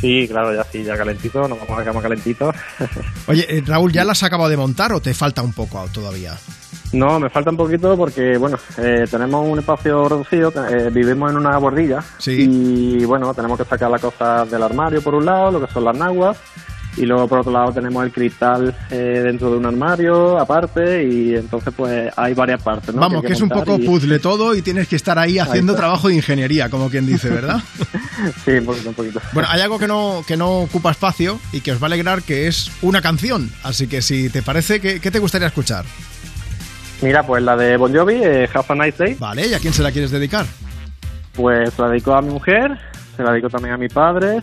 Sí, 0.00 0.26
claro, 0.28 0.54
ya 0.54 0.64
sí, 0.64 0.82
ya 0.82 0.96
calentito, 0.96 1.46
nos 1.46 1.58
vamos 1.58 1.76
a 1.76 1.80
la 1.80 1.84
cama 1.84 2.00
calentito. 2.00 2.54
Oye, 3.26 3.46
eh, 3.48 3.62
Raúl, 3.66 3.92
¿ya 3.92 4.04
las 4.04 4.22
has 4.22 4.28
acabado 4.28 4.48
de 4.48 4.56
montar 4.56 4.92
o 4.94 5.00
te 5.00 5.12
falta 5.12 5.42
un 5.42 5.52
poco 5.52 5.86
todavía? 5.92 6.38
No, 6.92 7.20
me 7.20 7.30
falta 7.30 7.50
un 7.50 7.56
poquito 7.56 7.96
porque, 7.96 8.36
bueno, 8.36 8.58
eh, 8.78 9.04
tenemos 9.08 9.46
un 9.46 9.58
espacio 9.60 10.08
reducido, 10.08 10.52
eh, 10.68 10.90
vivimos 10.92 11.30
en 11.30 11.36
una 11.36 11.56
bordilla 11.58 12.00
y, 12.26 13.04
bueno, 13.04 13.32
tenemos 13.32 13.58
que 13.58 13.64
sacar 13.64 13.90
las 13.90 14.00
cosas 14.00 14.50
del 14.50 14.62
armario 14.62 15.00
por 15.00 15.14
un 15.14 15.24
lado, 15.24 15.52
lo 15.52 15.64
que 15.66 15.72
son 15.72 15.84
las 15.84 15.96
naguas, 15.96 16.36
y 16.96 17.06
luego 17.06 17.28
por 17.28 17.38
otro 17.38 17.52
lado 17.52 17.72
tenemos 17.72 18.04
el 18.04 18.10
cristal 18.10 18.74
eh, 18.90 19.20
dentro 19.24 19.52
de 19.52 19.58
un 19.58 19.66
armario 19.66 20.36
aparte 20.40 21.04
y 21.04 21.36
entonces 21.36 21.72
pues 21.76 22.10
hay 22.16 22.34
varias 22.34 22.60
partes. 22.60 22.92
¿no? 22.92 23.00
Vamos, 23.00 23.22
hay 23.22 23.28
que, 23.28 23.32
es 23.34 23.40
un 23.40 23.48
poco 23.48 23.76
y- 23.78 23.86
puzzle 23.86 24.18
todo 24.18 24.56
y 24.56 24.60
tienes 24.62 24.88
que 24.88 24.96
estar 24.96 25.16
ahí 25.16 25.38
haciendo 25.38 25.76
trabajo 25.76 26.08
de 26.08 26.14
ingeniería, 26.16 26.68
como 26.68 26.90
quien 26.90 27.06
dice, 27.06 27.28
¿verdad? 27.30 27.60
sí, 28.44 28.50
un 28.50 28.64
poquito, 28.64 28.88
un 28.88 28.94
poquito. 28.96 29.20
Bueno, 29.32 29.48
hay 29.52 29.60
algo 29.60 29.78
que 29.78 29.86
no, 29.86 30.24
que 30.26 30.36
no 30.36 30.58
ocupa 30.62 30.90
espacio 30.90 31.38
y 31.52 31.60
que 31.60 31.70
os 31.70 31.78
va 31.80 31.84
a 31.84 31.86
alegrar, 31.86 32.22
que 32.22 32.48
es 32.48 32.72
una 32.82 33.00
canción. 33.00 33.48
Así 33.62 33.86
que 33.86 34.02
si 34.02 34.28
te 34.28 34.42
parece, 34.42 34.80
¿qué, 34.80 35.00
qué 35.00 35.12
te 35.12 35.20
gustaría 35.20 35.46
escuchar? 35.46 35.84
Mira, 37.02 37.22
pues 37.26 37.42
la 37.42 37.56
de 37.56 37.76
Bon 37.76 37.94
Jovi, 37.94 38.20
eh, 38.22 38.48
Have 38.52 38.66
a 38.68 38.74
Nice 38.74 39.04
Day. 39.04 39.16
Vale, 39.18 39.46
¿y 39.46 39.54
a 39.54 39.58
quién 39.58 39.72
se 39.72 39.82
la 39.82 39.90
quieres 39.90 40.10
dedicar? 40.10 40.44
Pues 41.32 41.78
la 41.78 41.88
dedico 41.88 42.14
a 42.14 42.20
mi 42.20 42.30
mujer, 42.30 42.78
se 43.16 43.22
la 43.22 43.32
dedico 43.32 43.48
también 43.48 43.74
a 43.74 43.78
mi 43.78 43.88
padre 43.88 44.42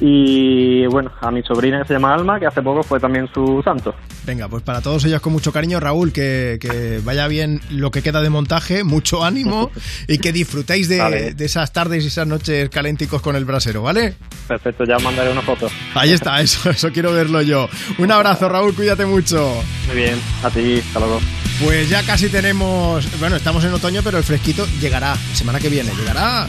y 0.00 0.86
bueno, 0.86 1.10
a 1.20 1.30
mi 1.30 1.42
sobrina 1.42 1.80
que 1.82 1.88
se 1.88 1.94
llama 1.94 2.14
Alma, 2.14 2.38
que 2.38 2.46
hace 2.46 2.62
poco 2.62 2.82
fue 2.82 3.00
también 3.00 3.28
su 3.32 3.60
santo. 3.64 3.94
Venga, 4.24 4.46
pues 4.48 4.62
para 4.62 4.80
todos 4.80 5.04
ellos 5.06 5.20
con 5.20 5.32
mucho 5.32 5.52
cariño, 5.52 5.80
Raúl, 5.80 6.12
que, 6.12 6.58
que 6.60 7.00
vaya 7.02 7.26
bien 7.28 7.60
lo 7.70 7.90
que 7.90 8.02
queda 8.02 8.20
de 8.20 8.30
montaje, 8.30 8.84
mucho 8.84 9.24
ánimo 9.24 9.70
y 10.06 10.18
que 10.18 10.32
disfrutéis 10.32 10.88
de, 10.88 10.98
Vale. 10.98 11.34
de 11.34 11.44
esas 11.44 11.72
tardes 11.72 12.04
y 12.04 12.08
esas 12.08 12.26
noches 12.26 12.68
calénticos 12.68 13.22
con 13.22 13.36
el 13.36 13.44
brasero, 13.44 13.82
¿vale? 13.82 14.14
Perfecto, 14.46 14.84
ya 14.84 14.96
os 14.96 15.02
mandaré 15.02 15.32
una 15.32 15.42
foto. 15.42 15.68
Ahí 15.94 16.12
está, 16.12 16.40
eso, 16.42 16.70
eso 16.70 16.92
quiero 16.92 17.12
verlo 17.12 17.42
yo. 17.42 17.68
Un 17.98 18.12
abrazo, 18.12 18.48
Raúl, 18.48 18.74
cuídate 18.74 19.06
mucho. 19.06 19.62
Muy 19.86 19.96
bien, 19.96 20.20
a 20.42 20.50
ti, 20.50 20.78
hasta 20.78 21.00
luego. 21.00 21.20
Pues 21.64 21.88
ya 21.88 22.04
casi 22.04 22.28
tenemos, 22.28 23.08
bueno, 23.18 23.36
estamos 23.36 23.64
en 23.64 23.72
otoño, 23.72 24.02
pero 24.04 24.18
el 24.18 24.24
fresquito 24.24 24.64
llegará, 24.80 25.16
semana 25.32 25.58
que 25.58 25.68
viene, 25.68 25.90
llegará. 25.98 26.46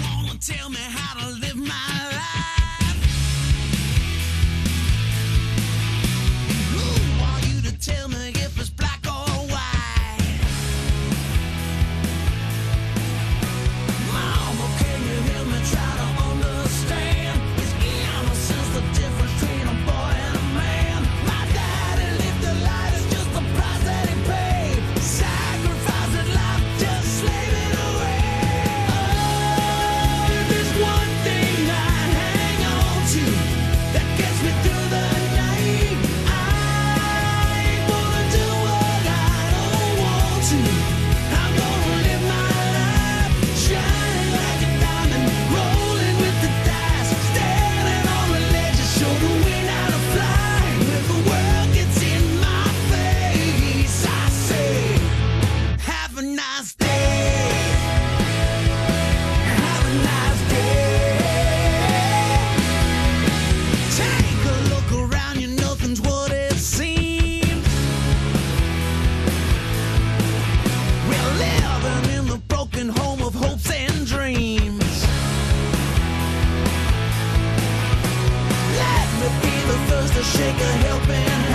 A 80.57 80.71
helping 80.87 81.48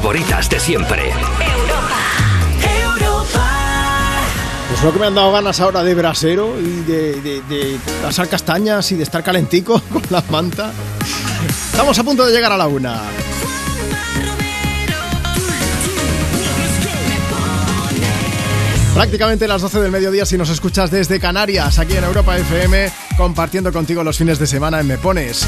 favoritas 0.00 0.48
de 0.48 0.60
siempre. 0.60 1.10
Pues 4.68 4.82
lo 4.84 4.92
que 4.92 4.98
me 5.00 5.06
han 5.06 5.14
dado 5.16 5.32
ganas 5.32 5.58
ahora 5.58 5.82
de 5.82 5.92
brasero 5.96 6.54
y 6.60 6.84
de, 6.84 7.20
de, 7.20 7.42
de 7.48 7.80
asar 8.06 8.28
castañas 8.28 8.92
y 8.92 8.94
de 8.94 9.02
estar 9.02 9.24
calentico 9.24 9.82
con 9.92 10.02
la 10.10 10.22
manta. 10.30 10.70
Estamos 11.72 11.98
a 11.98 12.04
punto 12.04 12.24
de 12.24 12.32
llegar 12.32 12.52
a 12.52 12.56
la 12.56 12.68
una. 12.68 13.00
Prácticamente 18.94 19.48
las 19.48 19.62
12 19.62 19.80
del 19.80 19.90
mediodía 19.90 20.24
si 20.24 20.38
nos 20.38 20.50
escuchas 20.50 20.92
desde 20.92 21.18
Canarias, 21.18 21.80
aquí 21.80 21.96
en 21.96 22.04
Europa 22.04 22.38
FM, 22.38 22.92
compartiendo 23.16 23.72
contigo 23.72 24.04
los 24.04 24.16
fines 24.16 24.38
de 24.38 24.46
semana 24.46 24.78
en 24.78 24.86
Me 24.86 24.96
Pones. 24.96 25.44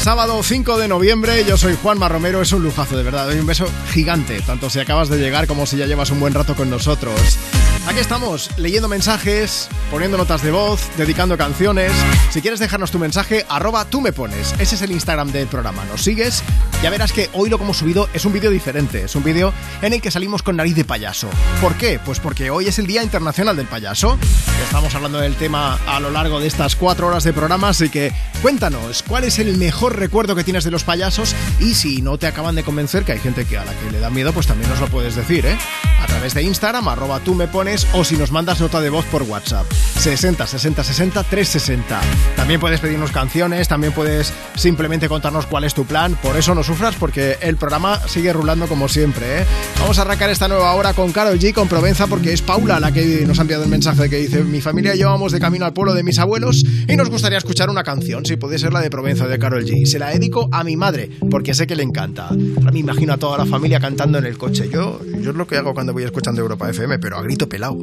Sábado 0.00 0.42
5 0.42 0.78
de 0.78 0.88
noviembre, 0.88 1.44
yo 1.44 1.58
soy 1.58 1.76
Juanma 1.80 2.08
Romero, 2.08 2.40
es 2.40 2.50
un 2.52 2.62
lujazo 2.62 2.96
de 2.96 3.02
verdad, 3.02 3.26
doy 3.26 3.38
un 3.38 3.44
beso 3.44 3.66
gigante, 3.90 4.40
tanto 4.40 4.70
si 4.70 4.80
acabas 4.80 5.10
de 5.10 5.18
llegar 5.18 5.46
como 5.46 5.66
si 5.66 5.76
ya 5.76 5.84
llevas 5.84 6.10
un 6.10 6.18
buen 6.18 6.32
rato 6.32 6.56
con 6.56 6.70
nosotros. 6.70 7.38
Aquí 7.86 7.98
estamos, 7.98 8.50
leyendo 8.56 8.88
mensajes, 8.88 9.68
poniendo 9.90 10.16
notas 10.16 10.42
de 10.42 10.52
voz, 10.52 10.88
dedicando 10.96 11.36
canciones. 11.36 11.92
Si 12.30 12.40
quieres 12.40 12.60
dejarnos 12.60 12.90
tu 12.90 12.98
mensaje, 12.98 13.44
arroba 13.50 13.84
tú 13.84 14.00
me 14.00 14.12
pones. 14.12 14.54
Ese 14.58 14.76
es 14.76 14.82
el 14.82 14.92
Instagram 14.92 15.32
del 15.32 15.48
programa. 15.48 15.84
Nos 15.84 16.02
sigues, 16.02 16.42
ya 16.82 16.88
verás 16.88 17.12
que 17.12 17.28
hoy 17.34 17.50
lo 17.50 17.58
que 17.58 17.64
hemos 17.64 17.76
subido 17.76 18.08
es 18.14 18.24
un 18.24 18.32
vídeo 18.32 18.50
diferente. 18.50 19.04
Es 19.04 19.14
un 19.14 19.22
vídeo 19.22 19.52
en 19.82 19.92
el 19.92 20.00
que 20.00 20.10
salimos 20.10 20.42
con 20.42 20.56
nariz 20.56 20.74
de 20.74 20.84
payaso. 20.84 21.28
¿Por 21.60 21.74
qué? 21.74 22.00
Pues 22.02 22.20
porque 22.20 22.50
hoy 22.50 22.68
es 22.68 22.78
el 22.78 22.86
Día 22.86 23.02
Internacional 23.02 23.56
del 23.56 23.66
Payaso. 23.66 24.18
Estamos 24.64 24.94
hablando 24.94 25.18
del 25.18 25.34
tema 25.36 25.78
a 25.86 26.00
lo 26.00 26.10
largo 26.10 26.40
de 26.40 26.46
estas 26.46 26.76
cuatro 26.76 27.08
horas 27.08 27.24
de 27.24 27.32
programa, 27.32 27.70
así 27.70 27.90
que 27.90 28.12
cuéntanos, 28.40 29.02
¿cuál 29.02 29.24
es 29.24 29.38
el 29.38 29.56
mejor 29.56 29.98
recuerdo 29.98 30.34
que 30.34 30.44
tienes 30.44 30.64
de 30.64 30.70
los 30.70 30.84
payasos? 30.84 31.34
Y 31.58 31.74
si 31.74 32.00
no 32.00 32.18
te 32.18 32.26
acaban 32.26 32.54
de 32.54 32.62
convencer, 32.62 33.04
que 33.04 33.12
hay 33.12 33.18
gente 33.18 33.44
que 33.44 33.58
a 33.58 33.64
la 33.64 33.74
que 33.74 33.90
le 33.90 34.00
da 34.00 34.08
miedo, 34.08 34.32
pues 34.32 34.46
también 34.46 34.70
nos 34.70 34.80
lo 34.80 34.88
puedes 34.88 35.16
decir, 35.16 35.44
¿eh? 35.44 35.58
A 36.02 36.06
través 36.06 36.32
de 36.34 36.42
Instagram, 36.42 36.88
arroba 36.88 37.20
tú 37.20 37.34
me 37.34 37.46
pones 37.46 37.86
o 37.92 38.04
si 38.04 38.16
nos 38.16 38.32
mandas 38.32 38.60
nota 38.60 38.80
de 38.80 38.88
voz 38.90 39.04
por 39.06 39.22
WhatsApp. 39.24 39.70
60 39.98 40.46
60 40.46 40.82
60 40.82 41.24
360. 41.24 42.00
También 42.36 42.58
puedes 42.58 42.80
pedirnos 42.80 43.12
canciones, 43.12 43.68
también 43.68 43.92
puedes 43.92 44.32
simplemente 44.54 45.08
contarnos 45.08 45.46
cuál 45.46 45.64
es 45.64 45.74
tu 45.74 45.84
plan. 45.84 46.16
Por 46.22 46.36
eso 46.36 46.54
no 46.54 46.62
sufras, 46.70 46.94
porque 46.94 47.36
el 47.40 47.56
programa 47.56 47.98
sigue 48.06 48.32
rulando 48.32 48.68
como 48.68 48.88
siempre. 48.88 49.40
¿eh? 49.40 49.46
Vamos 49.80 49.98
a 49.98 50.02
arrancar 50.02 50.30
esta 50.30 50.46
nueva 50.46 50.72
hora 50.74 50.92
con 50.92 51.10
Carol 51.10 51.36
G, 51.36 51.52
con 51.52 51.66
Provenza, 51.66 52.06
porque 52.06 52.32
es 52.32 52.42
Paula 52.42 52.78
la 52.78 52.92
que 52.92 53.24
nos 53.26 53.40
ha 53.40 53.42
enviado 53.42 53.64
el 53.64 53.68
mensaje 53.68 54.08
que 54.08 54.18
dice: 54.18 54.44
Mi 54.44 54.60
familia 54.60 54.94
y 54.94 55.00
yo 55.00 55.08
vamos 55.08 55.32
de 55.32 55.40
camino 55.40 55.64
al 55.64 55.72
pueblo 55.72 55.94
de 55.94 56.04
mis 56.04 56.20
abuelos 56.20 56.62
y 56.86 56.94
nos 56.94 57.10
gustaría 57.10 57.38
escuchar 57.38 57.70
una 57.70 57.82
canción, 57.82 58.24
si 58.24 58.36
puede 58.36 58.56
ser 58.58 58.72
la 58.72 58.80
de 58.80 58.88
Provenza 58.88 59.26
de 59.26 59.36
Carol 59.38 59.64
G. 59.64 59.84
Se 59.84 59.98
la 59.98 60.10
dedico 60.10 60.48
a 60.52 60.62
mi 60.62 60.76
madre, 60.76 61.10
porque 61.28 61.54
sé 61.54 61.66
que 61.66 61.74
le 61.74 61.82
encanta. 61.82 62.28
Ahora 62.28 62.70
me 62.70 62.78
imagino 62.78 63.14
a 63.14 63.16
toda 63.16 63.36
la 63.38 63.46
familia 63.46 63.80
cantando 63.80 64.18
en 64.18 64.26
el 64.26 64.38
coche. 64.38 64.68
Yo, 64.72 65.00
yo 65.20 65.30
es 65.30 65.36
lo 65.36 65.48
que 65.48 65.56
hago 65.56 65.74
cuando 65.74 65.92
voy 65.92 66.04
escuchando 66.04 66.40
Europa 66.40 66.70
FM, 66.70 67.00
pero 67.00 67.18
a 67.18 67.22
grito 67.22 67.48
pelado. 67.48 67.76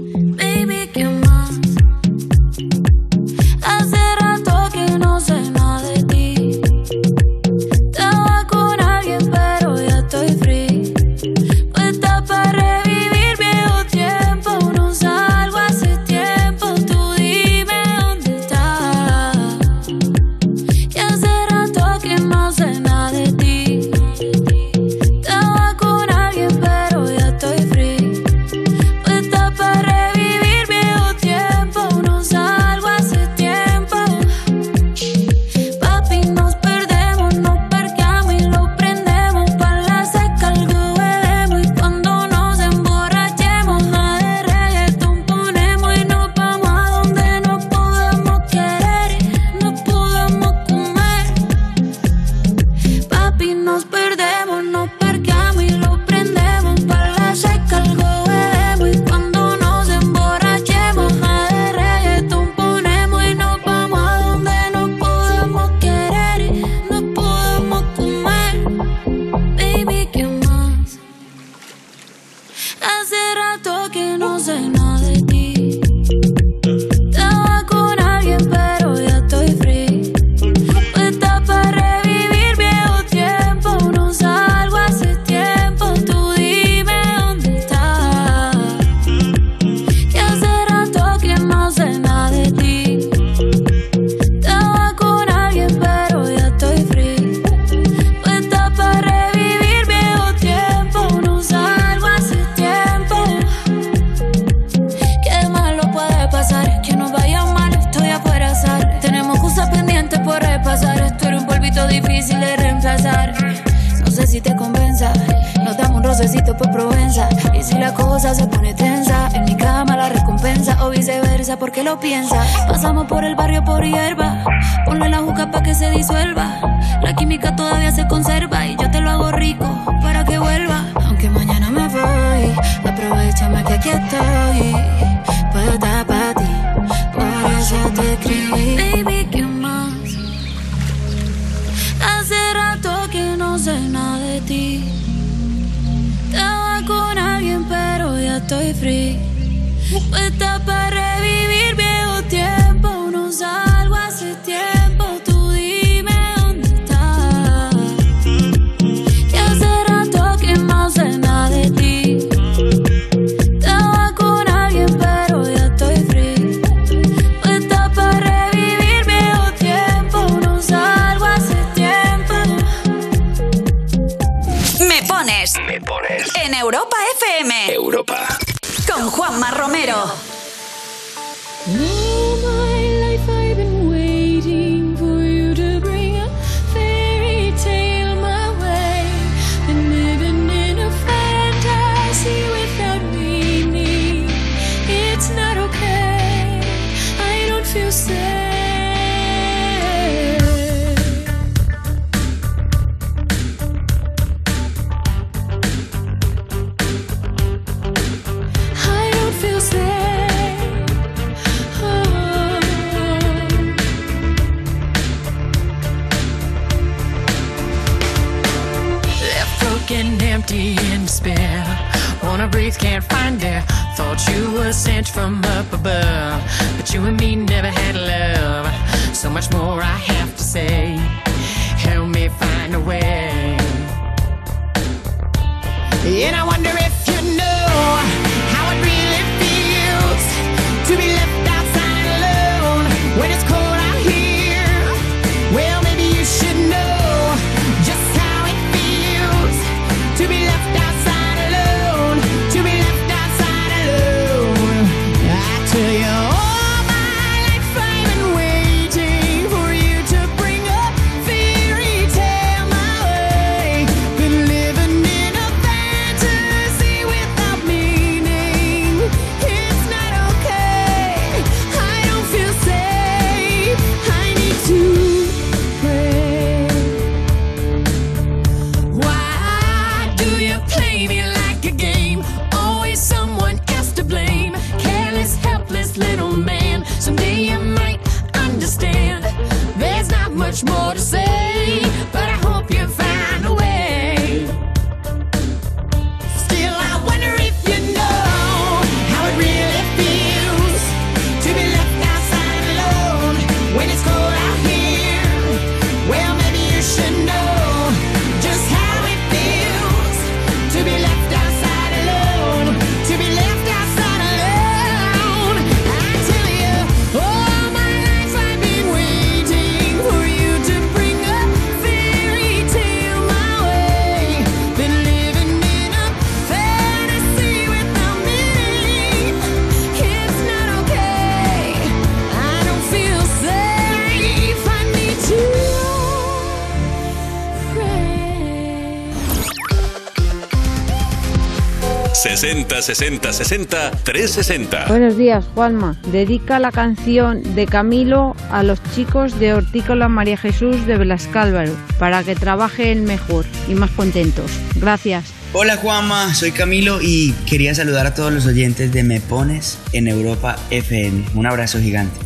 60 342.88 343.34
60 343.34 343.92
360. 344.06 344.86
Buenos 344.88 345.18
días, 345.18 345.44
Juanma. 345.54 346.00
Dedica 346.10 346.58
la 346.58 346.72
canción 346.72 347.44
de 347.54 347.66
Camilo 347.66 348.34
a 348.50 348.64
los 348.64 348.80
chicos 348.96 349.38
de 349.42 349.54
Hortícola 349.54 350.08
María 350.08 350.38
Jesús 350.38 350.86
de 350.86 350.98
Velascálvaro 350.98 351.74
para 352.00 352.24
que 352.24 352.34
trabajen 352.34 353.04
mejor 353.04 353.44
y 353.68 353.76
más 353.76 353.92
contentos. 353.92 354.50
Gracias. 354.76 355.26
Hola 355.52 355.76
Juanma, 355.76 356.34
soy 356.34 356.54
Camilo 356.54 357.00
y 357.02 357.34
quería 357.46 357.76
saludar 357.76 358.08
a 358.08 358.14
todos 358.14 358.32
los 358.32 358.46
oyentes 358.46 358.94
de 358.94 359.04
Me 359.04 359.20
Pones 359.20 359.78
en 359.92 360.08
Europa 360.08 360.56
FM. 360.70 361.26
Un 361.36 361.46
abrazo 361.46 361.80
gigante. 361.80 362.18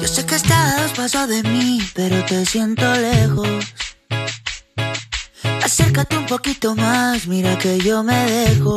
Yo 0.00 0.06
sé 0.06 0.24
que 0.24 0.36
estás 0.36 0.92
paso 0.92 1.26
de 1.26 1.42
mí, 1.42 1.82
pero 1.94 2.24
te 2.26 2.46
siento 2.46 2.84
lejos. 2.94 3.48
Acércate 5.64 6.16
un 6.16 6.26
poquito 6.26 6.76
más, 6.76 7.26
mira 7.26 7.58
que 7.58 7.80
yo 7.80 8.04
me 8.04 8.14
dejo. 8.30 8.76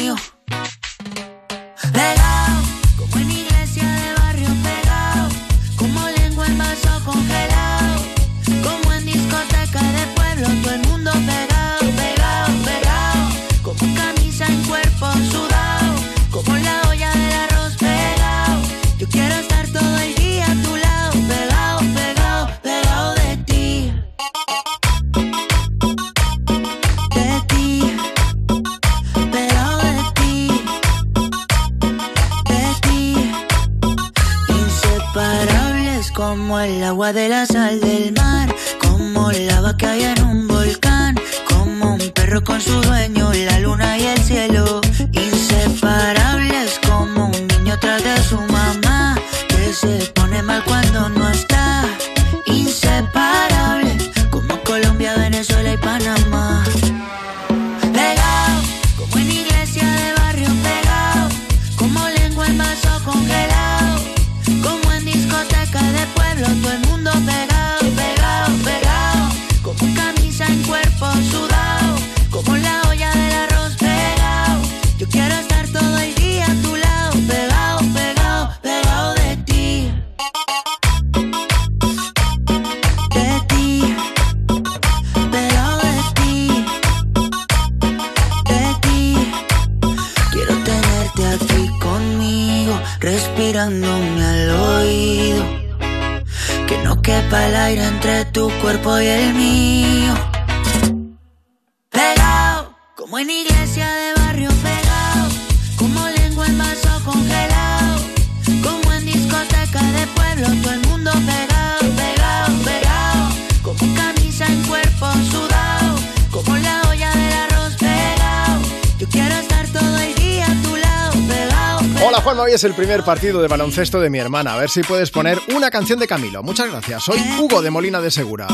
es 122.61 122.65
el 122.65 122.73
primer 122.75 123.01
partido 123.03 123.41
de 123.41 123.47
baloncesto 123.47 123.99
de 123.99 124.11
mi 124.11 124.19
hermana. 124.19 124.53
A 124.53 124.57
ver 124.57 124.69
si 124.69 124.83
puedes 124.83 125.09
poner 125.09 125.41
una 125.55 125.71
canción 125.71 125.97
de 125.97 126.07
Camilo. 126.07 126.43
Muchas 126.43 126.69
gracias. 126.69 127.03
Soy 127.03 127.19
Hugo 127.39 127.59
de 127.63 127.71
Molina 127.71 128.01
de 128.01 128.11
Segura. 128.11 128.45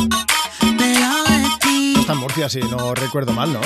Está 2.00 2.14
en 2.14 2.20
Murcia, 2.20 2.48
si 2.48 2.60
no 2.60 2.96
recuerdo 2.96 3.34
mal, 3.34 3.52
¿no? 3.52 3.60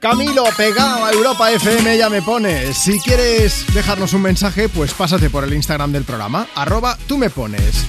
Camilo, 0.00 0.42
pegado 0.56 1.04
a 1.04 1.12
Europa 1.12 1.52
FM, 1.52 1.98
ya 1.98 2.10
me 2.10 2.20
pones. 2.20 2.76
Si 2.76 2.98
quieres 2.98 3.64
dejarnos 3.74 4.12
un 4.12 4.22
mensaje, 4.22 4.68
pues 4.68 4.92
pásate 4.92 5.30
por 5.30 5.44
el 5.44 5.54
Instagram 5.54 5.92
del 5.92 6.02
programa, 6.02 6.48
arroba 6.56 6.98
tú 7.06 7.16
me 7.16 7.30
pones. 7.30 7.84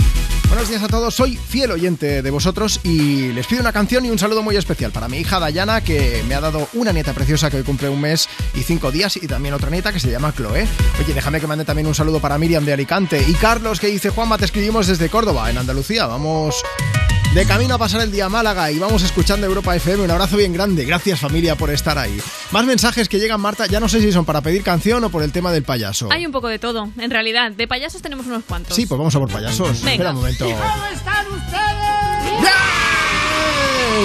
Buenos 0.52 0.68
días 0.68 0.84
a 0.84 0.90
todos, 0.90 1.16
soy 1.16 1.38
fiel 1.38 1.72
oyente 1.72 2.22
de 2.22 2.30
vosotros 2.30 2.82
y 2.84 3.32
les 3.32 3.48
pido 3.48 3.62
una 3.62 3.72
canción 3.72 4.06
y 4.06 4.10
un 4.10 4.20
saludo 4.20 4.44
muy 4.44 4.58
especial 4.58 4.92
para 4.92 5.08
mi 5.08 5.20
hija 5.20 5.40
Dayana, 5.40 5.80
que 5.80 6.22
me 6.28 6.36
ha 6.36 6.42
dado 6.42 6.68
una 6.74 6.92
nieta 6.92 7.14
preciosa 7.14 7.50
que 7.50 7.56
hoy 7.56 7.64
cumple 7.64 7.88
un 7.88 8.02
mes 8.02 8.28
y 8.54 8.62
cinco 8.62 8.92
días, 8.92 9.16
y 9.16 9.28
también 9.28 9.56
otra 9.56 9.70
nieta 9.70 9.94
que 9.94 10.02
se 10.02 10.12
llama 10.12 10.34
Chloe. 10.36 10.68
Oye, 11.02 11.14
déjame 11.14 11.40
que 11.40 11.48
mande 11.48 11.64
también 11.64 11.88
un 11.88 11.96
saludo 11.96 12.20
para 12.20 12.38
Miriam 12.38 12.66
de 12.66 12.74
Alicante 12.74 13.24
y 13.26 13.34
Carlos 13.36 13.80
que 13.80 13.88
dice, 13.88 14.10
Juanma, 14.10 14.38
te 14.38 14.44
escribimos 14.44 14.88
desde 14.88 15.08
Córdoba, 15.08 15.50
en 15.50 15.58
Andalucía. 15.58 16.06
Vamos 16.06 16.62
de 17.34 17.46
camino 17.46 17.76
a 17.76 17.78
pasar 17.78 18.02
el 18.02 18.12
día 18.12 18.26
a 18.26 18.30
Málaga 18.30 18.72
y 18.72 18.80
vamos 18.80 19.04
escuchando 19.04 19.48
Europa 19.48 19.76
FM. 19.76 20.04
Un 20.04 20.12
abrazo 20.12 20.36
bien 20.36 20.52
grande. 20.52 20.84
Gracias 20.84 21.20
familia 21.20 21.56
por 21.56 21.70
estar 21.70 21.98
ahí. 21.98 22.18
Más 22.52 22.66
mensajes 22.66 23.08
que 23.08 23.20
llegan, 23.20 23.40
Marta. 23.40 23.68
Ya 23.68 23.80
no 23.80 23.88
sé 23.88 24.02
si 24.02 24.12
son 24.12 24.26
para 24.26 24.42
pedir 24.42 24.64
canción 24.64 25.04
o 25.04 25.10
por 25.10 25.24
el 25.24 25.32
tema 25.32 25.52
del 25.52 25.64
payaso. 25.64 26.10
Hay 26.12 26.26
un 26.26 26.32
poco 26.32 26.50
de 26.50 26.60
todo, 26.60 26.90
en 26.98 27.10
realidad. 27.10 27.52
De 27.52 27.68
payasos 27.68 28.02
tenemos 28.02 28.26
unos 28.26 28.44
cuantos. 28.44 28.76
Sí, 28.76 28.86
pues 28.86 28.98
vamos 28.98 29.16
a 29.16 29.20
por 29.20 29.32
payasos. 29.32 29.82
Venga. 29.82 29.92
Espera 29.92 30.10
un 30.12 30.16
momento. 30.18 30.46
¿Cómo 30.46 30.86
están 30.94 31.28
ustedes? 31.28 32.91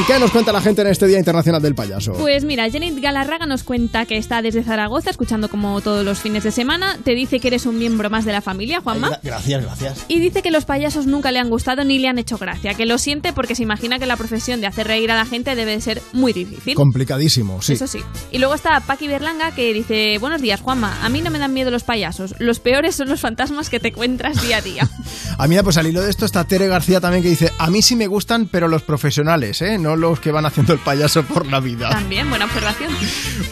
¿Qué 0.05 0.19
nos 0.19 0.31
cuenta 0.31 0.53
la 0.53 0.61
gente 0.61 0.83
en 0.83 0.89
este 0.89 1.07
Día 1.07 1.19
Internacional 1.19 1.63
del 1.63 1.75
Payaso? 1.75 2.13
Pues 2.13 2.45
mira, 2.45 2.71
Janet 2.71 3.01
Galarraga 3.01 3.47
nos 3.47 3.65
cuenta 3.65 4.05
que 4.05 4.19
está 4.19 4.43
desde 4.43 4.63
Zaragoza, 4.63 5.11
escuchando 5.11 5.49
como 5.49 5.81
todos 5.81 6.05
los 6.05 6.21
fines 6.21 6.45
de 6.45 6.51
semana. 6.51 6.99
Te 7.03 7.15
dice 7.15 7.41
que 7.41 7.49
eres 7.49 7.67
un 7.67 7.79
miembro 7.79 8.11
más 8.11 8.25
de 8.25 8.33
la 8.33 8.43
familia, 8.43 8.81
Juanma. 8.81 9.19
Gracias, 9.23 9.63
gracias. 9.63 10.05
Y 10.09 10.21
dice 10.21 10.43
que 10.43 10.51
los 10.51 10.65
payasos 10.65 11.07
nunca 11.07 11.33
le 11.33 11.39
han 11.39 11.49
gustado 11.49 11.83
ni 11.83 11.99
le 11.99 12.09
han 12.09 12.19
hecho 12.19 12.37
gracia, 12.37 12.75
que 12.75 12.85
lo 12.85 12.99
siente 12.99 13.33
porque 13.33 13.55
se 13.55 13.63
imagina 13.63 13.99
que 13.99 14.07
la 14.07 14.17
profesión 14.17 14.61
de 14.61 14.67
hacer 14.67 14.87
reír 14.87 15.11
a 15.11 15.17
la 15.17 15.25
gente 15.25 15.55
debe 15.55 15.73
de 15.73 15.81
ser 15.81 16.03
muy 16.13 16.33
difícil. 16.33 16.75
Complicadísimo, 16.75 17.63
sí. 17.63 17.73
Eso 17.73 17.87
sí. 17.87 18.01
Y 18.31 18.39
luego 18.39 18.55
está 18.55 18.81
Paqui 18.81 19.09
Berlanga 19.09 19.53
que 19.53 19.73
dice, 19.73 20.19
buenos 20.19 20.43
días 20.43 20.61
Juanma, 20.61 21.05
a 21.05 21.09
mí 21.09 21.23
no 21.23 21.31
me 21.31 21.39
dan 21.39 21.55
miedo 21.55 21.71
los 21.71 21.85
payasos, 21.85 22.35
los 22.39 22.61
peores 22.61 22.95
son 22.95 23.09
los 23.09 23.21
fantasmas 23.21 23.71
que 23.71 23.81
te 23.81 23.89
encuentras 23.89 24.43
día 24.43 24.59
a 24.59 24.63
día. 24.63 24.89
Ah, 25.39 25.49
mira, 25.49 25.63
pues 25.63 25.77
al 25.77 25.87
hilo 25.87 26.01
de 26.01 26.09
esto 26.09 26.25
está 26.25 26.45
Tere 26.45 26.67
García 26.67 26.99
también 26.99 27.23
que 27.23 27.29
dice, 27.29 27.53
a 27.59 27.69
mí 27.69 27.83
sí 27.83 27.95
me 27.95 28.07
gustan, 28.07 28.49
pero 28.49 28.69
los 28.69 28.83
profesionales, 28.83 29.61
¿eh? 29.61 29.77
No 29.87 29.95
los 29.95 30.19
que 30.19 30.33
van 30.33 30.45
haciendo 30.47 30.73
el 30.73 30.81
payaso 30.81 31.23
por 31.23 31.47
la 31.47 31.61
vida. 31.61 31.91
También, 31.91 32.29
buena 32.29 32.47
observación. 32.47 32.91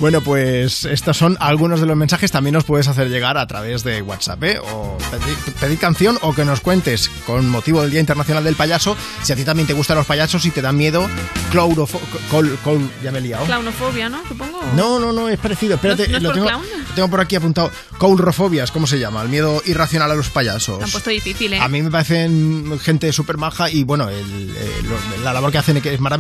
Bueno, 0.00 0.20
pues 0.20 0.84
estos 0.84 1.16
son 1.16 1.36
algunos 1.38 1.80
de 1.80 1.86
los 1.86 1.96
mensajes. 1.96 2.32
También 2.32 2.54
nos 2.54 2.64
puedes 2.64 2.88
hacer 2.88 3.08
llegar 3.08 3.38
a 3.38 3.46
través 3.46 3.84
de 3.84 4.02
WhatsApp, 4.02 4.42
¿eh? 4.42 4.58
O 4.58 4.98
pedir, 5.12 5.36
pedir 5.60 5.78
canción 5.78 6.18
o 6.22 6.34
que 6.34 6.44
nos 6.44 6.60
cuentes 6.60 7.08
con 7.24 7.48
motivo 7.48 7.82
del 7.82 7.92
Día 7.92 8.00
Internacional 8.00 8.42
del 8.42 8.56
Payaso 8.56 8.96
si 9.22 9.32
a 9.32 9.36
ti 9.36 9.44
también 9.44 9.68
te 9.68 9.74
gustan 9.74 9.96
los 9.96 10.06
payasos 10.06 10.44
y 10.44 10.50
te 10.50 10.60
dan 10.60 10.76
miedo. 10.76 11.08
Claurofo... 11.52 12.00
Col, 12.32 12.58
col- 12.64 12.90
ya 13.02 13.12
me 13.12 13.18
he 13.18 13.20
liado. 13.20 13.44
Clownofobia, 13.46 14.08
¿no? 14.08 14.20
Supongo. 14.26 14.60
No, 14.74 14.98
no, 14.98 15.12
no, 15.12 15.28
es 15.28 15.38
parecido. 15.38 15.76
Espérate, 15.76 16.08
¿No- 16.08 16.12
no 16.12 16.16
es 16.18 16.22
lo, 16.24 16.28
por 16.30 16.34
tengo, 16.34 16.48
clown? 16.48 16.64
lo 16.88 16.94
tengo 16.96 17.08
por 17.10 17.20
aquí 17.20 17.36
apuntado. 17.36 17.70
Coulrofobia, 17.98 18.64
es 18.64 18.72
como 18.72 18.88
se 18.88 18.98
llama, 18.98 19.22
el 19.22 19.28
miedo 19.28 19.62
irracional 19.66 20.10
a 20.10 20.14
los 20.16 20.30
payasos. 20.30 20.82
Han 20.82 20.90
puesto 20.90 21.10
difícil, 21.10 21.52
¿eh? 21.52 21.60
A 21.60 21.68
mí 21.68 21.80
me 21.82 21.90
parecen 21.92 22.76
gente 22.82 23.12
súper 23.12 23.36
maja 23.36 23.70
y 23.70 23.84
bueno, 23.84 24.08
el- 24.08 24.54
eh, 24.56 24.82
la 25.22 25.32
labor 25.32 25.52
que 25.52 25.58
hacen 25.58 25.76
es 25.84 26.00
maravillosa 26.00 26.14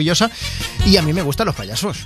y 0.86 0.96
a 0.96 1.02
mí 1.02 1.12
me 1.12 1.22
gustan 1.22 1.46
los 1.46 1.54
payasos. 1.56 1.98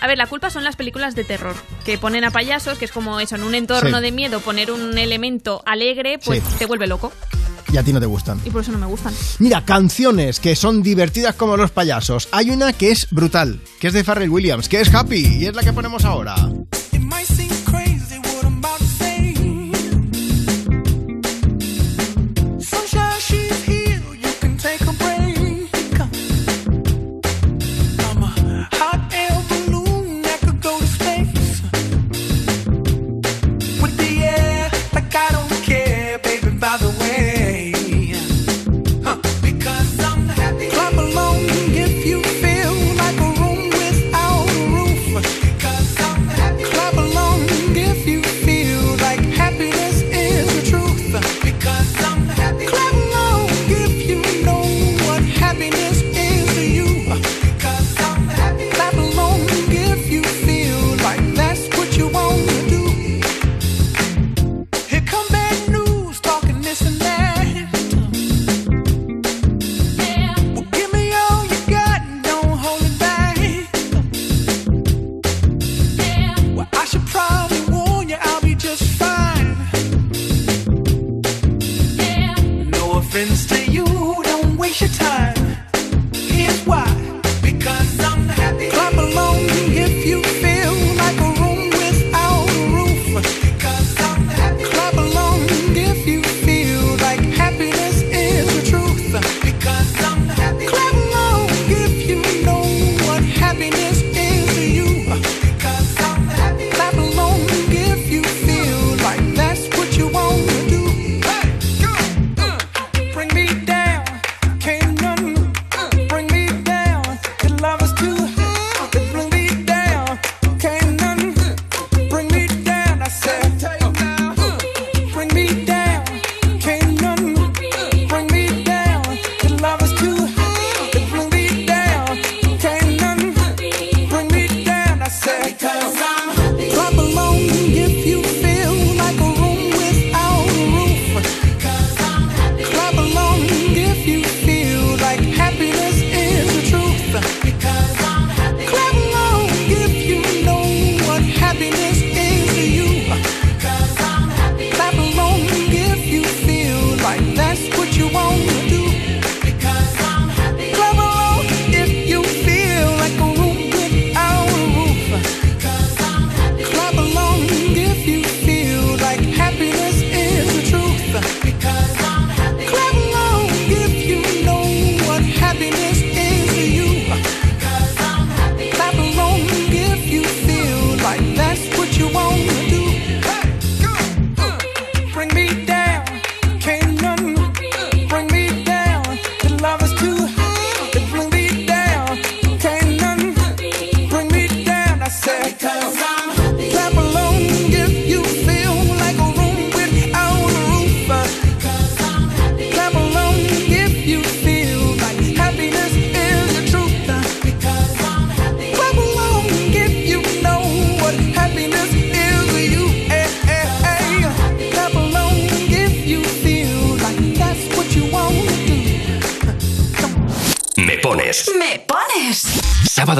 A 0.00 0.06
ver, 0.06 0.16
la 0.16 0.26
culpa 0.28 0.48
son 0.50 0.62
las 0.62 0.76
películas 0.76 1.14
de 1.16 1.24
terror, 1.24 1.56
que 1.84 1.98
ponen 1.98 2.22
a 2.24 2.30
payasos, 2.30 2.78
que 2.78 2.84
es 2.84 2.92
como 2.92 3.18
eso, 3.18 3.34
en 3.34 3.42
un 3.42 3.54
entorno 3.54 3.96
Sí. 3.98 4.02
de 4.02 4.12
miedo, 4.12 4.40
poner 4.40 4.70
un 4.70 4.96
elemento 4.96 5.62
alegre, 5.66 6.18
pues 6.24 6.40
Sí. 6.48 6.54
te 6.58 6.66
vuelve 6.66 6.86
loco. 6.86 7.12
Y 7.72 7.76
a 7.76 7.82
ti 7.82 7.92
no 7.92 8.00
te 8.00 8.06
gustan. 8.06 8.40
Y 8.46 8.50
por 8.50 8.62
eso 8.62 8.72
no 8.72 8.78
me 8.78 8.86
gustan. 8.86 9.12
Mira, 9.40 9.62
canciones 9.64 10.40
que 10.40 10.56
son 10.56 10.82
divertidas 10.82 11.34
como 11.34 11.56
los 11.56 11.70
payasos. 11.70 12.28
Hay 12.32 12.50
una 12.50 12.72
que 12.72 12.90
es 12.92 13.08
brutal, 13.10 13.60
que 13.80 13.88
es 13.88 13.92
de 13.92 14.04
Pharrell 14.04 14.30
Williams, 14.30 14.68
que 14.70 14.80
es 14.80 14.94
Happy 14.94 15.38
y 15.40 15.46
es 15.46 15.54
la 15.54 15.62
que 15.62 15.72
ponemos 15.74 16.04
ahora. 16.06 16.36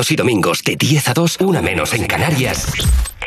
Sábados 0.08 0.10
y 0.10 0.16
domingos 0.16 0.64
de 0.64 0.76
10 0.76 1.08
a 1.08 1.14
2, 1.14 1.36
una 1.40 1.60
menos 1.60 1.92
en 1.92 2.06
Canarias. 2.06 2.72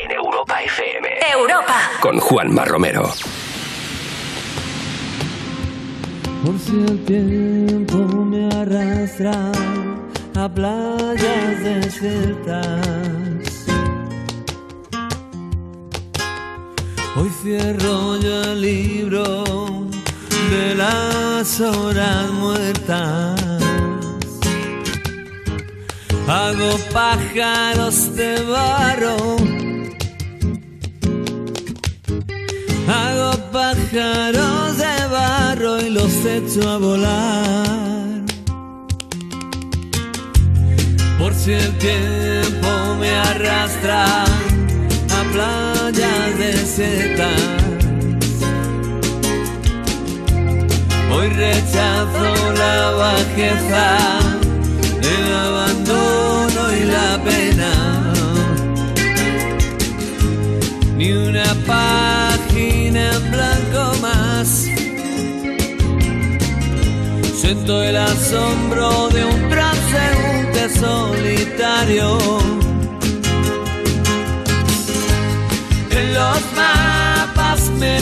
En 0.03 0.11
Europa 0.11 0.61
FM. 0.64 1.10
Europa. 1.32 1.76
Con 2.01 2.19
Juanma 2.19 2.66
Romero. 2.66 3.14
Por 6.43 6.60
si 6.60 6.72
el 6.72 7.06
tiempo 7.06 7.98
me 8.26 8.48
arrastra 8.48 9.51
a 10.35 10.50
playas 10.50 11.64
desiertas. 11.64 13.66
Hoy 17.16 17.30
cierro 17.43 18.19
yo 18.19 18.43
el 18.43 18.61
libro 18.61 19.43
de 20.50 20.76
las 20.76 21.60
horas 21.60 22.32
de 28.15 28.41
barro. 28.43 29.17
Hago 32.88 33.31
pájaros 33.51 34.77
de 34.77 35.07
barro 35.11 35.81
y 35.81 35.90
los 35.90 36.14
echo 36.25 36.69
a 36.69 36.77
volar. 36.77 38.22
Por 41.19 41.33
si 41.33 41.51
el 41.53 41.77
tiempo 41.77 42.95
me 42.99 43.09
arrastra 43.09 44.23
a 44.23 45.23
playas 45.31 46.38
desiertas. 46.40 47.41
Hoy 51.14 51.27
rechazo 51.30 52.53
la 52.53 52.91
bajeza, 52.91 54.41
Una 61.14 61.43
página 61.67 63.11
en 63.11 63.31
blanco 63.31 63.98
más. 64.01 64.65
Siento 67.35 67.83
el 67.83 67.98
asombro 67.98 69.09
de 69.09 69.25
un 69.25 69.49
transeúnte 69.49 70.69
solitario. 70.80 72.17
En 75.90 76.14
los 76.14 76.41
mapas 76.56 77.69
me 77.77 78.01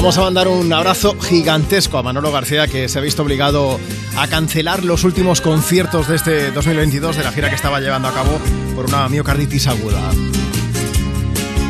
Vamos 0.00 0.16
a 0.16 0.22
mandar 0.22 0.48
un 0.48 0.72
abrazo 0.72 1.14
gigantesco 1.20 1.98
a 1.98 2.02
Manolo 2.02 2.32
García 2.32 2.66
que 2.66 2.88
se 2.88 2.98
ha 2.98 3.02
visto 3.02 3.22
obligado 3.22 3.78
a 4.16 4.28
cancelar 4.28 4.82
los 4.82 5.04
últimos 5.04 5.42
conciertos 5.42 6.08
de 6.08 6.16
este 6.16 6.50
2022 6.52 7.18
de 7.18 7.22
la 7.22 7.30
gira 7.30 7.50
que 7.50 7.54
estaba 7.54 7.80
llevando 7.80 8.08
a 8.08 8.14
cabo 8.14 8.40
por 8.74 8.86
una 8.86 9.10
miocarditis 9.10 9.66
aguda. 9.66 10.00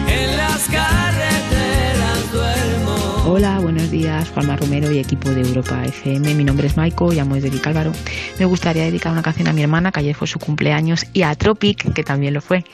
En 0.07 0.36
las 0.36 0.68
carreteras 0.68 2.33
duermo. 2.33 3.25
Hola, 3.26 3.59
buenos 3.59 3.91
días, 3.91 4.31
Juanma 4.31 4.55
Romero 4.55 4.92
y 4.92 5.00
equipo 5.00 5.28
de 5.31 5.41
Europa 5.41 5.84
FM. 5.84 6.33
Mi 6.34 6.44
nombre 6.44 6.68
es 6.68 6.76
Maiko, 6.76 7.10
llamo 7.10 7.34
desde 7.34 7.50
Vicálvaro. 7.50 7.91
Me 8.39 8.44
gustaría 8.44 8.84
dedicar 8.84 9.10
una 9.10 9.23
canción 9.23 9.49
a 9.49 9.52
mi 9.52 9.62
hermana, 9.62 9.91
que 9.91 9.99
ayer 9.99 10.15
fue 10.15 10.28
su 10.28 10.39
cumpleaños, 10.39 11.05
y 11.12 11.23
a 11.23 11.34
Tropic, 11.34 11.92
que 11.92 12.05
también 12.05 12.34
lo 12.34 12.41
fue. 12.41 12.65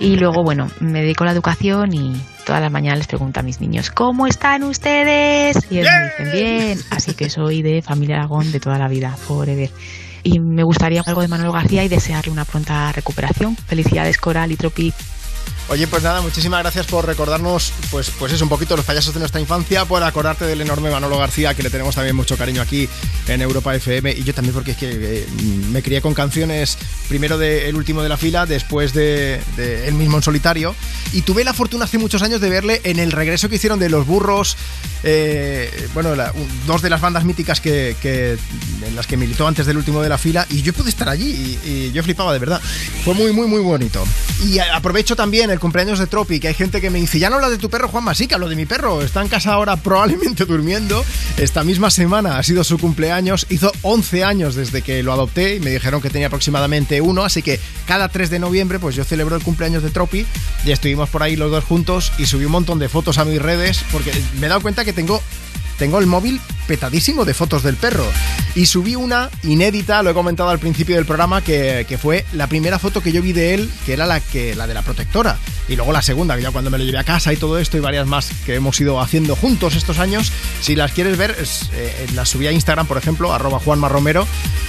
Y 0.00 0.16
luego, 0.16 0.42
bueno, 0.42 0.68
me 0.80 1.02
dedico 1.02 1.22
a 1.22 1.26
la 1.26 1.32
educación 1.32 1.94
y 1.94 2.20
todas 2.46 2.62
las 2.62 2.70
mañanas 2.70 2.98
les 2.98 3.08
pregunto 3.08 3.40
a 3.40 3.42
mis 3.42 3.60
niños, 3.60 3.90
¿cómo 3.90 4.26
están 4.26 4.62
ustedes? 4.62 5.66
Y 5.68 5.80
ellos 5.80 5.90
me 5.92 6.04
dicen, 6.04 6.32
bien. 6.32 6.78
Así 6.90 7.12
que 7.12 7.28
soy 7.28 7.60
de 7.60 7.82
familia 7.82 8.18
Aragón 8.18 8.52
de 8.52 8.60
toda 8.60 8.78
la 8.78 8.88
vida, 8.88 9.14
forever. 9.16 9.70
Y 10.22 10.38
me 10.38 10.62
gustaría 10.62 11.02
algo 11.04 11.22
de 11.22 11.28
Manuel 11.28 11.52
García 11.52 11.84
y 11.84 11.88
desearle 11.88 12.30
una 12.30 12.44
pronta 12.44 12.92
recuperación. 12.92 13.56
Felicidades, 13.56 14.16
Coral 14.16 14.52
y 14.52 14.56
Tropic. 14.56 14.94
Oye, 15.68 15.88
pues 15.88 16.04
nada, 16.04 16.20
muchísimas 16.20 16.60
gracias 16.62 16.86
por 16.86 17.04
recordarnos, 17.04 17.72
pues, 17.90 18.10
pues 18.16 18.32
es 18.32 18.40
un 18.40 18.48
poquito 18.48 18.76
los 18.76 18.84
payasos 18.86 19.12
de 19.14 19.18
nuestra 19.18 19.40
infancia, 19.40 19.84
por 19.84 20.00
acordarte 20.04 20.44
del 20.44 20.60
enorme 20.60 20.90
Manolo 20.90 21.18
García, 21.18 21.54
que 21.54 21.64
le 21.64 21.70
tenemos 21.70 21.96
también 21.96 22.14
mucho 22.14 22.36
cariño 22.36 22.62
aquí 22.62 22.88
en 23.26 23.42
Europa 23.42 23.74
FM, 23.74 24.12
y 24.12 24.22
yo 24.22 24.32
también 24.32 24.54
porque 24.54 24.70
es 24.70 24.76
que 24.76 24.88
eh, 24.92 25.26
me 25.72 25.82
crié 25.82 26.00
con 26.00 26.14
canciones, 26.14 26.78
primero 27.08 27.36
de 27.36 27.68
El 27.68 27.74
último 27.74 28.00
de 28.04 28.08
la 28.08 28.16
fila, 28.16 28.46
después 28.46 28.92
de, 28.92 29.40
de 29.56 29.88
El 29.88 29.94
mismo 29.94 30.16
en 30.18 30.22
solitario, 30.22 30.72
y 31.12 31.22
tuve 31.22 31.42
la 31.42 31.52
fortuna 31.52 31.86
hace 31.86 31.98
muchos 31.98 32.22
años 32.22 32.40
de 32.40 32.48
verle 32.48 32.80
en 32.84 33.00
el 33.00 33.10
regreso 33.10 33.48
que 33.48 33.56
hicieron 33.56 33.80
de 33.80 33.88
Los 33.88 34.06
Burros, 34.06 34.56
eh, 35.02 35.88
bueno, 35.94 36.14
la- 36.14 36.32
dos 36.68 36.80
de 36.80 36.90
las 36.90 37.00
bandas 37.00 37.24
míticas 37.24 37.60
que, 37.60 37.96
que- 38.00 38.38
en 38.86 38.94
las 38.94 39.08
que 39.08 39.16
militó 39.16 39.48
antes 39.48 39.66
del 39.66 39.76
último 39.78 40.00
de 40.00 40.10
la 40.10 40.18
fila, 40.18 40.46
y 40.48 40.62
yo 40.62 40.72
pude 40.72 40.90
estar 40.90 41.08
allí, 41.08 41.58
y, 41.64 41.68
y 41.68 41.92
yo 41.92 42.04
flipaba 42.04 42.32
de 42.32 42.38
verdad. 42.38 42.60
Fue 43.04 43.14
muy, 43.14 43.32
muy, 43.32 43.48
muy 43.48 43.60
bonito. 43.60 44.04
Y 44.44 44.60
aprovecho 44.60 45.16
también 45.16 45.50
el 45.50 45.55
cumpleaños 45.58 45.98
de 45.98 46.06
Tropi, 46.06 46.40
que 46.40 46.48
hay 46.48 46.54
gente 46.54 46.80
que 46.80 46.90
me 46.90 46.98
dice, 46.98 47.18
ya 47.18 47.30
no 47.30 47.36
hablas 47.36 47.50
de 47.50 47.58
tu 47.58 47.70
perro, 47.70 47.88
Juanma, 47.88 48.14
sí 48.14 48.26
que 48.26 48.34
hablo 48.34 48.48
de 48.48 48.56
mi 48.56 48.66
perro, 48.66 49.02
está 49.02 49.22
en 49.22 49.28
casa 49.28 49.52
ahora 49.52 49.76
probablemente 49.76 50.44
durmiendo. 50.46 51.04
Esta 51.36 51.64
misma 51.64 51.90
semana 51.90 52.38
ha 52.38 52.42
sido 52.42 52.64
su 52.64 52.78
cumpleaños, 52.78 53.46
hizo 53.50 53.72
11 53.82 54.24
años 54.24 54.54
desde 54.54 54.82
que 54.82 55.02
lo 55.02 55.12
adopté. 55.12 55.56
Y 55.56 55.60
me 55.60 55.70
dijeron 55.70 56.00
que 56.00 56.10
tenía 56.10 56.28
aproximadamente 56.28 57.00
uno, 57.00 57.24
así 57.24 57.42
que 57.42 57.60
cada 57.86 58.08
3 58.08 58.30
de 58.30 58.38
noviembre 58.38 58.78
pues 58.78 58.94
yo 58.94 59.04
celebro 59.04 59.36
el 59.36 59.42
cumpleaños 59.42 59.82
de 59.82 59.90
Tropi. 59.90 60.26
Y 60.64 60.70
estuvimos 60.70 61.08
por 61.08 61.22
ahí 61.22 61.36
los 61.36 61.50
dos 61.50 61.64
juntos 61.64 62.12
y 62.18 62.26
subí 62.26 62.44
un 62.44 62.52
montón 62.52 62.78
de 62.78 62.88
fotos 62.88 63.18
a 63.18 63.24
mis 63.24 63.40
redes 63.40 63.84
porque 63.92 64.12
me 64.40 64.46
he 64.46 64.48
dado 64.48 64.60
cuenta 64.60 64.84
que 64.84 64.92
tengo 64.92 65.22
tengo 65.78 65.98
el 65.98 66.06
móvil 66.06 66.40
petadísimo 66.66 67.24
de 67.24 67.34
fotos 67.34 67.62
del 67.62 67.76
perro. 67.76 68.06
Y 68.54 68.66
subí 68.66 68.94
una 68.96 69.30
inédita, 69.42 70.02
lo 70.02 70.10
he 70.10 70.14
comentado 70.14 70.48
al 70.48 70.58
principio 70.58 70.96
del 70.96 71.06
programa, 71.06 71.42
que, 71.42 71.84
que 71.88 71.98
fue 71.98 72.24
la 72.32 72.46
primera 72.46 72.78
foto 72.78 73.02
que 73.02 73.12
yo 73.12 73.22
vi 73.22 73.32
de 73.32 73.54
él, 73.54 73.70
que 73.84 73.92
era 73.92 74.06
la, 74.06 74.20
que, 74.20 74.54
la 74.54 74.66
de 74.66 74.74
la 74.74 74.82
protectora. 74.82 75.38
Y 75.68 75.76
luego 75.76 75.92
la 75.92 76.02
segunda, 76.02 76.36
que 76.36 76.42
ya 76.42 76.50
cuando 76.50 76.70
me 76.70 76.78
lo 76.78 76.84
llevé 76.84 76.98
a 76.98 77.04
casa 77.04 77.32
y 77.32 77.36
todo 77.36 77.58
esto, 77.58 77.76
y 77.76 77.80
varias 77.80 78.06
más 78.06 78.30
que 78.44 78.54
hemos 78.54 78.80
ido 78.80 79.00
haciendo 79.00 79.36
juntos 79.36 79.74
estos 79.74 79.98
años. 79.98 80.32
Si 80.60 80.74
las 80.74 80.92
quieres 80.92 81.16
ver, 81.18 81.36
es, 81.40 81.70
eh, 81.74 82.06
las 82.14 82.28
subí 82.28 82.46
a 82.46 82.52
Instagram, 82.52 82.86
por 82.86 82.98
ejemplo, 82.98 83.32
arroba 83.32 83.58
Juanma 83.58 83.88
Romero. 83.88 84.26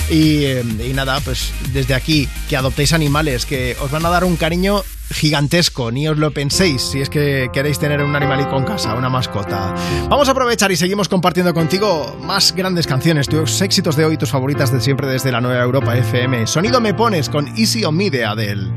Y, 0.10 0.44
eh, 0.44 0.64
y 0.88 0.94
nada, 0.94 1.19
pues 1.22 1.52
desde 1.74 1.94
aquí, 1.94 2.27
que 2.50 2.58
adoptéis 2.58 2.94
animales, 2.94 3.45
que 3.45 3.77
os 3.80 3.92
van 3.92 4.06
a 4.06 4.10
dar 4.10 4.24
un 4.24 4.36
cariño 4.36 4.84
gigantesco, 5.11 5.92
ni 5.92 6.08
os 6.08 6.18
lo 6.18 6.32
penséis 6.32 6.82
si 6.82 7.02
es 7.02 7.10
que 7.10 7.50
queréis 7.53 7.80
tener 7.80 8.02
un 8.02 8.16
animalito 8.16 8.56
en 8.58 8.64
casa, 8.64 8.94
una 8.94 9.10
mascota. 9.10 9.74
Vamos 10.10 10.27
a 10.27 10.32
aprovechar 10.32 10.72
y 10.72 10.76
seguimos 10.76 11.10
compartiendo 11.10 11.53
contigo 11.53 12.18
más 12.24 12.53
grandes 12.56 12.88
canciones, 12.88 13.27
tus 13.27 13.61
éxitos 13.61 13.95
de 13.95 14.06
hoy, 14.06 14.18
tus 14.18 14.32
favoritas 14.32 14.72
de 14.72 14.82
siempre 14.82 15.08
desde 15.08 15.32
la 15.32 15.42
nueva 15.42 15.64
Europa 15.64 15.98
FM. 15.98 16.48
Sonido 16.48 16.82
me 16.82 16.94
pones 16.94 17.30
con 17.30 17.48
Easy 17.58 17.84
on 17.86 17.95
Me 17.95 18.10
de 18.10 18.26
Adele. 18.26 18.72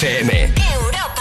Europa 0.00 0.54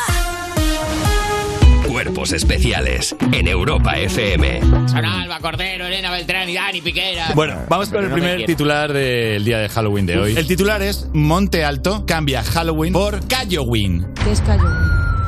FM. 0.08 1.88
Cuerpos 1.88 2.32
especiales 2.32 3.16
en 3.32 3.48
Europa 3.48 3.98
FM. 3.98 4.60
Son 4.88 5.04
Alba, 5.04 5.40
Cordero, 5.40 5.88
Elena 5.88 6.12
Beltrán 6.12 6.48
y 6.48 6.54
Dani 6.54 6.82
Piquera. 6.82 7.32
Bueno, 7.34 7.56
vamos 7.70 7.90
con 7.90 8.04
el 8.06 8.12
primer 8.12 8.46
titular 8.46 8.94
del 8.94 9.44
día 9.44 9.58
de 9.58 9.70
Halloween 9.70 10.06
de 10.06 10.20
hoy. 10.20 10.38
El 10.38 10.46
titular 10.46 10.84
es 10.84 11.08
Monte 11.14 11.66
Alto 11.66 12.06
cambia 12.06 12.44
Halloween 12.44 12.94
por 12.94 13.28
Calloween. 13.28 14.06
¿Qué 14.24 14.32
es 14.32 14.42
callo? 14.42 14.70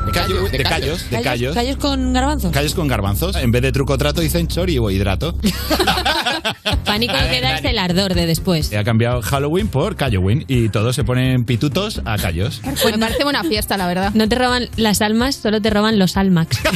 De, 0.06 0.12
callo- 0.12 0.48
de 0.50 0.62
callos, 0.62 1.10
de 1.10 1.20
callos. 1.22 1.54
¿Callos 1.54 1.76
con 1.76 2.12
garbanzos? 2.12 2.52
Callos 2.52 2.74
con 2.74 2.86
garbanzos. 2.88 3.34
En 3.36 3.50
vez 3.50 3.62
de 3.62 3.72
truco 3.72 3.98
trato 3.98 4.20
dicen 4.20 4.46
chori 4.46 4.78
o 4.78 4.90
hidrato. 4.90 5.34
Pánico 6.84 7.14
lo 7.14 7.28
que 7.28 7.40
da 7.40 7.56
es 7.56 7.64
el 7.64 7.78
ardor 7.78 8.14
de 8.14 8.26
después. 8.26 8.72
Ha 8.74 8.84
cambiado 8.84 9.22
Halloween 9.22 9.68
por 9.68 9.96
Calloween 9.96 10.44
y 10.48 10.68
todos 10.68 10.96
se 10.96 11.04
ponen 11.04 11.44
pitutos 11.44 12.00
a 12.04 12.16
callos. 12.16 12.60
Pues 12.82 12.96
me 12.96 12.98
parece 12.98 13.24
buena 13.24 13.44
fiesta, 13.44 13.76
la 13.76 13.86
verdad. 13.86 14.12
No 14.14 14.28
te 14.28 14.36
roban 14.36 14.68
las 14.76 15.02
almas, 15.02 15.36
solo 15.36 15.60
te 15.60 15.70
roban 15.70 15.98
los 15.98 16.16
almax. 16.16 16.58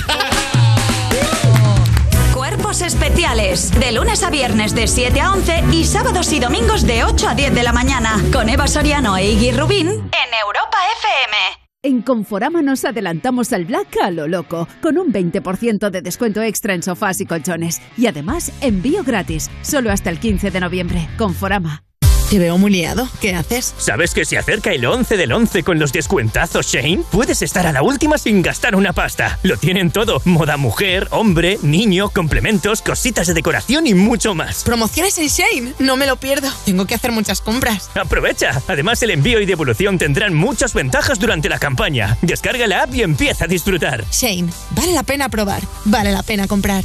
Cuerpos 2.34 2.83
especiales. 2.83 3.70
De 3.78 3.92
lunes 3.92 4.23
a 4.23 4.31
viernes 4.31 4.74
de 4.74 4.86
7 4.86 5.20
a 5.20 5.33
11 5.33 5.65
y 5.73 5.84
sábados 5.84 6.33
y 6.33 6.41
domingos 6.41 6.86
de 6.86 7.05
8 7.05 7.28
a 7.28 7.34
10 7.34 7.55
de 7.55 7.62
la 7.62 7.73
mañana. 7.73 8.23
Con 8.33 8.49
Eva 8.49 8.66
Soriano 8.66 9.16
e 9.16 9.31
Iggy 9.31 9.52
Rubín 9.52 9.89
en 9.89 10.34
Europa 10.44 10.78
FM. 10.99 11.36
En 11.85 12.01
Conforama 12.01 12.63
nos 12.63 12.87
adelantamos 12.87 13.53
al 13.53 13.67
Black 13.67 13.99
a 14.03 14.11
lo 14.11 14.27
loco, 14.27 14.67
con 14.81 14.97
un 14.97 15.13
20% 15.13 15.91
de 15.91 16.01
descuento 16.01 16.41
extra 16.41 16.73
en 16.73 16.83
sofás 16.83 17.21
y 17.21 17.27
colchones. 17.27 17.83
Y 17.99 18.07
además, 18.07 18.51
envío 18.63 19.05
gratis, 19.05 19.51
solo 19.61 19.91
hasta 19.91 20.09
el 20.09 20.19
15 20.19 20.51
de 20.51 20.61
noviembre. 20.61 21.09
Conforama. 21.19 21.85
Te 22.31 22.39
veo 22.39 22.59
muy 22.59 22.70
liado. 22.73 23.09
¿Qué 23.20 23.35
haces? 23.35 23.75
¿Sabes 23.77 24.12
que 24.12 24.25
se 24.25 24.39
acerca 24.39 24.73
el 24.73 24.85
11 24.85 25.17
del 25.17 25.33
11 25.33 25.62
con 25.62 25.78
los 25.78 25.93
descuentazos 25.93 26.67
Shane? 26.67 27.03
Puedes 27.12 27.43
estar 27.43 27.67
a 27.67 27.73
la 27.73 27.83
última 27.83 28.19
sin 28.19 28.43
gastar 28.43 28.75
una 28.75 28.93
pasta. 28.93 29.39
Lo 29.43 29.57
tienen 29.57 29.91
todo. 29.91 30.20
Moda 30.25 30.57
mujer, 30.57 31.07
hombre, 31.11 31.59
niño, 31.62 32.09
complementos, 32.09 32.83
cositas 32.83 33.27
de 33.27 33.35
decoración 33.35 33.86
y 33.86 33.94
mucho 33.94 34.35
más. 34.35 34.65
Promociones 34.65 35.17
en 35.19 35.28
Shane. 35.28 35.75
No 35.78 35.97
me 35.97 36.07
lo 36.07 36.17
pierdo. 36.17 36.49
Tengo 36.65 36.86
que 36.86 36.94
hacer 36.94 37.12
muchas 37.12 37.41
compras. 37.41 37.91
Aprovecha. 37.94 38.62
Además, 38.67 39.03
el 39.03 39.11
envío 39.11 39.41
y 39.41 39.47
devolución 39.47 39.99
tendrán 39.99 40.35
muchas 40.35 40.75
ventajas 40.75 41.19
durante 41.20 41.49
la 41.49 41.59
campaña. 41.59 42.17
Descarga 42.23 42.67
la 42.67 42.85
app 42.85 42.94
y 42.94 43.03
empieza 43.03 43.44
a 43.44 43.49
disfrutar. 43.49 44.05
Shane, 44.11 44.49
vale 44.70 44.93
la 44.93 45.03
pena 45.03 45.28
probar. 45.28 45.62
Vale 45.85 46.11
la 46.11 46.23
pena 46.23 46.49
comprar. 46.49 46.85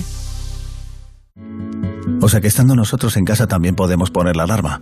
O 2.22 2.28
sea 2.28 2.42
que 2.42 2.48
estando 2.48 2.76
nosotros 2.76 3.16
en 3.16 3.24
casa 3.24 3.48
también 3.48 3.76
podemos 3.76 4.12
poner 4.12 4.36
la 4.36 4.44
alarma. 4.44 4.82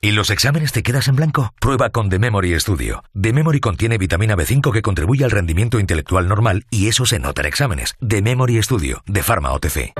¿Y 0.00 0.12
los 0.12 0.30
exámenes 0.30 0.70
te 0.70 0.84
quedas 0.84 1.08
en 1.08 1.16
blanco? 1.16 1.52
Prueba 1.60 1.90
con 1.90 2.08
The 2.08 2.20
Memory 2.20 2.60
Studio. 2.60 3.02
The 3.20 3.32
Memory 3.32 3.58
contiene 3.58 3.98
vitamina 3.98 4.36
B5 4.36 4.72
que 4.72 4.80
contribuye 4.80 5.24
al 5.24 5.32
rendimiento 5.32 5.80
intelectual 5.80 6.28
normal 6.28 6.66
y 6.70 6.86
eso 6.86 7.04
se 7.04 7.18
nota 7.18 7.40
en 7.40 7.48
exámenes. 7.48 7.96
The 8.06 8.22
Memory 8.22 8.62
Studio, 8.62 9.02
de 9.06 9.24
Pharma 9.24 9.50
OTC. 9.50 9.94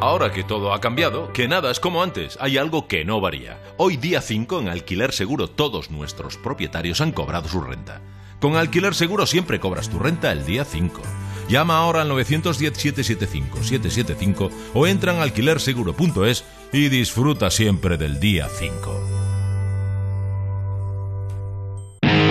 Ahora 0.00 0.30
que 0.30 0.44
todo 0.44 0.72
ha 0.72 0.80
cambiado, 0.80 1.32
que 1.32 1.48
nada 1.48 1.72
es 1.72 1.80
como 1.80 2.04
antes, 2.04 2.38
hay 2.40 2.56
algo 2.56 2.86
que 2.86 3.04
no 3.04 3.20
varía. 3.20 3.60
Hoy 3.78 3.96
día 3.96 4.20
5 4.20 4.60
en 4.60 4.68
Alquiler 4.68 5.12
Seguro 5.12 5.48
todos 5.48 5.90
nuestros 5.90 6.36
propietarios 6.36 7.00
han 7.00 7.10
cobrado 7.10 7.48
su 7.48 7.60
renta. 7.60 8.00
Con 8.40 8.54
Alquiler 8.54 8.94
Seguro 8.94 9.26
siempre 9.26 9.58
cobras 9.58 9.88
tu 9.88 9.98
renta 9.98 10.30
el 10.30 10.46
día 10.46 10.64
5. 10.64 11.02
Llama 11.48 11.78
ahora 11.78 12.02
al 12.02 12.10
910-775-775 12.10 14.50
o 14.74 14.86
entra 14.86 15.14
en 15.14 15.20
alquilerseguro.es 15.20 16.44
y 16.72 16.88
disfruta 16.88 17.50
siempre 17.50 17.96
del 17.96 18.20
día 18.20 18.48
5. 18.48 19.16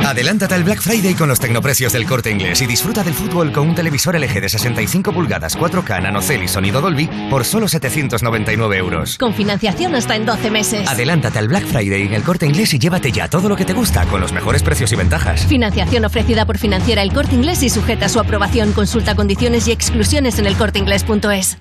Adelántate 0.06 0.54
al 0.54 0.64
Black 0.64 0.82
Friday 0.82 1.16
con 1.16 1.28
los 1.28 1.40
tecnoprecios 1.40 1.92
del 1.92 2.06
corte 2.06 2.30
inglés 2.30 2.62
y 2.62 2.68
disfruta 2.68 3.04
del 3.04 3.16
fútbol 3.16 3.52
con 3.52 3.68
un 3.70 3.74
televisor 3.74 4.16
LG 4.16 4.40
de 4.40 4.50
65 4.50 5.12
pulgadas 5.12 5.58
4K 5.58 6.04
nanocell 6.04 6.44
y 6.44 6.48
sonido 6.48 6.80
Dolby 6.80 7.10
por 7.28 7.44
solo 7.44 7.68
799 7.68 8.78
euros. 8.78 9.18
Con 9.18 9.34
financiación 9.34 9.96
hasta 9.96 10.16
en 10.16 10.28
12 10.28 10.52
meses. 10.52 10.88
Adelántate 10.88 11.40
al 11.40 11.48
Black 11.48 11.66
Friday 11.66 12.04
en 12.04 12.14
el 12.14 12.22
corte 12.22 12.46
inglés 12.46 12.72
y 12.76 12.80
llévate 12.80 13.12
ya 13.12 13.28
todo 13.28 13.50
lo 13.50 13.56
que 13.56 13.66
te 13.66 13.74
gusta 13.74 14.06
con 14.06 14.22
los 14.22 14.32
mejores 14.32 14.62
precios 14.62 14.92
y 14.92 14.96
ventajas. 14.96 15.48
Financiación 15.48 16.06
ofrecida 16.06 16.46
por 16.46 16.60
Financiera 16.60 17.02
El 17.02 17.12
Corte 17.12 17.34
Inglés 17.34 17.64
y 17.64 17.70
sujeta 17.70 18.06
a 18.06 18.10
su 18.10 18.20
aprobación. 18.20 18.74
Consulta 18.74 19.16
condiciones 19.16 19.68
y 19.68 19.72
exclusiones 19.72 20.38
en 20.38 20.46
elcorteinglés.es. 20.46 21.58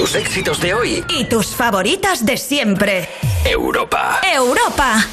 Tus 0.00 0.14
éxitos 0.14 0.58
de 0.62 0.72
hoy. 0.72 1.04
Y 1.10 1.24
tus 1.24 1.48
favoritas 1.48 2.24
de 2.24 2.38
siempre. 2.38 3.06
Europa. 3.44 4.18
Europa. 4.34 5.04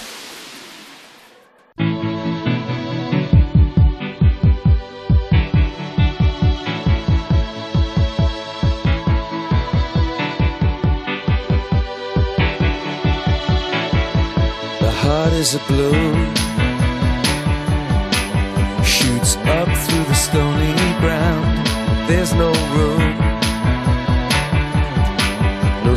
The 14.80 14.92
heart 15.04 15.34
is 15.34 15.56
a 15.56 15.60
balloon, 15.68 16.34
shoots 18.86 19.36
up 19.36 19.68
through 19.68 20.06
the 20.06 20.16
stony 20.16 20.67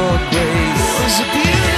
for 0.00 0.18
grace. 0.30 1.69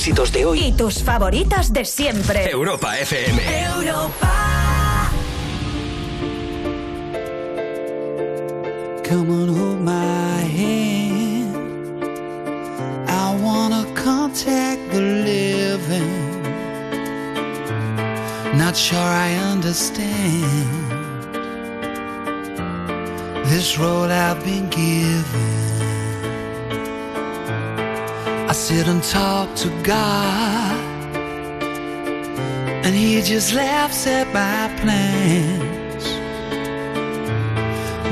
Éxitos 0.00 0.32
de 0.32 0.46
hoy. 0.46 0.60
Y 0.60 0.72
tus 0.72 1.02
favoritas 1.02 1.74
de 1.74 1.84
siempre. 1.84 2.50
Europa 2.50 2.98
FM. 2.98 3.42
Come 9.06 9.30
on, 9.30 9.48
hold 9.48 9.80
my 9.82 10.40
hand. 10.56 11.54
I 13.08 13.36
wanna 13.42 13.84
contact 13.94 14.80
the 14.90 15.00
living. 15.00 16.42
Not 18.56 18.74
sure 18.74 18.98
I 18.98 19.34
understand 19.52 20.70
this 23.50 23.76
role 23.78 24.10
I've 24.10 24.42
been 24.44 24.70
given. 24.70 25.69
I 28.50 28.52
sit 28.52 28.88
and 28.88 29.00
talk 29.00 29.54
to 29.58 29.68
God, 29.84 30.74
and 32.84 32.92
He 32.96 33.22
just 33.22 33.54
laughs 33.54 34.08
at 34.08 34.26
my 34.34 34.66
plans. 34.80 36.04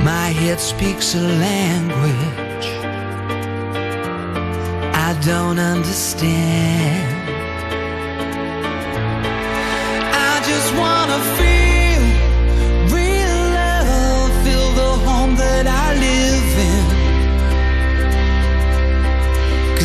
My 0.05 0.28
head 0.28 0.60
speaks 0.60 1.17
a 1.17 1.23
language 1.47 2.68
I 5.08 5.18
don't 5.25 5.58
understand. 5.58 7.18
I 10.31 10.41
just 10.47 10.73
wanna 10.76 11.18
feel 11.36 11.57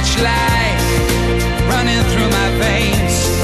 Much 0.00 0.16
life 0.22 1.68
running 1.68 2.02
through 2.10 2.30
my 2.30 2.48
veins, 2.58 3.39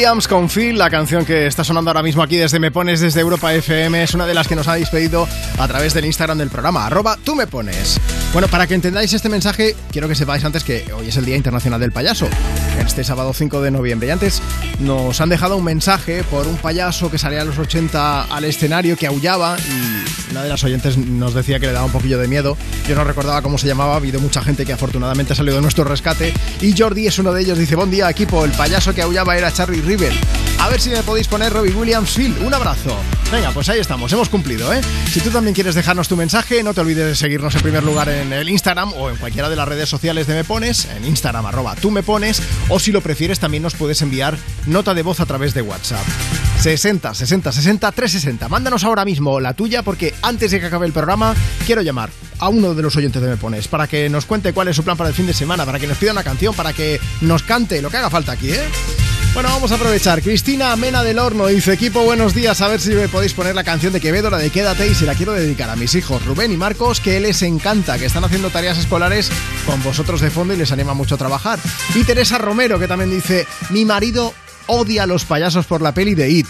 Williams 0.00 0.28
con 0.28 0.48
Phil, 0.48 0.78
la 0.78 0.88
canción 0.88 1.26
que 1.26 1.46
está 1.46 1.62
sonando 1.62 1.90
ahora 1.90 2.02
mismo 2.02 2.22
aquí 2.22 2.38
desde 2.38 2.58
Me 2.58 2.70
Pones, 2.70 3.00
desde 3.00 3.20
Europa 3.20 3.52
FM. 3.52 4.02
Es 4.02 4.14
una 4.14 4.26
de 4.26 4.32
las 4.32 4.48
que 4.48 4.56
nos 4.56 4.66
habéis 4.66 4.88
pedido 4.88 5.28
a 5.58 5.68
través 5.68 5.92
del 5.92 6.06
Instagram 6.06 6.38
del 6.38 6.48
programa, 6.48 6.86
arroba 6.86 7.18
tú 7.22 7.34
me 7.34 7.46
pones. 7.46 8.00
Bueno, 8.32 8.46
para 8.46 8.68
que 8.68 8.74
entendáis 8.74 9.12
este 9.12 9.28
mensaje, 9.28 9.74
quiero 9.90 10.06
que 10.06 10.14
sepáis 10.14 10.44
antes 10.44 10.62
que 10.62 10.92
hoy 10.92 11.08
es 11.08 11.16
el 11.16 11.24
Día 11.24 11.34
Internacional 11.34 11.80
del 11.80 11.90
Payaso, 11.90 12.28
este 12.78 13.02
sábado 13.02 13.32
5 13.34 13.60
de 13.60 13.72
noviembre. 13.72 14.06
Y 14.06 14.12
antes 14.12 14.40
nos 14.78 15.20
han 15.20 15.30
dejado 15.30 15.56
un 15.56 15.64
mensaje 15.64 16.22
por 16.22 16.46
un 16.46 16.56
payaso 16.56 17.10
que 17.10 17.18
salía 17.18 17.42
a 17.42 17.44
los 17.44 17.58
80 17.58 18.22
al 18.22 18.44
escenario, 18.44 18.96
que 18.96 19.08
aullaba 19.08 19.56
y 19.58 20.30
una 20.30 20.44
de 20.44 20.48
las 20.48 20.62
oyentes 20.62 20.96
nos 20.96 21.34
decía 21.34 21.58
que 21.58 21.66
le 21.66 21.72
daba 21.72 21.86
un 21.86 21.92
poquillo 21.92 22.18
de 22.18 22.28
miedo. 22.28 22.56
Yo 22.88 22.94
no 22.94 23.02
recordaba 23.02 23.42
cómo 23.42 23.58
se 23.58 23.66
llamaba, 23.66 23.94
ha 23.94 23.96
habido 23.96 24.20
mucha 24.20 24.42
gente 24.42 24.64
que 24.64 24.72
afortunadamente 24.72 25.32
ha 25.32 25.36
salido 25.36 25.56
de 25.56 25.62
nuestro 25.62 25.82
rescate. 25.82 26.32
Y 26.60 26.72
Jordi 26.78 27.08
es 27.08 27.18
uno 27.18 27.32
de 27.32 27.42
ellos, 27.42 27.58
dice, 27.58 27.74
buen 27.74 27.90
día 27.90 28.08
equipo, 28.08 28.44
el 28.44 28.52
payaso 28.52 28.94
que 28.94 29.02
aullaba 29.02 29.36
era 29.36 29.52
Charlie 29.52 29.82
River. 29.82 30.12
A 30.60 30.68
ver 30.68 30.80
si 30.80 30.90
me 30.90 31.02
podéis 31.02 31.26
poner 31.26 31.52
Robbie 31.52 31.74
Williams 31.74 32.14
Phil. 32.14 32.36
Un 32.44 32.54
abrazo. 32.54 32.96
Venga, 33.32 33.50
pues 33.52 33.68
ahí 33.68 33.78
estamos, 33.78 34.12
hemos 34.12 34.28
cumplido, 34.28 34.72
¿eh? 34.72 34.80
Si 35.10 35.20
tú 35.20 35.30
también 35.30 35.54
quieres 35.54 35.74
dejarnos 35.74 36.08
tu 36.08 36.16
mensaje, 36.16 36.62
no 36.62 36.74
te 36.74 36.80
olvides 36.80 37.06
de 37.06 37.14
seguirnos 37.14 37.54
en 37.54 37.62
primer 37.62 37.84
lugar 37.84 38.08
en 38.08 38.19
el 38.20 38.48
Instagram 38.48 38.92
o 38.94 39.10
en 39.10 39.16
cualquiera 39.16 39.48
de 39.48 39.56
las 39.56 39.66
redes 39.66 39.88
sociales 39.88 40.26
de 40.26 40.34
Me 40.34 40.44
Pones, 40.44 40.86
en 40.96 41.04
Instagram 41.06 41.46
arroba 41.46 41.74
tú 41.74 41.90
me 41.90 42.02
pones, 42.02 42.42
o 42.68 42.78
si 42.78 42.92
lo 42.92 43.00
prefieres 43.00 43.40
también 43.40 43.62
nos 43.62 43.74
puedes 43.74 44.02
enviar 44.02 44.36
nota 44.66 44.94
de 44.94 45.02
voz 45.02 45.20
a 45.20 45.26
través 45.26 45.54
de 45.54 45.62
WhatsApp. 45.62 46.04
60 46.60 47.14
60 47.14 47.52
60 47.52 47.92
360. 47.92 48.48
Mándanos 48.48 48.84
ahora 48.84 49.04
mismo 49.04 49.40
la 49.40 49.54
tuya 49.54 49.82
porque 49.82 50.14
antes 50.22 50.50
de 50.50 50.60
que 50.60 50.66
acabe 50.66 50.86
el 50.86 50.92
programa 50.92 51.34
quiero 51.66 51.80
llamar 51.82 52.10
a 52.38 52.48
uno 52.48 52.74
de 52.74 52.82
los 52.82 52.94
oyentes 52.96 53.22
de 53.22 53.28
Me 53.28 53.36
Pones 53.36 53.66
para 53.68 53.86
que 53.86 54.08
nos 54.08 54.26
cuente 54.26 54.52
cuál 54.52 54.68
es 54.68 54.76
su 54.76 54.84
plan 54.84 54.96
para 54.96 55.08
el 55.08 55.14
fin 55.14 55.26
de 55.26 55.32
semana, 55.34 55.64
para 55.64 55.78
que 55.78 55.86
nos 55.86 55.98
pida 55.98 56.12
una 56.12 56.22
canción, 56.22 56.54
para 56.54 56.72
que 56.72 57.00
nos 57.22 57.42
cante, 57.42 57.80
lo 57.80 57.90
que 57.90 57.96
haga 57.96 58.10
falta 58.10 58.32
aquí, 58.32 58.50
¿eh? 58.52 58.68
Bueno, 59.32 59.48
vamos 59.50 59.70
a 59.70 59.76
aprovechar. 59.76 60.22
Cristina 60.22 60.74
Mena 60.74 61.04
del 61.04 61.20
Horno 61.20 61.46
dice, 61.46 61.72
equipo, 61.72 62.02
buenos 62.02 62.34
días, 62.34 62.60
a 62.62 62.68
ver 62.68 62.80
si 62.80 62.90
me 62.90 63.08
podéis 63.08 63.32
poner 63.32 63.54
la 63.54 63.62
canción 63.62 63.92
de 63.92 64.00
Quevedo, 64.00 64.28
la 64.28 64.38
de 64.38 64.50
Quédate, 64.50 64.88
y 64.88 64.94
se 64.94 65.06
la 65.06 65.14
quiero 65.14 65.32
dedicar 65.32 65.70
a 65.70 65.76
mis 65.76 65.94
hijos, 65.94 66.24
Rubén 66.26 66.50
y 66.50 66.56
Marcos, 66.56 67.00
que 67.00 67.20
les 67.20 67.40
encanta, 67.42 67.96
que 67.96 68.06
están 68.06 68.24
haciendo 68.24 68.50
tareas 68.50 68.76
escolares 68.78 69.30
con 69.66 69.80
vosotros 69.84 70.20
de 70.20 70.30
fondo 70.30 70.52
y 70.52 70.56
les 70.56 70.72
anima 70.72 70.94
mucho 70.94 71.14
a 71.14 71.18
trabajar. 71.18 71.60
Y 71.94 72.02
Teresa 72.02 72.38
Romero, 72.38 72.80
que 72.80 72.88
también 72.88 73.10
dice, 73.10 73.46
mi 73.70 73.84
marido 73.84 74.34
odia 74.66 75.04
a 75.04 75.06
los 75.06 75.24
payasos 75.24 75.64
por 75.64 75.80
la 75.80 75.94
peli 75.94 76.16
de 76.16 76.28
It. 76.28 76.46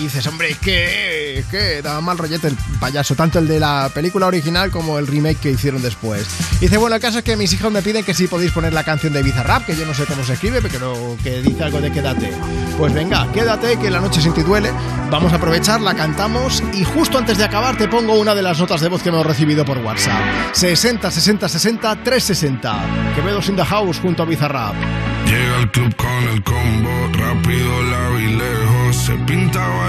Y 0.00 0.04
dices, 0.04 0.26
hombre, 0.28 0.56
¿qué? 0.62 1.44
¿Qué? 1.50 1.82
Da 1.82 2.00
mal 2.00 2.16
rollete 2.16 2.48
el 2.48 2.56
payaso, 2.80 3.14
tanto 3.14 3.38
el 3.38 3.46
de 3.46 3.60
la 3.60 3.90
película 3.92 4.26
original 4.28 4.70
como 4.70 4.98
el 4.98 5.06
remake 5.06 5.38
que 5.38 5.50
hicieron 5.50 5.82
después. 5.82 6.26
Y 6.56 6.60
dice, 6.60 6.78
bueno, 6.78 6.96
el 6.96 7.02
caso 7.02 7.18
es 7.18 7.24
que 7.24 7.36
mis 7.36 7.52
hijos 7.52 7.70
me 7.70 7.82
piden 7.82 8.02
que 8.02 8.14
si 8.14 8.26
podéis 8.26 8.50
poner 8.52 8.72
la 8.72 8.82
canción 8.82 9.12
de 9.12 9.22
Bizarrap, 9.22 9.66
que 9.66 9.76
yo 9.76 9.84
no 9.84 9.92
sé 9.92 10.06
cómo 10.06 10.24
se 10.24 10.32
escribe, 10.32 10.62
pero 10.62 11.18
que 11.22 11.42
dice 11.42 11.64
algo 11.64 11.82
de 11.82 11.92
quédate. 11.92 12.32
Pues 12.78 12.94
venga, 12.94 13.30
quédate, 13.32 13.76
que 13.76 13.90
la 13.90 14.00
noche 14.00 14.22
sin 14.22 14.32
ti 14.32 14.42
duele. 14.42 14.72
Vamos 15.10 15.34
a 15.34 15.36
aprovechar, 15.36 15.82
la 15.82 15.94
cantamos 15.94 16.62
y 16.72 16.82
justo 16.82 17.18
antes 17.18 17.36
de 17.36 17.44
acabar 17.44 17.76
te 17.76 17.86
pongo 17.86 18.18
una 18.18 18.34
de 18.34 18.40
las 18.40 18.58
notas 18.58 18.80
de 18.80 18.88
voz 18.88 19.02
que 19.02 19.10
hemos 19.10 19.26
recibido 19.26 19.66
por 19.66 19.76
WhatsApp. 19.78 20.54
60 20.54 21.10
60 21.10 21.46
60 21.46 22.02
360. 22.02 23.14
Quevedo 23.14 23.40
in 23.48 23.56
the 23.56 23.64
house 23.66 23.98
junto 24.00 24.22
a 24.22 24.26
Bizarrap. 24.26 24.74
Llega 25.26 25.58
al 25.58 25.70
club 25.70 25.94
con 25.94 26.28
el 26.28 26.42
combo, 26.42 26.90
rápido, 27.12 27.82
lado 27.82 28.18
y 28.18 28.26
lejos. 28.36 28.96
Se 28.96 29.14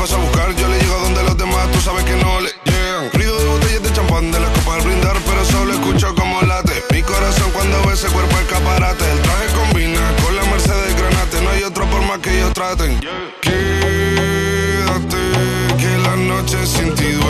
paso 0.00 0.16
a 0.16 0.18
buscar. 0.18 0.56
Yo 0.56 0.66
le 0.66 0.78
llego 0.78 0.98
donde 1.00 1.22
los 1.22 1.36
demás, 1.36 1.70
tú 1.72 1.80
sabes 1.80 2.04
que 2.04 2.16
no 2.16 2.40
le 2.40 2.50
llegan. 2.64 3.10
Ruido 3.12 3.38
de 3.38 3.44
botellas 3.46 3.82
de 3.82 3.92
champán 3.92 4.32
de 4.32 4.40
la 4.40 4.48
copa 4.48 4.76
al 4.76 4.82
brindar, 4.82 5.16
pero 5.26 5.44
solo 5.44 5.72
escucho 5.74 6.14
como 6.14 6.40
late. 6.40 6.82
Mi 6.90 7.02
corazón 7.02 7.50
cuando 7.52 7.82
ve 7.86 7.92
ese 7.92 8.08
cuerpo 8.08 8.34
escaparate. 8.38 9.04
El 9.12 9.20
traje 9.20 9.46
combina 9.54 10.00
con 10.22 10.34
la 10.34 10.42
Mercedes 10.44 10.96
Granate. 10.96 11.42
No 11.42 11.50
hay 11.50 11.62
otro 11.64 11.84
por 11.90 12.02
más 12.02 12.18
que 12.20 12.34
ellos 12.34 12.52
traten. 12.54 12.98
Quédate, 13.42 15.22
que 15.78 15.98
la 15.98 16.16
noche 16.16 16.66
sin 16.66 16.94
ti 16.94 17.12
duele. 17.12 17.29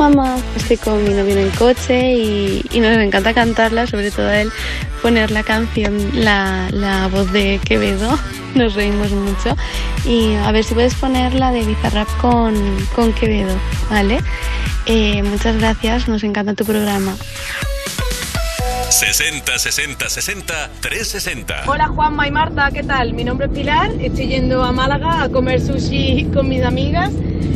Juanma, 0.00 0.38
estoy 0.56 0.78
con 0.78 1.04
mi 1.04 1.10
novio 1.10 1.34
en 1.34 1.40
el 1.40 1.50
coche 1.50 2.14
y, 2.14 2.64
y 2.72 2.80
nos 2.80 2.96
encanta 2.96 3.34
cantarla, 3.34 3.86
sobre 3.86 4.10
todo 4.10 4.28
a 4.28 4.40
él 4.40 4.50
poner 5.02 5.30
la 5.30 5.42
canción, 5.42 5.94
la, 6.14 7.06
voz 7.12 7.30
de 7.32 7.60
Quevedo, 7.62 8.18
nos 8.54 8.72
reímos 8.72 9.10
mucho. 9.10 9.54
Y 10.06 10.36
a 10.36 10.52
ver 10.52 10.64
si 10.64 10.72
puedes 10.72 10.94
poner 10.94 11.34
la 11.34 11.52
de 11.52 11.66
Bizarrap 11.66 12.08
con, 12.16 12.54
con 12.94 13.12
Quevedo, 13.12 13.54
¿vale? 13.90 14.20
Eh, 14.86 15.22
muchas 15.22 15.58
gracias, 15.58 16.08
nos 16.08 16.24
encanta 16.24 16.54
tu 16.54 16.64
programa. 16.64 17.14
60 19.00 19.58
60 19.58 20.08
60 20.10 20.70
360. 20.82 21.62
Hola 21.66 21.88
Juanma 21.88 22.28
y 22.28 22.30
Marta, 22.30 22.70
¿qué 22.70 22.82
tal? 22.82 23.14
Mi 23.14 23.24
nombre 23.24 23.46
es 23.46 23.52
Pilar, 23.52 23.90
estoy 23.98 24.26
yendo 24.28 24.62
a 24.62 24.72
Málaga 24.72 25.22
a 25.22 25.28
comer 25.30 25.58
sushi 25.62 26.26
con 26.34 26.50
mis 26.50 26.62
amigas. 26.62 27.10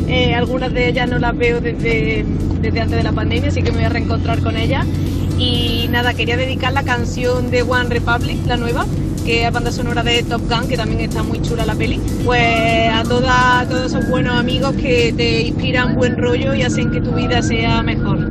Eh, 0.09 0.35
algunas 0.35 0.73
de 0.73 0.89
ellas 0.89 1.07
no 1.11 1.19
las 1.19 1.37
veo 1.37 1.61
desde, 1.61 2.25
desde 2.63 2.81
antes 2.81 2.97
de 2.97 3.03
la 3.03 3.13
pandemia, 3.13 3.51
así 3.51 3.63
que 3.63 3.71
me 3.73 3.77
voy 3.79 3.85
a 3.85 3.89
reencontrar 3.91 4.41
con 4.41 4.57
ellas. 4.57 4.87
Y 5.39 5.87
nada, 5.91 6.15
quería 6.15 6.39
dedicar 6.39 6.73
la 6.73 6.83
canción 6.83 7.51
de 7.51 7.61
One 7.63 7.91
Republic, 7.91 8.39
la 8.47 8.57
nueva, 8.57 8.87
que 9.27 9.45
es 9.47 9.53
banda 9.53 9.71
sonora 9.71 10.03
de 10.03 10.23
Top 10.23 10.41
Gun, 10.49 10.67
que 10.67 10.79
también 10.79 11.03
está 11.03 11.23
muy 11.23 11.43
chula 11.43 11.67
la 11.67 11.75
peli. 11.75 12.01
Pues 12.25 12.89
a, 12.91 13.03
toda- 13.03 13.61
a 13.61 13.69
todos 13.69 13.93
esos 13.93 14.09
buenos 14.09 14.35
amigos 14.39 14.75
que 14.77 15.13
te 15.15 15.43
inspiran 15.43 15.95
buen 15.95 16.17
rollo 16.17 16.55
y 16.55 16.63
hacen 16.63 16.91
que 16.91 17.03
tu 17.03 17.13
vida 17.13 17.43
sea 17.43 17.83
mejor. 17.83 18.24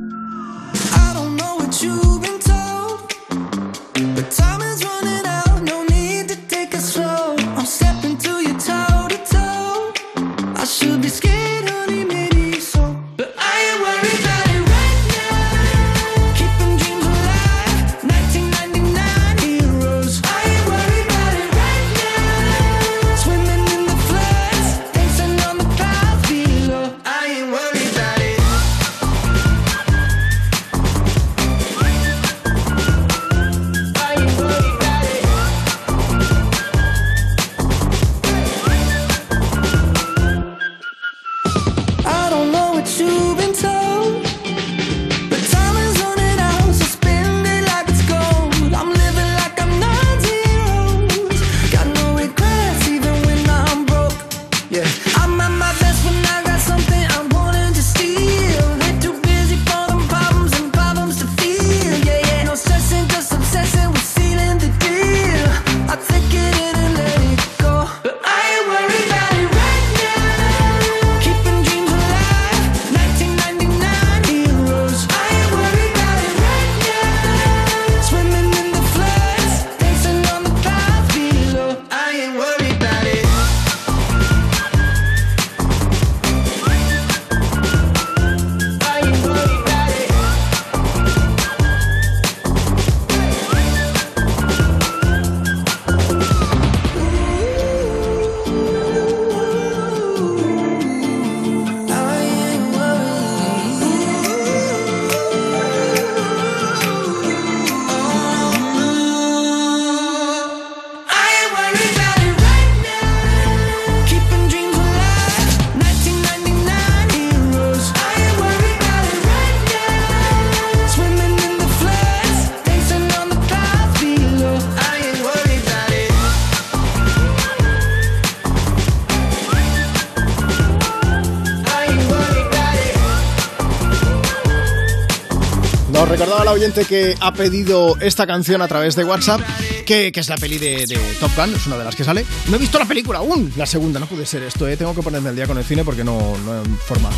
Recordaba 136.43 136.59
la 136.59 136.65
oyente 136.65 136.83
que 136.83 137.15
ha 137.21 137.33
pedido 137.33 137.95
esta 138.01 138.27
canción 138.27 138.61
a 138.61 138.67
través 138.67 138.97
de 138.97 139.05
WhatsApp, 139.05 139.39
que, 139.85 140.11
que 140.11 140.19
es 140.19 140.27
la 140.27 140.35
peli 140.35 140.57
de, 140.57 140.99
Top 141.21 141.31
Gun, 141.37 141.55
es 141.55 141.67
una 141.67 141.77
de 141.77 141.85
las 141.85 141.95
que 141.95 142.03
sale. 142.03 142.25
No 142.49 142.57
he 142.57 142.59
visto 142.59 142.77
la 142.77 142.85
película 142.85 143.19
aún, 143.19 143.53
la 143.55 143.65
segunda, 143.65 143.97
no 143.97 144.07
puede 144.07 144.25
ser 144.25 144.43
esto, 144.43 144.67
¿eh? 144.67 144.75
tengo 144.75 144.93
que 144.93 145.01
ponerme 145.01 145.29
al 145.29 145.37
día 145.37 145.47
con 145.47 145.57
el 145.57 145.63
cine 145.63 145.85
porque 145.85 146.03
no, 146.03 146.37
no 146.43 146.51
hay 146.51 146.65
forma. 146.85 147.09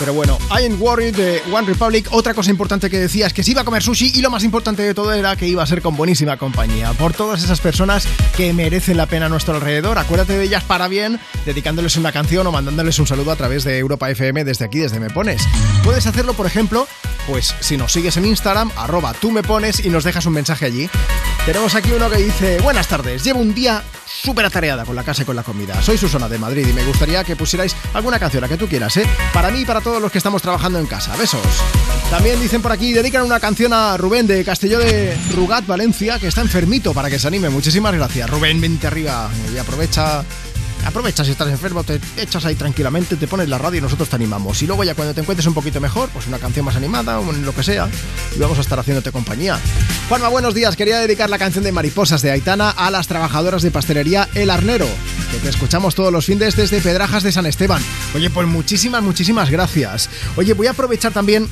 Pero 0.00 0.14
bueno, 0.14 0.36
I 0.50 0.64
Ain't 0.64 0.80
Worried 0.80 1.14
de 1.14 1.42
One 1.52 1.68
Republic, 1.68 2.08
otra 2.10 2.34
cosa 2.34 2.50
importante 2.50 2.90
que 2.90 2.98
decía 2.98 3.28
es 3.28 3.32
que 3.32 3.44
se 3.44 3.52
iba 3.52 3.60
a 3.60 3.64
comer 3.64 3.84
sushi 3.84 4.10
y 4.16 4.20
lo 4.20 4.30
más 4.30 4.42
importante 4.42 4.82
de 4.82 4.94
todo 4.94 5.12
era 5.12 5.36
que 5.36 5.46
iba 5.46 5.62
a 5.62 5.66
ser 5.66 5.80
con 5.80 5.96
buenísima 5.96 6.36
compañía, 6.36 6.92
por 6.94 7.12
todas 7.12 7.44
esas 7.44 7.60
personas 7.60 8.08
que 8.36 8.52
merecen 8.52 8.96
la 8.96 9.06
pena 9.06 9.26
a 9.26 9.28
nuestro 9.28 9.54
alrededor. 9.54 9.96
Acuérdate 9.98 10.36
de 10.36 10.44
ellas 10.44 10.64
para 10.64 10.88
bien, 10.88 11.20
dedicándoles 11.46 11.96
una 11.96 12.10
canción 12.10 12.48
o 12.48 12.52
mandándoles 12.52 12.98
un 12.98 13.06
saludo 13.06 13.30
a 13.30 13.36
través 13.36 13.62
de 13.62 13.78
Europa 13.78 14.10
FM 14.10 14.42
desde 14.44 14.64
aquí, 14.64 14.80
desde 14.80 14.98
Me 14.98 15.08
Pones. 15.08 15.42
Puedes 15.84 16.06
hacerlo, 16.08 16.34
por 16.34 16.46
ejemplo, 16.46 16.88
pues 17.26 17.54
si 17.60 17.76
nos 17.76 17.92
sigues 17.92 18.16
en 18.16 18.26
Instagram, 18.26 18.70
arroba 18.76 19.12
tú 19.14 19.30
me 19.30 19.42
pones 19.42 19.84
y 19.84 19.88
nos 19.90 20.04
dejas 20.04 20.26
un 20.26 20.34
mensaje 20.34 20.66
allí. 20.66 20.88
Tenemos 21.46 21.74
aquí 21.74 21.90
uno 21.90 22.08
que 22.08 22.18
dice, 22.18 22.60
buenas 22.60 22.86
tardes, 22.86 23.24
llevo 23.24 23.40
un 23.40 23.52
día 23.52 23.82
súper 24.06 24.46
atareada 24.46 24.84
con 24.84 24.94
la 24.94 25.02
casa 25.02 25.22
y 25.22 25.24
con 25.24 25.34
la 25.34 25.42
comida. 25.42 25.82
Soy 25.82 25.98
Susana 25.98 26.28
de 26.28 26.38
Madrid 26.38 26.66
y 26.68 26.72
me 26.72 26.84
gustaría 26.84 27.24
que 27.24 27.34
pusierais 27.34 27.74
alguna 27.94 28.18
canción, 28.18 28.42
la 28.42 28.48
que 28.48 28.56
tú 28.56 28.68
quieras, 28.68 28.96
¿eh? 28.96 29.06
Para 29.32 29.50
mí 29.50 29.60
y 29.60 29.64
para 29.64 29.80
todos 29.80 30.00
los 30.00 30.12
que 30.12 30.18
estamos 30.18 30.42
trabajando 30.42 30.78
en 30.78 30.86
casa. 30.86 31.16
Besos. 31.16 31.42
También 32.10 32.40
dicen 32.40 32.62
por 32.62 32.70
aquí, 32.70 32.92
dedican 32.92 33.22
una 33.22 33.40
canción 33.40 33.72
a 33.72 33.96
Rubén 33.96 34.26
de 34.26 34.44
Castelló 34.44 34.78
de 34.78 35.16
Rugat, 35.34 35.66
Valencia, 35.66 36.18
que 36.18 36.28
está 36.28 36.42
enfermito 36.42 36.92
para 36.94 37.10
que 37.10 37.18
se 37.18 37.26
anime. 37.26 37.48
Muchísimas 37.50 37.94
gracias. 37.94 38.30
Rubén, 38.30 38.60
vente 38.60 38.86
arriba 38.86 39.30
y 39.52 39.58
aprovecha 39.58 40.24
Aprovecha 40.84 41.24
si 41.24 41.30
estás 41.30 41.48
enfermo, 41.48 41.84
te 41.84 42.00
echas 42.16 42.44
ahí 42.44 42.54
tranquilamente, 42.54 43.16
te 43.16 43.28
pones 43.28 43.48
la 43.48 43.58
radio 43.58 43.78
y 43.78 43.80
nosotros 43.82 44.08
te 44.08 44.16
animamos. 44.16 44.60
Y 44.62 44.66
luego 44.66 44.84
ya 44.84 44.94
cuando 44.94 45.14
te 45.14 45.20
encuentres 45.20 45.46
un 45.46 45.54
poquito 45.54 45.80
mejor, 45.80 46.08
pues 46.10 46.26
una 46.26 46.38
canción 46.38 46.66
más 46.66 46.76
animada 46.76 47.20
o 47.20 47.32
lo 47.32 47.54
que 47.54 47.62
sea, 47.62 47.88
y 48.34 48.38
vamos 48.38 48.58
a 48.58 48.60
estar 48.62 48.78
haciéndote 48.78 49.12
compañía. 49.12 49.58
Juanma, 50.08 50.28
buenos 50.28 50.54
días. 50.54 50.76
Quería 50.76 50.98
dedicar 50.98 51.30
la 51.30 51.38
canción 51.38 51.64
de 51.64 51.72
Mariposas 51.72 52.22
de 52.22 52.30
Aitana 52.30 52.70
a 52.70 52.90
las 52.90 53.06
trabajadoras 53.06 53.62
de 53.62 53.70
pastelería 53.70 54.28
El 54.34 54.50
Arnero. 54.50 54.88
que 55.30 55.38
te 55.38 55.48
escuchamos 55.48 55.94
todos 55.94 56.12
los 56.12 56.26
fines 56.26 56.56
desde 56.56 56.80
Pedrajas 56.80 57.22
de 57.22 57.32
San 57.32 57.46
Esteban. 57.46 57.82
Oye, 58.14 58.28
pues 58.30 58.46
muchísimas, 58.46 59.02
muchísimas 59.02 59.50
gracias. 59.50 60.10
Oye, 60.36 60.52
voy 60.54 60.66
a 60.66 60.72
aprovechar 60.72 61.12
también 61.12 61.48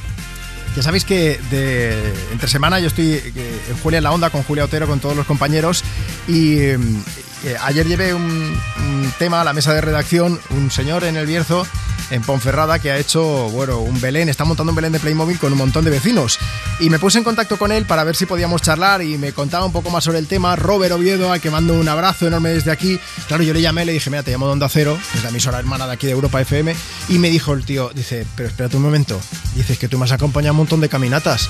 ya 0.76 0.82
sabéis 0.82 1.04
que 1.04 1.40
de, 1.50 2.12
entre 2.30 2.48
semana 2.48 2.78
yo 2.78 2.86
estoy 2.86 3.14
eh, 3.14 3.60
en 3.70 3.76
Julia 3.78 3.98
en 3.98 4.04
la 4.04 4.12
Onda 4.12 4.30
con 4.30 4.44
Julia 4.44 4.64
Otero, 4.64 4.86
con 4.86 5.00
todos 5.00 5.16
los 5.16 5.26
compañeros 5.26 5.82
y, 6.28 6.58
eh, 7.44 7.56
ayer 7.62 7.86
llevé 7.86 8.14
un, 8.14 8.58
tema 9.18 9.40
a 9.40 9.44
la 9.44 9.52
mesa 9.52 9.74
de 9.74 9.80
redacción, 9.80 10.40
un 10.50 10.70
señor 10.70 11.04
en 11.04 11.16
el 11.16 11.26
Bierzo 11.26 11.66
en 12.10 12.22
Ponferrada 12.22 12.78
que 12.78 12.90
ha 12.90 12.98
hecho, 12.98 13.22
bueno, 13.50 13.78
un 13.78 14.00
Belén, 14.00 14.28
está 14.28 14.44
montando 14.44 14.72
un 14.72 14.76
Belén 14.76 14.92
de 14.92 15.00
Playmobil 15.00 15.38
con 15.38 15.52
un 15.52 15.58
montón 15.58 15.84
de 15.84 15.90
vecinos. 15.90 16.38
Y 16.80 16.90
me 16.90 16.98
puse 16.98 17.18
en 17.18 17.24
contacto 17.24 17.56
con 17.56 17.72
él 17.72 17.86
para 17.86 18.04
ver 18.04 18.16
si 18.16 18.26
podíamos 18.26 18.62
charlar 18.62 19.02
y 19.02 19.16
me 19.16 19.32
contaba 19.32 19.64
un 19.64 19.72
poco 19.72 19.90
más 19.90 20.04
sobre 20.04 20.18
el 20.18 20.26
tema. 20.26 20.56
Robert 20.56 20.92
Oviedo, 20.92 21.32
al 21.32 21.40
que 21.40 21.50
mando 21.50 21.74
un 21.74 21.88
abrazo 21.88 22.26
enorme 22.26 22.50
desde 22.50 22.72
aquí. 22.72 22.98
Claro, 23.28 23.42
yo 23.42 23.52
le 23.52 23.60
llamé, 23.60 23.84
le 23.84 23.92
dije, 23.92 24.10
mira, 24.10 24.22
te 24.22 24.32
llamo 24.32 24.46
de 24.46 24.52
Onda 24.52 24.68
Cero, 24.68 24.98
es 25.14 25.22
la 25.22 25.28
emisora 25.30 25.58
hermana 25.58 25.86
de 25.86 25.92
aquí 25.92 26.06
de 26.06 26.12
Europa 26.12 26.40
FM. 26.40 26.74
Y 27.08 27.18
me 27.18 27.30
dijo 27.30 27.52
el 27.52 27.64
tío, 27.64 27.90
dice, 27.94 28.26
pero 28.34 28.48
espérate 28.48 28.76
un 28.76 28.82
momento, 28.82 29.20
dices 29.54 29.78
que 29.78 29.88
tú 29.88 29.98
me 29.98 30.04
has 30.04 30.12
acompañado 30.12 30.52
un 30.52 30.58
montón 30.58 30.80
de 30.80 30.88
caminatas. 30.88 31.48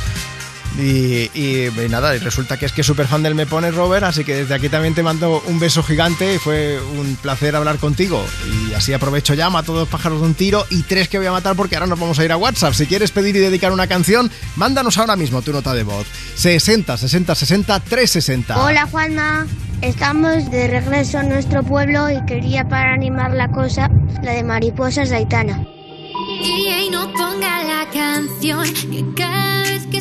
Y, 0.79 1.69
nada, 1.91 2.15
y 2.15 2.19
resulta 2.19 2.57
que 2.57 2.67
es 2.67 2.73
que 2.73 2.83
súper 2.83 3.07
fan 3.07 3.23
del 3.23 3.35
Me 3.35 3.47
Pone 3.47 3.71
Robert, 3.71 4.05
así 4.05 4.25
que 4.25 4.35
desde 4.35 4.55
aquí 4.55 4.69
también 4.69 4.95
te 4.95 5.03
mando 5.03 5.43
un 5.47 5.59
beso 5.59 5.83
gigante 5.83 6.35
y 6.35 6.39
fue 6.39 6.79
un 6.99 7.17
placer 7.17 7.57
hablar 7.57 7.79
contigo. 7.79 8.25
Y 8.47 8.75
así 8.75 8.93
aprovecho 8.93 9.35
ya, 9.35 9.51
mato 9.51 9.73
dos 9.73 9.89
pájaros 9.89 10.21
de 10.21 10.27
un 10.27 10.35
tiro 10.35 10.65
y 10.71 10.83
tres 10.83 11.09
que 11.09 11.19
voy 11.19 11.27
a 11.27 11.33
matar 11.33 11.57
porque 11.57 11.77
ahora 11.77 11.87
nos 11.87 11.99
vamos 11.99 12.19
a 12.19 12.25
ir 12.25 12.33
a 12.33 12.37
WhatsApp. 12.37 12.75
Si 12.75 12.87
quieres 12.87 13.11
pedir 13.11 13.37
y 13.37 13.41
dedicar 13.41 13.73
una 13.73 13.87
canción, 13.87 14.31
mándanos 14.57 14.99
ahora 14.99 15.17
mismo 15.17 15.43
tu 15.43 15.53
nota 15.53 15.75
de 15.75 15.83
voz. 15.83 16.07
60 16.37 16.97
60 16.97 17.35
60 17.35 17.81
360. 17.81 18.65
Hola 18.65 18.87
Juanma, 18.87 19.47
estamos 19.83 20.51
de 20.51 20.69
regreso 20.69 21.19
a 21.19 21.23
nuestro 21.25 21.63
pueblo 21.63 22.11
y 22.11 22.25
quería 22.27 22.69
para 22.69 22.95
animar 22.95 23.35
la 23.35 23.49
cosa, 23.49 23.91
la 24.23 24.33
de 24.33 24.45
Mariposas 24.45 25.11
de 25.11 25.17
Aitana. 25.17 25.67
Y 26.43 26.89
no 26.91 27.13
ponga 27.13 27.63
la 27.65 27.91
canción 27.91 28.65
que 28.91 29.05
cada 29.17 29.63
vez 29.63 29.87
que 29.87 30.01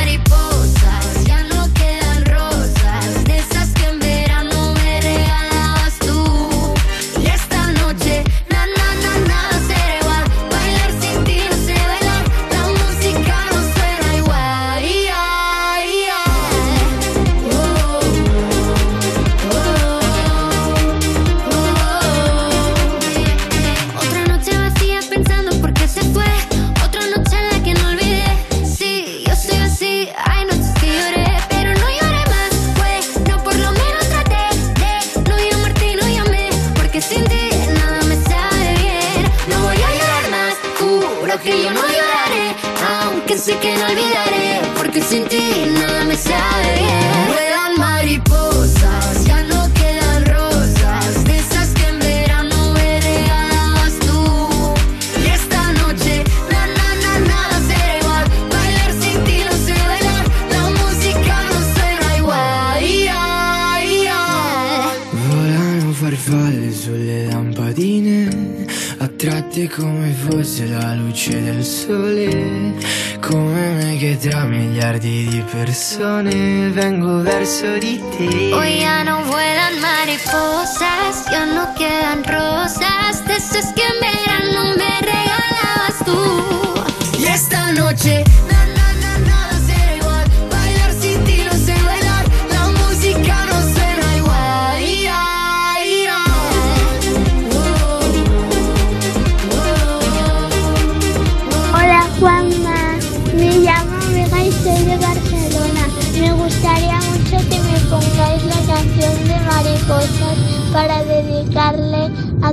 come 69.81 70.11
fosse 70.11 70.67
la 70.67 70.93
luce 70.93 71.41
del 71.41 71.63
sole. 71.63 72.75
Come 73.19 73.71
me 73.73 73.97
che 73.97 74.15
tra 74.17 74.45
miliardi 74.45 75.27
di 75.27 75.43
persone 75.51 76.69
vengo 76.69 77.21
verso 77.21 77.77
di 77.79 77.99
te. 78.15 78.53
Hoy 78.53 78.79
ya 78.79 79.03
no 79.03 79.23
vuelan 79.25 79.79
mariposas, 79.79 81.25
ya 81.31 81.45
no 81.45 81.73
quedan 81.73 82.23
rosas, 82.23 83.25
de 83.25 83.35
esas 83.35 83.73
que 83.73 83.81
en 83.81 83.99
verano 83.99 84.75
me 84.77 84.93
regalabas 85.01 85.97
tú. 86.05 87.19
Y 87.19 87.25
esta 87.25 87.71
noche 87.71 88.23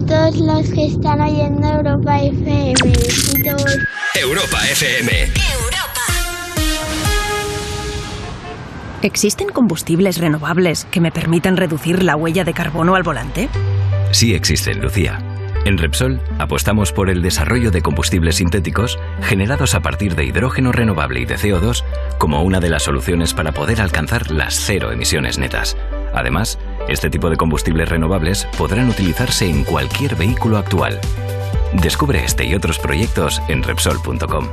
todos 0.08 0.36
los 0.38 0.70
que 0.70 0.86
están 0.86 1.20
oyendo 1.20 1.68
Europa 1.68 2.18
FM. 2.18 2.74
Europa 4.18 4.58
FM. 4.70 5.12
Europa. 5.12 6.00
¿Existen 9.02 9.48
combustibles 9.50 10.16
renovables 10.18 10.86
que 10.86 11.02
me 11.02 11.12
permitan 11.12 11.58
reducir 11.58 12.02
la 12.02 12.16
huella 12.16 12.44
de 12.44 12.54
carbono 12.54 12.94
al 12.94 13.02
volante? 13.02 13.50
Sí 14.10 14.34
existen, 14.34 14.80
Lucía. 14.80 15.18
En 15.66 15.76
Repsol 15.76 16.22
apostamos 16.38 16.92
por 16.92 17.10
el 17.10 17.20
desarrollo 17.20 17.70
de 17.70 17.82
combustibles 17.82 18.36
sintéticos 18.36 18.98
generados 19.20 19.74
a 19.74 19.80
partir 19.80 20.14
de 20.14 20.24
hidrógeno 20.24 20.72
renovable 20.72 21.20
y 21.20 21.26
de 21.26 21.36
CO2 21.36 21.84
como 22.16 22.42
una 22.42 22.60
de 22.60 22.70
las 22.70 22.84
soluciones 22.84 23.34
para 23.34 23.52
poder 23.52 23.82
alcanzar 23.82 24.30
las 24.30 24.54
cero 24.54 24.90
emisiones 24.90 25.38
netas. 25.38 25.76
Además, 26.14 26.58
este 26.88 27.10
tipo 27.10 27.30
de 27.30 27.36
combustibles 27.36 27.88
renovables 27.88 28.46
podrán 28.56 28.88
utilizarse 28.88 29.48
en 29.48 29.64
cualquier 29.64 30.16
vehículo 30.16 30.56
actual. 30.56 31.00
Descubre 31.72 32.24
este 32.24 32.44
y 32.44 32.54
otros 32.54 32.78
proyectos 32.78 33.40
en 33.48 33.62
Repsol.com. 33.62 34.48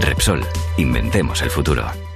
Repsol, 0.00 0.40
inventemos 0.76 1.42
el 1.42 1.50
futuro. 1.50 2.11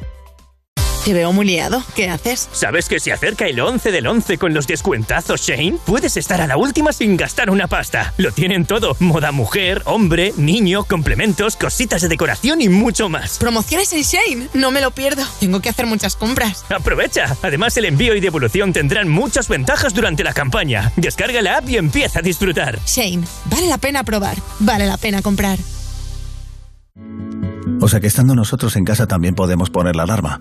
Te 1.06 1.14
veo 1.14 1.32
muy 1.32 1.46
liado. 1.46 1.84
¿Qué 1.94 2.08
haces? 2.08 2.48
¿Sabes 2.50 2.88
que 2.88 2.98
se 2.98 3.12
acerca 3.12 3.46
el 3.46 3.60
11 3.60 3.92
del 3.92 4.08
11 4.08 4.38
con 4.38 4.52
los 4.52 4.66
descuentazos 4.66 5.40
Shane? 5.40 5.78
Puedes 5.86 6.16
estar 6.16 6.40
a 6.40 6.48
la 6.48 6.56
última 6.56 6.92
sin 6.92 7.16
gastar 7.16 7.48
una 7.48 7.68
pasta. 7.68 8.12
Lo 8.16 8.32
tienen 8.32 8.66
todo. 8.66 8.96
Moda 8.98 9.30
mujer, 9.30 9.82
hombre, 9.84 10.34
niño, 10.36 10.82
complementos, 10.82 11.54
cositas 11.54 12.02
de 12.02 12.08
decoración 12.08 12.60
y 12.60 12.68
mucho 12.68 13.08
más. 13.08 13.38
Promociones 13.38 13.92
en 13.92 14.02
Shane. 14.02 14.48
No 14.52 14.72
me 14.72 14.80
lo 14.80 14.90
pierdo. 14.90 15.22
Tengo 15.38 15.60
que 15.60 15.68
hacer 15.68 15.86
muchas 15.86 16.16
compras. 16.16 16.64
Aprovecha. 16.70 17.36
Además, 17.40 17.76
el 17.76 17.84
envío 17.84 18.16
y 18.16 18.20
devolución 18.20 18.72
tendrán 18.72 19.08
muchas 19.08 19.46
ventajas 19.46 19.94
durante 19.94 20.24
la 20.24 20.32
campaña. 20.32 20.90
Descarga 20.96 21.40
la 21.40 21.58
app 21.58 21.68
y 21.68 21.76
empieza 21.76 22.18
a 22.18 22.22
disfrutar. 22.22 22.80
Shane. 22.84 23.22
Vale 23.44 23.68
la 23.68 23.78
pena 23.78 24.02
probar. 24.02 24.38
Vale 24.58 24.88
la 24.88 24.96
pena 24.96 25.22
comprar. 25.22 25.60
O 27.80 27.86
sea 27.86 28.00
que 28.00 28.08
estando 28.08 28.34
nosotros 28.34 28.74
en 28.74 28.84
casa 28.84 29.06
también 29.06 29.36
podemos 29.36 29.70
poner 29.70 29.94
la 29.94 30.02
alarma. 30.02 30.40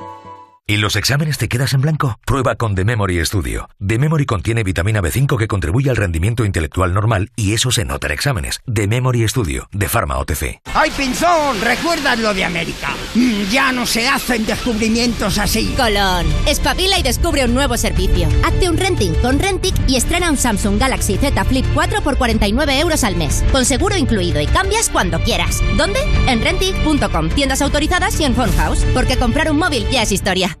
¿Y 0.71 0.77
los 0.77 0.95
exámenes 0.95 1.37
te 1.37 1.49
quedas 1.49 1.73
en 1.73 1.81
blanco? 1.81 2.17
Prueba 2.25 2.55
con 2.55 2.75
The 2.75 2.85
Memory 2.85 3.25
Studio. 3.25 3.69
The 3.85 3.99
Memory 3.99 4.25
contiene 4.25 4.63
vitamina 4.63 5.01
B5 5.01 5.37
que 5.37 5.49
contribuye 5.49 5.89
al 5.89 5.97
rendimiento 5.97 6.45
intelectual 6.45 6.93
normal 6.93 7.29
y 7.35 7.51
eso 7.51 7.71
se 7.71 7.83
nota 7.83 8.07
en 8.07 8.13
exámenes. 8.13 8.61
The 8.73 8.87
Memory 8.87 9.27
Studio, 9.27 9.67
de 9.73 9.89
Pharma 9.89 10.17
OTC. 10.19 10.61
¡Ay, 10.73 10.89
Pinzón! 10.91 11.59
¿Recuerdas 11.59 12.17
lo 12.19 12.33
de 12.33 12.45
América? 12.45 12.87
Mm, 13.15 13.49
ya 13.51 13.73
no 13.73 13.85
se 13.85 14.07
hacen 14.07 14.45
descubrimientos 14.45 15.39
así. 15.39 15.73
Colón, 15.75 16.25
espabila 16.47 16.97
y 16.97 17.03
descubre 17.03 17.43
un 17.43 17.53
nuevo 17.53 17.75
servicio. 17.75 18.29
Hazte 18.45 18.69
un 18.69 18.77
renting 18.77 19.13
con 19.15 19.39
Rentic 19.39 19.75
y 19.89 19.97
estrena 19.97 20.31
un 20.31 20.37
Samsung 20.37 20.79
Galaxy 20.79 21.17
Z 21.17 21.43
Flip 21.43 21.65
4 21.73 22.01
por 22.01 22.17
49 22.17 22.79
euros 22.79 23.03
al 23.03 23.17
mes. 23.17 23.43
Con 23.51 23.65
seguro 23.65 23.97
incluido 23.97 24.39
y 24.39 24.47
cambias 24.47 24.89
cuando 24.89 25.19
quieras. 25.19 25.61
¿Dónde? 25.75 25.99
En 26.29 26.41
Rentic.com, 26.41 27.27
tiendas 27.27 27.61
autorizadas 27.61 28.17
y 28.21 28.23
en 28.23 28.35
Phone 28.35 28.55
House. 28.55 28.85
Porque 28.93 29.17
comprar 29.17 29.51
un 29.51 29.57
móvil 29.57 29.85
ya 29.91 30.03
es 30.03 30.13
historia. 30.13 30.60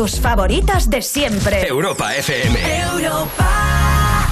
Tus 0.00 0.18
favoritas 0.18 0.88
de 0.88 1.02
siempre. 1.02 1.68
Europa 1.68 2.14
FM. 2.16 2.58
Europa. 2.94 4.30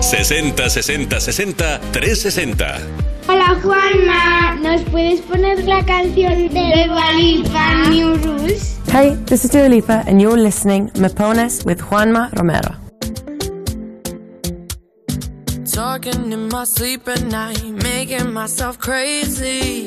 60 0.00 0.68
60 0.68 1.18
60 1.18 1.80
360. 1.92 2.78
Hola 3.26 3.58
Juanma, 3.62 4.56
¿nos 4.56 4.82
puedes 4.90 5.22
poner 5.22 5.64
la 5.64 5.82
canción 5.86 6.46
de 6.52 6.84
Dua 6.86 7.12
Lipa, 7.12 7.88
New 7.88 8.16
Rules? 8.18 8.78
Hey, 8.92 9.16
this 9.24 9.46
is 9.46 9.50
Dua 9.50 9.66
Lipa, 9.66 10.04
and 10.06 10.20
you're 10.20 10.36
listening 10.36 10.90
Me 10.98 11.08
Pones 11.08 11.64
with 11.64 11.80
Juanma 11.80 12.30
Romero. 12.34 12.76
Talking 15.72 16.32
in 16.34 16.48
my 16.50 16.64
sleep 16.64 17.08
at 17.08 17.22
night, 17.22 17.64
making 17.82 18.30
myself 18.30 18.78
crazy. 18.78 19.86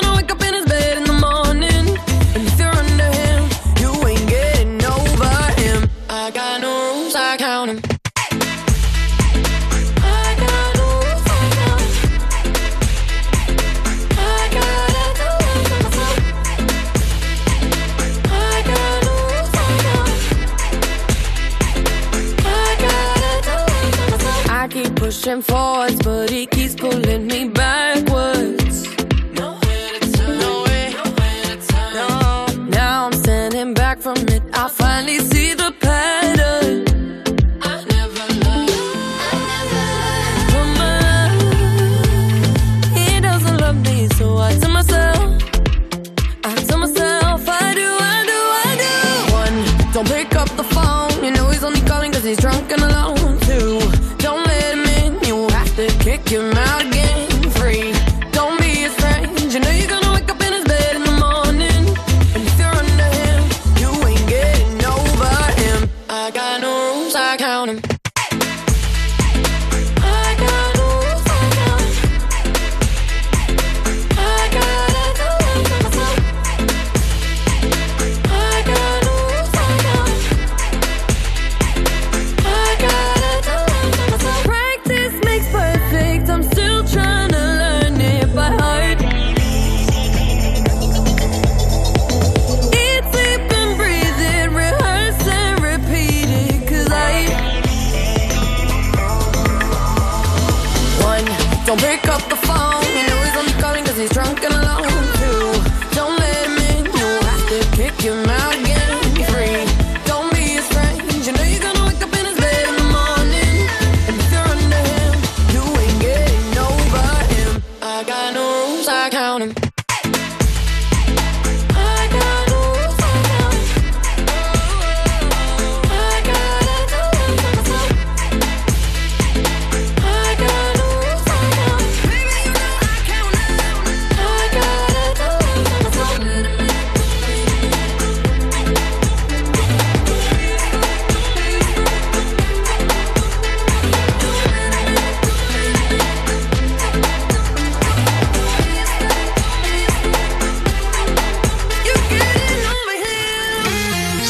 pushing 25.21 25.41
forwards, 25.43 25.99
but 26.01 26.31
he 26.31 26.47
keeps 26.47 26.60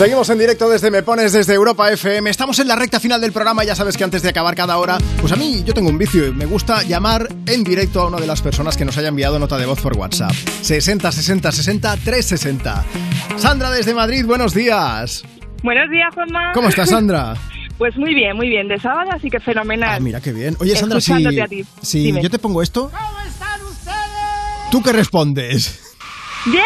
Seguimos 0.01 0.31
en 0.31 0.39
directo 0.39 0.67
desde 0.67 0.89
Me 0.89 1.03
Pones, 1.03 1.31
desde 1.31 1.53
Europa 1.53 1.91
FM. 1.91 2.27
Estamos 2.27 2.57
en 2.57 2.67
la 2.67 2.75
recta 2.75 2.99
final 2.99 3.21
del 3.21 3.31
programa. 3.31 3.63
Ya 3.63 3.75
sabes 3.75 3.97
que 3.97 4.03
antes 4.03 4.23
de 4.23 4.29
acabar 4.29 4.55
cada 4.55 4.79
hora, 4.79 4.97
pues 5.19 5.31
a 5.31 5.35
mí 5.35 5.61
yo 5.63 5.75
tengo 5.75 5.89
un 5.89 5.99
vicio 5.99 6.33
me 6.33 6.47
gusta 6.47 6.81
llamar 6.81 7.27
en 7.45 7.63
directo 7.63 8.01
a 8.01 8.07
una 8.07 8.17
de 8.17 8.25
las 8.25 8.41
personas 8.41 8.75
que 8.75 8.83
nos 8.83 8.97
haya 8.97 9.09
enviado 9.09 9.37
nota 9.37 9.59
de 9.59 9.67
voz 9.67 9.79
por 9.79 9.95
WhatsApp. 9.95 10.31
60 10.31 11.11
60 11.11 11.51
60 11.51 11.97
360. 11.97 12.83
Sandra 13.37 13.69
desde 13.69 13.93
Madrid, 13.93 14.25
buenos 14.25 14.55
días. 14.55 15.23
Buenos 15.61 15.87
días, 15.91 16.11
Juanma. 16.15 16.51
¿Cómo 16.55 16.69
estás, 16.69 16.89
Sandra? 16.89 17.35
Pues 17.77 17.95
muy 17.95 18.15
bien, 18.15 18.35
muy 18.35 18.49
bien. 18.49 18.67
De 18.67 18.79
sábado, 18.79 19.11
así 19.13 19.29
que 19.29 19.39
fenomenal. 19.39 19.89
Ah, 19.91 19.99
mira 19.99 20.19
qué 20.19 20.33
bien. 20.33 20.55
Oye, 20.59 20.75
Sandra, 20.75 20.99
si, 20.99 21.13
a 21.39 21.47
ti. 21.47 21.63
si 21.81 22.03
Dime. 22.05 22.21
yo 22.21 22.29
te 22.29 22.37
pongo 22.39 22.61
esto, 22.61 22.91
¿tú 24.71 24.81
qué 24.81 24.93
respondes? 24.93 25.95
¡Bien! 26.45 26.63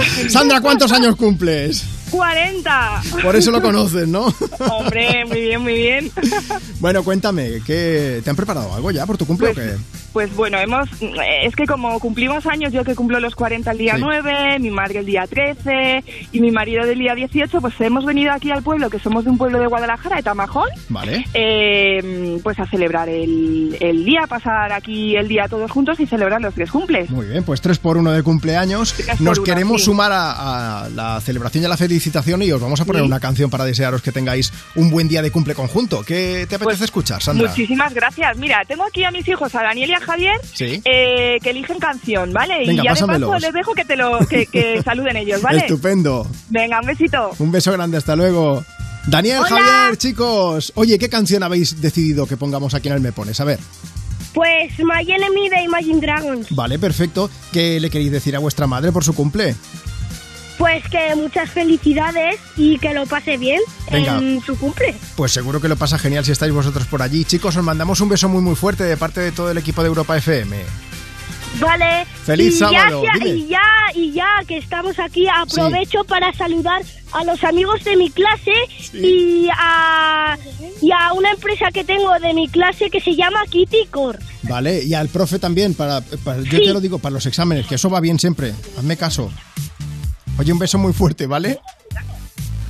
Sandra, 0.28 0.60
¿cuántos 0.60 0.92
años 0.92 1.16
cumples? 1.16 1.84
40. 2.10 3.02
Por 3.22 3.36
eso 3.36 3.50
lo 3.50 3.62
conoces, 3.62 4.06
¿no? 4.06 4.26
Hombre, 4.70 5.24
muy 5.24 5.40
bien, 5.40 5.62
muy 5.62 5.74
bien. 5.74 6.12
Bueno, 6.78 7.02
cuéntame, 7.02 7.62
¿qué, 7.66 8.20
¿te 8.22 8.30
han 8.30 8.36
preparado 8.36 8.74
algo 8.74 8.90
ya 8.90 9.06
por 9.06 9.16
tu 9.16 9.26
cumple 9.26 9.50
o 9.50 9.54
qué? 9.54 9.76
Pues 10.12 10.34
bueno, 10.36 10.58
hemos 10.58 10.88
es 11.42 11.56
que 11.56 11.64
como 11.66 11.98
cumplimos 12.00 12.46
años, 12.46 12.72
yo 12.72 12.84
que 12.84 12.94
cumplo 12.94 13.18
los 13.20 13.34
40 13.34 13.70
el 13.70 13.78
día 13.78 13.94
Sí. 13.96 14.00
9, 14.02 14.58
mi 14.58 14.70
madre 14.70 15.00
el 15.00 15.06
día 15.06 15.26
13 15.26 16.04
y 16.32 16.40
mi 16.40 16.50
marido 16.50 16.84
del 16.86 16.98
día 16.98 17.14
18, 17.14 17.60
pues 17.60 17.74
hemos 17.80 18.04
venido 18.04 18.32
aquí 18.32 18.50
al 18.50 18.62
pueblo, 18.62 18.90
que 18.90 18.98
somos 18.98 19.24
de 19.24 19.30
un 19.30 19.38
pueblo 19.38 19.58
de 19.58 19.66
Guadalajara, 19.66 20.16
de 20.16 20.22
Tamajón, 20.22 20.68
Vale. 20.88 21.24
eh, 21.34 22.38
pues 22.42 22.58
a 22.58 22.66
celebrar 22.66 23.08
el, 23.08 23.76
el 23.80 24.04
día, 24.04 24.26
pasar 24.28 24.72
aquí 24.72 25.16
el 25.16 25.28
día 25.28 25.48
todos 25.48 25.70
juntos 25.70 25.98
y 26.00 26.06
celebrar 26.06 26.40
los 26.40 26.54
tres 26.54 26.70
cumples. 26.70 27.10
Muy 27.10 27.26
bien, 27.26 27.44
pues 27.44 27.60
3 27.60 27.78
por 27.78 27.96
1 27.96 28.12
de 28.12 28.22
cumpleaños. 28.22 28.94
Nos 29.20 29.38
uno, 29.38 29.44
queremos 29.44 29.80
sí. 29.80 29.86
sumar 29.86 30.12
a, 30.12 30.84
a 30.84 30.88
la 30.90 31.20
celebración 31.20 31.62
y 31.62 31.66
a 31.66 31.68
la 31.68 31.76
felicitación 31.76 32.42
y 32.42 32.52
os 32.52 32.60
vamos 32.60 32.80
a 32.80 32.84
poner 32.84 33.02
Sí. 33.02 33.06
una 33.06 33.20
canción 33.20 33.50
para 33.50 33.64
desearos 33.64 34.02
que 34.02 34.12
tengáis 34.12 34.52
un 34.74 34.90
buen 34.90 35.08
día 35.08 35.22
de 35.22 35.30
cumple 35.30 35.54
conjunto. 35.54 36.02
¿Qué 36.04 36.46
te 36.48 36.56
apetece 36.56 36.64
Pues, 36.64 36.80
escuchar, 36.82 37.22
Sandra? 37.22 37.48
Muchísimas 37.48 37.92
gracias. 37.94 38.36
Mira, 38.36 38.62
tengo 38.66 38.84
aquí 38.84 39.04
a 39.04 39.10
mis 39.10 39.26
hijos, 39.28 39.54
a 39.54 39.62
Daniel 39.62 39.90
y 39.90 39.94
a 39.94 40.00
Javier, 40.02 40.40
Sí. 40.52 40.82
eh, 40.84 41.38
que 41.42 41.50
eligen 41.50 41.78
canción, 41.78 42.32
¿vale? 42.32 42.58
Venga, 42.66 42.72
y 42.82 42.86
ya 42.86 42.94
de 42.94 43.06
paso 43.06 43.38
les 43.38 43.52
dejo 43.52 43.74
que 43.74 43.84
te 43.84 43.96
lo 43.96 44.18
que, 44.26 44.46
que 44.46 44.82
saluden 44.84 45.16
ellos, 45.16 45.40
¿vale? 45.42 45.58
Estupendo. 45.60 46.26
Venga, 46.50 46.80
un 46.80 46.86
besito. 46.86 47.30
Un 47.38 47.50
beso 47.52 47.72
grande, 47.72 47.96
hasta 47.96 48.14
luego. 48.16 48.64
Daniel, 49.06 49.38
Hola. 49.40 49.48
Javier, 49.48 49.96
chicos. 49.98 50.72
Oye, 50.76 50.98
¿qué 50.98 51.08
canción 51.08 51.42
habéis 51.42 51.80
decidido 51.80 52.26
que 52.26 52.36
pongamos 52.36 52.74
aquí 52.74 52.88
en 52.88 52.94
el 52.94 53.00
Me 53.00 53.12
Pones? 53.12 53.40
A 53.40 53.44
ver. 53.44 53.58
Pues 54.32 54.72
My 54.78 55.02
Enemy 55.10 55.48
de 55.50 55.62
Imagine 55.64 56.00
Dragons. 56.00 56.46
Vale, 56.50 56.78
perfecto. 56.78 57.28
¿Qué 57.52 57.78
le 57.80 57.90
queréis 57.90 58.10
decir 58.12 58.34
a 58.34 58.38
vuestra 58.38 58.66
madre 58.66 58.90
por 58.92 59.04
su 59.04 59.14
cumple? 59.14 59.54
Pues 60.62 60.84
que 60.88 61.16
muchas 61.16 61.50
felicidades 61.50 62.38
y 62.56 62.78
que 62.78 62.94
lo 62.94 63.04
pase 63.06 63.36
bien 63.36 63.58
Venga. 63.90 64.18
en 64.18 64.40
su 64.42 64.56
cumple. 64.56 64.94
Pues 65.16 65.32
seguro 65.32 65.60
que 65.60 65.66
lo 65.66 65.74
pasa 65.76 65.98
genial 65.98 66.24
si 66.24 66.30
estáis 66.30 66.52
vosotros 66.52 66.86
por 66.86 67.02
allí. 67.02 67.24
Chicos, 67.24 67.56
os 67.56 67.64
mandamos 67.64 68.00
un 68.00 68.08
beso 68.08 68.28
muy 68.28 68.40
muy 68.42 68.54
fuerte 68.54 68.84
de 68.84 68.96
parte 68.96 69.20
de 69.20 69.32
todo 69.32 69.50
el 69.50 69.58
equipo 69.58 69.82
de 69.82 69.88
Europa 69.88 70.16
FM. 70.16 70.56
Vale. 71.58 72.06
Feliz 72.24 72.54
y 72.54 72.58
sábado, 72.58 73.02
Ya, 73.02 73.10
dime. 73.18 73.30
y 73.40 73.48
ya, 73.48 73.60
y 73.96 74.12
ya 74.12 74.28
que 74.46 74.58
estamos 74.58 74.96
aquí, 75.00 75.26
aprovecho 75.26 76.04
para 76.04 76.32
saludar 76.32 76.82
a 77.10 77.24
los 77.24 77.42
amigos 77.42 77.82
de 77.82 77.96
mi 77.96 78.10
clase 78.10 78.52
y 78.94 79.48
a 79.58 80.38
y 80.80 80.92
a 80.92 81.12
una 81.12 81.32
empresa 81.32 81.72
que 81.74 81.82
tengo 81.82 82.08
de 82.20 82.34
mi 82.34 82.46
clase 82.48 82.88
que 82.88 83.00
se 83.00 83.16
llama 83.16 83.40
Kitty 83.50 83.86
Core. 83.90 84.20
Vale, 84.44 84.84
y 84.84 84.94
al 84.94 85.08
profe 85.08 85.40
también, 85.40 85.74
para, 85.74 86.00
para- 86.00 86.40
yo 86.42 86.58
Sí. 86.58 86.64
te 86.66 86.72
lo 86.72 86.80
digo, 86.80 87.00
para 87.00 87.14
los 87.14 87.26
exámenes, 87.26 87.66
que 87.66 87.74
eso 87.74 87.90
va 87.90 87.98
bien 88.00 88.18
siempre. 88.20 88.54
Hazme 88.78 88.96
caso. 88.96 89.30
Oye, 90.38 90.52
un 90.52 90.58
beso 90.58 90.78
muy 90.78 90.92
fuerte, 90.92 91.26
¿vale? 91.26 91.60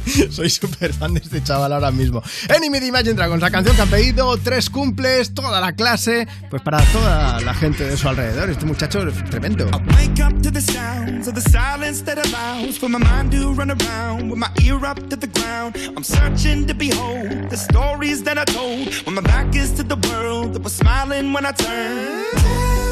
Soy 0.31 0.51
súper 0.51 0.93
fan 0.93 1.15
de 1.15 1.21
este 1.21 1.43
chaval 1.43 1.73
ahora 1.73 1.91
mismo. 1.91 2.23
Enemy 2.49 2.81
de 2.81 2.87
Imagine 2.87 3.15
Dragons, 3.15 3.41
la 3.41 3.51
canción 3.51 3.77
que 3.77 3.83
han 3.83 3.89
pedido, 3.89 4.37
tres 4.39 4.69
cumples, 4.69 5.33
toda 5.33 5.61
la 5.61 5.73
clase, 5.73 6.27
pues 6.51 6.63
para 6.63 6.83
toda 6.93 7.41
la 7.41 7.55
gente 7.55 7.85
de 7.85 7.97
su 7.97 8.09
alrededor. 8.09 8.51
Este 8.51 8.65
muchacho 8.65 9.07
es 9.07 9.25
tremendo. 9.31 9.67
Wake 9.67 10.23
up 10.23 10.43
to 10.43 10.51
the 10.51 10.61
sounds 10.61 11.29
of 11.29 11.35
the 11.35 11.41
silence 11.41 12.03
that 12.05 12.19
allows 12.19 12.79
for 12.79 12.89
my 12.89 12.99
mind 12.99 13.31
to 13.33 13.53
run 13.55 13.71
around 13.71 14.31
with 14.31 14.39
my 14.39 14.51
ear 14.63 14.85
up 14.85 14.99
to 15.09 15.17
the 15.17 15.29
ground. 15.29 15.77
I'm 15.97 16.05
searching 16.05 16.67
to 16.67 16.75
behold 16.75 17.51
the 17.51 17.57
stories 17.57 18.23
that 18.25 18.39
I 18.39 18.45
told 18.45 18.89
when 19.07 19.15
my 19.15 19.23
back 19.23 19.55
is 19.55 19.73
to 19.75 19.83
the 19.83 19.97
world 20.09 20.55
that 20.55 20.63
was 20.63 20.75
smiling 20.75 21.33
when 21.33 21.47
I 21.47 21.53
turned. 21.53 22.92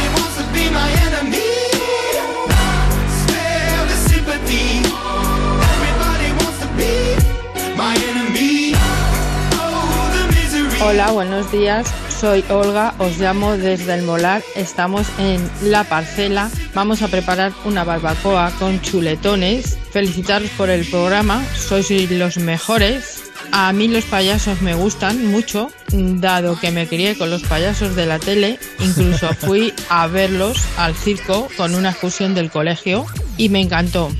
Hola, 10.83 11.11
buenos 11.11 11.51
días. 11.51 11.87
Soy 12.21 12.45
Olga, 12.49 12.93
os 12.99 13.17
llamo 13.17 13.57
desde 13.57 13.95
el 13.95 14.03
Molar. 14.03 14.43
Estamos 14.55 15.07
en 15.17 15.41
La 15.63 15.83
Parcela. 15.83 16.51
Vamos 16.75 17.01
a 17.01 17.07
preparar 17.07 17.51
una 17.65 17.83
barbacoa 17.83 18.51
con 18.59 18.79
chuletones. 18.79 19.79
Felicitaros 19.91 20.51
por 20.51 20.69
el 20.69 20.85
programa, 20.85 21.43
sois 21.55 21.89
los 22.11 22.37
mejores. 22.37 23.23
A 23.51 23.73
mí 23.73 23.87
los 23.87 24.05
payasos 24.05 24.61
me 24.61 24.75
gustan 24.75 25.25
mucho, 25.31 25.71
dado 25.91 26.59
que 26.59 26.69
me 26.69 26.85
crié 26.85 27.17
con 27.17 27.31
los 27.31 27.41
payasos 27.41 27.95
de 27.95 28.05
la 28.05 28.19
tele. 28.19 28.59
Incluso 28.77 29.33
fui 29.39 29.73
a 29.89 30.05
verlos 30.05 30.59
al 30.77 30.93
circo 30.93 31.47
con 31.57 31.73
una 31.73 31.89
excursión 31.89 32.35
del 32.35 32.51
colegio 32.51 33.03
y 33.35 33.49
me 33.49 33.61
encantó. 33.61 34.11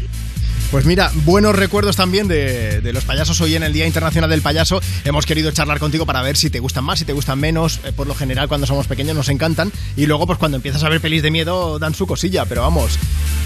Pues 0.71 0.85
mira, 0.85 1.11
buenos 1.25 1.53
recuerdos 1.53 1.97
también 1.97 2.29
de, 2.29 2.79
los 2.93 3.03
payasos. 3.03 3.41
Hoy 3.41 3.55
en 3.55 3.63
el 3.63 3.73
Día 3.73 3.85
Internacional 3.85 4.29
del 4.29 4.41
Payaso 4.41 4.79
hemos 5.03 5.25
querido 5.25 5.51
charlar 5.51 5.79
contigo 5.79 6.05
para 6.05 6.21
ver 6.21 6.37
si 6.37 6.49
te 6.49 6.59
gustan 6.59 6.85
más, 6.85 6.99
si 6.99 7.03
te 7.03 7.11
gustan 7.11 7.39
menos. 7.41 7.81
Eh, 7.83 7.91
por 7.91 8.07
lo 8.07 8.15
general, 8.15 8.47
cuando 8.47 8.65
somos 8.65 8.87
pequeños 8.87 9.13
nos 9.13 9.27
encantan. 9.27 9.69
Y 9.97 10.05
luego, 10.05 10.25
pues 10.25 10.39
cuando 10.39 10.55
empiezas 10.55 10.81
a 10.85 10.89
ver 10.89 11.01
pelis 11.01 11.23
de 11.23 11.29
miedo, 11.29 11.77
dan 11.77 11.93
su 11.93 12.07
cosilla. 12.07 12.45
Pero 12.45 12.61
vamos, 12.61 12.97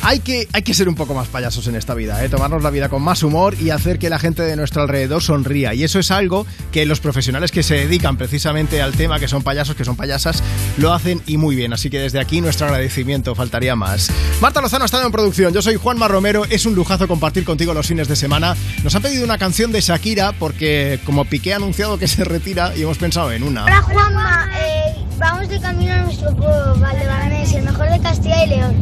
hay 0.03 0.19
que, 0.19 0.47
hay 0.53 0.61
que 0.61 0.75
ser 0.75 0.87
un 0.87 0.93
poco 0.93 1.15
más 1.15 1.27
payasos 1.27 1.65
en 1.65 1.75
esta 1.75 1.95
vida, 1.95 2.23
¿eh? 2.23 2.29
tomarnos 2.29 2.61
la 2.61 2.69
vida 2.69 2.89
con 2.89 3.01
más 3.01 3.23
humor 3.23 3.55
y 3.59 3.71
hacer 3.71 3.97
que 3.97 4.11
la 4.11 4.19
gente 4.19 4.43
de 4.43 4.55
nuestro 4.55 4.83
alrededor 4.83 5.23
sonría. 5.23 5.73
Y 5.73 5.83
eso 5.83 5.97
es 5.97 6.11
algo 6.11 6.45
que 6.71 6.85
los 6.85 6.99
profesionales 6.99 7.51
que 7.51 7.63
se 7.63 7.73
dedican 7.73 8.17
precisamente 8.17 8.83
al 8.83 8.93
tema, 8.93 9.19
que 9.19 9.27
son 9.27 9.41
payasos, 9.41 9.75
que 9.75 9.83
son 9.83 9.95
payasas, 9.95 10.43
lo 10.77 10.93
hacen 10.93 11.23
y 11.25 11.37
muy 11.37 11.55
bien. 11.55 11.73
Así 11.73 11.89
que 11.89 11.97
desde 11.97 12.19
aquí 12.19 12.39
nuestro 12.39 12.67
agradecimiento, 12.67 13.33
faltaría 13.33 13.75
más. 13.75 14.11
Marta 14.41 14.61
Lozano 14.61 14.85
estado 14.85 15.07
en 15.07 15.11
producción. 15.11 15.51
Yo 15.55 15.63
soy 15.63 15.75
Juanma 15.75 16.07
Romero. 16.07 16.45
Es 16.45 16.67
un 16.67 16.75
lujazo 16.75 17.07
compartir 17.15 17.45
contigo 17.45 17.73
los 17.73 17.87
fines 17.87 18.09
de 18.09 18.15
semana. 18.17 18.57
Nos 18.83 18.93
han 18.93 19.01
pedido 19.01 19.23
una 19.23 19.37
canción 19.37 19.71
de 19.71 19.79
Shakira 19.79 20.33
porque 20.33 20.99
como 21.05 21.23
Piqué 21.23 21.53
ha 21.53 21.55
anunciado 21.55 21.97
que 21.97 22.09
se 22.09 22.25
retira 22.25 22.73
y 22.75 22.81
hemos 22.81 22.97
pensado 22.97 23.31
en 23.31 23.41
una. 23.43 23.63
Hola 23.63 23.81
Juanma, 23.83 24.49
eh, 24.59 24.95
vamos 25.17 25.47
de 25.47 25.57
camino 25.61 25.93
a 25.93 25.97
nuestro 26.01 26.35
pueblo, 26.35 26.75
Valdebaranés, 26.77 27.53
el 27.53 27.63
mejor 27.63 27.89
de 27.89 28.01
Castilla 28.01 28.43
y 28.43 28.49
León. 28.49 28.75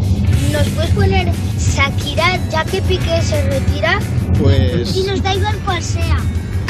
¿Nos 0.51 0.67
puedes 0.69 0.89
poner 0.91 1.31
Shakira 1.59 2.39
ya 2.49 2.65
que 2.65 2.81
Piqué 2.81 3.21
se 3.21 3.39
retira? 3.51 3.99
Pues 4.41 4.95
Y 4.95 5.03
nos 5.03 5.21
da 5.21 5.35
igual 5.35 5.55
cual 5.59 5.83
sea. 5.83 6.17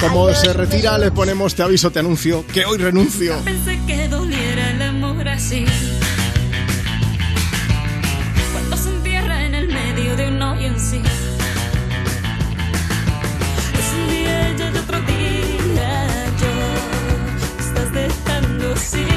como 0.01 0.25
Adiós, 0.27 0.42
se 0.42 0.51
retira 0.51 0.92
besos. 0.92 1.00
le 1.06 1.11
ponemos 1.11 1.56
te 1.56 1.64
aviso, 1.64 1.92
te 1.92 2.00
anuncio 2.00 2.45
que 2.48 2.66
hoy 2.66 2.77
renuncio. 2.77 3.38
Pensé 3.45 3.80
que 3.88 4.09
doliera 4.09 4.72
el 4.72 4.82
amor 4.82 5.30
así. 5.30 5.64
Cuando 8.51 8.75
se 8.75 8.90
entierra 8.90 9.45
en 9.45 9.56
el 9.56 9.67
medio 9.69 10.17
de 10.17 10.27
un 10.27 10.42
hoyo 10.42 10.67
en 10.67 10.77
sí. 10.80 11.00
Otro 14.84 15.00
día 15.02 16.26
yo. 16.42 16.53
Estás 17.60 17.92
dejando 17.94 18.76
sin 18.76 19.12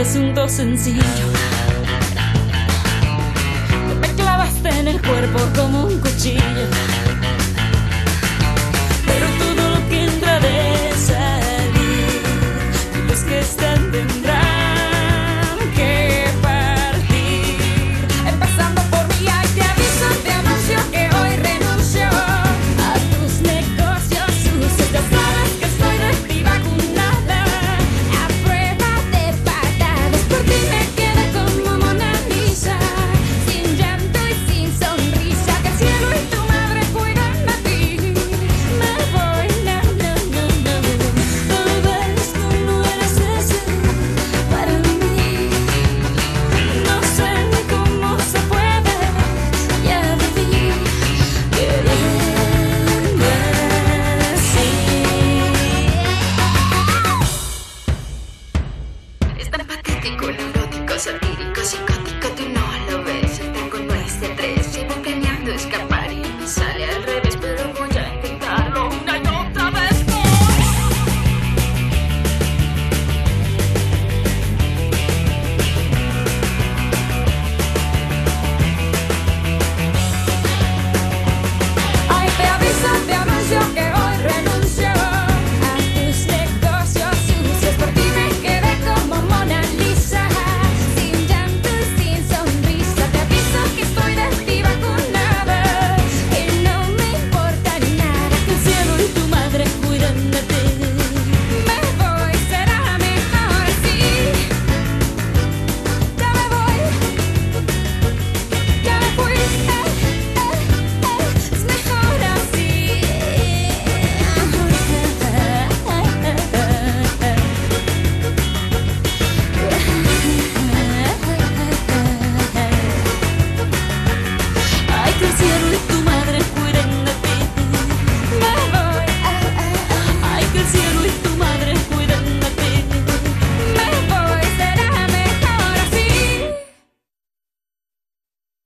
asunto 0.00 0.48
sencillo. 0.48 1.02
Me 4.00 4.08
clavaste 4.14 4.68
en 4.68 4.88
el 4.88 5.02
cuerpo 5.02 5.40
como 5.56 5.86
un 5.86 5.98
cuchillo. 5.98 6.87